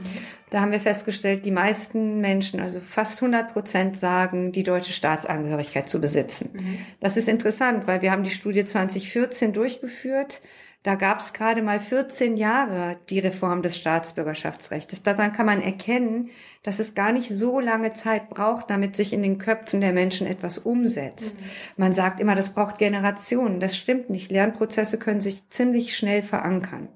Da 0.50 0.60
haben 0.60 0.72
wir 0.72 0.80
festgestellt, 0.80 1.44
die 1.44 1.50
meisten 1.50 2.20
Menschen, 2.20 2.60
also 2.60 2.80
fast 2.80 3.22
100 3.22 3.52
Prozent, 3.52 3.98
sagen, 3.98 4.52
die 4.52 4.62
deutsche 4.62 4.92
Staatsangehörigkeit 4.92 5.88
zu 5.88 6.00
besitzen. 6.00 6.50
Mhm. 6.52 6.78
Das 7.00 7.16
ist 7.16 7.28
interessant, 7.28 7.86
weil 7.86 8.02
wir 8.02 8.12
haben 8.12 8.22
die 8.22 8.30
Studie 8.30 8.64
2014 8.64 9.52
durchgeführt 9.52 10.40
da 10.84 10.94
gab 10.94 11.18
es 11.18 11.32
gerade 11.32 11.60
mal 11.60 11.80
14 11.80 12.36
Jahre 12.36 12.98
die 13.10 13.18
Reform 13.18 13.62
des 13.62 13.76
Staatsbürgerschaftsrechts. 13.76 15.02
Daran 15.02 15.32
kann 15.32 15.46
man 15.46 15.60
erkennen, 15.60 16.30
dass 16.62 16.78
es 16.78 16.94
gar 16.94 17.12
nicht 17.12 17.28
so 17.28 17.58
lange 17.58 17.92
Zeit 17.94 18.30
braucht, 18.30 18.70
damit 18.70 18.94
sich 18.94 19.12
in 19.12 19.22
den 19.22 19.38
Köpfen 19.38 19.80
der 19.80 19.92
Menschen 19.92 20.26
etwas 20.26 20.56
umsetzt. 20.56 21.38
Mhm. 21.38 21.44
Man 21.76 21.92
sagt 21.92 22.20
immer, 22.20 22.36
das 22.36 22.54
braucht 22.54 22.78
Generationen. 22.78 23.58
Das 23.58 23.76
stimmt 23.76 24.08
nicht. 24.08 24.30
Lernprozesse 24.30 24.98
können 24.98 25.20
sich 25.20 25.48
ziemlich 25.48 25.96
schnell 25.96 26.22
verankern. 26.22 26.88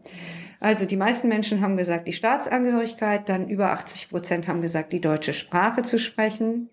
Also 0.61 0.87
die 0.87 0.97
meisten 0.97 1.27
Menschen 1.27 1.61
haben 1.61 1.77
gesagt, 1.77 2.07
die 2.07 2.13
Staatsangehörigkeit, 2.13 3.29
dann 3.29 3.49
über 3.49 3.73
80 3.73 4.11
Prozent 4.11 4.47
haben 4.47 4.61
gesagt, 4.61 4.93
die 4.93 5.01
deutsche 5.01 5.33
Sprache 5.33 5.83
zu 5.83 5.99
sprechen. 5.99 6.71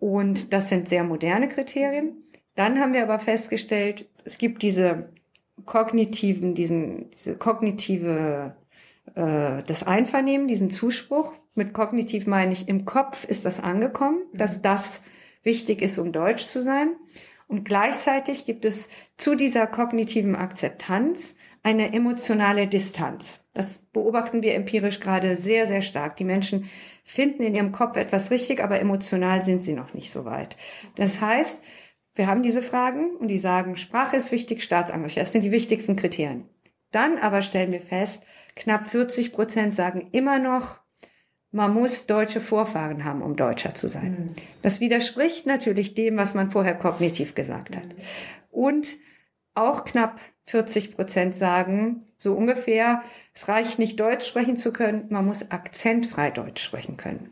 Und 0.00 0.52
das 0.52 0.68
sind 0.68 0.88
sehr 0.88 1.04
moderne 1.04 1.46
Kriterien. 1.46 2.24
Dann 2.56 2.80
haben 2.80 2.92
wir 2.92 3.04
aber 3.04 3.20
festgestellt, 3.20 4.08
es 4.24 4.36
gibt 4.36 4.62
diese 4.62 5.10
kognitiven, 5.64 6.54
diesen, 6.54 7.10
diese 7.10 7.36
kognitive, 7.36 8.54
äh, 9.14 9.62
das 9.66 9.82
Einvernehmen, 9.82 10.48
diesen 10.48 10.70
Zuspruch. 10.70 11.34
Mit 11.54 11.72
kognitiv 11.72 12.26
meine 12.26 12.52
ich, 12.52 12.68
im 12.68 12.84
Kopf 12.84 13.24
ist 13.24 13.44
das 13.44 13.60
angekommen, 13.60 14.20
mhm. 14.32 14.38
dass 14.38 14.62
das 14.62 15.02
wichtig 15.42 15.82
ist, 15.82 15.98
um 15.98 16.12
deutsch 16.12 16.46
zu 16.46 16.62
sein. 16.62 16.96
Und 17.48 17.64
gleichzeitig 17.64 18.44
gibt 18.44 18.64
es 18.64 18.88
zu 19.16 19.34
dieser 19.34 19.66
kognitiven 19.66 20.36
Akzeptanz 20.36 21.34
eine 21.62 21.92
emotionale 21.92 22.66
Distanz. 22.66 23.46
Das 23.52 23.78
beobachten 23.92 24.42
wir 24.42 24.54
empirisch 24.54 25.00
gerade 25.00 25.34
sehr, 25.36 25.66
sehr 25.66 25.82
stark. 25.82 26.16
Die 26.16 26.24
Menschen 26.24 26.68
finden 27.04 27.42
in 27.42 27.54
ihrem 27.54 27.72
Kopf 27.72 27.96
etwas 27.96 28.30
richtig, 28.30 28.62
aber 28.62 28.80
emotional 28.80 29.42
sind 29.42 29.62
sie 29.62 29.72
noch 29.72 29.94
nicht 29.94 30.12
so 30.12 30.24
weit. 30.24 30.56
Das 30.96 31.20
heißt, 31.20 31.62
wir 32.18 32.26
haben 32.26 32.42
diese 32.42 32.62
Fragen 32.62 33.16
und 33.16 33.28
die 33.28 33.38
sagen, 33.38 33.76
Sprache 33.76 34.16
ist 34.16 34.32
wichtig, 34.32 34.62
Staatsangehörigkeit. 34.62 35.24
Das 35.24 35.32
sind 35.32 35.44
die 35.44 35.52
wichtigsten 35.52 35.96
Kriterien. 35.96 36.44
Dann 36.90 37.16
aber 37.18 37.42
stellen 37.42 37.72
wir 37.72 37.80
fest, 37.80 38.24
knapp 38.56 38.88
40 38.88 39.32
Prozent 39.32 39.74
sagen 39.74 40.08
immer 40.12 40.38
noch, 40.38 40.80
man 41.50 41.72
muss 41.72 42.06
deutsche 42.06 42.40
Vorfahren 42.40 43.04
haben, 43.04 43.22
um 43.22 43.36
Deutscher 43.36 43.74
zu 43.74 43.88
sein. 43.88 44.10
Mhm. 44.10 44.36
Das 44.62 44.80
widerspricht 44.80 45.46
natürlich 45.46 45.94
dem, 45.94 46.16
was 46.16 46.34
man 46.34 46.50
vorher 46.50 46.74
kognitiv 46.74 47.34
gesagt 47.34 47.76
hat. 47.76 47.86
Mhm. 47.86 47.94
Und 48.50 48.96
auch 49.54 49.84
knapp 49.84 50.20
40 50.46 50.96
Prozent 50.96 51.34
sagen, 51.34 52.04
so 52.18 52.34
ungefähr, 52.34 53.02
es 53.32 53.48
reicht 53.48 53.78
nicht 53.78 53.98
Deutsch 54.00 54.26
sprechen 54.26 54.56
zu 54.56 54.72
können, 54.72 55.06
man 55.10 55.26
muss 55.26 55.50
akzentfrei 55.50 56.30
Deutsch 56.30 56.62
sprechen 56.62 56.96
können. 56.96 57.30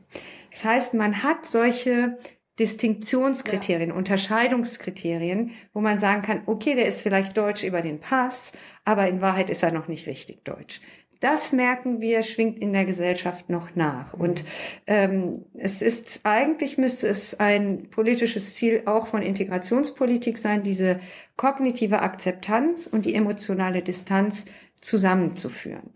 Das 0.51 0.65
heißt, 0.65 0.95
man 0.95 1.23
hat 1.23 1.47
solche 1.47 2.19
Distinktionskriterien, 2.59 3.91
ja. 3.91 3.95
Unterscheidungskriterien, 3.95 5.51
wo 5.75 5.81
man 5.81 5.99
sagen 5.99 6.23
kann, 6.23 6.43
okay, 6.47 6.75
der 6.75 6.87
ist 6.87 7.03
vielleicht 7.03 7.37
deutsch 7.37 7.65
über 7.65 7.83
den 7.83 8.01
Pass, 8.01 8.53
aber 8.85 9.09
in 9.09 9.21
Wahrheit 9.21 9.51
ist 9.51 9.63
er 9.63 9.73
noch 9.73 9.89
nicht 9.89 10.07
richtig 10.07 10.45
deutsch. 10.45 10.81
Das 11.21 11.53
merken 11.53 12.01
wir, 12.01 12.23
schwingt 12.23 12.59
in 12.59 12.73
der 12.73 12.85
Gesellschaft 12.85 13.49
noch 13.49 13.75
nach. 13.75 14.15
Mhm. 14.15 14.21
Und 14.21 14.45
ähm, 14.87 15.45
es 15.55 15.81
ist 15.81 16.21
eigentlich 16.25 16.77
müsste 16.77 17.09
es 17.09 17.39
ein 17.41 17.89
politisches 17.91 18.55
Ziel 18.55 18.83
auch 18.87 19.07
von 19.07 19.23
Integrationspolitik 19.23 20.37
sein, 20.39 20.63
diese 20.63 21.01
kognitive 21.37 22.01
Akzeptanz 22.01 22.87
und 22.87 23.07
die 23.07 23.15
emotionale 23.15 23.83
Distanz 23.83 24.45
zusammenzuführen. 24.81 25.91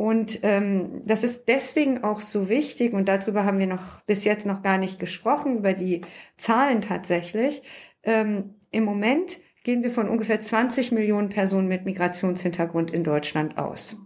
Und 0.00 0.40
ähm, 0.44 1.02
das 1.04 1.24
ist 1.24 1.46
deswegen 1.46 2.04
auch 2.04 2.22
so 2.22 2.48
wichtig, 2.48 2.94
und 2.94 3.06
darüber 3.06 3.44
haben 3.44 3.58
wir 3.58 3.66
noch 3.66 4.00
bis 4.06 4.24
jetzt 4.24 4.46
noch 4.46 4.62
gar 4.62 4.78
nicht 4.78 4.98
gesprochen, 4.98 5.58
über 5.58 5.74
die 5.74 6.00
Zahlen 6.38 6.80
tatsächlich. 6.80 7.62
Ähm, 8.02 8.54
Im 8.70 8.84
Moment 8.84 9.40
gehen 9.62 9.82
wir 9.82 9.90
von 9.90 10.08
ungefähr 10.08 10.40
20 10.40 10.92
Millionen 10.92 11.28
Personen 11.28 11.68
mit 11.68 11.84
Migrationshintergrund 11.84 12.90
in 12.90 13.04
Deutschland 13.04 13.58
aus. 13.58 13.98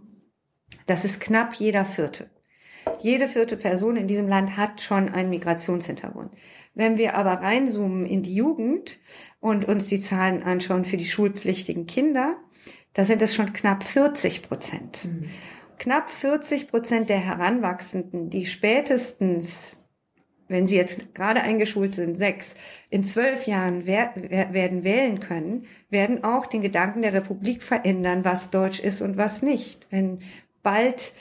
Das 0.85 1.05
ist 1.05 1.21
knapp 1.21 1.53
jeder 1.53 1.85
vierte. 1.85 2.29
Jede 2.99 3.29
vierte 3.29 3.55
Person 3.55 3.95
in 3.95 4.09
diesem 4.09 4.27
Land 4.27 4.57
hat 4.57 4.81
schon 4.81 5.07
einen 5.07 5.29
Migrationshintergrund. 5.29 6.33
Wenn 6.73 6.97
wir 6.97 7.15
aber 7.15 7.35
reinzoomen 7.35 8.05
in 8.05 8.21
die 8.21 8.35
Jugend 8.35 8.99
und 9.39 9.63
uns 9.63 9.87
die 9.87 10.01
Zahlen 10.01 10.43
anschauen 10.43 10.83
für 10.83 10.97
die 10.97 11.05
schulpflichtigen 11.05 11.85
Kinder, 11.85 12.35
da 12.91 13.05
sind 13.05 13.21
es 13.21 13.33
schon 13.33 13.53
knapp 13.53 13.85
40 13.85 14.41
Prozent. 14.41 15.05
Mhm 15.05 15.29
knapp 15.77 16.09
40 16.09 16.69
Prozent 16.69 17.09
der 17.09 17.19
Heranwachsenden, 17.19 18.29
die 18.29 18.45
spätestens, 18.45 19.77
wenn 20.47 20.67
sie 20.67 20.75
jetzt 20.75 21.15
gerade 21.15 21.41
eingeschult 21.41 21.95
sind, 21.95 22.17
sechs, 22.17 22.55
in 22.89 23.03
zwölf 23.03 23.47
Jahren 23.47 23.85
wer, 23.85 24.13
wer, 24.15 24.53
werden 24.53 24.83
wählen 24.83 25.19
können, 25.19 25.65
werden 25.89 26.23
auch 26.23 26.45
den 26.45 26.61
Gedanken 26.61 27.01
der 27.01 27.13
Republik 27.13 27.63
verändern, 27.63 28.25
was 28.25 28.51
Deutsch 28.51 28.79
ist 28.79 29.01
und 29.01 29.17
was 29.17 29.41
nicht. 29.41 29.87
Wenn 29.89 30.19
bald 30.63 31.13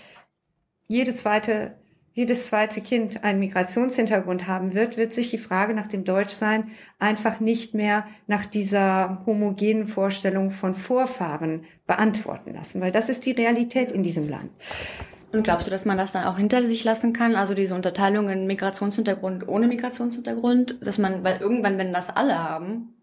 jede 0.87 1.15
zweite 1.15 1.75
jedes 2.15 2.47
zweite 2.47 2.81
Kind 2.81 3.25
einen 3.25 3.41
Migrationshintergrund 3.41 4.47
haben 4.47 4.75
wird, 4.75 4.97
wird 4.97 5.13
sich 5.13 5.31
die 5.31 5.39
Frage 5.39 5.75
nach 5.75 5.89
dem 5.89 6.05
Deutschsein 6.05 6.71
einfach 7.01 7.41
nicht 7.41 7.75
mehr 7.75 8.07
nach 8.29 8.47
dieser 8.47 9.23
homogenen 9.27 9.89
Vorstellung 9.89 10.53
von 10.53 10.77
Vorfahren 10.77 11.65
beantworten 11.87 12.55
lassen, 12.55 12.81
weil 12.81 12.93
das 12.93 13.09
ist 13.09 13.27
die 13.27 13.33
Realität 13.33 13.91
in 13.91 14.05
diesem 14.05 14.29
Land. 14.29 14.51
Und 15.33 15.43
glaubst 15.43 15.67
du, 15.67 15.71
dass 15.73 15.85
man 15.85 15.99
das 15.99 16.13
dann 16.13 16.25
auch 16.25 16.39
hinter 16.39 16.65
sich 16.65 16.85
lassen 16.85 17.13
kann? 17.13 17.35
Also 17.35 17.55
diese 17.55 17.75
Unterteilung 17.75 18.29
in 18.29 18.47
Migrationshintergrund 18.47 19.49
ohne 19.49 19.67
Migrationshintergrund, 19.67 20.87
dass 20.87 20.99
man, 20.99 21.25
weil 21.25 21.41
irgendwann, 21.41 21.77
wenn 21.77 21.93
das 21.93 22.15
alle 22.15 22.39
haben, 22.39 22.95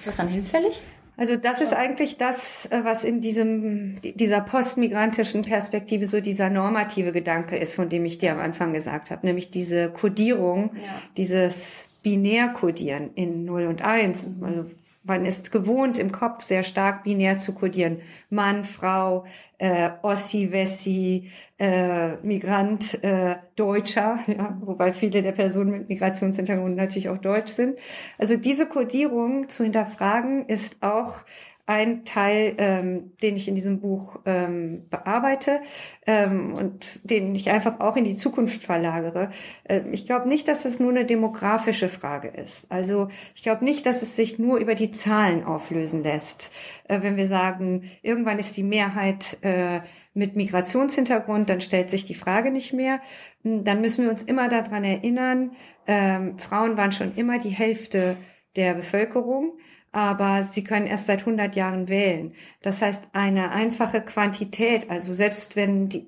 ist 0.00 0.08
das 0.08 0.16
dann 0.16 0.26
hinfällig? 0.26 0.82
Also 1.16 1.36
das 1.36 1.60
ist 1.60 1.72
eigentlich 1.72 2.16
das, 2.16 2.66
äh, 2.66 2.84
was 2.84 3.04
in 3.04 3.20
diesem, 3.20 4.00
dieser 4.02 4.40
postmigrantischen 4.40 5.42
Perspektive 5.42 6.06
so 6.06 6.20
dieser 6.20 6.48
normative 6.50 7.12
Gedanke 7.12 7.56
ist, 7.56 7.74
von 7.74 7.88
dem 7.88 8.04
ich 8.04 8.18
dir 8.18 8.32
am 8.32 8.40
Anfang 8.40 8.72
gesagt 8.72 9.10
habe, 9.10 9.26
nämlich 9.26 9.50
diese 9.50 9.90
Kodierung, 9.90 10.70
ja. 10.74 11.02
dieses 11.16 11.88
Binärkodieren 12.02 13.10
in 13.14 13.44
0 13.44 13.66
und 13.66 13.82
1. 13.82 14.28
Mhm. 14.28 14.44
Also 14.44 14.64
man 15.04 15.26
ist 15.26 15.50
gewohnt, 15.50 15.98
im 15.98 16.12
Kopf 16.12 16.42
sehr 16.42 16.62
stark 16.62 17.04
binär 17.04 17.36
zu 17.36 17.54
kodieren. 17.54 18.02
Mann, 18.30 18.64
Frau, 18.64 19.24
äh, 19.58 19.90
Ossi, 20.02 20.52
Wessi, 20.52 21.30
äh, 21.58 22.16
Migrant, 22.16 23.02
äh, 23.02 23.36
Deutscher, 23.56 24.18
ja, 24.26 24.56
wobei 24.60 24.92
viele 24.92 25.22
der 25.22 25.32
Personen 25.32 25.70
mit 25.70 25.88
Migrationshintergrund 25.88 26.76
natürlich 26.76 27.08
auch 27.08 27.18
deutsch 27.18 27.52
sind. 27.52 27.78
Also 28.18 28.36
diese 28.36 28.66
Kodierung 28.66 29.48
zu 29.48 29.64
hinterfragen 29.64 30.46
ist 30.46 30.82
auch 30.82 31.24
ein 31.66 32.04
Teil, 32.04 32.54
ähm, 32.58 33.12
den 33.22 33.36
ich 33.36 33.46
in 33.46 33.54
diesem 33.54 33.80
Buch 33.80 34.20
ähm, 34.26 34.88
bearbeite 34.90 35.60
ähm, 36.06 36.54
und 36.54 36.84
den 37.04 37.34
ich 37.36 37.50
einfach 37.50 37.78
auch 37.78 37.96
in 37.96 38.02
die 38.02 38.16
Zukunft 38.16 38.64
verlagere. 38.64 39.30
Äh, 39.64 39.82
ich 39.92 40.04
glaube 40.04 40.28
nicht, 40.28 40.48
dass 40.48 40.64
es 40.64 40.80
nur 40.80 40.90
eine 40.90 41.04
demografische 41.04 41.88
Frage 41.88 42.28
ist. 42.28 42.70
Also 42.70 43.08
ich 43.36 43.42
glaube 43.42 43.64
nicht, 43.64 43.86
dass 43.86 44.02
es 44.02 44.16
sich 44.16 44.40
nur 44.40 44.58
über 44.58 44.74
die 44.74 44.90
Zahlen 44.90 45.44
auflösen 45.44 46.02
lässt. 46.02 46.50
Äh, 46.88 47.02
wenn 47.02 47.16
wir 47.16 47.28
sagen, 47.28 47.84
irgendwann 48.02 48.40
ist 48.40 48.56
die 48.56 48.64
Mehrheit 48.64 49.38
äh, 49.42 49.82
mit 50.14 50.34
Migrationshintergrund, 50.34 51.48
dann 51.48 51.60
stellt 51.60 51.90
sich 51.90 52.04
die 52.04 52.14
Frage 52.14 52.50
nicht 52.50 52.72
mehr. 52.72 53.00
Hm, 53.44 53.62
dann 53.62 53.80
müssen 53.80 54.04
wir 54.04 54.10
uns 54.10 54.24
immer 54.24 54.48
daran 54.48 54.82
erinnern, 54.82 55.52
ähm, 55.86 56.38
Frauen 56.38 56.76
waren 56.76 56.92
schon 56.92 57.14
immer 57.14 57.38
die 57.38 57.50
Hälfte 57.50 58.16
der 58.56 58.74
Bevölkerung 58.74 59.52
aber 59.92 60.42
sie 60.42 60.64
können 60.64 60.86
erst 60.86 61.06
seit 61.06 61.20
100 61.20 61.54
Jahren 61.54 61.88
wählen. 61.88 62.32
Das 62.62 62.82
heißt, 62.82 63.04
eine 63.12 63.52
einfache 63.52 64.00
Quantität, 64.00 64.90
also 64.90 65.12
selbst 65.12 65.54
wenn 65.54 65.88
die, 65.88 66.06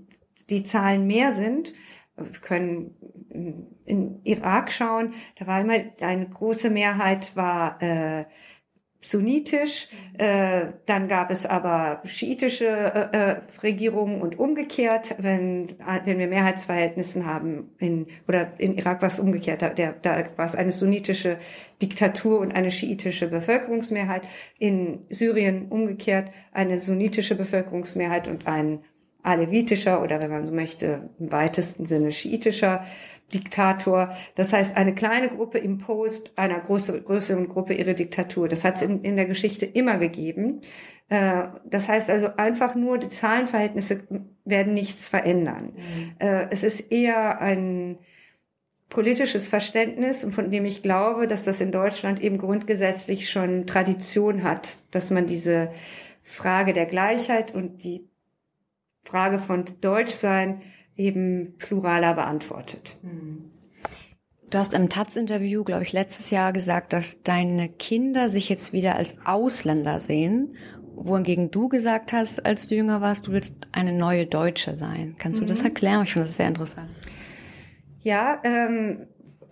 die 0.50 0.64
Zahlen 0.64 1.06
mehr 1.06 1.32
sind, 1.34 1.74
wir 2.16 2.40
können 2.40 2.94
in 3.84 4.20
Irak 4.24 4.72
schauen, 4.72 5.14
da 5.38 5.46
war 5.46 5.60
immer 5.60 5.78
eine 6.00 6.28
große 6.28 6.70
Mehrheit 6.70 7.34
war 7.36 7.82
äh, 7.82 8.24
sunnitisch, 9.04 9.88
äh, 10.18 10.66
dann 10.86 11.08
gab 11.08 11.30
es 11.30 11.44
aber 11.44 12.00
schiitische 12.04 12.66
äh, 12.66 13.16
äh, 13.16 13.36
Regierungen 13.62 14.22
und 14.22 14.38
umgekehrt, 14.38 15.14
wenn, 15.18 15.74
wenn 16.04 16.18
wir 16.18 16.26
Mehrheitsverhältnissen 16.26 17.26
haben, 17.26 17.70
in, 17.78 18.06
oder 18.26 18.48
in 18.58 18.76
Irak 18.76 19.02
war 19.02 19.08
es 19.08 19.20
umgekehrt, 19.20 19.60
da, 19.62 19.68
der, 19.68 19.92
da 20.00 20.24
war 20.36 20.46
es 20.46 20.54
eine 20.54 20.72
sunnitische 20.72 21.36
Diktatur 21.82 22.40
und 22.40 22.52
eine 22.52 22.70
schiitische 22.70 23.28
Bevölkerungsmehrheit, 23.28 24.22
in 24.58 25.00
Syrien 25.10 25.66
umgekehrt 25.68 26.30
eine 26.52 26.78
sunnitische 26.78 27.34
Bevölkerungsmehrheit 27.34 28.26
und 28.28 28.46
ein 28.46 28.80
alevitischer 29.22 30.02
oder 30.02 30.20
wenn 30.20 30.30
man 30.30 30.46
so 30.46 30.52
möchte, 30.52 31.08
im 31.18 31.32
weitesten 31.32 31.86
Sinne 31.86 32.12
schiitischer 32.12 32.84
Diktator. 33.32 34.10
Das 34.34 34.52
heißt, 34.52 34.76
eine 34.76 34.94
kleine 34.94 35.28
Gruppe 35.28 35.58
impost 35.58 36.32
einer 36.36 36.60
größeren, 36.60 37.04
größeren 37.04 37.48
Gruppe 37.48 37.74
ihre 37.74 37.94
Diktatur. 37.94 38.48
Das 38.48 38.64
hat 38.64 38.76
es 38.76 38.82
in, 38.82 39.02
in 39.02 39.16
der 39.16 39.26
Geschichte 39.26 39.66
immer 39.66 39.98
gegeben. 39.98 40.60
Äh, 41.08 41.44
das 41.64 41.88
heißt 41.88 42.10
also 42.10 42.28
einfach 42.36 42.74
nur 42.74 42.98
die 42.98 43.08
Zahlenverhältnisse 43.08 44.02
werden 44.44 44.74
nichts 44.74 45.08
verändern. 45.08 45.72
Mhm. 45.74 46.14
Äh, 46.18 46.48
es 46.50 46.62
ist 46.62 46.92
eher 46.92 47.40
ein 47.40 47.98
politisches 48.88 49.48
Verständnis 49.48 50.24
von 50.30 50.50
dem 50.50 50.64
ich 50.64 50.82
glaube, 50.82 51.26
dass 51.26 51.42
das 51.42 51.60
in 51.60 51.72
Deutschland 51.72 52.20
eben 52.20 52.38
grundgesetzlich 52.38 53.28
schon 53.28 53.66
Tradition 53.66 54.44
hat, 54.44 54.76
dass 54.92 55.10
man 55.10 55.26
diese 55.26 55.72
Frage 56.22 56.72
der 56.72 56.86
Gleichheit 56.86 57.54
und 57.54 57.82
die 57.82 58.08
Frage 59.02 59.38
von 59.38 59.64
Deutschsein 59.80 60.62
eben 60.96 61.54
pluraler 61.58 62.14
beantwortet. 62.14 62.98
Hm. 63.02 63.50
Du 64.50 64.58
hast 64.58 64.74
im 64.74 64.88
Taz-Interview, 64.88 65.64
glaube 65.64 65.82
ich, 65.82 65.92
letztes 65.92 66.30
Jahr 66.30 66.52
gesagt, 66.52 66.92
dass 66.92 67.22
deine 67.22 67.68
Kinder 67.68 68.28
sich 68.28 68.48
jetzt 68.48 68.72
wieder 68.72 68.94
als 68.94 69.16
Ausländer 69.24 69.98
sehen, 69.98 70.54
wohingegen 70.94 71.50
du 71.50 71.68
gesagt 71.68 72.12
hast, 72.12 72.44
als 72.46 72.68
du 72.68 72.76
jünger 72.76 73.00
warst, 73.00 73.26
du 73.26 73.32
willst 73.32 73.66
eine 73.72 73.92
neue 73.92 74.26
Deutsche 74.26 74.76
sein. 74.76 75.16
Kannst 75.18 75.40
du 75.40 75.44
mhm. 75.44 75.48
das 75.48 75.62
erklären? 75.62 76.04
Ich 76.04 76.12
finde 76.12 76.28
das 76.28 76.36
sehr 76.36 76.48
interessant. 76.48 76.90
Ja, 78.02 78.40
ähm, 78.44 79.06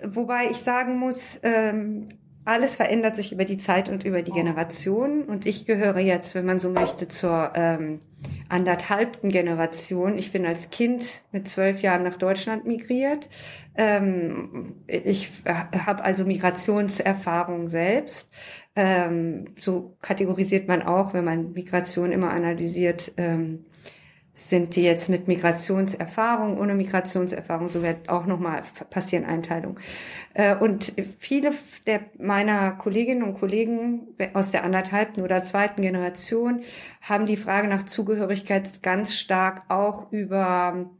wobei 0.05 0.51
ich 0.51 0.59
sagen 0.59 0.99
muss, 0.99 1.41
ähm, 1.43 2.09
alles 2.45 2.75
verändert 2.75 3.15
sich 3.15 3.33
über 3.33 3.45
die 3.45 3.59
Zeit 3.59 3.89
und 3.89 4.05
über 4.05 4.23
die 4.23 4.33
Generation. 4.33 5.23
Und 5.23 5.47
ich 5.47 5.65
gehöre 5.65 6.01
jetzt, 6.01 6.35
wenn 6.35 6.45
man 6.45 6.59
so 6.59 6.71
möchte, 6.71 7.07
zur 7.07 7.53
ähm, 7.55 8.01
anderthalbten 8.49 9.31
Generation. 9.31 10.19
Ich 10.19 10.33
bin 10.33 10.45
als 10.45 10.71
Kind 10.71 11.23
mit 11.31 11.47
zwölf 11.49 11.83
Jahren 11.83 12.03
nach 12.03 12.17
Deutschland 12.17 12.67
migriert. 12.67 13.29
Ähm, 13.77 14.75
ich 14.87 15.31
habe 15.45 16.05
also 16.05 16.25
Migrationserfahrung 16.25 17.69
selbst. 17.69 18.29
Ähm, 18.75 19.47
so 19.59 19.97
kategorisiert 20.03 20.67
man 20.67 20.83
auch, 20.83 21.15
wenn 21.15 21.25
man 21.25 21.53
Migration 21.53 22.11
immer 22.11 22.31
analysiert. 22.31 23.13
Ähm, 23.19 23.67
sind 24.35 24.77
die 24.77 24.83
jetzt 24.83 25.11
mit 25.11 25.29
Migrationserfahrung, 25.29 26.59
ohne 26.59 26.75
Migrationserfahrung, 26.75 27.69
so 27.69 27.83
wird 27.83 28.09
auch 28.09 28.25
nochmal 28.25 28.63
passieren 28.89 29.27
Einteilung. 29.27 29.79
Äh, 30.33 30.57
und 30.57 30.93
viele 31.19 31.53
der 31.87 32.01
meiner 32.19 32.73
Kolleginnen 32.73 33.23
und 33.23 33.35
Kollegen 33.35 34.09
aus 34.33 34.51
der 34.51 34.65
anderthalbten 34.65 35.23
oder 35.23 35.43
zweiten 35.43 35.83
Generation 35.83 36.63
haben 37.03 37.27
die 37.27 37.37
Frage 37.37 37.69
nach 37.69 37.83
Zugehörigkeit 37.83 38.83
ganz 38.83 39.15
stark 39.15 39.65
auch 39.69 40.11
über 40.13 40.91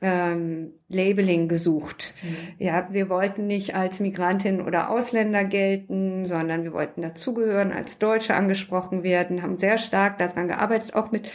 ähm, 0.00 0.74
Labeling 0.94 1.48
gesucht. 1.48 2.14
Mhm. 2.22 2.64
Ja, 2.64 2.88
wir 2.90 3.08
wollten 3.08 3.46
nicht 3.46 3.74
als 3.74 4.00
Migrantin 4.00 4.60
oder 4.60 4.90
Ausländer 4.90 5.44
gelten, 5.44 6.24
sondern 6.24 6.64
wir 6.64 6.72
wollten 6.72 7.02
dazugehören, 7.02 7.72
als 7.72 7.98
Deutsche 7.98 8.34
angesprochen 8.34 9.02
werden, 9.02 9.42
haben 9.42 9.58
sehr 9.58 9.78
stark 9.78 10.18
daran 10.18 10.48
gearbeitet, 10.48 10.94
auch 10.94 11.10
mit 11.10 11.28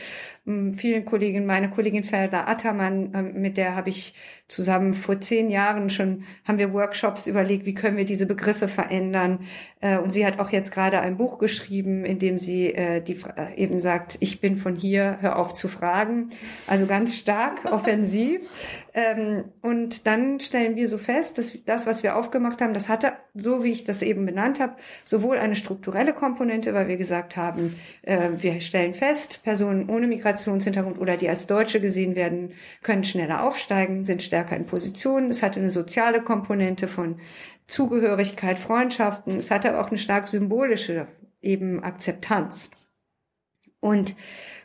ähm, 0.49 0.73
vielen 0.73 1.06
Kolleginnen. 1.06 1.45
Meine 1.45 1.69
Kollegin 1.69 2.03
Felda 2.03 2.45
Attermann, 2.48 3.11
ähm, 3.14 3.41
mit 3.41 3.57
der 3.57 3.76
habe 3.76 3.90
ich 3.90 4.14
zusammen 4.48 4.94
vor 4.94 5.22
zehn 5.22 5.49
Jahren 5.49 5.90
schon, 5.90 6.23
haben 6.45 6.57
wir 6.57 6.73
Workshops 6.73 7.27
überlegt, 7.27 7.65
wie 7.65 7.76
können 7.76 7.98
wir 7.98 8.06
diese 8.06 8.26
Begriffe 8.26 8.68
verändern. 8.68 9.40
Äh, 9.80 9.99
und 9.99 10.10
sie 10.10 10.26
hat 10.26 10.40
auch 10.40 10.52
jetzt 10.52 10.72
gerade 10.72 10.99
ein 11.02 11.18
Buch 11.18 11.38
geschrieben, 11.38 12.03
in 12.03 12.19
dem 12.19 12.40
sie 12.40 12.73
äh, 12.73 13.02
die, 13.02 13.18
äh, 13.36 13.56
eben 13.56 13.80
sagt, 13.80 14.18
ich 14.19 14.41
bin 14.41 14.57
von 14.57 14.76
hier, 14.76 15.18
hör 15.22 15.38
auf 15.38 15.53
zu 15.53 15.68
fragen. 15.68 16.30
Also 16.68 16.88
ganz 16.88 17.15
stark 17.15 17.65
offensiv. 17.72 18.41
Ähm, 19.00 19.46
und 19.62 20.08
dann 20.08 20.40
stellen 20.40 20.76
wir 20.76 20.88
so 20.90 20.98
fest, 20.98 21.38
dass 21.38 21.58
das, 21.64 21.86
was 21.86 22.04
wir 22.04 22.18
aufgemacht 22.18 22.60
haben, 22.60 22.74
das 22.74 22.90
hatte, 22.90 23.14
so 23.34 23.64
wie 23.64 23.72
ich 23.72 23.86
das 23.86 24.02
eben 24.02 24.26
benannt 24.26 24.60
habe, 24.60 24.76
sowohl 25.06 25.38
eine 25.38 25.56
strukturelle 25.56 26.14
Komponente, 26.14 26.74
weil 26.74 26.90
wir 26.90 26.98
gesagt 26.98 27.38
haben, 27.38 27.76
äh, 28.02 28.30
wir 28.36 28.60
stellen 28.60 28.94
fest, 28.94 29.42
Personen 29.44 29.90
ohne 29.90 30.08
Migrationshintergrund 30.08 31.00
oder 31.00 31.16
die 31.16 31.30
als 31.30 31.48
Deutsche 31.48 31.80
gesehen 31.80 32.16
werden, 32.16 32.52
können 32.84 33.06
schneller 33.06 33.44
aufsteigen, 33.44 34.04
sind 34.04 34.22
stärker 34.22 34.58
in 34.58 34.66
Positionen. 34.66 35.30
Es 35.30 35.44
hatte 35.44 35.60
eine 35.60 35.70
soziale 35.70 36.22
Komponente 36.22 36.88
von 36.88 37.20
Zugehörigkeit, 37.68 38.60
Freundschaften. 38.60 39.38
Es 39.38 39.52
hatte 39.52 39.70
aber 39.70 39.82
auch 39.82 39.90
eine 39.90 39.98
stark 39.98 40.28
symbolische 40.28 41.08
eben 41.42 41.84
Akzeptanz. 41.84 42.70
Und 43.80 44.16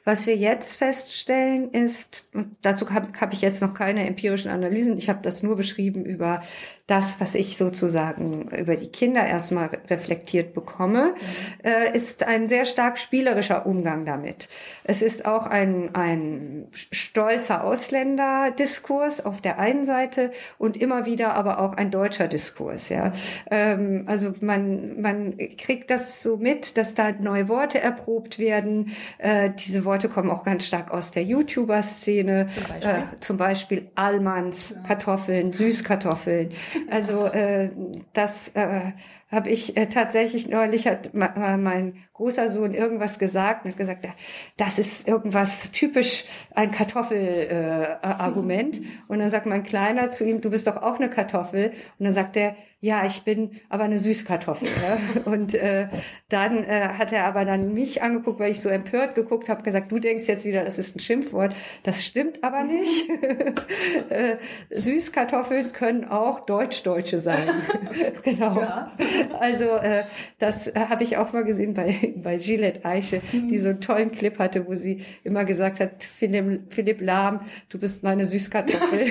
was 0.05 0.26
wir 0.26 0.36
jetzt 0.36 0.76
feststellen 0.76 1.70
ist, 1.70 2.28
und 2.35 2.56
dazu 2.62 2.90
habe 2.90 3.09
hab 3.18 3.32
ich 3.32 3.40
jetzt 3.40 3.62
noch 3.62 3.74
keine 3.74 4.06
empirischen 4.06 4.51
Analysen, 4.51 4.98
ich 4.98 5.09
habe 5.09 5.22
das 5.22 5.43
nur 5.43 5.56
beschrieben 5.56 6.05
über 6.05 6.43
das, 6.86 7.19
was 7.19 7.35
ich 7.35 7.56
sozusagen 7.56 8.48
über 8.51 8.77
die 8.77 8.89
Kinder 8.89 9.27
erstmal 9.27 9.70
reflektiert 9.89 10.52
bekomme, 10.52 11.15
mhm. 11.15 11.70
äh, 11.70 11.97
ist 11.97 12.24
ein 12.27 12.47
sehr 12.47 12.66
stark 12.66 12.98
spielerischer 12.98 13.65
Umgang 13.65 14.05
damit. 14.05 14.48
Es 14.85 15.01
ist 15.01 15.24
auch 15.24 15.47
ein, 15.47 15.94
ein 15.94 16.66
stolzer 16.73 17.65
Ausländerdiskurs 17.65 19.24
auf 19.24 19.40
der 19.40 19.59
einen 19.59 19.86
Seite 19.86 20.31
und 20.59 20.77
immer 20.77 21.06
wieder 21.06 21.35
aber 21.36 21.59
auch 21.59 21.73
ein 21.73 21.90
deutscher 21.90 22.28
Diskurs. 22.28 22.90
Ja, 22.90 23.12
ähm, 23.51 24.05
also 24.06 24.35
man 24.40 25.01
man 25.01 25.39
kriegt 25.56 25.90
das 25.90 26.23
so 26.23 26.36
mit, 26.36 26.77
dass 26.77 26.94
da 26.94 27.12
neue 27.12 27.48
Worte 27.48 27.81
erprobt 27.81 28.39
werden. 28.39 28.93
Äh, 29.16 29.51
diese 29.59 29.86
Worte 29.86 30.11
kommen 30.11 30.31
auch 30.31 30.44
ganz 30.44 30.66
stark 30.66 30.90
aus 30.90 31.12
der 31.12 31.24
YouTuber-Szene, 31.24 32.48
zum 32.52 32.69
Beispiel, 32.69 32.90
äh, 32.90 33.20
zum 33.20 33.36
Beispiel 33.39 33.90
Allmanns, 33.94 34.74
ja. 34.77 34.82
Kartoffeln, 34.86 35.55
Süßkartoffeln. 35.55 36.51
Also 36.90 37.26
äh, 37.26 37.70
das 38.12 38.48
äh, 38.55 38.92
habe 39.30 39.51
ich 39.51 39.76
äh, 39.76 39.86
tatsächlich 39.86 40.48
neulich 40.48 40.86
hat 40.86 41.12
mein 41.14 41.94
großer 42.15 42.49
Sohn 42.49 42.74
irgendwas 42.74 43.19
gesagt 43.19 43.65
und 43.65 43.73
hat 43.73 43.78
gesagt, 43.78 44.09
das 44.57 44.78
ist 44.78 45.07
irgendwas 45.07 45.73
typisch 45.73 46.24
ein 46.55 46.70
Kartoffelargument. 46.70 48.78
Äh, 48.78 48.82
und 49.09 49.19
dann 49.19 49.28
sagt 49.28 49.47
mein 49.47 49.65
Kleiner 49.65 50.11
zu 50.11 50.24
ihm, 50.24 50.41
du 50.41 50.51
bist 50.51 50.69
doch 50.69 50.77
auch 50.77 50.97
eine 50.97 51.11
Kartoffel. 51.11 51.73
Und 51.99 52.05
dann 52.05 52.12
sagt 52.12 52.36
er, 52.36 52.55
ja, 52.85 53.07
ich 53.07 53.23
bin 53.23 53.51
aber 53.70 53.85
eine 53.85 53.99
Süßkartoffel. 53.99 54.69
Ja? 54.69 54.99
Und 55.32 55.55
äh, 55.55 55.89
dann 56.28 56.62
äh, 56.65 56.91
hat 56.99 57.15
er 57.15 57.24
aber 57.24 57.47
dann 57.47 57.73
mich 57.73 58.03
angeguckt, 58.03 58.39
weil 58.39 58.51
ich 58.51 58.61
so 58.61 58.69
empört 58.69 59.15
geguckt 59.15 59.49
habe, 59.49 59.62
gesagt, 59.62 59.91
du 59.91 59.99
denkst 59.99 60.27
jetzt 60.27 60.45
wieder, 60.45 60.65
das 60.65 60.78
ist 60.78 60.95
ein 60.95 61.01
Schimpfwort. 61.01 61.57
Das 61.82 62.05
stimmt 62.05 62.45
aber 62.45 62.62
nicht. 62.62 63.09
äh, 64.11 64.36
Süßkartoffeln 64.69 65.73
können 65.73 66.05
auch 66.05 66.41
Deutsch-Deutsche 66.41 67.20
sein. 67.20 67.49
genau. 68.23 68.61
Ja. 68.61 68.93
Also 69.41 69.65
äh, 69.65 70.05
das 70.39 70.74
habe 70.74 71.05
ich 71.05 71.16
auch 71.16 71.32
mal 71.32 71.45
gesehen 71.45 71.73
bei 71.73 71.89
bei 72.22 72.36
Gillette 72.36 72.85
Eiche, 72.85 73.20
mhm. 73.32 73.48
die 73.48 73.59
so 73.59 73.68
einen 73.68 73.81
tollen 73.81 74.12
Clip 74.12 74.39
hatte, 74.39 74.66
wo 74.66 74.74
sie 74.74 75.02
immer 75.22 75.44
gesagt 75.44 75.81
hat, 75.81 76.02
Philipp, 76.02 76.72
Philipp 76.72 77.01
Lahm, 77.01 77.40
du 77.68 77.78
bist 77.78 78.02
meine 78.02 78.26
Süßkartoffel. 78.26 79.06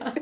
Ja, 0.00 0.14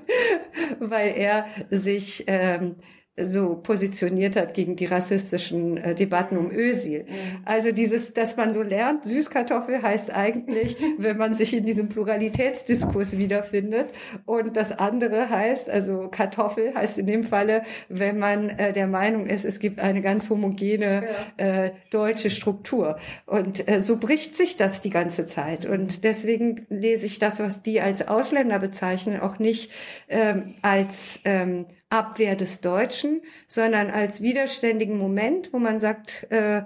Weil 0.81 1.15
er 1.17 1.47
sich 1.71 2.25
ähm, 2.27 2.77
so 3.17 3.57
positioniert 3.57 4.37
hat 4.37 4.55
gegen 4.55 4.75
die 4.75 4.87
rassistischen 4.87 5.77
äh, 5.77 5.95
Debatten 5.95 6.39
um 6.39 6.51
Ösil. 6.51 7.05
Also 7.45 7.71
dieses, 7.71 8.15
dass 8.15 8.39
man 8.39 8.55
so 8.55 8.63
lernt, 8.63 9.05
Süßkartoffel 9.05 9.83
heißt 9.83 10.11
eigentlich, 10.11 10.77
wenn 10.99 11.19
man 11.19 11.35
sich 11.35 11.55
in 11.55 11.67
diesem 11.67 11.91
Pluralitätsdiskurs 11.91 13.19
wiederfindet. 13.19 13.89
Und 14.25 14.57
das 14.57 14.73
andere 14.73 15.29
heißt, 15.29 15.69
also 15.69 16.09
Kartoffel 16.09 16.75
heißt 16.75 16.99
in 16.99 17.07
dem 17.07 17.25
Falle, 17.25 17.65
wenn 17.91 18.19
man 18.19 18.49
äh, 18.49 18.73
der 18.73 18.87
Meinung 18.87 19.27
ist, 19.27 19.45
es 19.45 19.59
gibt 19.59 19.79
eine 19.79 20.01
ganz 20.01 20.31
homogene 20.31 21.05
ja. 21.39 21.65
äh, 21.65 21.73
deutsche 21.91 22.31
Struktur. 22.31 22.97
Und 23.27 23.69
äh, 23.69 23.83
so 23.83 23.99
bricht 23.99 24.39
sich 24.39 24.57
das 24.57 24.81
die 24.81 24.91
ganze 24.91 25.27
Zeit. 25.27 25.67
Und 25.67 26.05
deswegen 26.05 26.67
lese 26.71 27.05
ich 27.05 27.19
das, 27.19 27.41
was 27.41 27.63
die 27.63 27.83
als 27.83 28.09
Ausländer 28.09 28.59
bezeichnen, 28.59 29.21
auch 29.21 29.39
nicht 29.39 29.71
ähm, 30.09 30.55
als 30.63 31.21
ähm, 31.25 31.67
Abwehr 31.93 32.37
des 32.37 32.61
Deutschen, 32.61 33.21
sondern 33.47 33.91
als 33.91 34.23
widerständigen 34.23 34.97
Moment, 34.97 35.53
wo 35.53 35.59
man 35.59 35.79
sagt, 35.79 36.27
äh, 36.31 36.63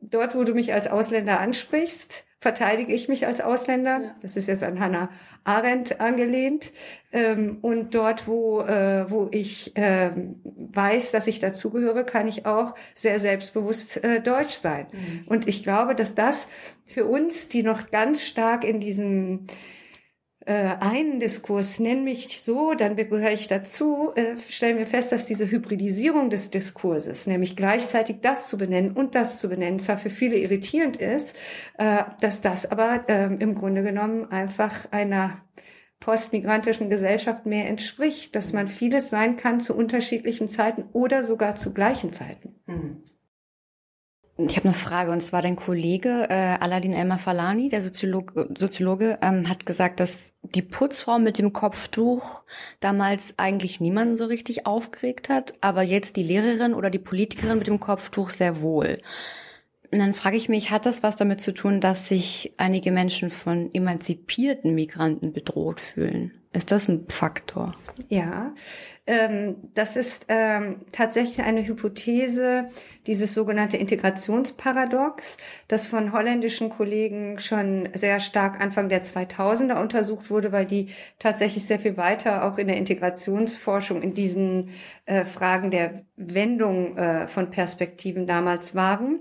dort, 0.00 0.34
wo 0.34 0.44
du 0.44 0.52
mich 0.52 0.74
als 0.74 0.88
Ausländer 0.88 1.40
ansprichst, 1.40 2.24
verteidige 2.40 2.92
ich 2.92 3.08
mich 3.08 3.24
als 3.24 3.40
Ausländer. 3.40 4.00
Ja. 4.02 4.14
Das 4.20 4.36
ist 4.36 4.48
jetzt 4.48 4.64
an 4.64 4.80
Hannah 4.80 5.10
Arendt 5.44 6.00
angelehnt. 6.00 6.72
Ähm, 7.12 7.58
und 7.62 7.94
dort, 7.94 8.26
wo, 8.26 8.62
äh, 8.62 9.08
wo 9.08 9.28
ich 9.30 9.76
äh, 9.76 10.10
weiß, 10.42 11.12
dass 11.12 11.28
ich 11.28 11.38
dazugehöre, 11.38 12.02
kann 12.02 12.26
ich 12.26 12.44
auch 12.44 12.74
sehr 12.96 13.20
selbstbewusst 13.20 14.02
äh, 14.02 14.20
deutsch 14.20 14.54
sein. 14.54 14.86
Mhm. 14.90 15.22
Und 15.26 15.46
ich 15.46 15.62
glaube, 15.62 15.94
dass 15.94 16.16
das 16.16 16.48
für 16.84 17.06
uns, 17.06 17.48
die 17.48 17.62
noch 17.62 17.92
ganz 17.92 18.26
stark 18.26 18.64
in 18.64 18.80
diesem 18.80 19.46
äh, 20.46 20.76
einen 20.80 21.20
Diskurs, 21.20 21.78
nenn 21.78 22.04
mich 22.04 22.42
so, 22.42 22.74
dann 22.74 22.96
gehöre 22.96 23.30
ich 23.30 23.48
dazu, 23.48 24.12
äh, 24.14 24.38
stellen 24.38 24.78
wir 24.78 24.86
fest, 24.86 25.12
dass 25.12 25.26
diese 25.26 25.50
Hybridisierung 25.50 26.30
des 26.30 26.50
Diskurses, 26.50 27.26
nämlich 27.26 27.56
gleichzeitig 27.56 28.16
das 28.22 28.48
zu 28.48 28.58
benennen 28.58 28.92
und 28.92 29.14
das 29.14 29.38
zu 29.38 29.48
benennen, 29.48 29.78
zwar 29.78 29.98
für 29.98 30.10
viele 30.10 30.36
irritierend 30.36 30.96
ist, 30.96 31.36
äh, 31.78 32.04
dass 32.20 32.40
das 32.40 32.70
aber 32.70 33.04
äh, 33.08 33.26
im 33.34 33.54
Grunde 33.54 33.82
genommen 33.82 34.30
einfach 34.30 34.90
einer 34.90 35.38
postmigrantischen 36.00 36.90
Gesellschaft 36.90 37.46
mehr 37.46 37.68
entspricht, 37.68 38.34
dass 38.34 38.52
man 38.52 38.66
vieles 38.66 39.08
sein 39.08 39.36
kann 39.36 39.60
zu 39.60 39.76
unterschiedlichen 39.76 40.48
Zeiten 40.48 40.84
oder 40.92 41.22
sogar 41.22 41.54
zu 41.54 41.72
gleichen 41.72 42.12
Zeiten. 42.12 42.56
Mhm. 42.66 43.02
Ich 44.48 44.56
habe 44.56 44.68
eine 44.68 44.74
Frage 44.74 45.10
und 45.10 45.22
zwar 45.22 45.42
dein 45.42 45.56
Kollege 45.56 46.26
äh, 46.28 46.56
Aladin 46.60 46.92
Elmar 46.92 47.18
Falani, 47.18 47.68
der 47.68 47.80
Soziologe, 47.80 48.48
Soziologe 48.56 49.18
ähm, 49.22 49.48
hat 49.48 49.66
gesagt, 49.66 50.00
dass 50.00 50.32
die 50.42 50.62
Putzfrau 50.62 51.18
mit 51.18 51.38
dem 51.38 51.52
Kopftuch 51.52 52.42
damals 52.80 53.38
eigentlich 53.38 53.80
niemanden 53.80 54.16
so 54.16 54.26
richtig 54.26 54.66
aufgeregt 54.66 55.28
hat, 55.28 55.54
aber 55.60 55.82
jetzt 55.82 56.16
die 56.16 56.22
Lehrerin 56.22 56.74
oder 56.74 56.90
die 56.90 56.98
Politikerin 56.98 57.58
mit 57.58 57.66
dem 57.66 57.80
Kopftuch 57.80 58.30
sehr 58.30 58.60
wohl. 58.60 58.98
Und 59.92 59.98
dann 59.98 60.14
frage 60.14 60.36
ich 60.36 60.48
mich, 60.48 60.70
hat 60.70 60.86
das 60.86 61.02
was 61.02 61.16
damit 61.16 61.40
zu 61.40 61.52
tun, 61.52 61.80
dass 61.80 62.08
sich 62.08 62.52
einige 62.56 62.92
Menschen 62.92 63.30
von 63.30 63.72
emanzipierten 63.72 64.74
Migranten 64.74 65.32
bedroht 65.32 65.80
fühlen? 65.80 66.41
Ist 66.54 66.70
das 66.70 66.86
ein 66.88 67.06
Faktor? 67.08 67.74
Ja, 68.08 68.52
ähm, 69.06 69.56
das 69.74 69.96
ist 69.96 70.26
ähm, 70.28 70.82
tatsächlich 70.92 71.40
eine 71.40 71.66
Hypothese, 71.66 72.68
dieses 73.06 73.32
sogenannte 73.32 73.78
Integrationsparadox, 73.78 75.38
das 75.66 75.86
von 75.86 76.12
holländischen 76.12 76.68
Kollegen 76.68 77.38
schon 77.38 77.88
sehr 77.94 78.20
stark 78.20 78.60
Anfang 78.60 78.90
der 78.90 79.02
2000er 79.02 79.80
untersucht 79.80 80.30
wurde, 80.30 80.52
weil 80.52 80.66
die 80.66 80.90
tatsächlich 81.18 81.64
sehr 81.64 81.80
viel 81.80 81.96
weiter 81.96 82.44
auch 82.44 82.58
in 82.58 82.68
der 82.68 82.76
Integrationsforschung 82.76 84.02
in 84.02 84.12
diesen 84.12 84.70
äh, 85.06 85.24
Fragen 85.24 85.70
der 85.70 86.04
Wendung 86.16 86.96
äh, 86.96 87.26
von 87.26 87.50
Perspektiven 87.50 88.26
damals 88.26 88.74
waren. 88.74 89.20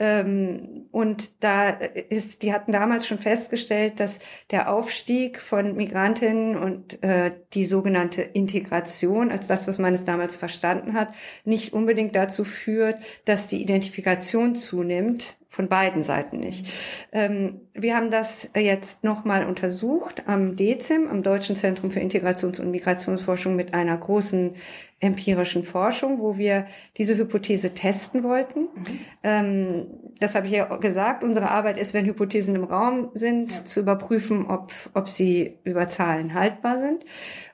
Ähm, 0.00 0.86
und 0.92 1.44
da 1.44 1.68
ist, 1.68 2.42
die 2.42 2.54
hatten 2.54 2.72
damals 2.72 3.06
schon 3.06 3.18
festgestellt, 3.18 4.00
dass 4.00 4.18
der 4.50 4.72
Aufstieg 4.72 5.38
von 5.40 5.76
Migrantinnen 5.76 6.56
und 6.56 7.02
äh, 7.02 7.32
die 7.52 7.66
sogenannte 7.66 8.22
Integration, 8.22 9.30
als 9.30 9.46
das, 9.46 9.68
was 9.68 9.78
man 9.78 9.92
es 9.92 10.06
damals 10.06 10.36
verstanden 10.36 10.94
hat, 10.94 11.12
nicht 11.44 11.74
unbedingt 11.74 12.16
dazu 12.16 12.44
führt, 12.44 12.96
dass 13.26 13.46
die 13.46 13.60
Identifikation 13.60 14.54
zunimmt, 14.54 15.36
von 15.50 15.68
beiden 15.68 16.02
Seiten 16.02 16.38
nicht. 16.38 16.66
Ähm, 17.12 17.60
wir 17.74 17.96
haben 17.96 18.10
das 18.10 18.48
jetzt 18.56 19.02
nochmal 19.02 19.44
untersucht 19.44 20.22
am 20.26 20.54
DEZIM, 20.54 21.08
am 21.08 21.24
Deutschen 21.24 21.56
Zentrum 21.56 21.90
für 21.90 21.98
Integrations- 21.98 22.60
und 22.60 22.70
Migrationsforschung 22.70 23.56
mit 23.56 23.74
einer 23.74 23.96
großen 23.96 24.54
empirischen 25.00 25.64
Forschung, 25.64 26.20
wo 26.20 26.38
wir 26.38 26.66
diese 26.96 27.16
Hypothese 27.16 27.74
testen 27.74 28.22
wollten. 28.22 28.60
Mhm. 28.60 29.00
Ähm, 29.24 29.86
das 30.20 30.36
habe 30.36 30.46
ich 30.46 30.52
ja 30.52 30.76
gesagt. 30.76 31.24
Unsere 31.24 31.50
Arbeit 31.50 31.78
ist, 31.78 31.94
wenn 31.94 32.06
Hypothesen 32.06 32.54
im 32.54 32.64
Raum 32.64 33.10
sind, 33.14 33.50
ja. 33.50 33.64
zu 33.64 33.80
überprüfen, 33.80 34.46
ob, 34.46 34.72
ob 34.94 35.08
sie 35.08 35.58
über 35.64 35.88
Zahlen 35.88 36.34
haltbar 36.34 36.78
sind. 36.78 37.04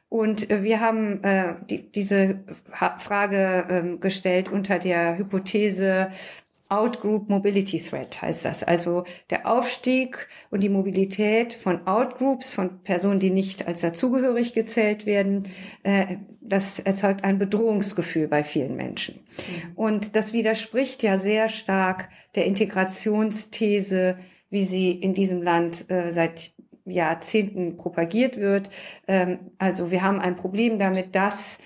Und 0.09 0.48
wir 0.48 0.81
haben 0.81 1.23
äh, 1.24 1.55
die, 1.68 1.90
diese 1.90 2.40
Frage 2.98 3.66
ähm, 3.68 4.01
gestellt 4.01 4.51
unter 4.51 4.78
der 4.78 5.18
Hypothese, 5.18 6.10
Outgroup 6.68 7.28
Mobility 7.28 7.80
Threat 7.80 8.20
heißt 8.20 8.44
das. 8.44 8.62
Also 8.62 9.05
der 9.30 9.47
Aufstieg 9.51 10.28
und 10.51 10.62
die 10.62 10.68
Mobilität 10.68 11.52
von 11.52 11.86
Outgroups, 11.86 12.52
von 12.52 12.82
Personen, 12.82 13.20
die 13.20 13.30
nicht 13.30 13.66
als 13.66 13.80
dazugehörig 13.82 14.52
gezählt 14.52 15.06
werden, 15.06 15.44
äh, 15.82 16.16
das 16.40 16.78
erzeugt 16.78 17.24
ein 17.24 17.38
Bedrohungsgefühl 17.38 18.28
bei 18.28 18.44
vielen 18.44 18.76
Menschen. 18.76 19.16
Mhm. 19.16 19.72
Und 19.76 20.16
das 20.16 20.32
widerspricht 20.32 21.02
ja 21.02 21.18
sehr 21.18 21.48
stark 21.48 22.09
der 22.34 22.47
Integrationsthese, 22.47 24.18
wie 24.51 24.64
sie 24.64 24.93
in 24.93 25.14
diesem 25.14 25.43
Land 25.43 25.90
äh, 25.90 26.10
seit 26.10 26.52
Jahrzehnten 26.84 27.76
propagiert 27.76 28.36
wird. 28.36 28.70
Ähm, 29.09 29.38
also 29.59 29.90
wir 29.90 30.02
haben 30.02 30.20
ein 30.20 30.36
Problem 30.36 30.78
damit, 30.78 31.14
dass 31.14 31.59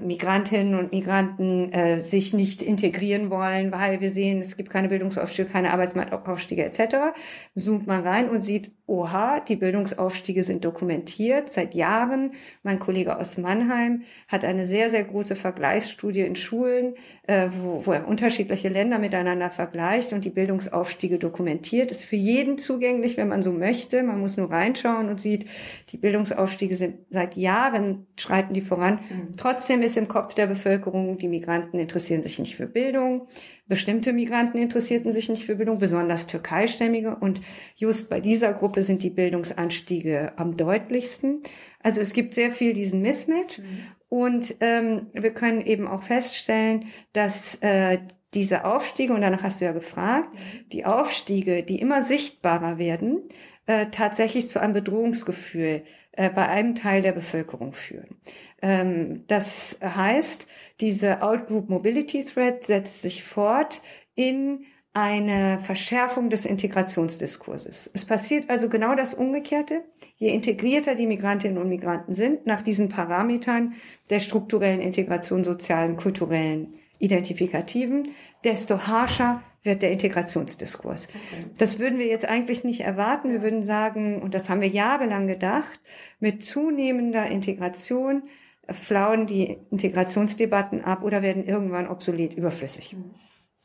Migrantinnen 0.00 0.74
und 0.74 0.92
Migranten 0.92 1.72
äh, 1.72 2.00
sich 2.00 2.32
nicht 2.34 2.62
integrieren 2.62 3.30
wollen, 3.30 3.72
weil 3.72 4.00
wir 4.00 4.10
sehen, 4.10 4.38
es 4.38 4.56
gibt 4.56 4.70
keine 4.70 4.88
Bildungsaufstiege, 4.88 5.48
keine 5.48 5.72
Arbeitsmarktaufstiege 5.72 6.64
etc. 6.64 7.16
Zoomt 7.56 7.86
man 7.86 8.02
rein 8.06 8.28
und 8.28 8.40
sieht, 8.40 8.70
oha, 8.86 9.40
die 9.40 9.56
Bildungsaufstiege 9.56 10.42
sind 10.42 10.64
dokumentiert 10.64 11.52
seit 11.52 11.74
Jahren. 11.74 12.32
Mein 12.62 12.78
Kollege 12.78 13.18
aus 13.18 13.36
Mannheim 13.36 14.02
hat 14.28 14.44
eine 14.44 14.64
sehr, 14.64 14.90
sehr 14.90 15.04
große 15.04 15.34
Vergleichsstudie 15.34 16.20
in 16.20 16.36
Schulen, 16.36 16.94
äh, 17.26 17.48
wo, 17.60 17.84
wo 17.84 17.92
er 17.92 18.06
unterschiedliche 18.06 18.68
Länder 18.68 18.98
miteinander 18.98 19.50
vergleicht 19.50 20.12
und 20.12 20.24
die 20.24 20.30
Bildungsaufstiege 20.30 21.18
dokumentiert. 21.18 21.90
Ist 21.90 22.04
für 22.04 22.16
jeden 22.16 22.58
zugänglich, 22.58 23.16
wenn 23.16 23.28
man 23.28 23.42
so 23.42 23.52
möchte. 23.52 24.02
Man 24.02 24.20
muss 24.20 24.36
nur 24.36 24.50
reinschauen 24.50 25.08
und 25.08 25.20
sieht, 25.20 25.46
die 25.90 25.96
Bildungsaufstiege 25.96 26.76
sind 26.76 26.96
seit 27.10 27.36
Jahren, 27.36 28.06
schreiten 28.16 28.54
die 28.54 28.60
voran. 28.60 29.00
Mhm. 29.08 29.36
Trotzdem 29.36 29.82
ist 29.86 29.96
im 29.96 30.08
Kopf 30.08 30.34
der 30.34 30.46
Bevölkerung, 30.46 31.18
die 31.18 31.28
Migranten 31.28 31.78
interessieren 31.78 32.22
sich 32.22 32.38
nicht 32.38 32.56
für 32.56 32.66
Bildung. 32.66 33.28
Bestimmte 33.66 34.12
Migranten 34.12 34.58
interessierten 34.58 35.10
sich 35.10 35.28
nicht 35.28 35.44
für 35.44 35.56
Bildung, 35.56 35.78
besonders 35.78 36.26
Türkeistämmige. 36.26 37.16
Und 37.16 37.40
just 37.74 38.10
bei 38.10 38.20
dieser 38.20 38.52
Gruppe 38.52 38.82
sind 38.82 39.02
die 39.02 39.10
Bildungsanstiege 39.10 40.32
am 40.36 40.56
deutlichsten. 40.56 41.42
Also 41.82 42.00
es 42.00 42.12
gibt 42.12 42.34
sehr 42.34 42.50
viel 42.50 42.72
diesen 42.74 43.00
Mismatch. 43.00 43.58
Mhm. 43.58 43.64
Und 44.08 44.56
ähm, 44.60 45.06
wir 45.14 45.32
können 45.32 45.62
eben 45.62 45.88
auch 45.88 46.02
feststellen, 46.02 46.86
dass 47.12 47.56
äh, 47.62 47.98
diese 48.34 48.64
Aufstiege, 48.64 49.14
und 49.14 49.22
danach 49.22 49.42
hast 49.42 49.60
du 49.60 49.64
ja 49.64 49.72
gefragt, 49.72 50.34
mhm. 50.34 50.68
die 50.68 50.84
Aufstiege, 50.84 51.62
die 51.62 51.80
immer 51.80 52.02
sichtbarer 52.02 52.78
werden, 52.78 53.22
äh, 53.66 53.86
tatsächlich 53.90 54.48
zu 54.48 54.60
einem 54.60 54.74
Bedrohungsgefühl 54.74 55.82
bei 56.16 56.48
einem 56.48 56.74
Teil 56.74 57.02
der 57.02 57.12
Bevölkerung 57.12 57.72
führen. 57.72 58.16
Ähm, 58.62 59.24
das 59.26 59.78
heißt, 59.82 60.46
diese 60.80 61.22
Outgroup 61.22 61.68
Mobility 61.68 62.24
Threat 62.24 62.64
setzt 62.64 63.02
sich 63.02 63.22
fort 63.22 63.82
in 64.14 64.64
eine 64.96 65.58
Verschärfung 65.58 66.30
des 66.30 66.46
Integrationsdiskurses. 66.46 67.90
Es 67.92 68.06
passiert 68.06 68.48
also 68.48 68.70
genau 68.70 68.94
das 68.94 69.12
Umgekehrte. 69.12 69.84
Je 70.16 70.30
integrierter 70.30 70.94
die 70.94 71.06
Migrantinnen 71.06 71.58
und 71.58 71.68
Migranten 71.68 72.14
sind 72.14 72.46
nach 72.46 72.62
diesen 72.62 72.88
Parametern 72.88 73.74
der 74.08 74.20
strukturellen 74.20 74.80
Integration, 74.80 75.44
sozialen, 75.44 75.98
kulturellen, 75.98 76.72
identifikativen, 76.98 78.08
desto 78.42 78.86
harscher 78.86 79.42
wird 79.66 79.82
der 79.82 79.92
Integrationsdiskurs. 79.92 81.08
Okay. 81.08 81.50
Das 81.58 81.78
würden 81.78 81.98
wir 81.98 82.06
jetzt 82.06 82.28
eigentlich 82.28 82.64
nicht 82.64 82.80
erwarten. 82.80 83.30
Wir 83.30 83.42
würden 83.42 83.62
sagen, 83.62 84.22
und 84.22 84.34
das 84.34 84.48
haben 84.48 84.60
wir 84.60 84.68
jahrelang 84.68 85.26
gedacht, 85.26 85.80
mit 86.20 86.44
zunehmender 86.44 87.26
Integration 87.26 88.22
flauen 88.70 89.26
die 89.26 89.58
Integrationsdebatten 89.70 90.82
ab 90.82 91.02
oder 91.02 91.22
werden 91.22 91.44
irgendwann 91.44 91.88
obsolet, 91.88 92.34
überflüssig. 92.34 92.94
Mhm. 92.94 93.14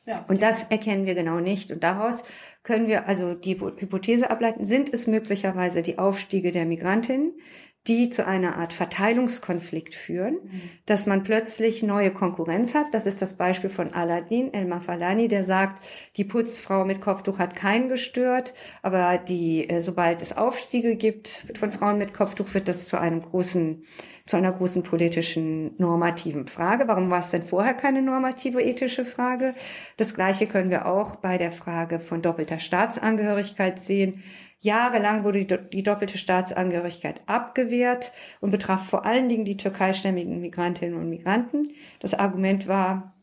Ja. 0.06 0.26
Und 0.28 0.41
das 0.41 0.64
erkennen 0.64 1.06
wir 1.06 1.14
genau 1.14 1.40
nicht. 1.40 1.72
Und 1.72 1.84
daraus 1.84 2.23
können 2.64 2.88
wir 2.88 3.07
also 3.07 3.36
die 3.36 3.60
Hypothese 3.60 4.32
ableiten, 4.32 4.65
sind 4.65 4.94
es 4.94 5.06
möglicherweise 5.06 5.84
die 5.84 5.99
Aufstiege 5.99 6.52
der 6.52 6.65
Migrantinnen, 6.65 7.34
die 7.88 8.12
zu 8.12 8.28
einer 8.28 8.58
Art 8.58 8.74
Verteilungskonflikt 8.74 9.95
führen, 9.95 10.36
mhm. 10.36 10.62
dass 10.86 11.08
man 11.08 11.24
plötzlich 11.24 11.82
neue 11.82 12.12
Konkurrenz 12.12 12.76
hat. 12.76 12.94
Das 12.94 13.08
ist 13.08 13.24
das 13.24 13.34
Beispiel 13.34 13.72
von 13.72 13.94
Aladdin 13.94 14.53
El 14.53 14.66
Mafalani, 14.66 15.28
der 15.28 15.44
sagt, 15.44 15.84
die 16.16 16.24
Putzfrau 16.24 16.86
mit 16.86 17.02
Kopftuch 17.02 17.40
hat 17.40 17.56
keinen 17.56 17.90
gestört, 17.90 18.53
aber 18.84 19.18
die, 19.18 19.68
äh, 19.68 19.82
sobald 19.82 20.22
es 20.22 20.38
Aufstiege 20.38 20.95
gibt 20.95 21.45
von 21.58 21.72
Frauen 21.72 21.98
mit 21.98 22.14
Kopftuch, 22.14 22.53
wird 22.53 22.68
das 22.68 22.88
zu 22.88 22.99
einem 22.99 23.20
großen, 23.20 23.84
zu 24.28 24.38
einer 24.38 24.52
großen 24.52 24.84
politischen 24.84 25.74
normativen 25.80 26.45
Frage. 26.45 26.88
Warum 26.88 27.10
war 27.10 27.20
es 27.20 27.32
denn 27.32 27.41
vorher 27.41 27.74
keine 27.74 28.03
normative 28.03 28.62
ethische 28.62 29.06
Frage? 29.06 29.56
Das 29.98 30.14
Gleiche 30.14 30.45
können 30.45 30.70
wir 30.70 30.86
auch 30.86 31.16
bei 31.16 31.40
der 31.40 31.52
Frage 31.52 31.99
von 31.99 32.22
doppelter 32.22 32.60
Staatsangehörigkeit 32.60 33.80
sehen. 33.80 34.22
Jahrelang 34.62 35.24
wurde 35.24 35.44
die, 35.44 35.58
die, 35.74 35.84
doppelte 35.84 36.20
Staatsangehörigkeit 36.20 37.22
abgewehrt 37.26 38.12
und 38.40 38.52
betraf 38.52 38.88
vor 38.88 39.06
allen 39.06 39.28
Dingen 39.28 39.44
die 39.44 39.58
türkeistämmigen 39.58 40.40
Migrantinnen 40.40 40.96
und 40.96 41.10
Migranten. 41.10 41.70
Das 42.00 42.14
Argument 42.14 42.68
war, 42.68 43.16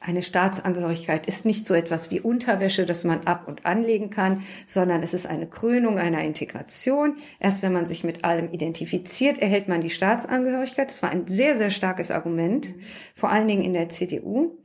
eine 0.00 0.22
Staatsangehörigkeit 0.22 1.26
ist 1.26 1.46
nicht 1.46 1.66
so 1.66 1.74
etwas 1.74 2.10
wie 2.10 2.20
Unterwäsche, 2.20 2.84
das 2.84 3.04
man 3.04 3.26
ab 3.26 3.46
und 3.46 3.64
anlegen 3.64 4.10
kann, 4.10 4.42
sondern 4.66 5.02
es 5.02 5.14
ist 5.14 5.26
eine 5.26 5.46
Krönung 5.46 5.98
einer 5.98 6.22
Integration. 6.22 7.16
Erst 7.38 7.62
wenn 7.62 7.72
man 7.72 7.86
sich 7.86 8.04
mit 8.04 8.24
allem 8.24 8.52
identifiziert, 8.52 9.38
erhält 9.38 9.68
man 9.68 9.80
die 9.80 9.90
Staatsangehörigkeit. 9.90 10.90
Das 10.90 11.02
war 11.02 11.10
ein 11.10 11.28
sehr, 11.28 11.56
sehr 11.56 11.70
starkes 11.70 12.10
Argument, 12.10 12.74
vor 13.14 13.30
allen 13.30 13.48
Dingen 13.48 13.62
in 13.62 13.72
der 13.72 13.88
CDU. 13.88 14.58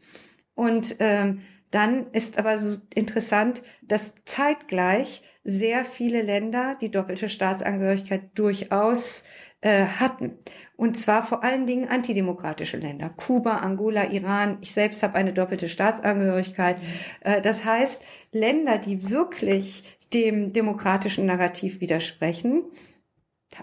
Und 0.55 0.95
ähm, 0.99 1.41
dann 1.69 2.07
ist 2.11 2.37
aber 2.37 2.57
so 2.57 2.79
interessant, 2.93 3.63
dass 3.83 4.13
zeitgleich 4.25 5.23
sehr 5.43 5.85
viele 5.85 6.21
Länder 6.21 6.77
die 6.79 6.91
doppelte 6.91 7.29
Staatsangehörigkeit 7.29 8.29
durchaus 8.35 9.23
äh, 9.61 9.85
hatten. 9.85 10.37
Und 10.75 10.97
zwar 10.97 11.23
vor 11.23 11.43
allen 11.43 11.65
Dingen 11.65 11.87
antidemokratische 11.87 12.77
Länder. 12.77 13.09
Kuba, 13.09 13.57
Angola, 13.57 14.11
Iran. 14.11 14.57
Ich 14.61 14.71
selbst 14.71 15.03
habe 15.03 15.15
eine 15.15 15.33
doppelte 15.33 15.67
Staatsangehörigkeit. 15.67 16.77
Mhm. 16.79 16.85
Äh, 17.21 17.41
das 17.41 17.65
heißt, 17.65 18.01
Länder, 18.31 18.77
die 18.77 19.09
wirklich 19.09 19.97
dem 20.13 20.51
demokratischen 20.51 21.25
Narrativ 21.25 21.79
widersprechen, 21.79 22.63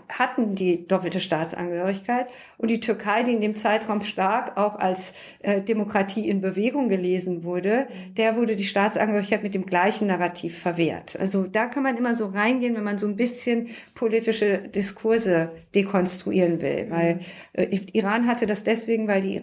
hatten 0.08 0.54
die 0.54 0.86
doppelte 0.86 1.18
Staatsangehörigkeit 1.18 2.28
und 2.58 2.68
die 2.68 2.80
Türkei, 2.80 3.22
die 3.22 3.32
in 3.32 3.40
dem 3.40 3.56
Zeitraum 3.56 4.02
stark 4.02 4.56
auch 4.56 4.76
als 4.76 5.14
äh, 5.40 5.62
Demokratie 5.62 6.28
in 6.28 6.40
Bewegung 6.40 6.88
gelesen 6.88 7.42
wurde, 7.42 7.86
der 8.16 8.36
wurde 8.36 8.54
die 8.54 8.64
Staatsangehörigkeit 8.64 9.42
mit 9.42 9.54
dem 9.54 9.64
gleichen 9.64 10.08
Narrativ 10.08 10.58
verwehrt. 10.58 11.16
Also 11.18 11.44
da 11.44 11.66
kann 11.66 11.82
man 11.82 11.96
immer 11.96 12.14
so 12.14 12.26
reingehen, 12.26 12.76
wenn 12.76 12.84
man 12.84 12.98
so 12.98 13.06
ein 13.06 13.16
bisschen 13.16 13.68
politische 13.94 14.58
Diskurse 14.58 15.52
dekonstruieren 15.74 16.60
will, 16.60 16.86
weil 16.90 17.20
äh, 17.54 17.78
Iran 17.92 18.26
hatte 18.26 18.46
das 18.46 18.64
deswegen, 18.64 19.08
weil 19.08 19.22
die 19.22 19.36
äh, 19.36 19.42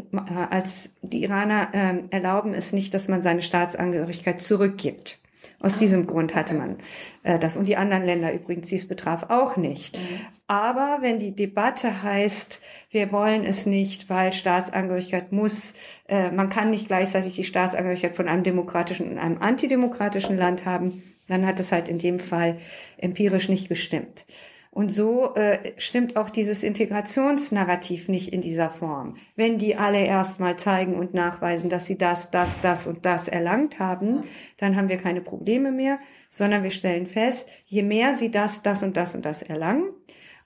als 0.49 0.89
die 1.01 1.23
Iraner 1.23 1.69
äh, 1.73 2.15
erlauben 2.15 2.53
es 2.53 2.71
nicht, 2.71 2.93
dass 2.93 3.07
man 3.07 3.21
seine 3.21 3.41
Staatsangehörigkeit 3.41 4.39
zurückgibt. 4.39 5.19
Aus 5.65 5.79
diesem 5.79 6.05
Grund 6.05 6.35
hatte 6.35 6.53
man 6.53 6.77
äh, 7.23 7.39
das. 7.39 7.57
Und 7.57 7.67
die 7.67 7.75
anderen 7.75 8.05
Länder 8.05 8.31
übrigens, 8.31 8.69
die 8.69 8.75
es 8.75 8.87
betraf, 8.87 9.31
auch 9.31 9.57
nicht. 9.57 9.97
Mhm. 9.97 10.19
Aber 10.45 10.99
wenn 11.01 11.17
die 11.17 11.35
Debatte 11.35 12.03
heißt, 12.03 12.61
wir 12.91 13.11
wollen 13.11 13.43
es 13.43 13.65
nicht, 13.65 14.07
weil 14.07 14.31
Staatsangehörigkeit 14.31 15.31
muss, 15.31 15.73
äh, 16.07 16.29
man 16.29 16.49
kann 16.49 16.69
nicht 16.69 16.85
gleichzeitig 16.85 17.33
die 17.33 17.43
Staatsangehörigkeit 17.43 18.15
von 18.15 18.27
einem 18.27 18.43
demokratischen 18.43 19.09
und 19.09 19.17
einem 19.17 19.41
antidemokratischen 19.41 20.37
Land 20.37 20.65
haben, 20.65 21.01
dann 21.27 21.47
hat 21.47 21.59
es 21.59 21.71
halt 21.71 21.87
in 21.87 21.97
dem 21.97 22.19
Fall 22.19 22.59
empirisch 22.97 23.49
nicht 23.49 23.67
gestimmt. 23.67 24.27
Und 24.75 24.89
so 24.89 25.33
äh, 25.35 25.71
stimmt 25.77 26.17
auch 26.17 26.29
dieses 26.29 26.61
Integrationsnarrativ 26.61 28.09
nicht 28.09 28.33
in 28.33 28.41
dieser 28.41 28.69
Form. 28.69 29.15
Wenn 29.37 29.57
die 29.57 29.77
alle 29.77 30.03
erstmal 30.03 30.57
zeigen 30.57 30.95
und 30.95 31.13
nachweisen, 31.13 31.69
dass 31.69 31.85
sie 31.85 31.97
das, 31.97 32.29
das, 32.29 32.59
das 32.59 32.85
und 32.85 33.05
das 33.05 33.29
erlangt 33.29 33.79
haben, 33.79 34.23
dann 34.57 34.75
haben 34.75 34.89
wir 34.89 34.97
keine 34.97 35.21
Probleme 35.21 35.71
mehr, 35.71 35.97
sondern 36.29 36.63
wir 36.63 36.71
stellen 36.71 37.05
fest, 37.05 37.47
je 37.65 37.83
mehr 37.83 38.15
sie 38.15 38.31
das, 38.31 38.63
das 38.63 38.83
und 38.83 38.97
das 38.97 39.15
und 39.15 39.23
das 39.23 39.43
erlangen, 39.43 39.93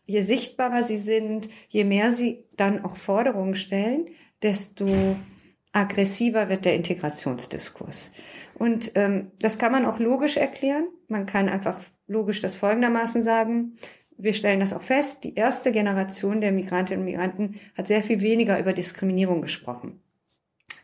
je 0.06 0.22
sichtbarer 0.22 0.84
sie 0.84 1.00
sind, 1.00 1.50
je 1.68 1.84
mehr 1.84 2.12
sie 2.12 2.46
dann 2.56 2.86
auch 2.86 2.98
Forderungen 2.98 3.56
stellen, 3.56 4.10
desto 4.44 5.16
aggressiver 5.72 6.50
wird 6.50 6.66
der 6.66 6.76
Integrationsdiskurs. 6.76 8.12
Und 8.54 8.92
ähm, 8.94 9.32
das 9.40 9.58
kann 9.58 9.72
man 9.72 9.88
auch 9.88 9.98
logisch 9.98 10.38
erklären. 10.38 10.88
Man 11.08 11.26
kann 11.26 11.50
einfach 11.50 11.80
logisch 12.06 12.42
das 12.42 12.56
folgendermaßen 12.56 13.24
sagen 13.24 13.76
wir 14.20 14.34
stellen 14.34 14.60
das 14.60 14.74
auch 14.74 14.82
fest, 14.82 15.24
die 15.24 15.36
erste 15.36 15.72
Generation 15.72 16.42
der 16.42 16.52
Migrantinnen 16.52 17.06
und 17.06 17.12
Migranten 17.12 17.56
hat 17.78 17.88
sehr 17.88 18.04
viel 18.04 18.22
weniger 18.22 18.60
über 18.60 18.74
Diskriminierung 18.74 19.42
gesprochen. 19.42 20.02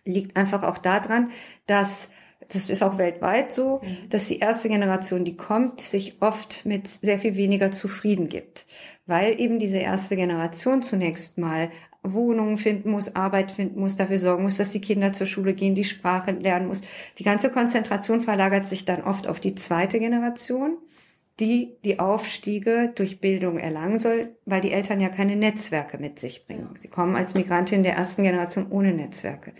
Liegt 0.05 0.37
einfach 0.37 0.63
auch 0.63 0.77
daran, 0.77 1.31
dass 1.67 2.09
das 2.47 2.69
ist 2.69 2.83
auch 2.83 2.97
weltweit 2.97 3.51
so, 3.51 3.81
mhm. 3.81 4.09
dass 4.09 4.27
die 4.27 4.39
erste 4.39 4.69
Generation, 4.69 5.25
die 5.25 5.35
kommt, 5.35 5.81
sich 5.81 6.21
oft 6.21 6.65
mit 6.65 6.87
sehr 6.87 7.17
viel 7.17 7.35
weniger 7.35 7.71
zufrieden 7.71 8.29
gibt, 8.29 8.67
weil 9.05 9.39
eben 9.39 9.57
diese 9.57 9.77
erste 9.77 10.15
Generation 10.15 10.83
zunächst 10.83 11.37
mal 11.37 11.71
Wohnungen 12.03 12.59
finden 12.59 12.91
muss, 12.91 13.15
Arbeit 13.15 13.51
finden 13.51 13.79
muss, 13.79 13.95
dafür 13.95 14.19
sorgen 14.19 14.43
muss, 14.43 14.57
dass 14.57 14.71
die 14.71 14.81
Kinder 14.81 15.11
zur 15.11 15.25
Schule 15.25 15.55
gehen, 15.55 15.73
die 15.73 15.83
Sprache 15.83 16.31
lernen 16.31 16.67
muss. 16.67 16.81
Die 17.17 17.23
ganze 17.23 17.49
Konzentration 17.49 18.21
verlagert 18.21 18.69
sich 18.69 18.85
dann 18.85 19.03
oft 19.03 19.27
auf 19.27 19.39
die 19.39 19.55
zweite 19.55 19.97
Generation 19.97 20.77
die 21.39 21.77
die 21.83 21.99
Aufstiege 21.99 22.93
durch 22.95 23.19
Bildung 23.19 23.57
erlangen 23.57 23.99
soll, 23.99 24.35
weil 24.45 24.61
die 24.61 24.71
Eltern 24.71 25.01
ja 25.01 25.09
keine 25.09 25.35
Netzwerke 25.35 25.97
mit 25.97 26.19
sich 26.19 26.45
bringen. 26.45 26.69
Sie 26.79 26.87
kommen 26.87 27.15
als 27.15 27.33
Migrantin 27.33 27.83
der 27.83 27.95
ersten 27.95 28.23
Generation 28.23 28.71
ohne 28.71 28.93
Netzwerke. 28.93 29.53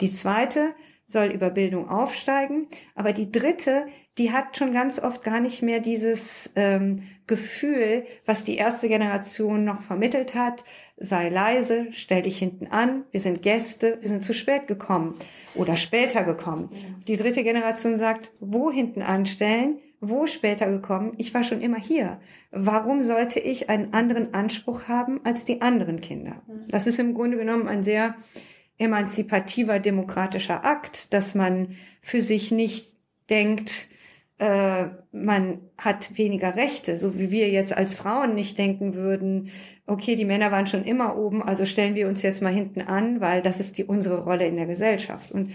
Die 0.00 0.10
zweite 0.10 0.74
soll 1.06 1.26
über 1.26 1.50
Bildung 1.50 1.88
aufsteigen, 1.88 2.66
aber 2.94 3.12
die 3.12 3.30
dritte, 3.30 3.86
die 4.18 4.32
hat 4.32 4.56
schon 4.56 4.72
ganz 4.72 4.98
oft 4.98 5.22
gar 5.22 5.40
nicht 5.40 5.62
mehr 5.62 5.80
dieses 5.80 6.50
ähm, 6.56 7.02
Gefühl, 7.26 8.04
was 8.26 8.44
die 8.44 8.56
erste 8.56 8.88
Generation 8.88 9.64
noch 9.64 9.82
vermittelt 9.82 10.34
hat, 10.34 10.64
sei 10.96 11.28
leise, 11.28 11.88
stell 11.92 12.22
dich 12.22 12.38
hinten 12.38 12.66
an, 12.66 13.04
wir 13.10 13.20
sind 13.20 13.42
Gäste, 13.42 13.98
wir 14.00 14.08
sind 14.08 14.24
zu 14.24 14.34
spät 14.34 14.66
gekommen 14.66 15.14
oder 15.54 15.76
später 15.76 16.24
gekommen. 16.24 16.70
Die 17.06 17.16
dritte 17.16 17.44
Generation 17.44 17.96
sagt, 17.96 18.32
wo 18.40 18.70
hinten 18.70 19.02
anstellen, 19.02 19.78
wo 20.08 20.26
später 20.26 20.70
gekommen, 20.70 21.14
ich 21.18 21.34
war 21.34 21.44
schon 21.44 21.60
immer 21.60 21.78
hier. 21.78 22.20
Warum 22.50 23.02
sollte 23.02 23.40
ich 23.40 23.70
einen 23.70 23.92
anderen 23.92 24.34
Anspruch 24.34 24.88
haben 24.88 25.20
als 25.24 25.44
die 25.44 25.62
anderen 25.62 26.00
Kinder? 26.00 26.42
Das 26.68 26.86
ist 26.86 26.98
im 26.98 27.14
Grunde 27.14 27.36
genommen 27.36 27.68
ein 27.68 27.82
sehr 27.82 28.14
emanzipativer 28.78 29.78
demokratischer 29.78 30.64
Akt, 30.64 31.12
dass 31.12 31.34
man 31.34 31.76
für 32.02 32.20
sich 32.20 32.50
nicht 32.50 32.92
denkt, 33.30 33.88
äh, 34.38 34.86
man 35.12 35.60
hat 35.78 36.18
weniger 36.18 36.56
Rechte, 36.56 36.96
so 36.96 37.16
wie 37.18 37.30
wir 37.30 37.50
jetzt 37.50 37.76
als 37.76 37.94
Frauen 37.94 38.34
nicht 38.34 38.58
denken 38.58 38.94
würden, 38.94 39.50
okay, 39.86 40.16
die 40.16 40.24
Männer 40.24 40.50
waren 40.50 40.66
schon 40.66 40.84
immer 40.84 41.16
oben, 41.16 41.42
also 41.42 41.64
stellen 41.64 41.94
wir 41.94 42.08
uns 42.08 42.22
jetzt 42.22 42.42
mal 42.42 42.52
hinten 42.52 42.82
an, 42.82 43.20
weil 43.20 43.42
das 43.42 43.60
ist 43.60 43.78
die 43.78 43.84
unsere 43.84 44.22
Rolle 44.22 44.46
in 44.46 44.56
der 44.56 44.66
Gesellschaft. 44.66 45.30
Und 45.30 45.52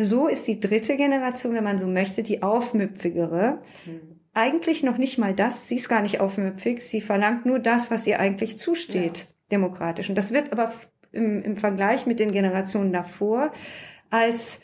so 0.00 0.28
ist 0.28 0.46
die 0.46 0.60
dritte 0.60 0.96
Generation, 0.96 1.54
wenn 1.54 1.64
man 1.64 1.78
so 1.78 1.88
möchte, 1.88 2.22
die 2.22 2.42
aufmüpfigere. 2.42 3.58
Mhm. 3.84 4.20
Eigentlich 4.32 4.84
noch 4.84 4.96
nicht 4.96 5.18
mal 5.18 5.34
das, 5.34 5.66
sie 5.66 5.74
ist 5.74 5.88
gar 5.88 6.02
nicht 6.02 6.20
aufmüpfig, 6.20 6.80
sie 6.82 7.00
verlangt 7.00 7.44
nur 7.44 7.58
das, 7.58 7.90
was 7.90 8.06
ihr 8.06 8.20
eigentlich 8.20 8.58
zusteht, 8.58 9.18
ja. 9.18 9.24
demokratisch. 9.50 10.08
Und 10.08 10.14
das 10.14 10.32
wird 10.32 10.52
aber 10.52 10.72
im, 11.10 11.42
im 11.42 11.56
Vergleich 11.56 12.06
mit 12.06 12.20
den 12.20 12.30
Generationen 12.30 12.92
davor 12.92 13.50
als 14.10 14.60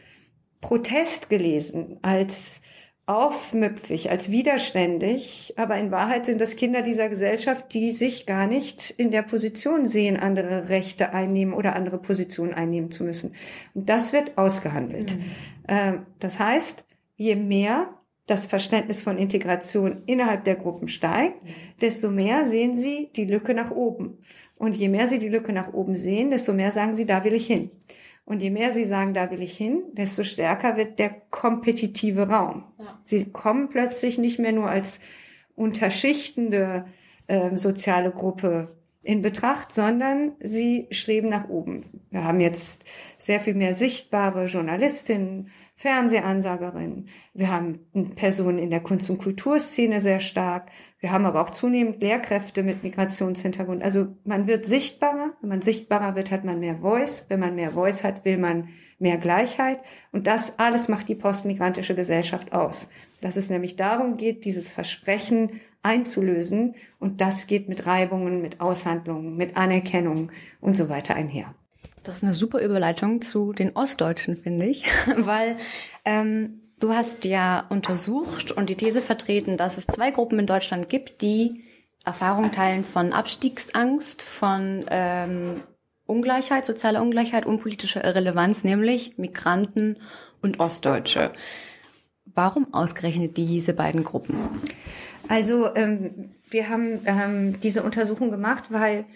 Protest 0.61 1.29
gelesen, 1.29 1.99
als 2.03 2.63
aufmüpfig, 3.07 4.11
als 4.11 4.31
widerständig, 4.31 5.55
aber 5.57 5.77
in 5.77 5.91
Wahrheit 5.91 6.25
sind 6.25 6.41
das 6.41 6.57
Kinder 6.57 6.81
dieser 6.81 7.11
Gesellschaft, 7.11 7.75
die 7.75 7.93
sich 7.93 8.25
gar 8.25 8.47
nicht 8.47 8.91
in 8.97 9.11
der 9.11 9.23
Position 9.23 9.85
sehen, 9.85 10.17
andere 10.17 10.71
Rechte 10.71 11.13
einnehmen 11.13 11.53
oder 11.53 11.77
andere 11.77 11.99
Positionen 11.99 12.55
einnehmen 12.55 12.91
zu 12.91 13.05
müssen. 13.05 13.35
Und 13.75 13.91
das 13.91 14.15
wird 14.15 14.39
ausgehandelt. 14.39 15.19
Mhm. 15.19 16.07
Das 16.19 16.39
heißt, 16.39 16.85
je 17.17 17.37
mehr 17.37 17.91
das 18.27 18.47
Verständnis 18.47 19.03
von 19.03 19.19
Integration 19.19 20.03
innerhalb 20.07 20.45
der 20.45 20.55
Gruppen 20.55 20.89
steigt, 20.89 21.43
mhm. 21.45 21.49
desto 21.83 22.11
mehr 22.11 22.47
sehen 22.47 22.77
sie 22.77 23.11
die 23.15 23.27
Lücke 23.27 23.53
nach 23.53 23.71
oben. 23.71 24.19
Und 24.57 24.77
je 24.77 24.89
mehr 24.89 25.09
sie 25.09 25.19
die 25.19 25.29
Lücke 25.29 25.53
nach 25.53 25.75
oben 25.75 25.95
sehen, 25.97 26.31
desto 26.31 26.55
mehr 26.55 26.73
sagen 26.73 26.95
sie, 26.95 27.05
da 27.05 27.23
will 27.25 27.35
ich 27.35 27.47
hin. 27.47 27.71
Und 28.25 28.41
je 28.41 28.51
mehr 28.51 28.73
sie 28.73 28.85
sagen, 28.85 29.13
da 29.13 29.31
will 29.31 29.43
ich 29.43 29.57
hin, 29.57 29.83
desto 29.93 30.25
stärker 30.25 30.77
wird 30.77 30.99
der 30.99 31.11
kompetitive 31.31 32.29
Raum. 32.29 32.65
Ja. 32.79 32.85
Sie 33.05 33.31
kommen 33.31 33.69
plötzlich 33.69 34.19
nicht 34.19 34.39
mehr 34.39 34.53
nur 34.53 34.71
als 34.71 35.01
unterschichtende 35.57 36.87
äh, 37.27 37.57
soziale 37.57 38.11
Gruppe 38.11 38.77
in 39.03 39.21
Betracht, 39.21 39.73
sondern 39.73 40.33
sie 40.41 40.89
streben 40.91 41.29
nach 41.29 41.49
oben. 41.49 41.83
Wir 42.11 42.25
haben 42.25 42.41
jetzt 42.41 42.85
sehr 43.19 43.41
viel 43.41 43.55
mehr 43.55 43.75
sichtbare 43.75 44.47
Journalistinnen, 44.47 45.51
Fernsehansagerinnen. 45.77 47.09
Wir 47.35 47.51
haben 47.51 47.81
Personen 48.15 48.59
in 48.59 48.71
der 48.71 48.81
Kunst- 48.81 49.11
und 49.11 49.19
Kulturszene 49.19 50.01
sehr 50.01 50.21
stark. 50.21 50.71
Wir 51.05 51.13
haben 51.13 51.27
aber 51.27 51.43
auch 51.43 51.51
zunehmend 51.51 52.01
Lehrkräfte 52.01 52.63
mit 52.63 52.83
Migrationshintergrund. 52.83 53.83
Also 53.83 54.07
man 54.25 54.47
wird 54.47 54.65
sichtbarer. 54.65 55.35
Wenn 55.43 55.51
man 55.51 55.61
sichtbarer 55.61 56.17
wird, 56.17 56.31
hat 56.31 56.45
man 56.45 56.61
mehr 56.61 56.77
Voice. 56.77 57.27
Wenn 57.29 57.41
man 57.41 57.55
mehr 57.55 57.73
Voice 57.73 58.03
hat, 58.03 58.25
will 58.25 58.39
man 58.39 58.71
mehr 58.99 59.19
Gleichheit. 59.19 59.81
Und 60.13 60.27
das 60.27 60.59
alles 60.59 60.89
macht 60.89 61.11
die 61.11 61.15
postmigrantische 61.15 61.95
Gesellschaft 61.95 62.55
aus. 62.55 62.89
Dass 63.21 63.37
es 63.37 63.51
nämlich 63.51 63.77
darum 63.77 64.17
geht, 64.17 64.47
dieses 64.47 64.71
Versprechen 64.71 65.61
einzulösen. 65.83 66.75
Und 66.99 67.21
das 67.21 67.47
geht 67.47 67.69
mit 67.69 67.85
Reibungen, 67.85 68.41
mit 68.41 68.63
Aushandlungen, 68.63 69.37
mit 69.37 69.59
Anerkennung 69.59 70.33
und 70.63 70.75
so 70.75 70.89
weiter 70.89 71.17
einher. 71.17 71.55
Das 72.03 72.17
ist 72.17 72.25
eine 72.25 72.33
super 72.33 72.63
Überleitung 72.63 73.21
zu 73.21 73.53
den 73.53 73.77
Ostdeutschen, 73.77 74.39
finde 74.39 74.65
ich, 74.65 74.87
weil 75.19 75.59
ähm, 76.07 76.63
du 76.81 76.93
hast 76.93 77.25
ja 77.25 77.65
untersucht 77.69 78.53
und 78.53 78.71
die 78.71 78.77
These 78.77 79.03
vertreten, 79.03 79.57
dass 79.57 79.79
es 79.79 79.87
zwei 79.87 80.11
Gruppen 80.11 80.39
in 80.39 80.47
Deutschland 80.47 80.89
gibt, 80.89 81.23
die 81.23 81.65
Erfahrung 82.05 82.53
teilen 82.53 82.85
von 82.85 83.13
Abstiegsangst, 83.13 84.23
von 84.23 84.85
ähm, 84.91 85.63
Ungleichheit, 86.07 86.67
sozialer 86.67 87.01
Ungleichheit 87.01 87.47
und 87.47 87.63
politischer 87.63 88.05
Irrelevanz, 88.05 88.63
nämlich 88.63 89.17
Migranten 89.17 89.97
und 90.43 90.61
Ostdeutsche. 90.61 91.33
Warum 92.35 92.75
ausgerechnet 92.75 93.37
diese 93.37 93.73
beiden 93.73 94.05
Gruppen? 94.05 94.37
Also 95.29 95.75
ähm, 95.75 96.33
wir 96.51 96.69
haben 96.69 97.01
ähm, 97.07 97.61
diese 97.61 97.83
Untersuchung 97.83 98.31
gemacht, 98.31 98.65
weil 98.69 99.07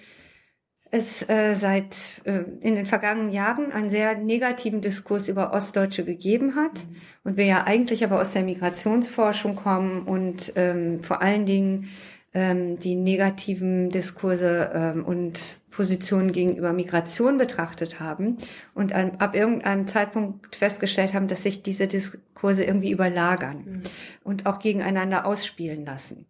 es 0.90 1.28
äh, 1.28 1.54
seit 1.54 2.22
äh, 2.24 2.44
in 2.60 2.74
den 2.74 2.86
vergangenen 2.86 3.30
Jahren 3.30 3.72
einen 3.72 3.90
sehr 3.90 4.16
negativen 4.16 4.80
Diskurs 4.80 5.28
über 5.28 5.52
Ostdeutsche 5.52 6.04
gegeben 6.04 6.54
hat 6.54 6.84
mhm. 6.84 6.96
und 7.24 7.36
wir 7.36 7.44
ja 7.44 7.64
eigentlich 7.64 8.04
aber 8.04 8.20
aus 8.20 8.32
der 8.32 8.42
Migrationsforschung 8.42 9.56
kommen 9.56 10.02
und 10.02 10.52
ähm, 10.56 11.02
vor 11.02 11.20
allen 11.20 11.46
Dingen 11.46 11.88
ähm, 12.34 12.78
die 12.78 12.94
negativen 12.94 13.90
Diskurse 13.90 14.70
ähm, 14.74 15.04
und 15.04 15.40
Positionen 15.70 16.32
gegenüber 16.32 16.72
Migration 16.72 17.38
betrachtet 17.38 18.00
haben 18.00 18.38
und 18.74 18.92
an, 18.92 19.12
ab 19.18 19.34
irgendeinem 19.34 19.86
Zeitpunkt 19.86 20.56
festgestellt 20.56 21.14
haben, 21.14 21.28
dass 21.28 21.42
sich 21.42 21.62
diese 21.62 21.86
Diskurse 21.86 22.64
irgendwie 22.64 22.90
überlagern 22.90 23.64
mhm. 23.64 23.82
und 24.24 24.46
auch 24.46 24.58
gegeneinander 24.58 25.26
ausspielen 25.26 25.84
lassen. 25.84 26.26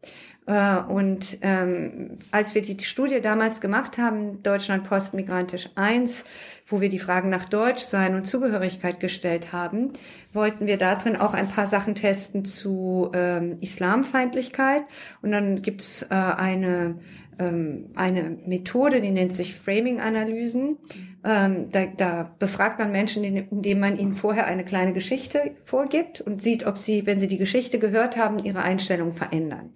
Äh, 0.48 0.78
und 0.88 1.38
ähm, 1.42 2.18
als 2.30 2.54
wir 2.54 2.62
die 2.62 2.82
Studie 2.82 3.20
damals 3.20 3.60
gemacht 3.60 3.98
haben, 3.98 4.42
Deutschland 4.42 4.84
postmigrantisch 4.84 5.68
1, 5.74 6.24
wo 6.66 6.80
wir 6.80 6.88
die 6.88 6.98
Fragen 6.98 7.28
nach 7.28 7.44
Deutschsein 7.44 8.14
und 8.14 8.24
Zugehörigkeit 8.24 8.98
gestellt 8.98 9.52
haben, 9.52 9.92
wollten 10.32 10.66
wir 10.66 10.78
darin 10.78 11.16
auch 11.16 11.34
ein 11.34 11.48
paar 11.48 11.66
Sachen 11.66 11.94
testen 11.94 12.46
zu 12.46 13.10
ähm, 13.12 13.58
Islamfeindlichkeit. 13.60 14.82
Und 15.20 15.32
dann 15.32 15.60
gibt's 15.60 16.02
äh, 16.04 16.14
eine 16.14 16.96
ähm, 17.38 17.86
eine 17.94 18.36
Methode, 18.46 19.00
die 19.00 19.10
nennt 19.10 19.32
sich 19.32 19.54
Framing-Analysen. 19.54 20.78
Ähm, 21.24 21.70
da, 21.70 21.86
da 21.86 22.34
befragt 22.38 22.78
man 22.78 22.90
Menschen, 22.90 23.22
indem 23.22 23.80
man 23.80 23.98
ihnen 23.98 24.14
vorher 24.14 24.46
eine 24.46 24.64
kleine 24.64 24.92
Geschichte 24.92 25.52
vorgibt 25.64 26.20
und 26.20 26.42
sieht, 26.42 26.66
ob 26.66 26.78
sie, 26.78 27.06
wenn 27.06 27.20
sie 27.20 27.28
die 27.28 27.38
Geschichte 27.38 27.78
gehört 27.78 28.16
haben, 28.16 28.38
ihre 28.38 28.62
Einstellung 28.62 29.12
verändern. 29.12 29.72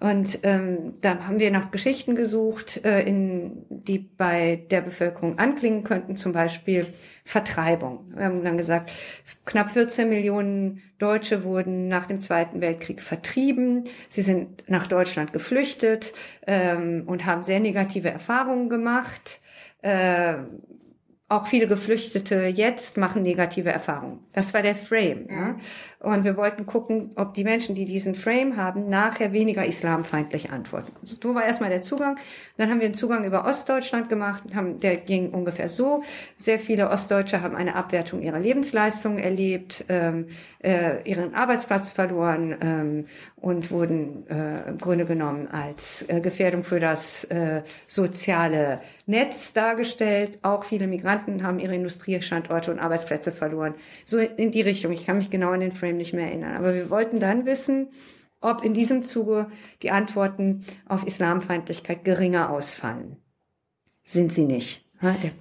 Und 0.00 0.40
ähm, 0.44 0.94
da 1.02 1.26
haben 1.26 1.38
wir 1.38 1.50
nach 1.50 1.70
Geschichten 1.70 2.14
gesucht, 2.14 2.82
äh, 2.84 3.02
in, 3.02 3.66
die 3.68 3.98
bei 3.98 4.64
der 4.70 4.80
Bevölkerung 4.80 5.38
anklingen 5.38 5.84
könnten, 5.84 6.16
zum 6.16 6.32
Beispiel 6.32 6.86
Vertreibung. 7.22 8.10
Wir 8.16 8.24
haben 8.24 8.42
dann 8.42 8.56
gesagt, 8.56 8.90
knapp 9.44 9.70
14 9.72 10.08
Millionen 10.08 10.80
Deutsche 10.98 11.44
wurden 11.44 11.88
nach 11.88 12.06
dem 12.06 12.18
Zweiten 12.18 12.62
Weltkrieg 12.62 13.02
vertrieben. 13.02 13.84
Sie 14.08 14.22
sind 14.22 14.64
nach 14.68 14.86
Deutschland 14.86 15.34
geflüchtet 15.34 16.14
ähm, 16.46 17.02
und 17.06 17.26
haben 17.26 17.44
sehr 17.44 17.60
negative 17.60 18.10
Erfahrungen 18.10 18.70
gemacht. 18.70 19.40
Äh, 19.82 20.34
auch 21.30 21.46
viele 21.46 21.68
Geflüchtete 21.68 22.46
jetzt 22.46 22.96
machen 22.96 23.22
negative 23.22 23.70
Erfahrungen. 23.70 24.18
Das 24.32 24.52
war 24.52 24.62
der 24.62 24.74
Frame. 24.74 25.28
Ja? 25.30 25.56
Und 26.02 26.24
wir 26.24 26.38
wollten 26.38 26.64
gucken, 26.64 27.10
ob 27.16 27.34
die 27.34 27.44
Menschen, 27.44 27.74
die 27.74 27.84
diesen 27.84 28.14
Frame 28.14 28.56
haben, 28.56 28.86
nachher 28.86 29.34
weniger 29.34 29.66
islamfeindlich 29.66 30.50
antworten. 30.50 30.90
So 31.02 31.34
war 31.34 31.44
erstmal 31.44 31.68
der 31.68 31.82
Zugang. 31.82 32.16
Dann 32.56 32.70
haben 32.70 32.80
wir 32.80 32.86
einen 32.86 32.94
Zugang 32.94 33.24
über 33.24 33.44
Ostdeutschland 33.44 34.08
gemacht. 34.08 34.42
Haben, 34.54 34.80
der 34.80 34.96
ging 34.96 35.28
ungefähr 35.28 35.68
so. 35.68 36.02
Sehr 36.38 36.58
viele 36.58 36.88
Ostdeutsche 36.88 37.42
haben 37.42 37.54
eine 37.54 37.74
Abwertung 37.74 38.22
ihrer 38.22 38.40
Lebensleistungen 38.40 39.18
erlebt, 39.18 39.84
ähm, 39.90 40.28
äh, 40.64 41.02
ihren 41.04 41.34
Arbeitsplatz 41.34 41.92
verloren 41.92 42.56
ähm, 42.62 43.04
und 43.36 43.70
wurden 43.70 44.26
äh, 44.30 44.70
im 44.70 44.78
Grunde 44.78 45.04
genommen 45.04 45.48
als 45.48 46.06
äh, 46.08 46.20
Gefährdung 46.20 46.64
für 46.64 46.80
das 46.80 47.24
äh, 47.24 47.60
soziale 47.86 48.80
Netz 49.04 49.52
dargestellt. 49.52 50.38
Auch 50.40 50.64
viele 50.64 50.86
Migranten 50.86 51.42
haben 51.42 51.58
ihre 51.58 51.74
Industriestandorte 51.74 52.70
und 52.70 52.78
Arbeitsplätze 52.78 53.32
verloren. 53.32 53.74
So 54.06 54.16
in 54.16 54.50
die 54.50 54.62
Richtung. 54.62 54.92
Ich 54.92 55.04
kann 55.04 55.18
mich 55.18 55.28
genau 55.28 55.50
an 55.50 55.60
den 55.60 55.72
Frame 55.72 55.89
nicht 55.96 56.12
mehr 56.12 56.26
erinnern. 56.26 56.56
Aber 56.56 56.74
wir 56.74 56.90
wollten 56.90 57.20
dann 57.20 57.46
wissen, 57.46 57.88
ob 58.40 58.64
in 58.64 58.74
diesem 58.74 59.02
Zuge 59.02 59.48
die 59.82 59.90
Antworten 59.90 60.64
auf 60.86 61.06
Islamfeindlichkeit 61.06 62.04
geringer 62.04 62.50
ausfallen. 62.50 63.16
Sind 64.04 64.32
sie 64.32 64.44
nicht. 64.44 64.89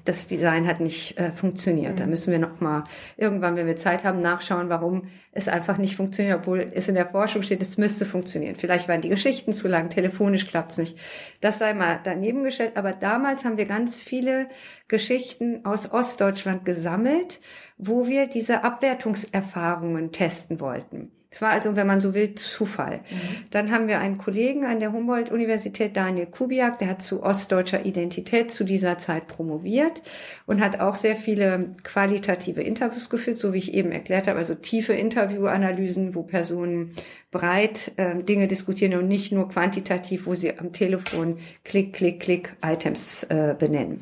Das 0.06 0.26
Design 0.26 0.68
hat 0.68 0.80
nicht 0.80 1.18
äh, 1.18 1.32
funktioniert. 1.32 1.94
Mhm. 1.94 1.98
Da 1.98 2.08
müssen 2.08 2.32
wir 2.32 2.40
noch 2.40 2.62
mal 2.62 2.86
irgendwann, 3.18 3.58
wenn 3.58 3.68
wir 3.68 3.76
Zeit 3.76 4.06
haben, 4.06 4.22
nachschauen, 4.22 4.70
warum 4.70 5.10
es 5.34 5.50
einfach 5.50 5.78
nicht 5.78 5.98
funktioniert, 5.98 6.40
obwohl 6.40 6.66
es 6.74 6.88
in 6.88 6.96
der 6.96 7.08
Forschung 7.08 7.42
steht, 7.42 7.62
es 7.62 7.78
müsste 7.78 8.06
funktionieren. 8.06 8.56
Vielleicht 8.56 8.88
waren 8.88 9.02
die 9.02 9.10
Geschichten 9.10 9.54
zu 9.54 9.68
lang, 9.68 9.90
telefonisch 9.90 10.46
klappt 10.46 10.72
es 10.72 10.78
nicht. 10.78 10.98
Das 11.42 11.60
sei 11.60 11.74
mal 11.74 12.00
daneben 12.04 12.44
gestellt. 12.44 12.78
Aber 12.78 12.94
damals 12.94 13.44
haben 13.44 13.58
wir 13.58 13.66
ganz 13.66 14.02
viele 14.02 14.48
Geschichten 14.88 15.66
aus 15.66 15.92
Ostdeutschland 15.92 16.64
gesammelt, 16.64 17.42
wo 17.78 18.08
wir 18.08 18.28
diese 18.28 18.64
Abwertungserfahrungen 18.64 20.14
testen 20.14 20.62
wollten. 20.62 21.12
Es 21.32 21.44
war 21.44 21.52
also, 21.52 21.76
wenn 21.76 21.86
man 21.86 22.00
so 22.00 22.16
will, 22.16 22.34
Zufall. 22.34 22.98
Mhm. 22.98 23.46
Dann 23.52 23.72
haben 23.72 23.88
wir 23.88 24.00
einen 24.00 24.18
Kollegen 24.18 24.66
an 24.66 24.80
der 24.80 24.92
Humboldt-Universität, 24.92 25.96
Daniel 25.96 26.26
Kubiak, 26.26 26.80
der 26.80 26.90
hat 26.90 27.04
zu 27.04 27.22
ostdeutscher 27.22 27.86
Identität 27.86 28.50
zu 28.50 28.64
dieser 28.64 28.98
Zeit 28.98 29.28
promoviert 29.28 30.02
und 30.48 30.60
hat 30.60 30.80
auch 30.80 30.96
sehr 30.96 31.16
viele 31.16 31.74
qualitative 31.84 32.62
Interviews 32.62 33.12
geführt, 33.12 33.38
so 33.38 33.54
wie 33.54 33.60
ich 33.60 33.76
eben 33.76 33.92
erklärt 33.92 34.28
habe, 34.28 34.40
also 34.40 34.56
tiefe 34.56 34.94
Interviewanalysen, 34.94 36.16
wo 36.16 36.24
Personen 36.24 36.94
breit 37.30 37.92
äh, 37.98 38.24
Dinge 38.24 38.48
diskutieren 38.48 38.96
und 38.96 39.08
nicht 39.08 39.32
nur 39.32 39.50
quantitativ, 39.50 40.26
wo 40.26 40.34
sie 40.34 40.58
am 40.58 40.74
Telefon 40.74 41.38
Klick, 41.64 41.94
Klick, 41.94 42.22
Klick 42.22 42.56
Items 42.66 43.24
äh, 43.24 43.56
benennen. 43.58 44.02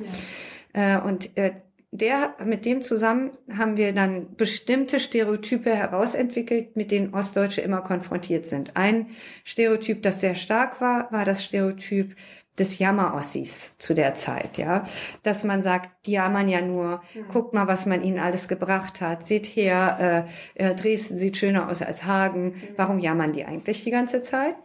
Ja. 0.73 0.99
Äh, 0.99 1.01
und 1.01 1.35
äh, 1.35 1.51
der, 1.97 2.35
mit 2.43 2.65
dem 2.65 2.81
zusammen 2.81 3.31
haben 3.55 3.77
wir 3.77 3.93
dann 3.93 4.35
bestimmte 4.35 4.99
Stereotype 4.99 5.73
herausentwickelt, 5.73 6.75
mit 6.75 6.91
denen 6.91 7.13
Ostdeutsche 7.13 7.61
immer 7.61 7.81
konfrontiert 7.81 8.45
sind. 8.45 8.75
Ein 8.75 9.07
Stereotyp, 9.43 10.03
das 10.03 10.21
sehr 10.21 10.35
stark 10.35 10.81
war, 10.81 11.11
war 11.11 11.25
das 11.25 11.43
Stereotyp 11.43 12.15
des 12.57 12.79
Jammerossis 12.79 13.77
zu 13.77 13.93
der 13.93 14.15
Zeit, 14.15 14.57
ja. 14.57 14.83
Dass 15.21 15.43
man 15.43 15.61
sagt, 15.61 16.07
die 16.07 16.13
jammern 16.13 16.47
ja 16.47 16.61
nur, 16.61 17.01
mhm. 17.13 17.27
guckt 17.31 17.53
mal, 17.53 17.67
was 17.67 17.85
man 17.85 18.01
ihnen 18.01 18.19
alles 18.19 18.47
gebracht 18.47 18.99
hat, 18.99 19.27
seht 19.27 19.45
her, 19.45 20.25
äh, 20.57 20.69
äh 20.69 20.75
Dresden 20.75 21.17
sieht 21.17 21.37
schöner 21.37 21.69
aus 21.69 21.81
als 21.81 22.05
Hagen, 22.05 22.45
mhm. 22.45 22.53
warum 22.75 22.99
jammern 22.99 23.31
die 23.31 23.45
eigentlich 23.45 23.83
die 23.83 23.91
ganze 23.91 24.21
Zeit? 24.23 24.55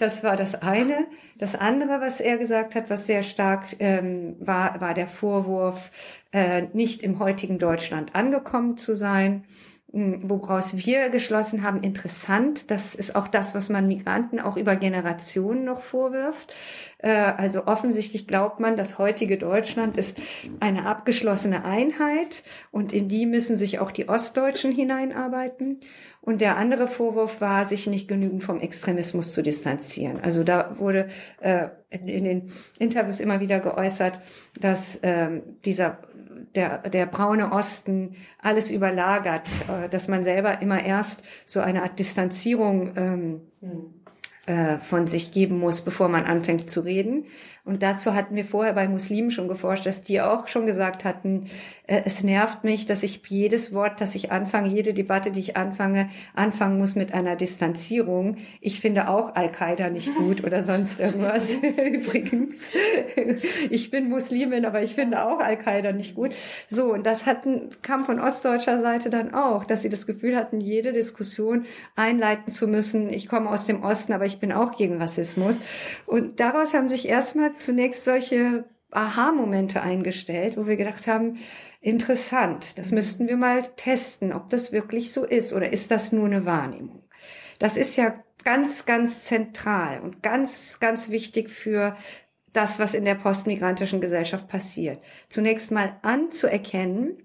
Das 0.00 0.24
war 0.24 0.34
das 0.34 0.54
eine. 0.54 1.06
Das 1.36 1.54
andere, 1.54 2.00
was 2.00 2.20
er 2.20 2.38
gesagt 2.38 2.74
hat, 2.74 2.88
was 2.88 3.06
sehr 3.06 3.22
stark 3.22 3.76
ähm, 3.80 4.34
war, 4.40 4.80
war 4.80 4.94
der 4.94 5.06
Vorwurf, 5.06 5.90
äh, 6.32 6.62
nicht 6.72 7.02
im 7.02 7.18
heutigen 7.18 7.58
Deutschland 7.58 8.16
angekommen 8.16 8.78
zu 8.78 8.94
sein 8.94 9.44
woraus 9.92 10.76
wir 10.76 11.08
geschlossen 11.08 11.64
haben, 11.64 11.82
interessant. 11.82 12.70
Das 12.70 12.94
ist 12.94 13.16
auch 13.16 13.26
das, 13.26 13.54
was 13.54 13.68
man 13.68 13.88
Migranten 13.88 14.38
auch 14.38 14.56
über 14.56 14.76
Generationen 14.76 15.64
noch 15.64 15.80
vorwirft. 15.80 16.52
Äh, 16.98 17.10
also 17.10 17.66
offensichtlich 17.66 18.26
glaubt 18.26 18.60
man, 18.60 18.76
das 18.76 18.98
heutige 18.98 19.36
Deutschland 19.36 19.96
ist 19.96 20.18
eine 20.60 20.86
abgeschlossene 20.86 21.64
Einheit 21.64 22.44
und 22.70 22.92
in 22.92 23.08
die 23.08 23.26
müssen 23.26 23.56
sich 23.56 23.80
auch 23.80 23.90
die 23.90 24.08
Ostdeutschen 24.08 24.72
hineinarbeiten. 24.72 25.80
Und 26.22 26.42
der 26.42 26.58
andere 26.58 26.86
Vorwurf 26.86 27.40
war, 27.40 27.64
sich 27.64 27.86
nicht 27.86 28.06
genügend 28.06 28.42
vom 28.42 28.60
Extremismus 28.60 29.32
zu 29.32 29.42
distanzieren. 29.42 30.20
Also 30.20 30.44
da 30.44 30.78
wurde 30.78 31.08
äh, 31.40 31.68
in, 31.88 32.24
den 32.24 32.52
Interviews 32.78 33.20
immer 33.20 33.40
wieder 33.40 33.58
geäußert, 33.58 34.20
dass 34.60 35.00
ähm, 35.02 35.42
dieser 35.64 35.98
der, 36.54 36.78
der 36.78 37.06
braune 37.06 37.52
Osten 37.52 38.16
alles 38.38 38.70
überlagert, 38.70 39.48
äh, 39.68 39.88
dass 39.88 40.08
man 40.08 40.24
selber 40.24 40.60
immer 40.62 40.84
erst 40.84 41.22
so 41.46 41.60
eine 41.60 41.82
Art 41.82 41.98
Distanzierung 41.98 42.96
ähm, 42.96 43.40
hm. 43.60 43.94
äh, 44.46 44.78
von 44.78 45.06
sich 45.06 45.32
geben 45.32 45.58
muss, 45.58 45.82
bevor 45.82 46.08
man 46.08 46.24
anfängt 46.24 46.70
zu 46.70 46.80
reden. 46.80 47.26
Und 47.70 47.84
dazu 47.84 48.14
hatten 48.16 48.34
wir 48.34 48.44
vorher 48.44 48.72
bei 48.72 48.88
Muslimen 48.88 49.30
schon 49.30 49.46
geforscht, 49.46 49.86
dass 49.86 50.02
die 50.02 50.20
auch 50.20 50.48
schon 50.48 50.66
gesagt 50.66 51.04
hatten, 51.04 51.46
äh, 51.86 52.02
es 52.04 52.24
nervt 52.24 52.64
mich, 52.64 52.84
dass 52.86 53.04
ich 53.04 53.20
jedes 53.28 53.72
Wort, 53.72 54.00
das 54.00 54.16
ich 54.16 54.32
anfange, 54.32 54.68
jede 54.68 54.92
Debatte, 54.92 55.30
die 55.30 55.38
ich 55.38 55.56
anfange, 55.56 56.08
anfangen 56.34 56.78
muss 56.78 56.96
mit 56.96 57.14
einer 57.14 57.36
Distanzierung. 57.36 58.38
Ich 58.60 58.80
finde 58.80 59.08
auch 59.08 59.36
Al-Qaida 59.36 59.88
nicht 59.88 60.12
gut 60.16 60.42
oder 60.42 60.64
sonst 60.64 60.98
irgendwas. 60.98 61.54
Übrigens, 61.92 62.70
ich 63.70 63.90
bin 63.90 64.08
Muslimin, 64.08 64.64
aber 64.64 64.82
ich 64.82 64.96
finde 64.96 65.24
auch 65.24 65.38
Al-Qaida 65.38 65.92
nicht 65.92 66.16
gut. 66.16 66.32
So, 66.68 66.92
und 66.92 67.06
das 67.06 67.26
hatten, 67.26 67.70
kam 67.82 68.04
von 68.04 68.18
ostdeutscher 68.18 68.80
Seite 68.80 69.10
dann 69.10 69.32
auch, 69.32 69.64
dass 69.64 69.82
sie 69.82 69.90
das 69.90 70.08
Gefühl 70.08 70.36
hatten, 70.36 70.60
jede 70.60 70.90
Diskussion 70.90 71.66
einleiten 71.94 72.52
zu 72.52 72.66
müssen. 72.66 73.12
Ich 73.12 73.28
komme 73.28 73.48
aus 73.48 73.66
dem 73.66 73.84
Osten, 73.84 74.12
aber 74.12 74.26
ich 74.26 74.40
bin 74.40 74.50
auch 74.50 74.76
gegen 74.76 75.00
Rassismus. 75.00 75.60
Und 76.06 76.40
daraus 76.40 76.74
haben 76.74 76.88
sich 76.88 77.08
erstmal 77.08 77.52
zunächst 77.60 78.04
solche 78.04 78.64
Aha-Momente 78.90 79.82
eingestellt, 79.82 80.56
wo 80.56 80.66
wir 80.66 80.76
gedacht 80.76 81.06
haben, 81.06 81.38
interessant, 81.80 82.78
das 82.78 82.90
müssten 82.90 83.28
wir 83.28 83.36
mal 83.36 83.62
testen, 83.76 84.32
ob 84.32 84.48
das 84.48 84.72
wirklich 84.72 85.12
so 85.12 85.24
ist 85.24 85.52
oder 85.52 85.72
ist 85.72 85.90
das 85.90 86.12
nur 86.12 86.26
eine 86.26 86.44
Wahrnehmung. 86.44 87.02
Das 87.58 87.76
ist 87.76 87.96
ja 87.96 88.14
ganz, 88.44 88.86
ganz 88.86 89.22
zentral 89.22 90.00
und 90.00 90.22
ganz, 90.22 90.80
ganz 90.80 91.10
wichtig 91.10 91.50
für 91.50 91.96
das, 92.52 92.78
was 92.78 92.94
in 92.94 93.04
der 93.04 93.14
postmigrantischen 93.14 94.00
Gesellschaft 94.00 94.48
passiert. 94.48 95.00
Zunächst 95.28 95.70
mal 95.70 95.96
anzuerkennen, 96.02 97.16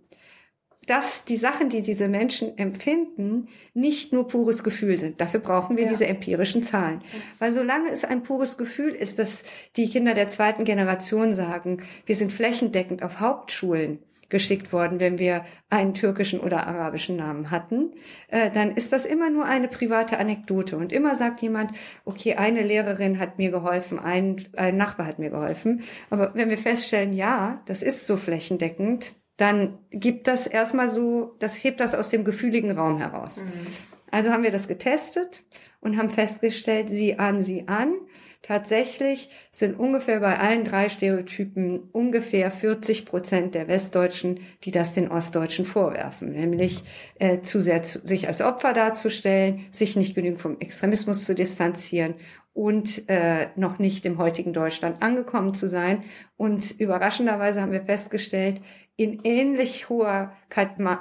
dass 0.85 1.25
die 1.25 1.37
Sachen, 1.37 1.69
die 1.69 1.81
diese 1.81 2.07
Menschen 2.07 2.57
empfinden, 2.57 3.47
nicht 3.73 4.13
nur 4.13 4.27
pures 4.27 4.63
Gefühl 4.63 4.99
sind. 4.99 5.19
Dafür 5.19 5.39
brauchen 5.39 5.77
wir 5.77 5.85
ja. 5.85 5.89
diese 5.89 6.07
empirischen 6.07 6.63
Zahlen. 6.63 7.01
Weil 7.39 7.51
solange 7.51 7.89
es 7.89 8.05
ein 8.05 8.23
pures 8.23 8.57
Gefühl 8.57 8.93
ist, 8.93 9.19
dass 9.19 9.43
die 9.75 9.89
Kinder 9.89 10.13
der 10.13 10.27
zweiten 10.27 10.63
Generation 10.63 11.33
sagen, 11.33 11.83
wir 12.05 12.15
sind 12.15 12.31
flächendeckend 12.31 13.03
auf 13.03 13.19
Hauptschulen 13.19 13.99
geschickt 14.29 14.73
worden, 14.73 14.99
wenn 14.99 15.19
wir 15.19 15.45
einen 15.69 15.93
türkischen 15.93 16.39
oder 16.39 16.67
arabischen 16.67 17.15
Namen 17.15 17.51
hatten, 17.51 17.91
äh, 18.27 18.49
dann 18.49 18.71
ist 18.71 18.91
das 18.91 19.05
immer 19.05 19.29
nur 19.29 19.45
eine 19.45 19.67
private 19.67 20.17
Anekdote. 20.17 20.77
Und 20.77 20.91
immer 20.91 21.15
sagt 21.15 21.41
jemand, 21.41 21.71
okay, 22.05 22.35
eine 22.35 22.63
Lehrerin 22.63 23.19
hat 23.19 23.37
mir 23.37 23.51
geholfen, 23.51 23.99
ein, 23.99 24.43
ein 24.57 24.77
Nachbar 24.77 25.05
hat 25.05 25.19
mir 25.19 25.29
geholfen. 25.29 25.83
Aber 26.09 26.33
wenn 26.33 26.49
wir 26.49 26.57
feststellen, 26.57 27.13
ja, 27.13 27.61
das 27.65 27.83
ist 27.83 28.07
so 28.07 28.17
flächendeckend, 28.17 29.13
dann 29.37 29.79
gibt 29.91 30.27
das 30.27 30.47
erstmal 30.47 30.89
so, 30.89 31.35
das 31.39 31.63
hebt 31.63 31.79
das 31.79 31.93
aus 31.93 32.09
dem 32.09 32.23
gefühligen 32.23 32.71
Raum 32.71 32.97
heraus. 32.97 33.43
Mhm. 33.43 33.67
Also 34.11 34.31
haben 34.31 34.43
wir 34.43 34.51
das 34.51 34.67
getestet 34.67 35.43
und 35.81 35.97
haben 35.97 36.09
festgestellt, 36.09 36.89
sie 36.89 37.19
an, 37.19 37.43
sie 37.43 37.67
an. 37.67 37.93
Tatsächlich 38.41 39.29
sind 39.51 39.79
ungefähr 39.79 40.19
bei 40.19 40.37
allen 40.37 40.63
drei 40.63 40.87
Stereotypen 40.87 41.89
ungefähr 41.91 42.51
40 42.51 43.05
Prozent 43.05 43.55
der 43.55 43.67
Westdeutschen, 43.67 44.39
die 44.63 44.71
das 44.71 44.93
den 44.93 45.09
Ostdeutschen 45.09 45.65
vorwerfen, 45.65 46.31
nämlich 46.31 46.83
äh, 47.17 47.41
zu 47.41 47.59
sehr 47.59 47.81
zu, 47.81 48.05
sich 48.07 48.27
als 48.27 48.41
Opfer 48.41 48.73
darzustellen, 48.73 49.65
sich 49.71 49.95
nicht 49.95 50.13
genügend 50.13 50.39
vom 50.39 50.59
Extremismus 50.59 51.25
zu 51.25 51.33
distanzieren 51.33 52.13
und 52.53 53.09
äh, 53.09 53.47
noch 53.57 53.79
nicht 53.79 54.05
im 54.05 54.17
heutigen 54.17 54.53
Deutschland 54.53 55.01
angekommen 55.01 55.53
zu 55.53 55.67
sein. 55.67 56.03
Und 56.37 56.79
überraschenderweise 56.79 57.61
haben 57.61 57.73
wir 57.73 57.81
festgestellt, 57.81 58.61
in 58.97 59.21
ähnlich 59.23 59.89
hoher, 59.89 60.31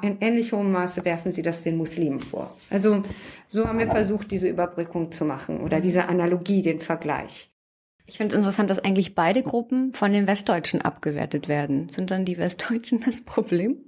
in 0.02 0.18
ähnlich 0.20 0.52
hohem 0.52 0.72
Maße 0.72 1.04
werfen 1.04 1.30
sie 1.30 1.42
das 1.42 1.62
den 1.62 1.76
Muslimen 1.76 2.20
vor. 2.20 2.56
Also 2.70 3.02
so 3.46 3.66
haben 3.66 3.78
wir 3.78 3.86
versucht, 3.86 4.30
diese 4.30 4.48
Überbrückung 4.48 5.12
zu 5.12 5.24
machen 5.24 5.60
oder 5.60 5.80
diese 5.80 6.08
Analogie, 6.08 6.62
den 6.62 6.80
Vergleich. 6.80 7.50
Ich 8.06 8.18
finde 8.18 8.36
interessant, 8.36 8.68
dass 8.68 8.80
eigentlich 8.80 9.14
beide 9.14 9.42
Gruppen 9.42 9.94
von 9.94 10.12
den 10.12 10.26
Westdeutschen 10.26 10.82
abgewertet 10.82 11.48
werden. 11.48 11.88
Sind 11.90 12.10
dann 12.10 12.24
die 12.24 12.36
Westdeutschen 12.36 13.00
das 13.04 13.22
Problem? 13.22 13.78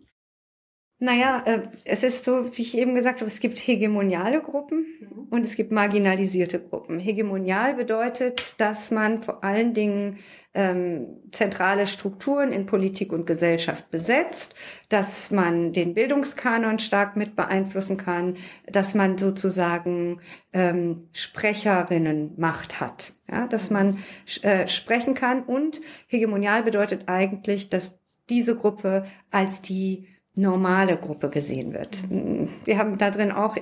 Naja, 0.99 1.43
äh, 1.45 1.69
es 1.85 2.03
ist 2.03 2.25
so, 2.25 2.57
wie 2.57 2.63
ich 2.63 2.77
eben 2.79 2.95
gesagt 2.95 3.21
habe, 3.21 3.31
es 3.31 3.41
gibt 3.41 3.59
hegemoniale 3.59 4.41
Gruppen 4.41 4.87
mhm. 5.01 5.27
und 5.29 5.45
es 5.45 5.55
gibt 5.55 5.71
marginalisierte 5.71 6.59
Gruppen. 6.59 6.99
Hegemonial 6.99 7.75
bedeutet, 7.75 8.55
dass 8.57 8.91
man 8.91 9.23
vor 9.23 9.45
allen 9.45 9.75
Dingen 9.75 10.21
ähm, 10.55 11.21
zentrale 11.33 11.87
Strukturen 11.87 12.51
in 12.51 12.65
Politik 12.65 13.13
und 13.13 13.27
Gesellschaft 13.27 13.91
besetzt, 13.91 14.55
dass 14.89 15.31
man 15.31 15.75
den 15.75 15.93
Bildungskanon 15.93 16.79
stark 16.79 17.15
mit 17.15 17.37
beeinflussen 17.37 17.99
kann, 17.99 18.39
dass 18.67 18.95
man 18.95 19.19
sozusagen 19.19 20.23
ähm, 20.55 21.09
Sprecherinnenmacht 21.13 22.81
hat, 22.81 23.13
ja, 23.31 23.47
dass 23.47 23.69
man 23.69 23.99
äh, 24.41 24.67
sprechen 24.67 25.13
kann 25.13 25.43
und 25.43 25.83
hegemonial 26.07 26.63
bedeutet 26.63 27.03
eigentlich, 27.07 27.69
dass 27.69 27.99
diese 28.31 28.57
Gruppe 28.57 29.05
als 29.31 29.61
die 29.61 30.09
normale 30.39 30.99
Gruppe 30.99 31.31
gesehen 31.31 31.73
wird. 31.73 31.97
Wir 32.67 32.77
haben 32.77 32.99
da 32.99 33.11
drin 33.11 33.33
auch 33.33 33.57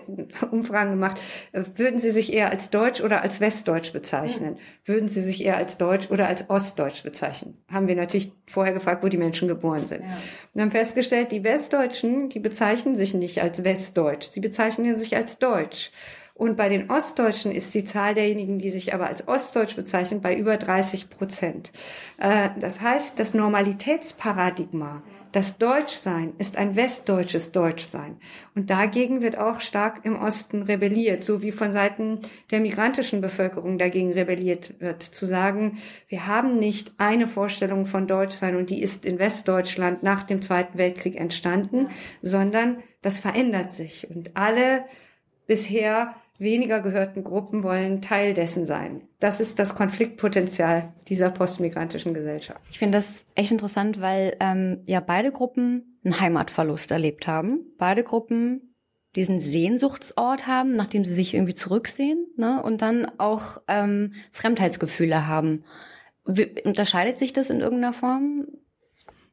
Umfragen 0.50 0.90
gemacht. 0.90 1.20
Würden 1.52 2.00
Sie 2.00 2.10
sich 2.10 2.32
eher 2.32 2.50
als 2.50 2.70
Deutsch 2.70 3.00
oder 3.00 3.22
als 3.22 3.40
Westdeutsch 3.40 3.92
bezeichnen? 3.92 4.58
Würden 4.84 5.08
Sie 5.08 5.22
sich 5.22 5.44
eher 5.44 5.56
als 5.56 5.78
Deutsch 5.78 6.10
oder 6.10 6.26
als 6.26 6.50
Ostdeutsch 6.50 7.04
bezeichnen? 7.04 7.56
Haben 7.70 7.86
wir 7.86 7.94
natürlich 7.94 8.32
vorher 8.46 8.74
gefragt, 8.74 9.04
wo 9.04 9.08
die 9.08 9.16
Menschen 9.16 9.46
geboren 9.46 9.86
sind. 9.86 10.02
Ja. 10.02 10.18
Und 10.52 10.60
haben 10.60 10.70
festgestellt, 10.72 11.30
die 11.30 11.44
Westdeutschen, 11.44 12.28
die 12.28 12.40
bezeichnen 12.40 12.96
sich 12.96 13.14
nicht 13.14 13.40
als 13.40 13.62
Westdeutsch. 13.62 14.30
Sie 14.32 14.40
bezeichnen 14.40 14.98
sich 14.98 15.14
als 15.14 15.38
Deutsch. 15.38 15.92
Und 16.34 16.56
bei 16.56 16.68
den 16.68 16.90
Ostdeutschen 16.90 17.52
ist 17.52 17.74
die 17.74 17.84
Zahl 17.84 18.14
derjenigen, 18.14 18.58
die 18.58 18.70
sich 18.70 18.92
aber 18.92 19.06
als 19.06 19.28
Ostdeutsch 19.28 19.76
bezeichnen, 19.76 20.20
bei 20.20 20.36
über 20.36 20.56
30 20.56 21.08
Prozent. 21.08 21.72
Äh, 22.18 22.50
das 22.58 22.80
heißt, 22.80 23.18
das 23.18 23.34
Normalitätsparadigma 23.34 25.02
das 25.34 25.58
Deutschsein 25.58 26.32
ist 26.38 26.56
ein 26.56 26.76
westdeutsches 26.76 27.50
Deutschsein. 27.50 28.18
Und 28.54 28.70
dagegen 28.70 29.20
wird 29.20 29.36
auch 29.36 29.58
stark 29.58 30.04
im 30.04 30.14
Osten 30.14 30.62
rebelliert, 30.62 31.24
so 31.24 31.42
wie 31.42 31.50
von 31.50 31.72
Seiten 31.72 32.20
der 32.52 32.60
migrantischen 32.60 33.20
Bevölkerung 33.20 33.76
dagegen 33.76 34.12
rebelliert 34.12 34.80
wird, 34.80 35.02
zu 35.02 35.26
sagen, 35.26 35.78
wir 36.06 36.28
haben 36.28 36.58
nicht 36.58 36.92
eine 36.98 37.26
Vorstellung 37.26 37.86
von 37.86 38.06
Deutschsein 38.06 38.54
und 38.54 38.70
die 38.70 38.80
ist 38.80 39.04
in 39.04 39.18
Westdeutschland 39.18 40.04
nach 40.04 40.22
dem 40.22 40.40
Zweiten 40.40 40.78
Weltkrieg 40.78 41.16
entstanden, 41.16 41.88
sondern 42.22 42.76
das 43.02 43.18
verändert 43.18 43.72
sich. 43.72 44.08
Und 44.08 44.36
alle 44.36 44.84
bisher 45.48 46.14
weniger 46.38 46.80
gehörten 46.80 47.22
Gruppen 47.22 47.62
wollen 47.62 48.02
Teil 48.02 48.34
dessen 48.34 48.66
sein. 48.66 49.02
Das 49.20 49.40
ist 49.40 49.58
das 49.58 49.74
Konfliktpotenzial 49.74 50.92
dieser 51.08 51.30
postmigrantischen 51.30 52.14
Gesellschaft. 52.14 52.60
Ich 52.70 52.78
finde 52.78 52.98
das 52.98 53.24
echt 53.34 53.52
interessant, 53.52 54.00
weil 54.00 54.36
ähm, 54.40 54.82
ja 54.86 55.00
beide 55.00 55.30
Gruppen 55.30 55.98
einen 56.04 56.20
Heimatverlust 56.20 56.90
erlebt 56.90 57.26
haben. 57.26 57.60
Beide 57.78 58.02
Gruppen 58.02 58.74
diesen 59.16 59.38
Sehnsuchtsort 59.38 60.46
haben, 60.46 60.72
nachdem 60.72 61.04
sie 61.04 61.14
sich 61.14 61.34
irgendwie 61.34 61.54
zurücksehen, 61.54 62.26
ne? 62.36 62.62
und 62.62 62.82
dann 62.82 63.06
auch 63.18 63.62
ähm, 63.68 64.14
Fremdheitsgefühle 64.32 65.26
haben. 65.26 65.64
Wie, 66.26 66.62
unterscheidet 66.64 67.18
sich 67.18 67.32
das 67.32 67.50
in 67.50 67.60
irgendeiner 67.60 67.92
Form? 67.92 68.46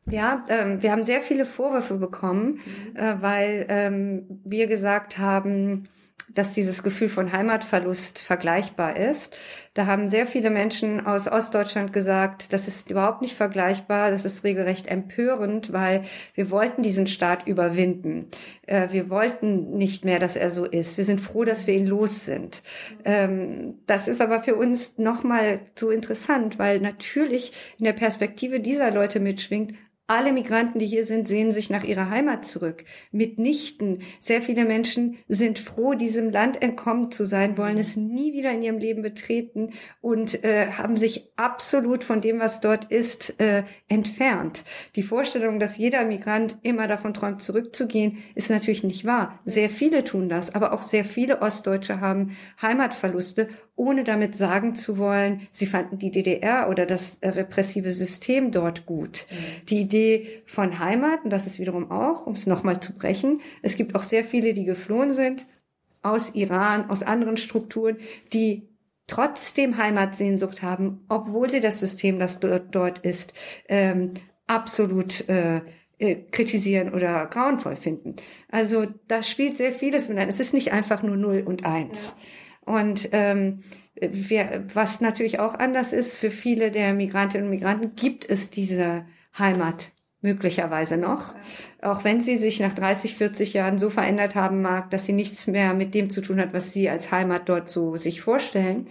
Ja, 0.10 0.44
ähm, 0.50 0.82
wir 0.82 0.92
haben 0.92 1.04
sehr 1.04 1.22
viele 1.22 1.46
Vorwürfe 1.46 1.98
bekommen, 1.98 2.60
mhm. 2.94 2.96
äh, 2.96 3.22
weil 3.22 3.66
ähm, 3.70 4.42
wir 4.44 4.68
gesagt 4.68 5.18
haben, 5.18 5.84
dass 6.34 6.54
dieses 6.54 6.84
Gefühl 6.84 7.10
von 7.10 7.32
Heimatverlust 7.32 8.20
vergleichbar 8.20 8.98
ist. 8.98 9.34
Da 9.74 9.86
haben 9.86 10.10
sehr 10.10 10.28
viele 10.28 10.50
Menschen 10.50 11.06
aus 11.06 11.28
Ostdeutschland 11.28 11.94
gesagt, 11.94 12.54
das 12.54 12.68
ist 12.68 12.92
überhaupt 12.92 13.22
nicht 13.22 13.36
vergleichbar, 13.36 14.12
das 14.12 14.26
ist 14.26 14.44
regelrecht 14.44 14.88
empörend, 14.88 15.72
weil 15.72 16.04
wir 16.34 16.50
wollten 16.50 16.82
diesen 16.82 17.08
Staat 17.08 17.48
überwinden. 17.48 18.28
Äh, 18.68 18.90
wir 18.92 19.10
wollten 19.10 19.78
nicht 19.78 20.06
mehr, 20.06 20.20
dass 20.20 20.36
er 20.36 20.50
so 20.50 20.66
ist. 20.66 20.98
Wir 20.98 21.06
sind 21.06 21.22
froh, 21.22 21.46
dass 21.46 21.68
wir 21.68 21.74
ihn 21.74 21.88
los 21.88 22.26
sind. 22.26 22.64
Ähm, 23.06 23.76
das 23.88 24.08
ist 24.08 24.22
aber 24.22 24.44
für 24.44 24.56
uns 24.56 24.98
nochmal 24.98 25.60
so 25.76 25.90
interessant, 25.90 26.60
weil 26.60 26.80
natürlich 26.80 27.54
in 27.78 27.86
der 27.86 27.94
Perspektive 27.94 28.60
dieser 28.60 28.92
Leute 28.92 29.20
mitschwingt, 29.20 29.74
alle 30.12 30.34
Migranten, 30.34 30.78
die 30.78 30.88
hier 30.88 31.06
sind, 31.06 31.26
sehen 31.26 31.54
sich 31.54 31.70
nach 31.70 31.86
ihrer 31.86 32.10
Heimat 32.10 32.44
zurück. 32.44 32.84
Mitnichten. 33.14 34.00
Sehr 34.20 34.42
viele 34.42 34.66
Menschen 34.66 35.18
sind 35.30 35.58
froh, 35.58 35.94
diesem 35.94 36.32
Land 36.32 36.62
entkommen 36.62 37.12
zu 37.12 37.24
sein, 37.24 37.58
wollen 37.58 37.78
es 37.78 37.96
nie 37.96 38.34
wieder 38.34 38.52
in 38.52 38.62
ihrem 38.62 38.78
Leben 38.78 39.04
betreten 39.04 39.70
und 40.02 40.44
äh, 40.44 40.68
haben 40.72 40.98
sich 40.98 41.32
absolut 41.38 42.04
von 42.04 42.20
dem, 42.20 42.40
was 42.42 42.60
dort 42.60 42.92
ist, 42.92 43.40
äh, 43.40 43.64
entfernt. 43.88 44.66
Die 44.98 45.04
Vorstellung, 45.04 45.60
dass 45.60 45.78
jeder 45.78 46.04
Migrant 46.04 46.58
immer 46.62 46.88
davon 46.88 47.14
träumt, 47.14 47.42
zurückzugehen, 47.42 48.18
ist 48.36 48.50
natürlich 48.50 48.84
nicht 48.84 49.06
wahr. 49.06 49.40
Sehr 49.46 49.70
viele 49.70 50.04
tun 50.04 50.28
das, 50.28 50.54
aber 50.54 50.74
auch 50.74 50.82
sehr 50.82 51.06
viele 51.06 51.42
Ostdeutsche 51.42 52.02
haben 52.02 52.36
Heimatverluste 52.62 53.48
ohne 53.76 54.04
damit 54.04 54.36
sagen 54.36 54.76
zu 54.76 54.98
wollen, 54.98 55.48
sie 55.52 55.66
fanden 55.66 55.98
die 55.98 56.12
DDR 56.12 56.70
oder 56.70 56.86
das 56.86 57.18
äh, 57.22 57.30
repressive 57.30 57.92
System 57.92 58.52
dort 58.52 58.86
gut. 58.86 59.26
Mhm. 59.30 59.66
Die 59.68 59.82
Idee 59.82 60.44
von 60.46 60.80
Heimat, 60.80 61.24
und 61.24 61.32
das 61.32 61.48
ist 61.48 61.60
wiederum 61.60 61.90
auch, 61.90 62.28
um 62.28 62.34
es 62.34 62.48
nochmal 62.48 62.80
zu 62.80 62.98
brechen, 62.98 63.42
es 63.62 63.76
gibt 63.76 63.96
auch 63.96 64.04
sehr 64.04 64.24
viele, 64.24 64.54
die 64.54 64.66
geflohen 64.66 65.12
sind 65.12 65.48
aus 66.04 66.36
Iran, 66.36 66.90
aus 66.90 67.04
anderen 67.04 67.38
Strukturen, 67.38 67.98
die 68.34 68.68
trotzdem 69.08 69.78
Heimatsehnsucht 69.78 70.62
haben, 70.62 71.06
obwohl 71.10 71.50
sie 71.50 71.60
das 71.60 71.80
System, 71.80 72.20
das 72.20 72.40
dort, 72.40 72.74
dort 72.74 73.00
ist, 73.00 73.34
ähm, 73.68 74.12
absolut 74.48 75.28
äh, 75.30 75.62
äh, 76.00 76.16
kritisieren 76.32 76.94
oder 76.94 77.26
grauenvoll 77.28 77.76
finden. 77.76 78.16
Also 78.50 78.88
da 79.08 79.22
spielt 79.22 79.58
sehr 79.58 79.72
vieles 79.72 80.10
mit 80.10 80.18
ein. 80.18 80.30
Es 80.30 80.40
ist 80.40 80.54
nicht 80.54 80.72
einfach 80.72 81.04
nur 81.04 81.18
Null 81.18 81.44
und 81.46 81.66
Eins. 81.66 82.16
Ja. 82.18 82.24
Und 82.66 83.10
ähm, 83.12 83.64
wir, 83.96 84.66
was 84.74 85.02
natürlich 85.02 85.40
auch 85.40 85.56
anders 85.56 85.94
ist, 85.94 86.16
für 86.16 86.32
viele 86.32 86.72
der 86.72 86.94
Migrantinnen 86.94 87.46
und 87.46 87.52
Migranten 87.52 87.96
gibt 87.96 88.30
es 88.30 88.50
diese 88.50 89.06
Heimat 89.38 89.92
möglicherweise 90.22 90.98
noch, 90.98 91.34
auch 91.82 92.04
wenn 92.04 92.22
sie 92.22 92.38
sich 92.38 92.60
nach 92.60 92.74
30, 92.74 93.16
40 93.16 93.54
Jahren 93.54 93.80
so 93.80 93.90
verändert 93.90 94.36
haben 94.36 94.62
mag, 94.62 94.92
dass 94.92 95.06
sie 95.06 95.14
nichts 95.14 95.48
mehr 95.48 95.74
mit 95.74 95.96
dem 95.96 96.12
zu 96.12 96.22
tun 96.22 96.40
hat, 96.40 96.54
was 96.54 96.74
sie 96.74 96.90
als 96.90 97.12
Heimat 97.12 97.50
dort 97.50 97.72
so 97.72 97.98
sich 97.98 98.22
vorstellen. 98.22 98.82
Mhm. 98.82 98.88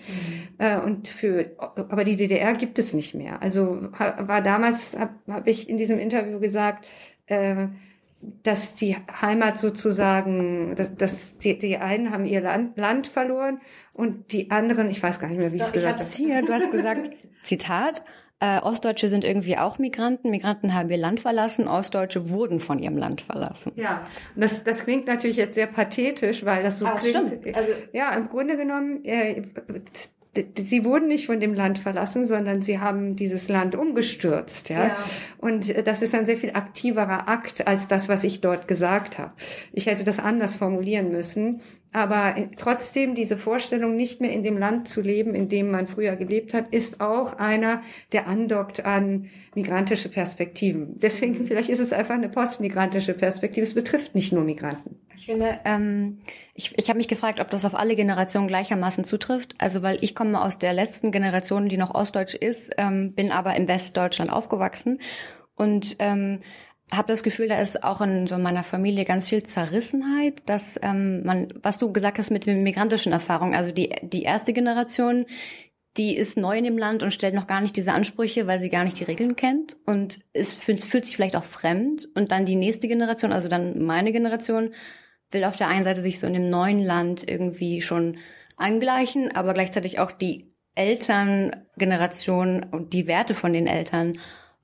Äh, 0.59 0.81
und 0.81 1.07
für, 1.07 1.53
aber 1.59 2.03
die 2.03 2.17
DDR 2.17 2.53
gibt 2.55 2.81
es 2.81 2.95
nicht 2.95 3.15
mehr. 3.15 3.41
Also 3.43 3.81
war 3.93 4.43
damals, 4.43 4.99
habe 4.99 5.15
hab 5.29 5.47
ich 5.47 5.69
in 5.69 5.77
diesem 5.77 6.01
Interview 6.01 6.41
gesagt, 6.41 6.85
äh, 7.27 7.69
dass 8.43 8.75
die 8.75 8.97
Heimat 9.21 9.59
sozusagen, 9.59 10.75
dass, 10.77 10.95
dass 10.95 11.39
die, 11.39 11.57
die 11.59 11.79
einen 11.79 12.11
haben 12.11 12.27
ihr 12.27 12.41
Land, 12.41 12.77
Land 12.77 13.07
verloren 13.07 13.61
und 13.95 14.33
die 14.33 14.51
anderen, 14.51 14.91
ich 14.91 15.03
weiß 15.03 15.21
gar 15.21 15.29
nicht 15.29 15.39
mehr, 15.39 15.53
wie 15.53 15.57
ich 15.57 15.63
es 15.63 15.73
gesagt 15.73 16.01
habe. 16.01 16.11
Hier, 16.13 16.43
du 16.43 16.53
hast 16.53 16.71
gesagt, 16.73 17.11
Zitat, 17.43 18.03
äh, 18.41 18.59
Ostdeutsche 18.61 19.09
sind 19.09 19.25
irgendwie 19.25 19.59
auch 19.59 19.79
Migranten. 19.79 20.31
Migranten 20.31 20.75
haben 20.75 20.91
ihr 20.91 20.97
Land 20.97 21.21
verlassen. 21.21 21.69
Ostdeutsche 21.69 22.31
wurden 22.31 22.61
von 22.61 22.79
ihrem 22.79 22.97
Land 22.97 23.21
verlassen. 23.21 23.73
Ja, 23.77 24.05
das, 24.35 24.65
das 24.65 24.85
klingt 24.85 25.07
natürlich 25.07 25.37
jetzt 25.37 25.55
sehr 25.55 25.67
pathetisch, 25.67 26.45
weil 26.45 26.63
das 26.63 26.79
so 26.79 26.87
Aber 26.87 26.99
klingt. 26.99 27.29
Stimmt. 27.29 27.57
Also, 27.57 27.73
ja, 27.93 28.13
im 28.15 28.29
Grunde 28.29 28.57
genommen, 28.57 29.05
äh, 29.05 29.43
sie 30.57 30.85
wurden 30.85 31.09
nicht 31.09 31.27
von 31.27 31.41
dem 31.41 31.55
Land 31.55 31.79
verlassen, 31.79 32.25
sondern 32.25 32.63
sie 32.63 32.79
haben 32.79 33.17
dieses 33.17 33.49
Land 33.49 33.75
umgestürzt, 33.75 34.69
ja? 34.69 34.89
ja. 34.89 34.97
Und 35.39 35.71
äh, 35.71 35.83
das 35.83 36.03
ist 36.03 36.15
ein 36.15 36.27
sehr 36.27 36.37
viel 36.37 36.51
aktiverer 36.51 37.29
Akt 37.29 37.67
als 37.67 37.89
das, 37.89 38.09
was 38.09 38.23
ich 38.23 38.41
dort 38.41 38.69
gesagt 38.69 39.19
habe. 39.19 39.33
Ich 39.73 39.87
hätte 39.87 40.05
das 40.05 40.21
anders 40.21 40.57
formulieren 40.57 41.11
müssen. 41.11 41.61
Aber 41.93 42.37
äh, 42.37 42.49
trotzdem 42.57 43.17
diese 43.17 43.37
Vorstellung, 43.37 43.97
nicht 43.97 44.21
mehr 44.21 44.33
in 44.33 44.45
dem 44.45 44.57
Land 44.57 44.89
zu 44.89 45.01
leben, 45.01 45.35
in 45.35 45.49
dem 45.49 45.71
man 45.71 45.89
früher 45.89 46.15
gelebt 46.15 46.55
hat, 46.55 46.73
ist 46.73 47.01
auch 47.01 47.33
einer, 47.33 47.83
der 48.13 48.29
andockt 48.29 48.85
an 48.85 49.29
migrantische 49.57 50.09
Perspektiven. 50.09 50.99
Deswegen, 51.01 51.33
mhm. 51.33 51.47
vielleicht 51.47 51.71
ist 51.71 51.81
es 51.81 51.93
einfach 51.93 52.15
eine 52.15 52.29
postmigrantische 52.29 53.15
Perspektive. 53.15 53.65
Es 53.65 53.75
betrifft 53.75 54.15
nicht 54.15 54.33
nur 54.33 54.45
Migranten. 54.45 54.97
Ich 55.17 55.27
finde, 55.27 55.59
ähm, 55.65 56.19
ich, 56.61 56.77
ich 56.79 56.89
habe 56.91 56.99
mich 56.99 57.09
gefragt, 57.09 57.41
ob 57.41 57.49
das 57.51 57.65
auf 57.65 57.75
alle 57.75 57.97
Generationen 57.97 58.47
gleichermaßen 58.47 59.05
zutrifft. 59.05 59.55
Also, 59.59 59.83
weil 59.83 59.97
ich 60.03 60.15
komme 60.15 60.43
aus 60.43 60.59
der 60.59 60.75
letzten 60.75 61.11
Generation, 61.11 61.71
die 61.71 61.79
noch 61.79 61.95
ostdeutsch 61.95 62.35
ist, 62.35 62.73
ähm, 62.77 63.15
bin 63.15 63.33
aber 63.33 63.57
im 63.57 63.67
Westdeutschland 63.67 64.31
aufgewachsen 64.31 64.99
und 65.55 65.97
ähm, 66.01 66.41
habe 66.93 67.09
das 67.09 67.23
Gefühl, 67.23 67.49
da 67.49 67.61
ist 67.61 67.83
auch 67.83 68.03
in 68.03 68.27
so 68.27 68.37
meiner 68.37 68.65
Familie 68.65 69.05
ganz 69.07 69.29
viel 69.29 69.43
Zerrissenheit, 69.43 70.43
dass 70.47 70.79
ähm, 70.83 71.25
man, 71.25 71.49
was 71.63 71.79
du 71.79 71.93
gesagt 71.93 72.19
hast 72.19 72.31
mit 72.31 72.45
den 72.45 72.63
migrantischen 72.63 73.13
Erfahrungen, 73.13 73.55
also 73.55 73.73
die 73.73 73.95
die 74.03 74.25
erste 74.25 74.53
Generation, 74.53 75.25
die 75.97 76.15
ist 76.15 76.37
neu 76.37 76.59
in 76.59 76.65
dem 76.65 76.79
Land 76.79 77.03
und 77.03 77.13
stellt 77.13 77.35
noch 77.35 77.47
gar 77.47 77.63
nicht 77.63 77.75
diese 77.77 77.93
Ansprüche, 77.93 78.47
weil 78.47 78.61
sie 78.61 78.69
gar 78.69 78.85
nicht 78.85 79.01
die 79.01 79.05
Regeln 79.05 79.35
kennt. 79.35 79.77
Und 79.87 80.21
es 80.33 80.53
fühlt, 80.53 80.85
fühlt 80.85 81.07
sich 81.07 81.17
vielleicht 81.17 81.37
auch 81.37 81.45
fremd. 81.45 82.09
Und 82.15 82.31
dann 82.33 82.45
die 82.45 82.55
nächste 82.55 82.87
Generation, 82.87 83.33
also 83.33 83.49
dann 83.49 83.83
meine 83.83 84.13
Generation, 84.13 84.73
will 85.31 85.45
auf 85.45 85.57
der 85.57 85.69
einen 85.69 85.85
Seite 85.85 86.03
sich 86.03 86.19
so 86.19 86.27
in 86.27 86.35
dem 86.35 86.51
neuen 86.51 86.79
Land 86.79 87.29
irgendwie 87.29 87.83
schon 87.83 88.19
angleichen, 88.57 89.35
aber 89.35 89.55
gleichzeitig 89.55 89.99
auch 89.99 90.13
die 90.13 90.53
Elterngeneration 90.75 92.65
und 92.71 92.93
die 92.93 93.07
Werte 93.07 93.35
von 93.35 93.53
den 93.53 93.67
Eltern 93.67 94.19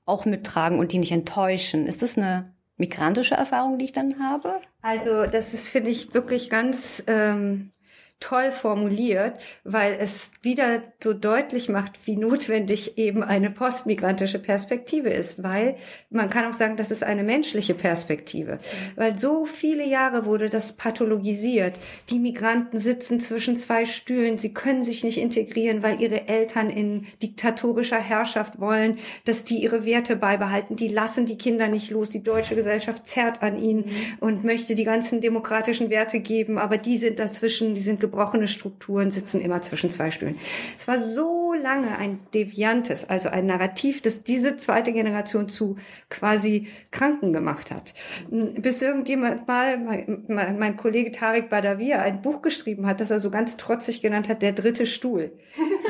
auch 0.05 0.25
mittragen 0.25 0.79
und 0.79 0.91
die 0.91 0.99
nicht 0.99 1.11
enttäuschen. 1.11 1.85
Ist 1.85 2.01
das 2.01 2.17
eine 2.17 2.45
migrantische 2.77 3.35
Erfahrung, 3.35 3.77
die 3.77 3.85
ich 3.85 3.93
dann 3.93 4.19
habe? 4.19 4.59
Also 4.81 5.25
das 5.25 5.53
ist, 5.53 5.67
finde 5.67 5.91
ich, 5.91 6.13
wirklich 6.13 6.49
ganz 6.49 7.03
ähm, 7.07 7.71
toll 8.19 8.51
formuliert, 8.51 9.35
weil 9.63 9.95
es 9.99 10.31
wieder 10.41 10.81
so 11.03 11.13
deutlich 11.13 11.69
macht, 11.69 12.07
wie 12.07 12.17
notwendig 12.17 12.97
eben 12.97 13.23
eine 13.23 13.51
postmigrantische 13.51 14.39
Perspektive 14.39 15.09
ist, 15.09 15.43
weil 15.43 15.75
man 16.09 16.29
kann 16.31 16.45
auch 16.45 16.53
sagen, 16.53 16.77
das 16.77 16.89
ist 16.89 17.03
eine 17.03 17.23
menschliche 17.23 17.75
Perspektive, 17.75 18.57
weil 18.95 19.19
so 19.19 19.45
viele 19.45 19.85
Jahre 19.85 20.25
wurde 20.25 20.49
das 20.49 20.73
pathologisiert. 20.73 21.79
Die 22.09 22.17
Migranten 22.17 22.79
sitzen 22.79 23.19
zwischen 23.19 23.55
zwei 23.55 23.85
Stühlen, 23.85 24.39
sie 24.39 24.51
können 24.51 24.81
sich 24.81 25.03
nicht 25.03 25.19
integrieren, 25.19 25.83
weil 25.83 26.01
ihre 26.01 26.27
Eltern 26.27 26.71
in 26.71 27.05
diktatorischer 27.21 27.99
Herrschaft 27.99 28.59
wollen, 28.59 28.97
dass 29.25 29.43
die 29.43 29.57
ihre 29.57 29.85
Werte 29.85 30.15
beibehalten, 30.15 30.75
die 30.75 30.87
lassen 30.87 31.27
die 31.27 31.37
Kinder 31.37 31.67
nicht 31.67 31.91
los, 31.91 32.09
die 32.09 32.23
deutsche 32.23 32.55
Gesellschaft 32.55 33.05
zerrt 33.05 33.43
an 33.43 33.59
ihnen 33.59 33.85
und 34.19 34.43
möchte 34.43 34.73
die 34.73 34.85
ganzen 34.85 35.21
demokratischen 35.21 35.91
Werte 35.91 36.19
geben, 36.19 36.57
aber 36.57 36.77
die 36.77 36.97
sind 36.97 37.19
dazwischen, 37.19 37.75
die 37.75 37.81
sind 37.81 38.06
gebrochene 38.07 38.47
Strukturen 38.47 39.11
sitzen 39.11 39.41
immer 39.41 39.61
zwischen 39.61 39.89
zwei 39.89 40.11
Stühlen. 40.11 40.37
Es 40.77 40.87
war 40.87 40.97
so 40.97 41.53
lange 41.53 41.97
ein 41.97 42.19
deviantes, 42.33 43.05
also 43.05 43.29
ein 43.29 43.45
Narrativ, 43.45 44.01
das 44.01 44.23
diese 44.23 44.55
zweite 44.55 44.93
Generation 44.93 45.49
zu 45.49 45.77
quasi 46.09 46.67
Kranken 46.91 47.33
gemacht 47.33 47.71
hat. 47.71 47.93
Bis 48.29 48.81
irgendjemand 48.81 49.47
mal, 49.47 49.77
mein, 49.77 50.57
mein 50.57 50.77
Kollege 50.77 51.11
Tarek 51.11 51.49
Badawia, 51.49 52.01
ein 52.01 52.21
Buch 52.21 52.41
geschrieben 52.41 52.87
hat, 52.87 53.01
das 53.01 53.11
er 53.11 53.19
so 53.19 53.29
ganz 53.29 53.57
trotzig 53.57 54.01
genannt 54.01 54.29
hat, 54.29 54.41
der 54.41 54.53
dritte 54.53 54.85
Stuhl. 54.85 55.31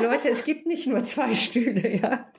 Leute, 0.00 0.28
es 0.28 0.44
gibt 0.44 0.66
nicht 0.66 0.86
nur 0.86 1.04
zwei 1.04 1.34
Stühle, 1.34 1.96
ja. 1.96 2.30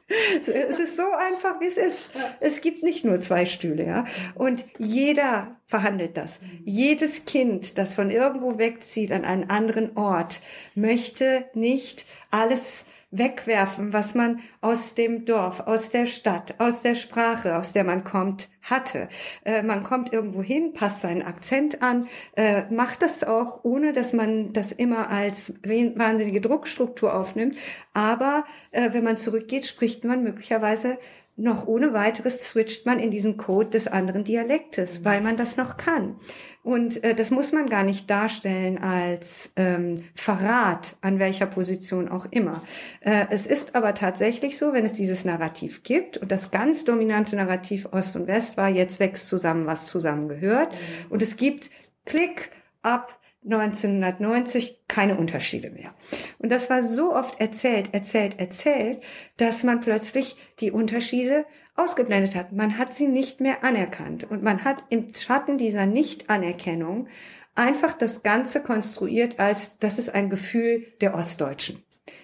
Es 0.46 0.80
ist 0.80 0.98
so 0.98 1.04
einfach, 1.12 1.60
wie 1.60 1.68
es 1.68 1.78
ist. 1.78 2.10
Es 2.40 2.62
gibt 2.62 2.84
nicht 2.84 3.06
nur 3.06 3.20
zwei 3.22 3.46
Stühle, 3.46 3.86
ja. 3.86 4.06
Und 4.36 4.66
jeder 4.78 5.60
verhandelt 5.68 6.18
das. 6.18 6.40
Jedes 6.64 7.26
Kind, 7.26 7.78
das 7.78 7.94
von 7.94 8.10
irgendwo 8.10 8.58
wegzieht 8.58 9.12
an 9.12 9.26
einen 9.26 9.50
anderen 9.50 9.96
Ort, 9.98 10.42
möchte 10.74 11.46
nicht 11.54 12.06
alles 12.32 12.86
wegwerfen, 13.12 13.92
was 13.92 14.14
man 14.14 14.40
aus 14.62 14.94
dem 14.94 15.26
Dorf, 15.26 15.62
aus 15.62 15.90
der 15.90 16.06
Stadt, 16.06 16.56
aus 16.60 16.82
der 16.82 16.96
Sprache, 16.96 17.58
aus 17.58 17.72
der 17.72 17.84
man 17.84 18.04
kommt, 18.04 18.50
hatte. 18.62 19.10
Äh, 19.46 19.64
man 19.64 19.84
kommt 19.84 20.14
irgendwo 20.14 20.44
hin, 20.44 20.74
passt 20.74 21.02
seinen 21.02 21.24
Akzent 21.24 21.82
an, 21.82 22.08
äh, 22.36 22.64
macht 22.70 23.02
das 23.02 23.24
auch, 23.24 23.64
ohne 23.64 23.94
dass 23.94 24.14
man 24.14 24.54
das 24.54 24.72
immer 24.72 25.10
als 25.10 25.54
wahnsinnige 25.64 26.42
Druckstruktur 26.42 27.16
aufnimmt. 27.16 27.58
Aber 27.94 28.46
äh, 28.72 28.94
wenn 28.94 29.04
man 29.04 29.18
zurückgeht, 29.18 29.66
spricht 29.66 30.04
man 30.04 30.24
möglicherweise 30.24 31.00
noch 31.40 31.68
ohne 31.68 31.94
weiteres 31.94 32.50
switcht 32.50 32.86
man 32.86 33.00
in 33.00 33.12
diesen 33.12 33.38
Code 33.38 33.70
des 33.70 33.88
anderen 33.88 34.24
Dialektes, 34.24 35.06
weil 35.06 35.22
man 35.22 35.38
das 35.38 35.58
noch 35.58 35.78
kann. 35.78 36.16
Und 36.62 37.04
äh, 37.04 37.16
das 37.16 37.32
muss 37.32 37.54
man 37.54 37.70
gar 37.70 37.84
nicht 37.84 38.10
darstellen 38.10 38.78
als 38.78 39.54
ähm, 39.56 40.04
Verrat 40.14 40.98
an 41.02 41.18
welcher 41.18 41.46
Position 41.46 42.10
auch 42.10 42.28
immer. 42.32 42.62
Äh, 43.00 43.28
es 43.30 43.48
ist 43.48 43.76
aber 43.76 43.94
tatsächlich 43.94 44.58
so, 44.58 44.74
wenn 44.74 44.84
es 44.86 44.94
dieses 44.94 45.24
Narrativ 45.24 45.84
gibt 45.84 46.18
und 46.18 46.32
das 46.32 46.52
ganz 46.52 46.84
dominante 46.84 47.36
Narrativ 47.38 47.88
Ost 47.92 48.16
und 48.18 48.28
West 48.28 48.58
war, 48.58 48.68
jetzt 48.68 49.00
wächst 49.00 49.30
zusammen, 49.30 49.66
was 49.66 49.88
zusammengehört. 49.88 50.72
Mhm. 50.74 51.12
Und 51.12 51.22
es 51.22 51.38
gibt 51.38 51.70
Klick, 52.06 52.52
ab, 52.82 53.19
1990 53.44 54.82
keine 54.88 55.18
Unterschiede 55.18 55.70
mehr. 55.70 55.94
Und 56.40 56.52
das 56.52 56.70
war 56.70 56.84
so 56.84 57.16
oft 57.16 57.40
erzählt, 57.40 57.94
erzählt, 57.94 58.38
erzählt, 58.40 59.00
dass 59.38 59.64
man 59.64 59.80
plötzlich 59.80 60.36
die 60.60 60.72
Unterschiede 60.72 61.46
ausgeblendet 61.76 62.36
hat. 62.36 62.52
Man 62.52 62.78
hat 62.78 62.94
sie 62.94 63.08
nicht 63.08 63.40
mehr 63.40 63.64
anerkannt. 63.64 64.30
Und 64.30 64.44
man 64.44 64.66
hat 64.66 64.84
im 64.90 65.14
Schatten 65.16 65.58
dieser 65.58 65.86
Nichtanerkennung 65.86 67.08
einfach 67.56 67.94
das 67.94 68.24
Ganze 68.24 68.62
konstruiert 68.62 69.40
als, 69.40 69.72
das 69.80 70.00
ist 70.00 70.14
ein 70.14 70.30
Gefühl 70.30 70.88
der 71.02 71.16
Ostdeutschen. 71.16 71.84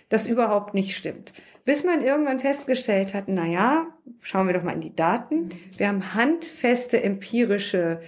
Das 0.10 0.28
überhaupt 0.28 0.74
nicht 0.74 0.96
stimmt. 0.96 1.34
Bis 1.64 1.84
man 1.84 2.04
irgendwann 2.04 2.40
festgestellt 2.40 3.14
hat, 3.14 3.26
na 3.28 3.46
ja, 3.46 3.88
schauen 4.22 4.48
wir 4.48 4.54
doch 4.54 4.64
mal 4.64 4.76
in 4.76 4.82
die 4.82 4.96
Daten. 4.96 5.50
Wir 5.78 5.88
haben 5.88 6.14
handfeste 6.14 7.02
empirische 7.02 8.02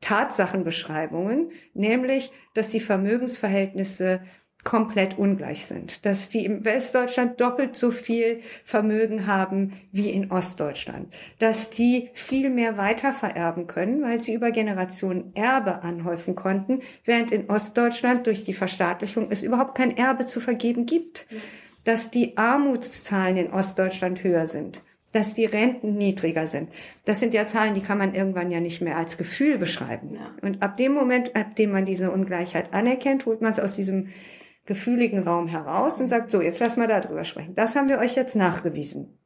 Tatsachenbeschreibungen, 0.00 1.50
nämlich, 1.74 2.32
dass 2.54 2.70
die 2.70 2.80
Vermögensverhältnisse 2.80 4.20
komplett 4.66 5.16
ungleich 5.16 5.64
sind, 5.64 6.04
dass 6.04 6.28
die 6.28 6.44
im 6.44 6.64
Westdeutschland 6.64 7.40
doppelt 7.40 7.76
so 7.76 7.92
viel 7.92 8.40
Vermögen 8.64 9.28
haben 9.28 9.74
wie 9.92 10.10
in 10.10 10.32
Ostdeutschland, 10.32 11.14
dass 11.38 11.70
die 11.70 12.10
viel 12.14 12.50
mehr 12.50 12.76
weitervererben 12.76 13.68
können, 13.68 14.02
weil 14.02 14.20
sie 14.20 14.34
über 14.34 14.50
Generationen 14.50 15.30
Erbe 15.36 15.84
anhäufen 15.84 16.34
konnten, 16.34 16.80
während 17.04 17.30
in 17.30 17.48
Ostdeutschland 17.48 18.26
durch 18.26 18.42
die 18.42 18.54
Verstaatlichung 18.54 19.28
es 19.30 19.44
überhaupt 19.44 19.76
kein 19.76 19.96
Erbe 19.96 20.24
zu 20.24 20.40
vergeben 20.40 20.84
gibt, 20.84 21.28
dass 21.84 22.10
die 22.10 22.36
Armutszahlen 22.36 23.36
in 23.36 23.52
Ostdeutschland 23.52 24.24
höher 24.24 24.48
sind, 24.48 24.82
dass 25.12 25.34
die 25.34 25.44
Renten 25.44 25.96
niedriger 25.96 26.46
sind. 26.46 26.70
Das 27.04 27.20
sind 27.20 27.32
ja 27.32 27.46
Zahlen, 27.46 27.74
die 27.74 27.80
kann 27.80 27.98
man 27.98 28.14
irgendwann 28.14 28.50
ja 28.50 28.60
nicht 28.60 28.80
mehr 28.80 28.96
als 28.96 29.16
Gefühl 29.16 29.58
beschreiben. 29.58 30.14
Ja. 30.14 30.34
Und 30.42 30.62
ab 30.62 30.76
dem 30.76 30.92
Moment, 30.92 31.34
ab 31.34 31.56
dem 31.56 31.70
man 31.70 31.84
diese 31.84 32.10
Ungleichheit 32.10 32.74
anerkennt, 32.74 33.26
holt 33.26 33.40
man 33.40 33.52
es 33.52 33.60
aus 33.60 33.74
diesem 33.74 34.08
gefühligen 34.66 35.20
Raum 35.20 35.46
heraus 35.46 36.00
und 36.00 36.08
sagt, 36.08 36.30
so, 36.30 36.42
jetzt 36.42 36.60
lassen 36.60 36.80
wir 36.80 36.88
darüber 36.88 37.24
sprechen. 37.24 37.54
Das 37.54 37.76
haben 37.76 37.88
wir 37.88 37.98
euch 37.98 38.16
jetzt 38.16 38.34
nachgewiesen. 38.34 39.16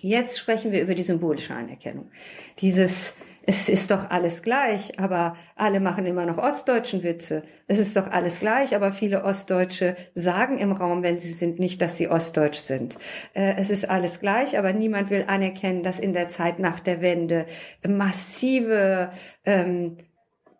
Jetzt 0.00 0.38
sprechen 0.38 0.72
wir 0.72 0.82
über 0.82 0.94
die 0.94 1.02
symbolische 1.02 1.54
Anerkennung. 1.54 2.10
Dieses, 2.58 3.14
es 3.46 3.68
ist 3.68 3.90
doch 3.90 4.10
alles 4.10 4.42
gleich, 4.42 4.98
aber 4.98 5.36
alle 5.56 5.80
machen 5.80 6.06
immer 6.06 6.26
noch 6.26 6.38
ostdeutschen 6.38 7.02
Witze. 7.02 7.42
Es 7.66 7.78
ist 7.78 7.96
doch 7.96 8.08
alles 8.10 8.40
gleich, 8.40 8.74
aber 8.74 8.92
viele 8.92 9.24
Ostdeutsche 9.24 9.96
sagen 10.14 10.58
im 10.58 10.72
Raum, 10.72 11.02
wenn 11.02 11.18
sie 11.18 11.32
sind, 11.32 11.58
nicht, 11.58 11.80
dass 11.80 11.96
sie 11.96 12.08
ostdeutsch 12.08 12.58
sind. 12.58 12.96
Äh, 13.32 13.54
es 13.56 13.70
ist 13.70 13.88
alles 13.88 14.20
gleich, 14.20 14.58
aber 14.58 14.72
niemand 14.72 15.10
will 15.10 15.24
anerkennen, 15.26 15.82
dass 15.82 15.98
in 15.98 16.12
der 16.12 16.28
Zeit 16.28 16.58
nach 16.58 16.80
der 16.80 17.00
Wende 17.00 17.46
massive 17.86 19.10
ähm, 19.44 19.96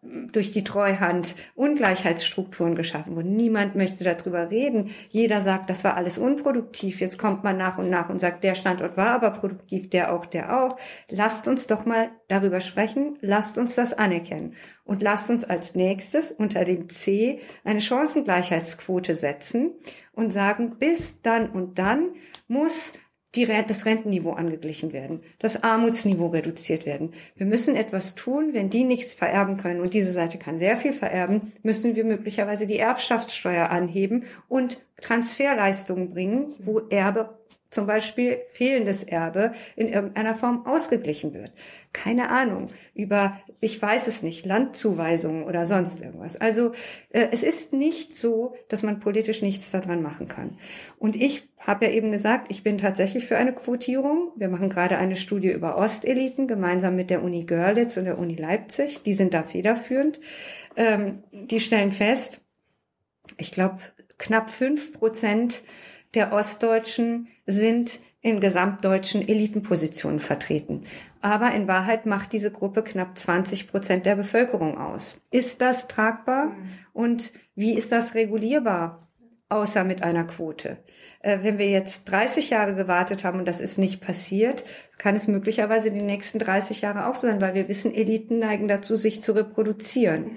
durch 0.03 0.51
die 0.51 0.65
Treuhand 0.65 1.35
Ungleichheitsstrukturen 1.55 2.75
geschaffen 2.75 3.17
wurden. 3.17 3.37
Niemand 3.37 3.77
möchte 3.77 4.03
darüber 4.03 4.51
reden. 4.51 4.91
Jeder 5.11 5.43
sagt, 5.43 5.69
das 5.69 5.85
war 5.85 5.97
alles 5.97 6.17
unproduktiv. 6.17 7.01
Jetzt 7.01 7.19
kommt 7.19 7.45
man 7.45 7.59
nach 7.59 7.77
und 7.77 7.91
nach 7.91 8.09
und 8.09 8.19
sagt, 8.19 8.43
der 8.43 8.55
Standort 8.55 8.97
war 8.97 9.15
aber 9.15 9.31
produktiv, 9.31 9.91
der 9.91 10.15
auch, 10.15 10.25
der 10.25 10.59
auch. 10.63 10.79
Lasst 11.11 11.47
uns 11.49 11.67
doch 11.67 11.85
mal 11.85 12.11
darüber 12.29 12.63
sprechen. 12.63 13.19
Lasst 13.21 13.59
uns 13.59 13.75
das 13.75 13.93
anerkennen. 13.93 14.55
Und 14.85 15.03
lasst 15.03 15.29
uns 15.29 15.45
als 15.45 15.75
nächstes 15.75 16.33
unter 16.33 16.65
dem 16.65 16.89
C 16.89 17.41
eine 17.65 17.83
Chancengleichheitsquote 17.83 19.15
setzen 19.15 19.73
und 20.13 20.33
sagen, 20.33 20.77
bis 20.79 21.21
dann 21.21 21.51
und 21.51 21.79
dann 21.79 22.15
muss 22.49 22.95
die, 23.35 23.47
das 23.47 23.87
Rentenniveau 23.87 24.33
angeglichen 24.33 24.93
werden, 24.93 25.21
das 25.39 25.63
Armutsniveau 25.63 26.29
reduziert 26.29 26.85
werden. 26.87 27.13
Wir 27.37 27.47
müssen 27.47 27.77
etwas 27.77 28.15
tun, 28.15 28.53
wenn 28.53 28.71
die 28.71 28.85
nichts 28.85 29.15
vererben 29.15 29.57
können 29.57 29.81
und 29.81 29.95
diese 29.95 30.11
Seite 30.11 30.39
kann 30.39 30.59
sehr 30.59 30.77
viel 30.77 30.93
vererben, 30.93 31.53
müssen 31.63 31.95
wir 31.95 32.05
möglicherweise 32.05 32.67
die 32.67 32.79
Erbschaftssteuer 32.79 33.71
anheben 33.71 34.25
und 34.49 34.85
Transferleistungen 35.01 36.11
bringen, 36.11 36.55
wo 36.59 36.81
Erbe 36.91 37.39
zum 37.71 37.87
Beispiel 37.87 38.39
fehlendes 38.53 39.05
Erbe 39.05 39.53
in 39.77 39.89
irgendeiner 39.89 40.35
Form 40.35 40.67
ausgeglichen 40.67 41.33
wird. 41.33 41.53
Keine 41.93 42.29
Ahnung 42.31 42.67
über, 42.95 43.41
ich 43.61 43.81
weiß 43.81 44.07
es 44.07 44.23
nicht, 44.23 44.47
Landzuweisungen 44.47 45.45
oder 45.45 45.67
sonst 45.67 46.01
irgendwas. 46.01 46.37
Also 46.37 46.73
äh, 47.11 47.29
es 47.31 47.43
ist 47.43 47.73
nicht 47.73 48.17
so, 48.17 48.55
dass 48.69 48.83
man 48.83 49.01
politisch 49.01 49.43
nichts 49.43 49.71
daran 49.71 50.03
machen 50.03 50.29
kann. 50.29 50.59
Und 50.99 51.15
ich 51.15 51.49
habe 51.59 51.85
ja 51.85 51.93
eben 51.93 52.11
gesagt, 52.11 52.51
ich 52.51 52.63
bin 52.63 52.79
tatsächlich 52.79 53.27
für 53.27 53.37
eine 53.37 53.53
Quotierung. 53.53 54.33
Wir 54.37 54.49
machen 54.49 54.71
gerade 54.71 54.97
eine 54.97 55.15
Studie 55.17 55.51
über 55.51 55.77
Osteliten 55.77 56.49
gemeinsam 56.49 56.97
mit 56.97 57.11
der 57.11 57.23
Uni 57.23 57.45
Görlitz 57.45 57.99
und 57.99 58.07
der 58.07 58.19
Uni 58.19 58.35
Leipzig. 58.35 59.03
Die 59.03 59.13
sind 59.13 59.35
da 59.35 59.43
federführend. 59.43 60.21
Ähm, 60.77 61.23
die 61.33 61.61
stellen 61.61 61.93
fest, 61.93 62.41
ich 63.37 63.53
glaube, 63.53 63.79
knapp 64.17 64.51
fünf 64.51 64.93
Prozent 64.93 65.63
der 66.15 66.33
Ostdeutschen 66.33 67.29
sind 67.47 68.01
in 68.23 68.41
gesamtdeutschen 68.41 69.27
Elitenpositionen 69.27 70.21
vertreten. 70.21 70.85
Aber 71.23 71.53
in 71.53 71.69
Wahrheit 71.69 72.07
macht 72.07 72.33
diese 72.33 72.51
Gruppe 72.51 72.83
knapp 72.83 73.17
20 73.17 73.69
Prozent 73.69 74.07
der 74.07 74.17
Bevölkerung 74.17 74.79
aus. 74.79 75.21
Ist 75.31 75.63
das 75.63 75.89
tragbar? 75.89 76.55
Und 76.93 77.33
wie 77.55 77.75
ist 77.75 77.93
das 77.93 78.15
regulierbar? 78.15 79.01
Außer 79.49 79.83
mit 79.83 80.05
einer 80.05 80.25
Quote. 80.25 80.79
Äh, 81.21 81.39
wenn 81.43 81.59
wir 81.59 81.69
jetzt 81.69 82.05
30 82.05 82.51
Jahre 82.51 82.75
gewartet 82.75 83.25
haben 83.25 83.41
und 83.41 83.49
das 83.49 83.61
ist 83.61 83.79
nicht 83.79 84.01
passiert, 84.01 84.65
kann 84.97 85.17
es 85.17 85.27
möglicherweise 85.27 85.91
die 85.91 86.03
nächsten 86.03 86.39
30 86.39 86.83
Jahre 86.83 87.07
auch 87.07 87.17
so 87.17 87.27
sein, 87.27 87.41
weil 87.41 87.55
wir 87.55 87.69
wissen, 87.69 87.93
Eliten 87.93 88.39
neigen 88.39 88.69
dazu, 88.69 88.95
sich 88.95 89.23
zu 89.23 89.33
reproduzieren. 89.33 90.37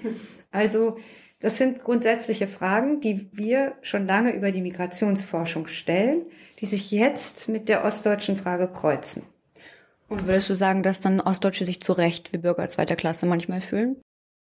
Also 0.50 0.98
das 1.44 1.58
sind 1.58 1.84
grundsätzliche 1.84 2.48
Fragen, 2.48 3.00
die 3.00 3.28
wir 3.32 3.74
schon 3.82 4.06
lange 4.06 4.32
über 4.32 4.50
die 4.50 4.62
Migrationsforschung 4.62 5.66
stellen, 5.66 6.22
die 6.60 6.64
sich 6.64 6.90
jetzt 6.90 7.50
mit 7.50 7.68
der 7.68 7.84
ostdeutschen 7.84 8.38
Frage 8.38 8.66
kreuzen. 8.66 9.24
Und 10.08 10.26
würdest 10.26 10.48
du 10.48 10.54
sagen, 10.54 10.82
dass 10.82 11.00
dann 11.00 11.20
Ostdeutsche 11.20 11.66
sich 11.66 11.82
zu 11.82 11.92
Recht 11.92 12.32
wie 12.32 12.38
Bürger 12.38 12.66
zweiter 12.70 12.96
Klasse 12.96 13.26
manchmal 13.26 13.60
fühlen? 13.60 14.00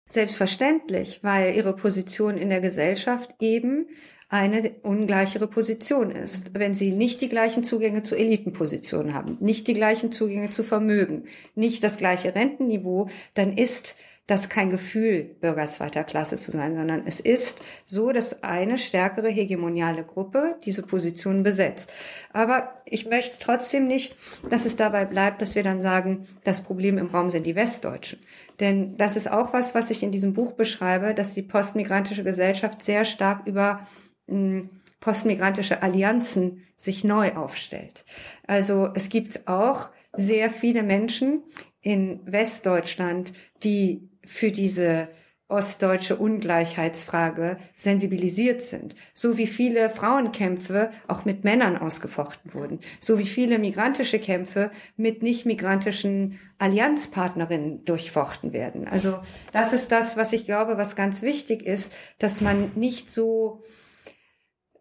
Selbstverständlich, 0.09 1.19
weil 1.21 1.55
ihre 1.55 1.75
Position 1.75 2.35
in 2.35 2.49
der 2.49 2.61
Gesellschaft 2.61 3.29
eben 3.39 3.85
eine 4.27 4.71
ungleichere 4.81 5.45
Position 5.45 6.09
ist. 6.09 6.55
Wenn 6.55 6.73
sie 6.73 6.91
nicht 6.91 7.21
die 7.21 7.29
gleichen 7.29 7.63
Zugänge 7.63 8.01
zu 8.01 8.15
Elitenpositionen 8.15 9.13
haben, 9.13 9.37
nicht 9.39 9.67
die 9.67 9.73
gleichen 9.73 10.11
Zugänge 10.11 10.49
zu 10.49 10.63
Vermögen, 10.63 11.25
nicht 11.53 11.83
das 11.83 11.97
gleiche 11.97 12.33
Rentenniveau, 12.33 13.07
dann 13.35 13.53
ist 13.53 13.95
das 14.27 14.49
kein 14.49 14.69
Gefühl, 14.69 15.23
Bürger 15.39 15.67
zweiter 15.67 16.03
Klasse 16.03 16.37
zu 16.37 16.51
sein, 16.51 16.75
sondern 16.75 17.03
es 17.07 17.21
ist 17.21 17.61
so, 17.85 18.11
dass 18.11 18.43
eine 18.43 18.77
stärkere 18.77 19.29
hegemoniale 19.29 20.03
Gruppe 20.03 20.57
diese 20.65 20.83
Position 20.83 21.43
besetzt. 21.43 21.91
Aber 22.33 22.75
ich 22.85 23.07
möchte 23.07 23.37
trotzdem 23.39 23.87
nicht, 23.87 24.15
dass 24.49 24.65
es 24.65 24.75
dabei 24.75 25.05
bleibt, 25.05 25.41
dass 25.41 25.55
wir 25.55 25.63
dann 25.63 25.81
sagen, 25.81 26.27
das 26.43 26.61
Problem 26.61 26.97
im 26.97 27.07
Raum 27.07 27.29
sind 27.29 27.47
die 27.47 27.55
Westdeutschen. 27.55 28.19
Denn 28.59 28.97
das 28.97 29.15
ist 29.15 29.31
auch 29.31 29.53
was, 29.53 29.73
was 29.73 29.91
ich 29.91 30.03
in 30.03 30.11
diesem 30.11 30.33
Buch 30.33 30.51
beschreibe, 30.51 31.13
dass 31.13 31.33
die 31.33 31.43
postmigrantische 31.43 32.25
Gesellschaft 32.25 32.81
sehr 32.81 33.05
stark 33.05 33.47
über 33.47 33.87
hm, 34.27 34.69
postmigrantische 34.99 35.81
Allianzen 35.81 36.63
sich 36.75 37.05
neu 37.05 37.33
aufstellt. 37.35 38.03
Also 38.45 38.89
es 38.93 39.07
gibt 39.07 39.47
auch 39.47 39.89
sehr 40.11 40.49
viele 40.49 40.83
Menschen 40.83 41.43
in 41.81 42.19
Westdeutschland, 42.25 43.31
die 43.63 44.09
für 44.27 44.51
diese 44.51 45.09
ostdeutsche 45.49 46.17
Ungleichheitsfrage 46.17 47.57
sensibilisiert 47.77 48.61
sind. 48.61 48.95
So 49.13 49.37
wie 49.37 49.47
viele 49.47 49.89
Frauenkämpfe 49.89 50.91
auch 51.07 51.23
mit 51.23 51.45
Männern 51.45 51.77
ausgefochten 51.77 52.53
wurden. 52.53 52.79
So 52.99 53.17
wie 53.17 53.25
viele 53.25 53.57
migrantische 53.57 54.19
Kämpfe 54.19 54.71
mit 54.97 55.23
nicht 55.23 55.45
migrantischen 55.45 56.37
Allianzpartnerinnen 56.57 57.85
durchfochten 57.85 58.51
werden. 58.51 58.87
Also 58.89 59.19
das 59.53 59.71
ist 59.71 59.91
das, 59.91 60.17
was 60.17 60.33
ich 60.33 60.43
glaube, 60.43 60.77
was 60.77 60.97
ganz 60.97 61.21
wichtig 61.21 61.65
ist, 61.65 61.93
dass 62.19 62.41
man 62.41 62.71
nicht 62.75 63.09
so 63.09 63.63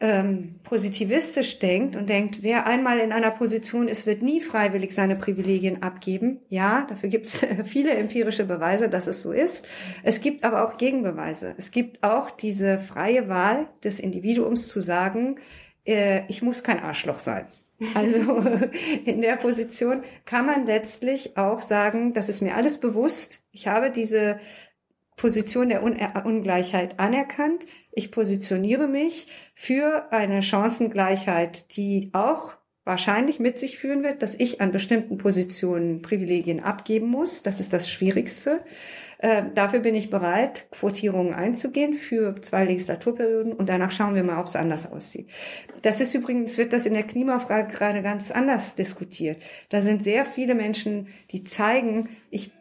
ähm, 0.01 0.57
positivistisch 0.63 1.59
denkt 1.59 1.97
und 1.97 2.09
denkt, 2.09 2.43
wer 2.43 2.67
einmal 2.67 2.99
in 2.99 3.13
einer 3.13 3.31
Position 3.31 3.89
ist, 3.89 4.07
wird 4.07 4.23
nie 4.23 4.41
freiwillig 4.41 4.95
seine 4.95 5.17
Privilegien 5.17 5.83
abgeben. 5.83 6.41
Ja, 6.49 6.87
dafür 6.89 7.09
gibt 7.09 7.27
es 7.27 7.41
viele 7.65 7.93
empirische 7.93 8.45
Beweise, 8.45 8.89
dass 8.89 9.07
es 9.07 9.23
so 9.23 9.33
ist. 9.33 9.67
Es 10.03 10.21
gibt 10.21 10.45
aber 10.45 10.67
auch 10.67 10.77
Gegenbeweise. 10.77 11.55
Es 11.57 11.71
gibt 11.71 12.03
auch 12.03 12.31
diese 12.31 12.79
freie 12.79 13.29
Wahl 13.29 13.69
des 13.85 13.99
Individuums 13.99 14.69
zu 14.69 14.81
sagen, 14.81 15.37
äh, 15.87 16.23
ich 16.29 16.43
muss 16.43 16.63
kein 16.63 16.81
Arschloch 16.81 17.21
sein. 17.21 17.47
Also 17.95 18.39
in 19.05 19.21
der 19.23 19.37
Position 19.37 20.03
kann 20.25 20.47
man 20.47 20.67
letztlich 20.67 21.37
auch 21.37 21.61
sagen, 21.61 22.13
das 22.13 22.29
ist 22.29 22.43
mir 22.43 22.55
alles 22.55 22.79
bewusst. 22.79 23.43
Ich 23.51 23.67
habe 23.67 23.91
diese 23.91 24.39
Position 25.17 25.71
der 25.71 25.83
Un 25.83 25.97
Ungleichheit 26.25 27.01
anerkannt. 27.01 27.67
Ich 27.93 28.11
positioniere 28.11 28.87
mich 28.87 29.27
für 29.55 30.13
eine 30.13 30.43
Chancengleichheit, 30.43 31.77
die 31.77 32.11
auch 32.13 32.57
wahrscheinlich 32.87 33.41
mit 33.41 33.59
sich 33.59 33.79
führen 33.79 34.05
wird, 34.05 34.23
dass 34.23 34.37
ich 34.37 34.61
an 34.61 34.71
bestimmten 34.71 35.19
Positionen 35.19 36.03
Privilegien 36.03 36.63
abgeben 36.63 37.09
muss. 37.09 37.43
Das 37.43 37.59
ist 37.59 37.73
das 37.73 37.91
Schwierigste. 37.91 38.61
Äh, 39.19 39.45
dafür 39.55 39.81
bin 39.81 39.97
ich 39.97 40.09
bereit, 40.09 40.69
Quotierungen 40.71 41.35
einzugehen 41.35 41.95
für 41.95 42.37
zwei 42.43 42.65
Legislaturperioden 42.65 43.55
und 43.55 43.69
danach 43.69 43.91
schauen 43.91 44.15
wir 44.15 44.23
mal, 44.23 44.39
ob 44.39 44.47
es 44.47 44.55
anders 44.55 44.91
aussieht. 44.91 45.29
Das 45.83 46.01
ist 46.01 46.15
übrigens, 46.15 46.59
wird 46.59 46.73
das 46.73 46.87
in 46.87 46.95
der 46.95 47.03
Klimafrage 47.03 47.73
gerade 47.75 48.03
ganz 48.03 48.31
anders 48.31 48.77
diskutiert. 48.77 49.43
Da 49.71 49.81
sind 49.81 50.03
sehr 50.03 50.25
viele 50.25 50.55
Menschen, 50.55 51.09
die 51.33 51.43
zeigen, 51.43 52.11
ich 52.31 52.53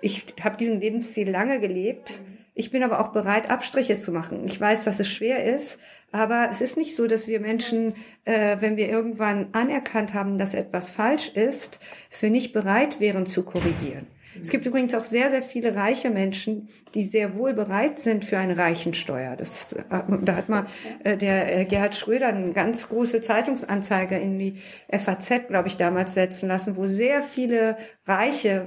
ich 0.00 0.24
habe 0.42 0.56
diesen 0.56 0.80
Lebensstil 0.80 1.30
lange 1.30 1.60
gelebt. 1.60 2.20
Ich 2.54 2.70
bin 2.70 2.82
aber 2.82 3.00
auch 3.00 3.12
bereit, 3.12 3.50
Abstriche 3.50 3.98
zu 3.98 4.12
machen. 4.12 4.44
Ich 4.44 4.60
weiß, 4.60 4.84
dass 4.84 5.00
es 5.00 5.08
schwer 5.08 5.44
ist, 5.44 5.78
aber 6.10 6.48
es 6.50 6.60
ist 6.60 6.76
nicht 6.76 6.94
so, 6.94 7.06
dass 7.06 7.26
wir 7.26 7.40
Menschen, 7.40 7.94
äh, 8.24 8.58
wenn 8.60 8.76
wir 8.76 8.88
irgendwann 8.88 9.48
anerkannt 9.52 10.12
haben, 10.12 10.36
dass 10.36 10.52
etwas 10.52 10.90
falsch 10.90 11.30
ist, 11.30 11.80
dass 12.10 12.22
wir 12.22 12.30
nicht 12.30 12.52
bereit 12.52 13.00
wären 13.00 13.24
zu 13.24 13.42
korrigieren. 13.42 14.06
Es 14.40 14.48
gibt 14.48 14.66
übrigens 14.66 14.94
auch 14.94 15.04
sehr, 15.04 15.30
sehr 15.30 15.42
viele 15.42 15.74
reiche 15.74 16.10
Menschen, 16.10 16.68
die 16.94 17.04
sehr 17.04 17.36
wohl 17.36 17.52
bereit 17.52 17.98
sind 17.98 18.24
für 18.24 18.38
eine 18.38 18.56
Reichensteuer. 18.56 19.36
Das, 19.36 19.72
äh, 19.72 19.82
da 20.22 20.36
hat 20.36 20.48
mal 20.48 20.66
äh, 21.04 21.16
der 21.16 21.58
äh, 21.58 21.64
Gerhard 21.64 21.94
Schröder 21.94 22.28
eine 22.28 22.52
ganz 22.52 22.88
große 22.88 23.20
Zeitungsanzeige 23.20 24.16
in 24.16 24.38
die 24.38 24.54
FAZ, 24.90 25.48
glaube 25.48 25.68
ich, 25.68 25.76
damals 25.76 26.14
setzen 26.14 26.48
lassen, 26.48 26.76
wo 26.76 26.86
sehr 26.86 27.22
viele 27.22 27.76
Reiche, 28.06 28.66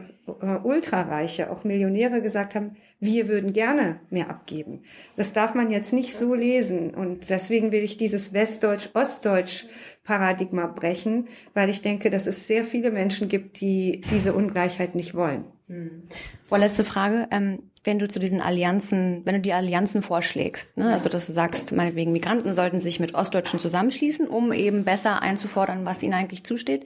Ultrareiche, 0.64 1.52
auch 1.52 1.64
Millionäre 1.64 2.22
gesagt 2.22 2.56
haben, 2.56 2.78
wir 3.00 3.28
würden 3.28 3.54
gerne 3.54 4.00
mehr 4.10 4.30
abgeben. 4.30 4.82
Das 5.16 5.34
darf 5.34 5.54
man 5.54 5.70
jetzt 5.70 5.94
nicht 5.94 6.16
so 6.16 6.34
lesen. 6.34 6.96
Und 6.96 7.30
deswegen 7.30 7.72
will 7.72 7.84
ich 7.84 7.98
dieses 7.98 8.34
Westdeutsch-Ostdeutsch-Paradigma 8.34 10.66
brechen, 10.68 11.28
weil 11.54 11.70
ich 11.70 11.82
denke, 11.82 12.10
dass 12.10 12.26
es 12.28 12.48
sehr 12.48 12.64
viele 12.64 12.92
Menschen 12.92 13.28
gibt, 13.28 13.60
die 13.62 14.02
diese 14.12 14.34
Ungleichheit 14.34 14.96
nicht 14.96 15.14
wollen. 15.14 15.46
Hm. 15.68 16.04
Vorletzte 16.46 16.84
Frage. 16.84 17.28
Ähm, 17.32 17.72
wenn 17.84 18.00
du 18.00 18.08
zu 18.08 18.20
diesen 18.20 18.42
Allianzen, 18.42 19.22
wenn 19.26 19.36
du 19.36 19.42
die 19.42 19.54
Allianzen 19.54 20.02
vorschlägst, 20.02 20.76
ne? 20.78 20.92
also 20.92 21.10
dass 21.10 21.28
du 21.28 21.34
sagst, 21.34 21.72
meinetwegen 21.72 22.12
Migranten 22.12 22.54
sollten 22.54 22.80
sich 22.80 23.00
mit 23.00 23.14
Ostdeutschen 23.14 23.60
zusammenschließen, 23.60 24.28
um 24.28 24.52
eben 24.52 24.84
besser 24.84 25.22
einzufordern, 25.22 25.86
was 25.86 26.02
ihnen 26.02 26.14
eigentlich 26.14 26.44
zusteht. 26.44 26.86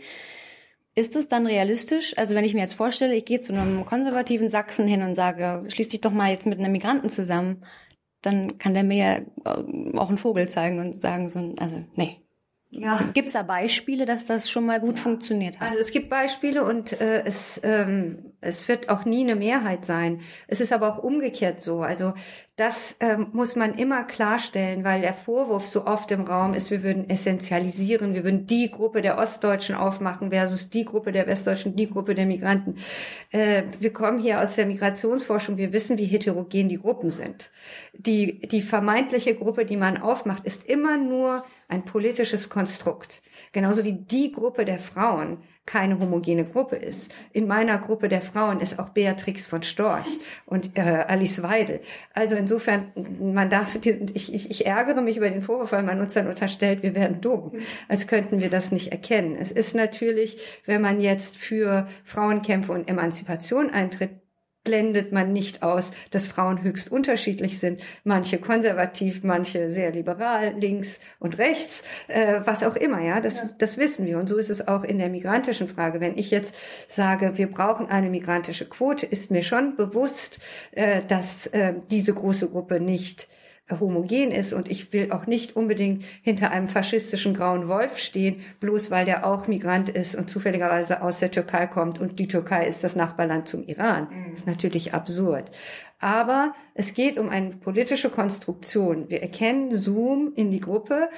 Ist 0.96 1.16
es 1.16 1.30
dann 1.30 1.48
realistisch? 1.48 2.18
Also 2.18 2.36
wenn 2.36 2.44
ich 2.44 2.54
mir 2.54 2.62
jetzt 2.62 2.74
vorstelle, 2.74 3.16
ich 3.16 3.26
gehe 3.26 3.40
zu 3.40 3.54
einem 3.54 3.86
konservativen 3.86 4.50
Sachsen 4.50 4.88
hin 4.88 5.02
und 5.02 5.16
sage, 5.16 5.62
schließ 5.70 5.88
dich 5.88 6.02
doch 6.02 6.12
mal 6.12 6.32
jetzt 6.32 6.46
mit 6.46 6.60
einem 6.60 6.74
Migranten 6.74 7.10
zusammen, 7.10 7.64
dann 8.22 8.58
kann 8.58 8.74
der 8.74 8.84
mir 8.84 9.26
auch 9.96 10.10
einen 10.10 10.18
Vogel 10.18 10.50
zeigen 10.50 10.80
und 10.80 11.02
sagen 11.02 11.30
so, 11.30 11.54
also 11.58 11.82
nee, 11.96 12.22
ja. 12.72 13.02
Gibt 13.14 13.28
es 13.28 13.34
da 13.34 13.42
Beispiele, 13.42 14.06
dass 14.06 14.26
das 14.26 14.48
schon 14.48 14.68
mal 14.68 14.80
gut 14.80 14.98
ja. 14.98 15.02
funktioniert 15.02 15.60
hat? 15.60 15.70
Also 15.70 15.80
es 15.80 15.90
gibt 15.90 16.08
Beispiele 16.08 16.64
und 16.64 17.00
äh, 17.02 17.24
es, 17.26 17.60
ähm, 17.64 18.34
es 18.42 18.68
wird 18.68 18.90
auch 18.90 19.06
nie 19.06 19.22
eine 19.22 19.36
Mehrheit 19.36 19.86
sein. 19.86 20.22
Es 20.48 20.62
ist 20.62 20.72
aber 20.72 20.88
auch 20.88 21.02
umgekehrt 21.02 21.62
so. 21.62 21.82
Also 21.82 22.14
das 22.58 22.98
ähm, 23.00 23.30
muss 23.32 23.56
man 23.56 23.74
immer 23.74 24.04
klarstellen, 24.04 24.84
weil 24.84 25.02
der 25.02 25.16
Vorwurf 25.16 25.66
so 25.66 25.88
oft 25.88 26.12
im 26.12 26.22
Raum 26.22 26.54
ist, 26.54 26.70
wir 26.70 26.84
würden 26.84 27.10
essentialisieren, 27.10 28.14
wir 28.14 28.24
würden 28.24 28.46
die 28.46 28.70
Gruppe 28.70 29.02
der 29.02 29.18
Ostdeutschen 29.18 29.74
aufmachen 29.74 30.30
versus 30.30 30.70
die 30.70 30.86
Gruppe 30.86 31.12
der 31.12 31.26
Westdeutschen, 31.26 31.76
die 31.76 31.90
Gruppe 31.90 32.14
der 32.14 32.28
Migranten. 32.28 32.76
Äh, 33.32 33.64
wir 33.80 33.94
kommen 33.94 34.20
hier 34.20 34.42
aus 34.42 34.56
der 34.56 34.68
Migrationsforschung, 34.68 35.58
wir 35.58 35.74
wissen, 35.74 35.98
wie 35.98 36.06
heterogen 36.06 36.70
die 36.70 36.78
Gruppen 36.78 37.10
sind. 37.10 37.50
Die, 37.94 38.40
die 38.48 38.62
vermeintliche 38.62 39.34
Gruppe, 39.34 39.66
die 39.66 39.78
man 39.78 39.98
aufmacht, 39.98 40.46
ist 40.46 40.70
immer 40.70 40.98
nur 40.98 41.46
ein 41.70 41.86
politisches 41.86 42.50
Konstrukt. 42.50 43.22
Genauso 43.52 43.84
wie 43.86 43.94
die 43.94 44.32
Gruppe 44.32 44.66
der 44.66 44.80
Frauen 44.80 45.38
keine 45.66 46.00
homogene 46.00 46.46
Gruppe 46.46 46.78
ist. 46.78 47.14
In 47.32 47.46
meiner 47.46 47.78
Gruppe 47.78 48.10
der 48.10 48.24
Frauen 48.24 48.60
ist 48.60 48.80
auch 48.80 48.90
Beatrix 48.90 49.46
von 49.46 49.62
Storch 49.62 50.08
und 50.48 50.76
äh, 50.76 51.06
Alice 51.08 51.44
Weidel. 51.44 51.82
Also 52.14 52.36
insofern, 52.36 52.92
man 53.20 53.52
darf, 53.52 53.78
ich, 53.86 54.34
ich, 54.34 54.50
ich 54.50 54.66
ärgere 54.66 55.02
mich 55.02 55.18
über 55.18 55.30
den 55.30 55.44
Vorwurf, 55.44 55.72
weil 55.72 55.84
man 55.84 56.02
uns 56.02 56.16
dann 56.16 56.28
unterstellt, 56.28 56.82
wir 56.82 56.96
werden 56.96 57.22
dumm, 57.22 57.52
als 57.88 58.08
könnten 58.08 58.40
wir 58.40 58.50
das 58.50 58.72
nicht 58.72 58.92
erkennen. 58.92 59.36
Es 59.40 59.52
ist 59.52 59.76
natürlich, 59.76 60.40
wenn 60.66 60.82
man 60.82 61.00
jetzt 61.00 61.38
für 61.38 61.88
Frauenkämpfe 62.04 62.72
und 62.72 62.90
Emanzipation 62.90 63.70
eintritt, 63.70 64.10
blendet 64.64 65.12
man 65.12 65.32
nicht 65.34 65.64
aus, 65.64 65.92
dass 66.12 66.28
Frauen 66.28 66.62
höchst 66.64 66.92
unterschiedlich 66.92 67.60
sind. 67.60 67.82
Manche 68.04 68.38
konservativ, 68.38 69.24
manche 69.24 69.70
sehr 69.70 69.92
liberal, 69.92 70.54
links 70.60 71.00
und 71.20 71.38
rechts, 71.38 71.84
äh, 72.08 72.42
was 72.44 72.64
auch 72.64 72.76
immer, 72.76 73.02
ja, 73.02 73.22
das, 73.22 73.38
ja. 73.38 73.50
das 73.58 73.78
wissen 73.78 74.06
wir. 74.06 74.18
Und 74.18 74.28
so 74.28 74.38
ist 74.38 74.50
es 74.50 74.68
auch 74.68 74.84
in 74.84 75.00
der 75.00 75.10
migrantischen 75.10 75.68
Frage. 75.68 76.00
Wenn 76.00 76.18
ich 76.18 76.32
jetzt 76.32 76.56
sage, 76.88 77.38
wir 77.38 77.48
brauchen 77.48 77.88
eine 77.88 78.10
migrantische 78.10 78.66
Quote, 78.66 79.06
ist 79.06 79.32
mir 79.32 79.44
schon 79.44 79.76
bewusst, 79.76 80.40
äh, 80.72 81.02
dass 81.08 81.48
äh, 81.48 81.74
diese 81.90 82.14
große 82.14 82.50
Gruppe 82.50 82.80
nicht 82.80 83.28
homogen 83.80 84.32
ist 84.32 84.54
und 84.54 84.70
ich 84.70 84.94
will 84.94 85.12
auch 85.12 85.28
nicht 85.28 85.56
unbedingt 85.56 86.04
hinter 86.22 86.52
einem 86.52 86.68
faschistischen 86.68 87.34
grauen 87.34 87.68
Wolf 87.68 87.98
stehen, 87.98 88.42
bloß 88.60 88.92
weil 88.92 89.06
der 89.06 89.26
auch 89.26 89.48
Migrant 89.48 89.90
ist 89.90 90.16
und 90.16 90.30
zufälligerweise 90.30 91.02
aus 91.02 91.20
der 91.20 91.32
Türkei 91.32 91.68
kommt 91.68 92.00
und 92.00 92.20
die 92.20 92.28
Türkei 92.28 92.68
ist 92.68 92.84
das 92.84 92.96
Nachbarland 92.96 93.48
zum 93.48 93.64
Iran. 93.64 94.08
Das 94.10 94.28
mhm. 94.28 94.34
ist 94.34 94.48
natürlich 94.48 94.94
absurd. 94.94 95.52
Aber 96.00 96.54
es 96.76 96.94
geht 96.94 97.18
um 97.18 97.28
eine 97.28 97.52
politische 97.58 98.10
Konstruktion. 98.10 99.10
Wir 99.10 99.22
erkennen 99.22 99.76
Zoom 99.76 100.32
in 100.34 100.50
die 100.50 100.62
Gruppe, 100.62 101.10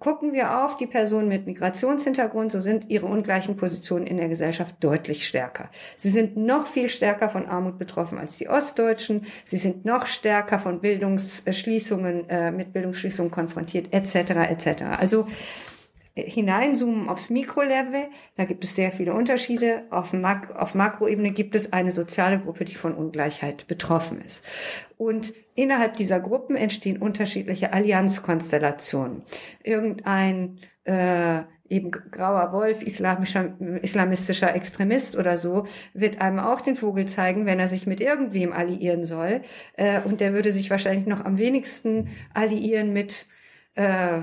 Gucken 0.00 0.32
wir 0.32 0.64
auf 0.64 0.78
die 0.78 0.86
Personen 0.86 1.28
mit 1.28 1.44
Migrationshintergrund, 1.44 2.50
so 2.50 2.60
sind 2.62 2.88
ihre 2.88 3.04
ungleichen 3.04 3.58
Positionen 3.58 4.06
in 4.06 4.16
der 4.16 4.30
Gesellschaft 4.30 4.76
deutlich 4.80 5.26
stärker. 5.26 5.68
Sie 5.98 6.08
sind 6.08 6.38
noch 6.38 6.66
viel 6.66 6.88
stärker 6.88 7.28
von 7.28 7.44
Armut 7.44 7.78
betroffen 7.78 8.16
als 8.16 8.38
die 8.38 8.48
Ostdeutschen. 8.48 9.26
Sie 9.44 9.58
sind 9.58 9.84
noch 9.84 10.06
stärker 10.06 10.58
von 10.58 10.80
Bildungsschließungen, 10.80 12.30
äh, 12.30 12.50
mit 12.50 12.72
Bildungsschließungen 12.72 13.30
konfrontiert, 13.30 13.92
etc. 13.92 14.30
etc. 14.48 14.82
Also 14.98 15.26
hineinzoomen 16.26 17.08
aufs 17.08 17.30
Mikrolevel, 17.30 18.08
da 18.36 18.44
gibt 18.44 18.64
es 18.64 18.74
sehr 18.74 18.92
viele 18.92 19.14
Unterschiede. 19.14 19.84
Auf, 19.90 20.12
Mak 20.12 20.54
auf 20.56 20.74
Makroebene 20.74 21.30
gibt 21.30 21.54
es 21.54 21.72
eine 21.72 21.92
soziale 21.92 22.38
Gruppe, 22.40 22.64
die 22.64 22.74
von 22.74 22.94
Ungleichheit 22.94 23.66
betroffen 23.66 24.20
ist. 24.20 24.44
Und 24.96 25.32
innerhalb 25.54 25.94
dieser 25.94 26.20
Gruppen 26.20 26.56
entstehen 26.56 26.98
unterschiedliche 26.98 27.72
Allianzkonstellationen. 27.72 29.22
Irgendein 29.62 30.58
äh, 30.84 31.42
eben 31.70 31.90
grauer 31.92 32.52
Wolf, 32.52 32.82
islamischer, 32.82 33.54
islamistischer 33.80 34.54
Extremist 34.54 35.16
oder 35.16 35.36
so, 35.36 35.66
wird 35.94 36.20
einem 36.20 36.40
auch 36.40 36.60
den 36.60 36.76
Vogel 36.76 37.06
zeigen, 37.06 37.46
wenn 37.46 37.60
er 37.60 37.68
sich 37.68 37.86
mit 37.86 38.00
irgendwem 38.00 38.52
alliieren 38.52 39.04
soll. 39.04 39.42
Äh, 39.76 40.00
und 40.02 40.20
der 40.20 40.34
würde 40.34 40.52
sich 40.52 40.68
wahrscheinlich 40.68 41.06
noch 41.06 41.24
am 41.24 41.38
wenigsten 41.38 42.08
alliieren 42.34 42.92
mit 42.92 43.26
äh, 43.76 44.18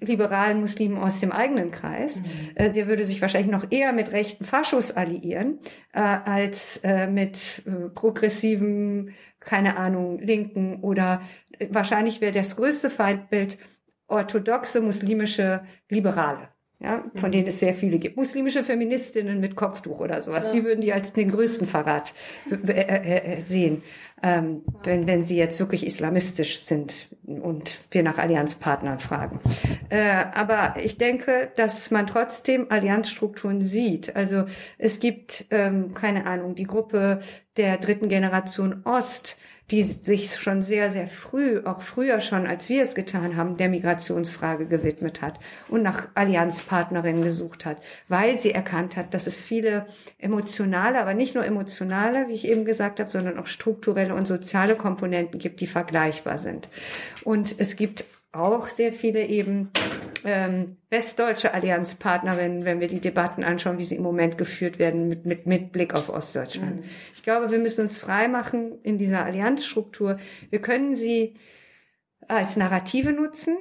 liberalen 0.00 0.60
Muslimen 0.60 0.98
aus 0.98 1.20
dem 1.20 1.32
eigenen 1.32 1.70
Kreis. 1.70 2.16
Mhm. 2.16 2.22
Äh, 2.54 2.72
der 2.72 2.86
würde 2.86 3.04
sich 3.04 3.20
wahrscheinlich 3.20 3.52
noch 3.52 3.70
eher 3.70 3.92
mit 3.92 4.12
rechten 4.12 4.44
Faschos 4.44 4.92
alliieren, 4.92 5.58
äh, 5.92 6.00
als 6.00 6.78
äh, 6.78 7.06
mit 7.06 7.62
äh, 7.66 7.88
progressiven, 7.90 9.12
keine 9.40 9.76
Ahnung, 9.76 10.18
Linken 10.18 10.80
oder 10.80 11.22
äh, 11.58 11.68
wahrscheinlich 11.70 12.20
wäre 12.20 12.32
das 12.32 12.56
größte 12.56 12.90
Feindbild 12.90 13.58
orthodoxe 14.08 14.80
muslimische 14.80 15.62
Liberale 15.88 16.55
ja, 16.78 17.04
von 17.14 17.30
mhm. 17.30 17.32
denen 17.32 17.48
es 17.48 17.60
sehr 17.60 17.74
viele 17.74 17.98
gibt. 17.98 18.16
Muslimische 18.16 18.62
Feministinnen 18.62 19.40
mit 19.40 19.56
Kopftuch 19.56 20.00
oder 20.00 20.20
sowas, 20.20 20.46
ja. 20.46 20.52
die 20.52 20.64
würden 20.64 20.82
die 20.82 20.92
als 20.92 21.12
den 21.12 21.30
größten 21.30 21.66
Verrat 21.66 22.12
äh, 22.66 22.72
äh, 22.72 23.40
sehen, 23.40 23.82
ähm, 24.22 24.62
wenn, 24.84 25.06
wenn 25.06 25.22
sie 25.22 25.36
jetzt 25.36 25.58
wirklich 25.58 25.86
islamistisch 25.86 26.58
sind 26.58 27.08
und 27.24 27.80
wir 27.90 28.02
nach 28.02 28.18
Allianzpartnern 28.18 28.98
fragen. 28.98 29.40
Äh, 29.88 30.26
aber 30.34 30.74
ich 30.82 30.98
denke, 30.98 31.50
dass 31.56 31.90
man 31.90 32.06
trotzdem 32.06 32.66
Allianzstrukturen 32.68 33.62
sieht. 33.62 34.14
Also 34.14 34.44
es 34.76 35.00
gibt, 35.00 35.46
ähm, 35.50 35.94
keine 35.94 36.26
Ahnung, 36.26 36.54
die 36.54 36.64
Gruppe 36.64 37.20
der 37.56 37.78
dritten 37.78 38.08
Generation 38.08 38.82
Ost, 38.84 39.38
die 39.70 39.82
sich 39.82 40.36
schon 40.36 40.62
sehr, 40.62 40.90
sehr 40.92 41.08
früh, 41.08 41.60
auch 41.64 41.82
früher 41.82 42.20
schon, 42.20 42.46
als 42.46 42.68
wir 42.68 42.82
es 42.82 42.94
getan 42.94 43.36
haben, 43.36 43.56
der 43.56 43.68
Migrationsfrage 43.68 44.66
gewidmet 44.66 45.22
hat 45.22 45.40
und 45.68 45.82
nach 45.82 46.08
Allianzpartnerinnen 46.14 47.22
gesucht 47.22 47.64
hat, 47.64 47.78
weil 48.08 48.38
sie 48.38 48.52
erkannt 48.52 48.96
hat, 48.96 49.12
dass 49.12 49.26
es 49.26 49.40
viele 49.40 49.86
emotionale, 50.18 51.00
aber 51.00 51.14
nicht 51.14 51.34
nur 51.34 51.44
emotionale, 51.44 52.28
wie 52.28 52.34
ich 52.34 52.46
eben 52.46 52.64
gesagt 52.64 53.00
habe, 53.00 53.10
sondern 53.10 53.38
auch 53.38 53.48
strukturelle 53.48 54.14
und 54.14 54.26
soziale 54.26 54.76
Komponenten 54.76 55.40
gibt, 55.40 55.60
die 55.60 55.66
vergleichbar 55.66 56.38
sind. 56.38 56.68
Und 57.24 57.56
es 57.58 57.74
gibt 57.74 58.04
auch 58.38 58.68
sehr 58.68 58.92
viele 58.92 59.26
eben 59.26 59.70
ähm, 60.24 60.76
westdeutsche 60.90 61.54
Allianzpartnerinnen, 61.54 62.64
wenn 62.64 62.80
wir 62.80 62.88
die 62.88 63.00
Debatten 63.00 63.44
anschauen, 63.44 63.78
wie 63.78 63.84
sie 63.84 63.96
im 63.96 64.02
Moment 64.02 64.38
geführt 64.38 64.78
werden 64.78 65.08
mit, 65.08 65.24
mit, 65.24 65.46
mit 65.46 65.72
Blick 65.72 65.94
auf 65.94 66.08
Ostdeutschland. 66.08 66.76
Mhm. 66.76 66.84
Ich 67.14 67.22
glaube, 67.22 67.50
wir 67.50 67.58
müssen 67.58 67.82
uns 67.82 67.96
frei 67.96 68.26
machen 68.28 68.78
in 68.82 68.98
dieser 68.98 69.24
Allianzstruktur. 69.24 70.18
Wir 70.50 70.60
können 70.60 70.94
sie 70.94 71.34
als 72.28 72.56
Narrative 72.56 73.12
nutzen, 73.12 73.56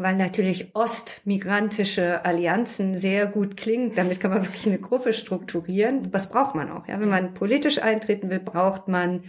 weil 0.00 0.16
natürlich 0.16 0.74
ostmigrantische 0.74 2.24
Allianzen 2.24 2.96
sehr 2.96 3.26
gut 3.26 3.56
klingt. 3.56 3.98
Damit 3.98 4.18
kann 4.18 4.30
man 4.30 4.44
wirklich 4.44 4.66
eine 4.66 4.78
Gruppe 4.78 5.12
strukturieren. 5.12 6.12
Was 6.12 6.30
braucht 6.30 6.54
man 6.54 6.70
auch? 6.70 6.88
Ja, 6.88 6.98
wenn 7.00 7.10
man 7.10 7.34
politisch 7.34 7.80
eintreten 7.80 8.30
will, 8.30 8.40
braucht 8.40 8.88
man 8.88 9.24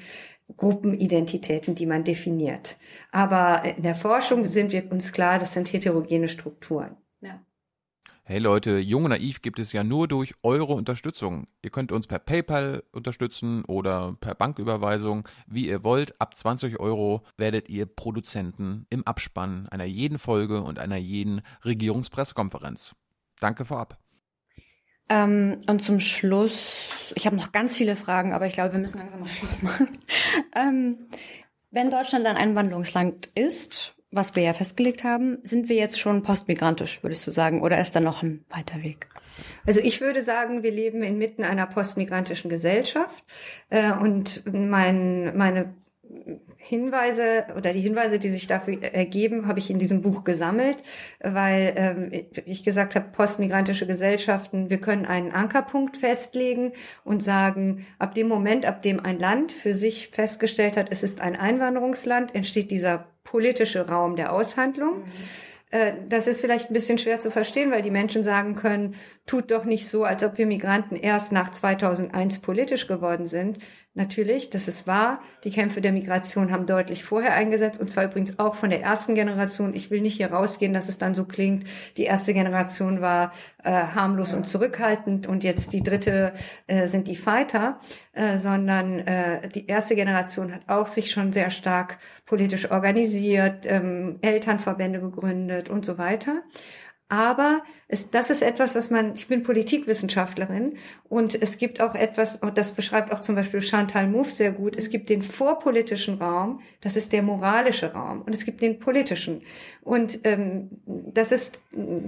Gruppenidentitäten, 0.56 1.76
die 1.76 1.86
man 1.86 2.04
definiert. 2.04 2.78
Aber 3.12 3.64
in 3.66 3.84
der 3.84 3.96
Forschung 3.96 4.46
sind 4.46 4.72
wir 4.72 4.90
uns 4.92 5.12
klar, 5.12 5.40
das 5.40 5.54
sind 5.54 5.72
heterogene 5.72 6.30
Strukturen. 6.30 6.96
Ja. 7.22 7.42
Hey 8.32 8.40
Leute, 8.40 8.78
Jung 8.78 9.04
und 9.04 9.10
Naiv 9.10 9.42
gibt 9.42 9.60
es 9.60 9.74
ja 9.74 9.84
nur 9.84 10.08
durch 10.08 10.32
eure 10.42 10.72
Unterstützung. 10.72 11.48
Ihr 11.64 11.70
könnt 11.70 11.92
uns 11.92 12.08
per 12.08 12.18
PayPal 12.18 12.82
unterstützen 12.94 13.66
oder 13.66 14.16
per 14.22 14.36
Banküberweisung, 14.36 15.28
wie 15.48 15.68
ihr 15.68 15.84
wollt. 15.84 16.16
Ab 16.22 16.38
20 16.38 16.80
Euro 16.80 17.24
werdet 17.36 17.68
ihr 17.68 17.86
Produzenten 17.86 18.86
im 18.90 19.06
Abspann 19.06 19.68
einer 19.68 19.84
jeden 19.84 20.18
Folge 20.18 20.62
und 20.62 20.80
einer 20.80 20.96
jeden 20.96 21.42
Regierungspressekonferenz. 21.66 22.96
Danke 23.42 23.66
vorab. 23.66 24.00
Ähm, 25.10 25.64
und 25.68 25.84
zum 25.84 26.00
Schluss, 26.00 27.12
ich 27.16 27.26
habe 27.26 27.36
noch 27.36 27.52
ganz 27.52 27.76
viele 27.76 27.98
Fragen, 27.98 28.32
aber 28.32 28.48
ich 28.48 28.54
glaube, 28.54 28.72
wir 28.72 28.80
müssen 28.80 29.00
langsam 29.00 29.20
mal 29.20 29.28
Schluss 29.28 29.62
machen. 29.62 29.90
ähm, 30.56 31.10
wenn 31.70 31.92
Deutschland 31.92 32.26
ein 32.26 32.38
Einwanderungsland 32.38 33.30
ist, 33.36 33.94
was 34.12 34.36
wir 34.36 34.44
ja 34.44 34.54
festgelegt 34.54 35.04
haben, 35.04 35.38
sind 35.44 35.70
wir 35.70 35.78
jetzt 35.78 36.00
schon 36.00 36.22
postmigrantisch, 36.22 37.02
würdest 37.02 37.26
du 37.26 37.32
sagen, 37.32 37.62
oder 37.62 37.80
ist 37.80 37.96
da 37.96 38.00
noch 38.00 38.24
ein 38.24 38.44
weiter 38.50 38.84
Weg? 38.84 39.08
Also 39.66 39.80
ich 39.80 40.02
würde 40.02 40.22
sagen, 40.22 40.64
wir 40.64 40.72
leben 40.72 41.02
inmitten 41.04 41.44
einer 41.44 41.66
postmigrantischen 41.66 42.50
Gesellschaft 42.50 43.24
äh, 43.70 43.94
und 43.94 44.44
mein, 44.46 45.36
meine 45.38 45.74
Hinweise 46.58 47.46
oder 47.58 47.74
die 47.74 47.80
Hinweise, 47.80 48.20
die 48.20 48.30
sich 48.30 48.48
dafür 48.48 48.84
ergeben, 48.84 49.48
habe 49.48 49.60
ich 49.60 49.72
in 49.72 49.80
diesem 49.80 50.02
Buch 50.02 50.24
gesammelt, 50.24 50.78
weil 51.20 51.74
ähm, 51.76 52.26
ich 52.46 52.64
gesagt 52.64 52.96
habe, 52.96 53.10
postmigrantische 53.12 53.88
Gesellschaften, 53.88 54.70
wir 54.70 54.80
können 54.80 55.06
einen 55.06 55.32
Ankerpunkt 55.32 55.98
festlegen 55.98 56.74
und 57.04 57.24
sagen, 57.24 57.86
ab 57.98 58.14
dem 58.14 58.28
Moment, 58.28 58.66
ab 58.66 58.82
dem 58.82 59.00
ein 59.00 59.20
Land 59.20 59.52
für 59.52 59.74
sich 59.74 60.10
festgestellt 60.10 60.78
hat, 60.78 60.88
es 60.92 61.02
ist 61.02 61.20
ein 61.20 61.36
Einwanderungsland, 61.36 62.36
entsteht 62.36 62.70
dieser 62.70 63.11
politische 63.32 63.88
Raum 63.88 64.18
der 64.18 64.34
Aushandlung. 64.34 65.00
Mhm 65.00 65.12
äh, 65.72 65.94
das 66.10 66.28
ist 66.28 66.42
vielleicht 66.42 66.70
ein 66.70 66.74
bisschen 66.74 66.98
schwer 66.98 67.20
zu 67.20 67.32
verstehen, 67.32 67.72
weil 67.72 67.82
die 67.82 67.92
Menschen 67.92 68.24
sagen 68.24 68.56
können, 68.56 68.96
tut 69.26 69.52
doch 69.52 69.64
nicht 69.64 69.88
so, 69.88 70.04
als 70.04 70.22
ob 70.22 70.38
wir 70.38 70.46
Migranten 70.46 70.98
erst 70.98 71.32
nach 71.32 71.50
2001 71.50 72.40
politisch 72.40 72.88
geworden 72.88 73.26
sind. 73.26 73.58
Natürlich, 73.94 74.50
das 74.50 74.70
ist 74.70 74.88
wahr. 74.88 75.20
Die 75.44 75.52
Kämpfe 75.52 75.82
der 75.82 75.92
Migration 75.92 76.50
haben 76.50 76.66
deutlich 76.66 77.04
vorher 77.04 77.34
eingesetzt 77.34 77.78
und 77.78 77.90
zwar 77.90 78.06
übrigens 78.06 78.40
auch 78.40 78.56
von 78.56 78.70
der 78.70 78.82
ersten 78.82 79.16
Generation. 79.16 79.74
Ich 79.74 79.92
will 79.92 80.00
nicht 80.00 80.16
hier 80.16 80.32
rausgehen, 80.32 80.74
dass 80.74 80.88
es 80.88 80.98
dann 80.98 81.14
so 81.14 81.26
klingt. 81.26 81.66
Die 81.98 82.06
erste 82.06 82.34
Generation 82.34 83.02
war 83.02 83.34
äh, 83.66 83.70
harmlos 83.72 84.34
und 84.34 84.48
zurückhaltend 84.48 85.28
und 85.28 85.44
jetzt 85.44 85.74
die 85.74 85.84
dritte 85.84 86.32
äh, 86.68 86.88
sind 86.88 87.10
die 87.10 87.18
Fighter, 87.18 87.82
äh, 88.14 88.38
sondern 88.38 89.00
äh, 89.00 89.50
die 89.50 89.68
erste 89.68 89.96
Generation 89.96 90.54
hat 90.54 90.62
auch 90.68 90.88
sich 90.88 91.12
schon 91.12 91.34
sehr 91.34 91.50
stark 91.50 91.98
politisch 92.26 92.72
organisiert, 92.72 93.66
ähm, 93.68 94.20
Elternverbände 94.22 95.02
gegründet 95.02 95.70
und 95.70 95.84
so 95.84 95.98
weiter. 95.98 96.44
Aber 97.12 97.62
es, 97.90 98.10
das 98.10 98.30
ist 98.30 98.42
etwas, 98.42 98.74
was 98.74 98.90
man, 98.90 99.16
ich 99.16 99.28
bin 99.28 99.44
Politikwissenschaftlerin 99.44 100.76
und 101.10 101.36
es 101.36 101.58
gibt 101.58 101.82
auch 101.82 101.94
etwas, 101.94 102.40
das 102.56 102.72
beschreibt 102.72 103.12
auch 103.12 103.20
zum 103.20 103.36
Beispiel 103.36 103.62
Chantal 103.62 104.08
Mouffe 104.08 104.32
sehr 104.32 104.54
gut, 104.54 104.78
es 104.78 104.90
gibt 104.90 105.10
den 105.10 105.22
vorpolitischen 105.22 106.20
Raum, 106.20 106.62
das 106.80 106.96
ist 106.96 107.12
der 107.12 107.22
moralische 107.22 107.92
Raum 107.92 108.22
und 108.22 108.34
es 108.34 108.46
gibt 108.46 108.62
den 108.62 108.80
politischen. 108.80 109.42
Und 109.82 110.22
ähm, 110.24 110.70
das 110.86 111.34
ist 111.34 111.60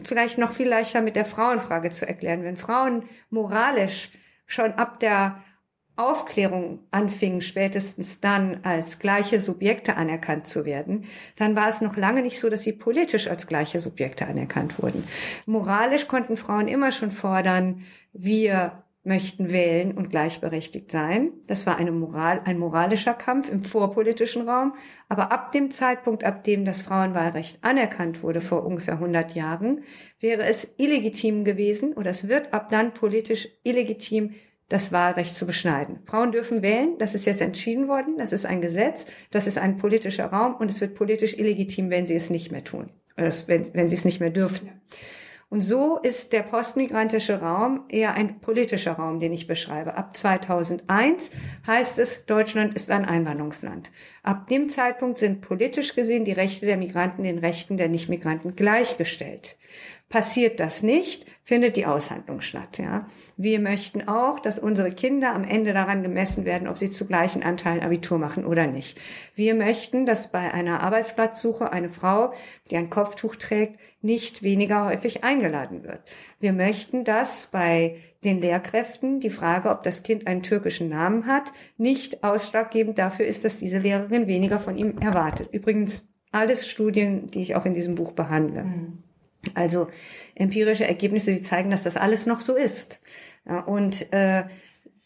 vielleicht 0.06 0.38
noch 0.38 0.54
viel 0.54 0.70
leichter 0.70 1.02
mit 1.02 1.18
der 1.18 1.26
Frauenfrage 1.26 1.90
zu 1.90 2.08
erklären. 2.08 2.46
Wenn 2.46 2.56
Frauen 2.56 3.04
moralisch 3.30 4.10
schon 4.46 4.72
ab 4.76 5.02
der 5.02 5.44
Aufklärung 5.96 6.80
anfingen, 6.92 7.42
spätestens 7.42 8.20
dann 8.20 8.60
als 8.64 9.00
gleiche 9.00 9.40
Subjekte 9.40 9.96
anerkannt 9.96 10.48
zu 10.48 10.66
werden, 10.66 11.06
dann 11.36 11.56
war 11.56 11.68
es 11.68 11.82
noch 11.82 11.98
lange 11.98 12.22
nicht 12.22 12.40
so, 12.40 12.50
dass 12.50 12.64
sie 12.64 12.74
politisch 12.74 13.28
als 13.28 13.46
gleiche 13.46 13.80
Subjekte 13.80 14.26
anerkannt 14.26 14.82
wurden. 14.82 15.04
Moralisch 15.46 16.08
konnten 16.08 16.38
Frauen 16.38 16.68
immer 16.68 16.92
schon 16.92 17.12
fordern, 17.12 17.84
wir 18.12 18.84
möchten 19.04 19.52
wählen 19.52 19.98
und 19.98 20.10
gleichberechtigt 20.10 20.90
sein. 20.90 21.34
Das 21.48 21.66
war 21.66 21.78
eine 21.78 21.92
Moral, 21.92 22.42
ein 22.46 22.58
moralischer 22.58 23.14
Kampf 23.14 23.50
im 23.50 23.64
vorpolitischen 23.64 24.48
Raum. 24.48 24.76
Aber 25.10 25.32
ab 25.32 25.52
dem 25.52 25.72
Zeitpunkt, 25.72 26.24
ab 26.24 26.44
dem 26.46 26.64
das 26.64 26.82
Frauenwahlrecht 26.82 27.60
anerkannt 27.64 28.24
wurde, 28.24 28.40
vor 28.40 28.66
ungefähr 28.66 28.96
100 28.96 29.36
Jahren, 29.36 29.84
wäre 30.20 30.44
es 30.44 30.74
illegitim 30.78 31.44
gewesen 31.44 31.94
oder 31.94 32.12
es 32.12 32.30
wird 32.30 32.54
ab 32.54 32.70
dann 32.70 32.94
politisch 32.94 33.50
illegitim, 33.64 34.36
das 34.74 34.92
Wahlrecht 34.92 35.38
zu 35.38 35.46
beschneiden. 35.46 36.00
Frauen 36.04 36.32
dürfen 36.32 36.64
wählen, 36.64 36.98
das 36.98 37.14
ist 37.14 37.26
jetzt 37.26 37.42
entschieden 37.42 37.88
worden, 37.88 38.18
das 38.18 38.34
ist 38.34 38.48
ein 38.48 38.60
Gesetz, 38.60 39.06
das 39.30 39.46
ist 39.46 39.60
ein 39.60 39.78
politischer 39.78 40.26
Raum 40.26 40.56
und 40.56 40.72
es 40.72 40.82
wird 40.82 40.96
politisch 40.96 41.38
illegitim, 41.38 41.92
wenn 41.92 42.08
sie 42.08 42.16
es 42.16 42.32
nicht 42.32 42.52
mehr 42.52 42.64
tun, 42.64 42.90
wenn, 43.16 43.74
wenn 43.76 43.88
sie 43.88 43.96
es 43.96 44.04
nicht 44.04 44.20
mehr 44.20 44.32
dürfen. 44.32 44.72
Und 45.52 45.62
so 45.62 46.00
ist 46.00 46.34
der 46.34 46.42
postmigrantische 46.42 47.40
Raum 47.40 47.84
eher 47.88 48.16
ein 48.16 48.40
politischer 48.40 48.94
Raum, 48.94 49.20
den 49.20 49.32
ich 49.32 49.46
beschreibe. 49.46 49.96
Ab 49.96 50.18
2001 50.18 51.30
heißt 51.68 52.00
es, 52.00 52.26
Deutschland 52.26 52.74
ist 52.74 52.90
ein 52.90 53.06
Einwanderungsland. 53.06 53.92
Ab 54.24 54.48
dem 54.48 54.68
Zeitpunkt 54.70 55.20
sind 55.20 55.42
politisch 55.42 55.94
gesehen 55.94 56.26
die 56.26 56.32
Rechte 56.32 56.66
der 56.66 56.78
Migranten 56.78 57.22
den 57.22 57.38
Rechten 57.38 57.78
der 57.78 57.90
Nichtmigranten 57.90 58.56
gleichgestellt. 58.56 59.56
Passiert 60.14 60.60
das 60.60 60.84
nicht, 60.84 61.26
findet 61.44 61.76
die 61.76 61.88
Aushandlung 61.88 62.40
statt. 62.40 62.78
Ja. 62.78 63.08
Wir 63.36 63.60
möchten 63.60 64.08
auch, 64.08 64.40
dass 64.40 64.60
unsere 64.60 64.92
Kinder 64.92 65.34
am 65.34 65.44
Ende 65.44 65.74
daran 65.74 66.04
gemessen 66.04 66.46
werden, 66.46 66.68
ob 66.68 66.78
sie 66.78 66.92
zu 66.92 67.08
gleichen 67.08 67.42
Anteilen 67.42 67.82
Abitur 67.82 68.20
machen 68.20 68.46
oder 68.46 68.68
nicht. 68.68 69.02
Wir 69.34 69.56
möchten, 69.56 70.06
dass 70.06 70.32
bei 70.32 70.54
einer 70.54 70.84
Arbeitsplatzsuche 70.84 71.72
eine 71.74 71.90
Frau, 71.90 72.32
die 72.70 72.78
ein 72.78 72.92
Kopftuch 72.92 73.38
trägt, 73.38 73.80
nicht 74.04 74.44
weniger 74.44 74.86
häufig 74.86 75.24
eingeladen 75.24 75.84
wird. 75.84 76.02
Wir 76.40 76.54
möchten, 76.54 77.06
dass 77.06 77.48
bei 77.48 77.96
den 78.24 78.40
Lehrkräften 78.40 79.20
die 79.20 79.32
Frage, 79.32 79.72
ob 79.72 79.82
das 79.82 80.04
Kind 80.04 80.28
einen 80.28 80.44
türkischen 80.44 80.90
Namen 80.90 81.26
hat, 81.26 81.52
nicht 81.80 82.24
ausschlaggebend 82.24 83.00
dafür 83.00 83.26
ist, 83.26 83.46
dass 83.46 83.58
diese 83.58 83.80
Lehrerin 83.80 84.28
weniger 84.28 84.60
von 84.60 84.78
ihm 84.78 85.00
erwartet. 85.00 85.50
Übrigens 85.52 86.08
alles 86.32 86.70
Studien, 86.70 87.26
die 87.26 87.42
ich 87.42 87.56
auch 87.56 87.66
in 87.66 87.74
diesem 87.74 87.96
Buch 87.96 88.12
behandle. 88.12 88.66
Mhm. 88.66 89.04
Also 89.54 89.88
empirische 90.36 90.86
Ergebnisse, 90.86 91.32
die 91.32 91.42
zeigen, 91.42 91.70
dass 91.70 91.84
das 91.84 91.98
alles 91.98 92.26
noch 92.26 92.42
so 92.42 92.56
ist. 92.56 93.02
Und 93.66 94.12
äh, 94.14 94.46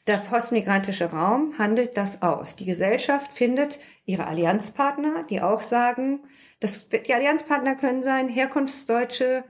der 0.08 0.18
postmigrantische 0.18 1.12
Raum 1.12 1.58
handelt 1.58 1.98
das 1.98 2.22
aus. 2.22 2.56
Die 2.56 2.66
Gesellschaft 2.66 3.34
findet 3.34 3.80
ihre 4.06 4.26
Allianzpartner, 4.26 5.26
die 5.30 5.42
auch 5.42 5.62
sagen, 5.62 6.22
dass 6.62 6.88
die 6.88 7.14
Allianzpartner 7.14 7.76
können 7.76 8.04
sein 8.04 8.30
herkunftsdeutsche 8.30 9.44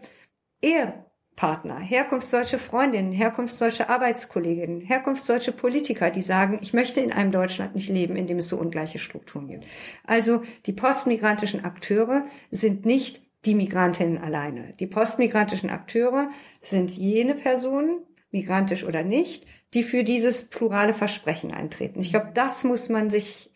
Ehepartner, 0.63 1.77
herkunftsdeutsche 1.77 2.57
Freundinnen, 2.57 3.11
herkunftsdeutsche 3.11 3.87
Arbeitskolleginnen, 3.87 4.81
herkunftsdeutsche 4.81 5.51
Politiker, 5.51 6.09
die 6.09 6.23
sagen, 6.23 6.57
ich 6.63 6.73
möchte 6.73 7.01
in 7.01 7.13
einem 7.13 7.31
Deutschland 7.31 7.75
nicht 7.75 7.89
leben, 7.89 8.15
in 8.15 8.25
dem 8.25 8.39
es 8.39 8.49
so 8.49 8.57
ungleiche 8.57 8.97
Strukturen 8.97 9.47
gibt. 9.47 9.65
Also 10.05 10.41
die 10.65 10.73
postmigrantischen 10.73 11.63
Akteure 11.63 12.25
sind 12.49 12.83
nicht 12.83 13.26
die 13.47 13.55
Migrantinnen 13.55 14.17
alleine. 14.17 14.73
Die 14.79 14.87
postmigrantischen 14.87 15.69
Akteure 15.69 16.29
sind 16.61 16.91
jene 16.91 17.33
Personen, 17.33 18.01
migrantisch 18.31 18.83
oder 18.83 19.03
nicht, 19.03 19.45
die 19.73 19.83
für 19.83 20.03
dieses 20.03 20.49
plurale 20.49 20.93
Versprechen 20.93 21.51
eintreten. 21.51 22.01
Ich 22.01 22.11
glaube, 22.11 22.31
das 22.33 22.63
muss 22.63 22.89
man 22.89 23.09
sich 23.09 23.49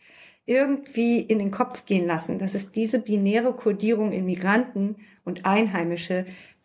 irgendwie 0.46 1.20
in 1.20 1.38
den 1.38 1.50
Kopf 1.50 1.84
gehen 1.84 2.06
lassen, 2.06 2.38
dass 2.38 2.54
es 2.54 2.72
diese 2.72 2.98
binäre 2.98 3.52
Kodierung 3.52 4.12
in 4.12 4.24
Migranten 4.24 4.96
und 5.24 5.46
Einheimische 5.46 6.24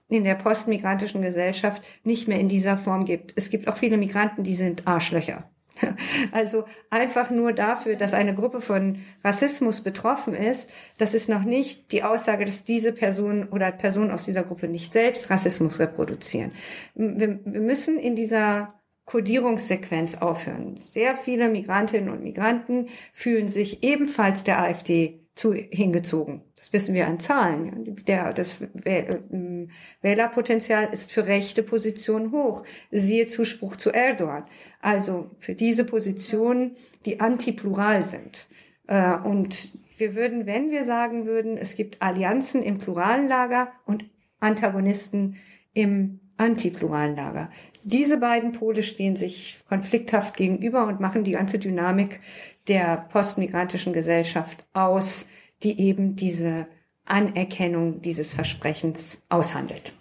in 0.09 0.23
der 0.23 0.35
postmigrantischen 0.35 1.21
Gesellschaft 1.21 1.83
nicht 2.03 2.27
mehr 2.27 2.39
in 2.39 2.47
dieser 2.47 2.77
Form 2.77 3.05
gibt. 3.05 3.33
Es 3.35 3.49
gibt 3.49 3.67
auch 3.67 3.77
viele 3.77 3.97
Migranten, 3.97 4.43
die 4.43 4.55
sind 4.55 4.87
Arschlöcher. 4.87 5.49
Also 6.31 6.65
einfach 6.89 7.29
nur 7.29 7.53
dafür, 7.53 7.95
dass 7.95 8.13
eine 8.13 8.35
Gruppe 8.35 8.61
von 8.61 8.99
Rassismus 9.23 9.81
betroffen 9.81 10.33
ist, 10.33 10.69
das 10.97 11.13
ist 11.13 11.29
noch 11.29 11.43
nicht 11.43 11.91
die 11.91 12.03
Aussage, 12.03 12.45
dass 12.45 12.63
diese 12.63 12.91
Person 12.91 13.47
oder 13.49 13.71
Personen 13.71 14.11
aus 14.11 14.25
dieser 14.25 14.43
Gruppe 14.43 14.67
nicht 14.67 14.93
selbst 14.93 15.29
Rassismus 15.29 15.79
reproduzieren. 15.79 16.51
Wir, 16.95 17.39
wir 17.43 17.61
müssen 17.61 17.97
in 17.97 18.15
dieser 18.15 18.73
Kodierungssequenz 19.05 20.15
aufhören. 20.15 20.77
Sehr 20.77 21.15
viele 21.15 21.49
Migrantinnen 21.49 22.09
und 22.09 22.23
Migranten 22.23 22.87
fühlen 23.13 23.47
sich 23.47 23.83
ebenfalls 23.83 24.43
der 24.43 24.61
AfD 24.61 25.25
zu, 25.33 25.53
hingezogen. 25.53 26.41
Das 26.57 26.73
wissen 26.73 26.95
wir 26.95 27.07
an 27.07 27.19
Zahlen. 27.19 27.95
Der, 28.07 28.33
das 28.33 28.61
ähm, 28.85 29.69
Wählerpotenzial 30.01 30.89
ist 30.91 31.11
für 31.11 31.27
rechte 31.27 31.61
Positionen 31.61 32.31
hoch. 32.31 32.63
Siehe 32.91 33.27
Zuspruch 33.27 33.75
zu 33.75 33.91
Erdogan. 33.91 34.45
Also 34.81 35.29
für 35.39 35.53
diese 35.53 35.85
Positionen, 35.85 36.75
die 37.05 37.19
antiplural 37.19 38.01
sind. 38.01 38.47
Äh, 38.87 39.15
und 39.17 39.69
wir 39.97 40.15
würden, 40.15 40.47
wenn 40.47 40.71
wir 40.71 40.83
sagen 40.83 41.25
würden, 41.25 41.57
es 41.57 41.75
gibt 41.75 42.01
Allianzen 42.01 42.63
im 42.63 42.79
pluralen 42.79 43.27
Lager 43.27 43.71
und 43.85 44.05
Antagonisten 44.39 45.37
im 45.73 46.19
antipluralen 46.37 47.15
Lager. 47.15 47.49
Diese 47.83 48.17
beiden 48.17 48.51
Pole 48.51 48.83
stehen 48.83 49.15
sich 49.15 49.59
konflikthaft 49.69 50.35
gegenüber 50.35 50.87
und 50.87 50.99
machen 50.99 51.23
die 51.23 51.31
ganze 51.31 51.59
Dynamik 51.59 52.19
der 52.67 53.07
postmigrantischen 53.09 53.93
Gesellschaft 53.93 54.65
aus, 54.73 55.27
die 55.63 55.79
eben 55.79 56.15
diese 56.15 56.67
Anerkennung 57.05 58.01
dieses 58.01 58.33
Versprechens 58.33 59.23
aushandelt. 59.29 59.93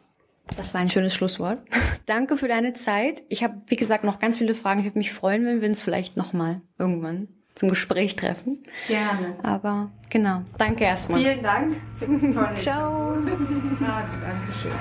Das 0.57 0.75
war 0.75 0.81
ein 0.81 0.91
schönes 0.91 1.15
Schlusswort. 1.15 1.59
Danke 2.07 2.37
für 2.37 2.49
deine 2.49 2.73
Zeit. 2.73 3.23
Ich 3.29 3.43
habe, 3.43 3.63
wie 3.67 3.77
gesagt, 3.77 4.05
noch 4.05 4.19
ganz 4.19 4.39
viele 4.39 4.55
Fragen. 4.55 4.81
Ich 4.81 4.87
würde 4.87 4.99
mich 4.99 5.13
freuen, 5.13 5.45
wenn 5.45 5.61
wir 5.61 5.69
uns 5.69 5.83
vielleicht 5.83 6.17
nochmal 6.17 6.61
irgendwann 6.79 7.29
zum 7.55 7.71
Gespräch 7.71 8.15
treffen. 8.17 8.63
Gerne. 8.87 9.37
Aber 9.43 9.91
genau. 10.11 10.43
Danke 10.59 10.85
erstmal. 10.85 11.21
Vielen 11.21 11.43
Dank. 11.43 11.77
Ciao. 12.59 13.15
ah, 13.81 14.05
Dankeschön. 14.21 14.73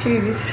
Tschüss. 0.00 0.52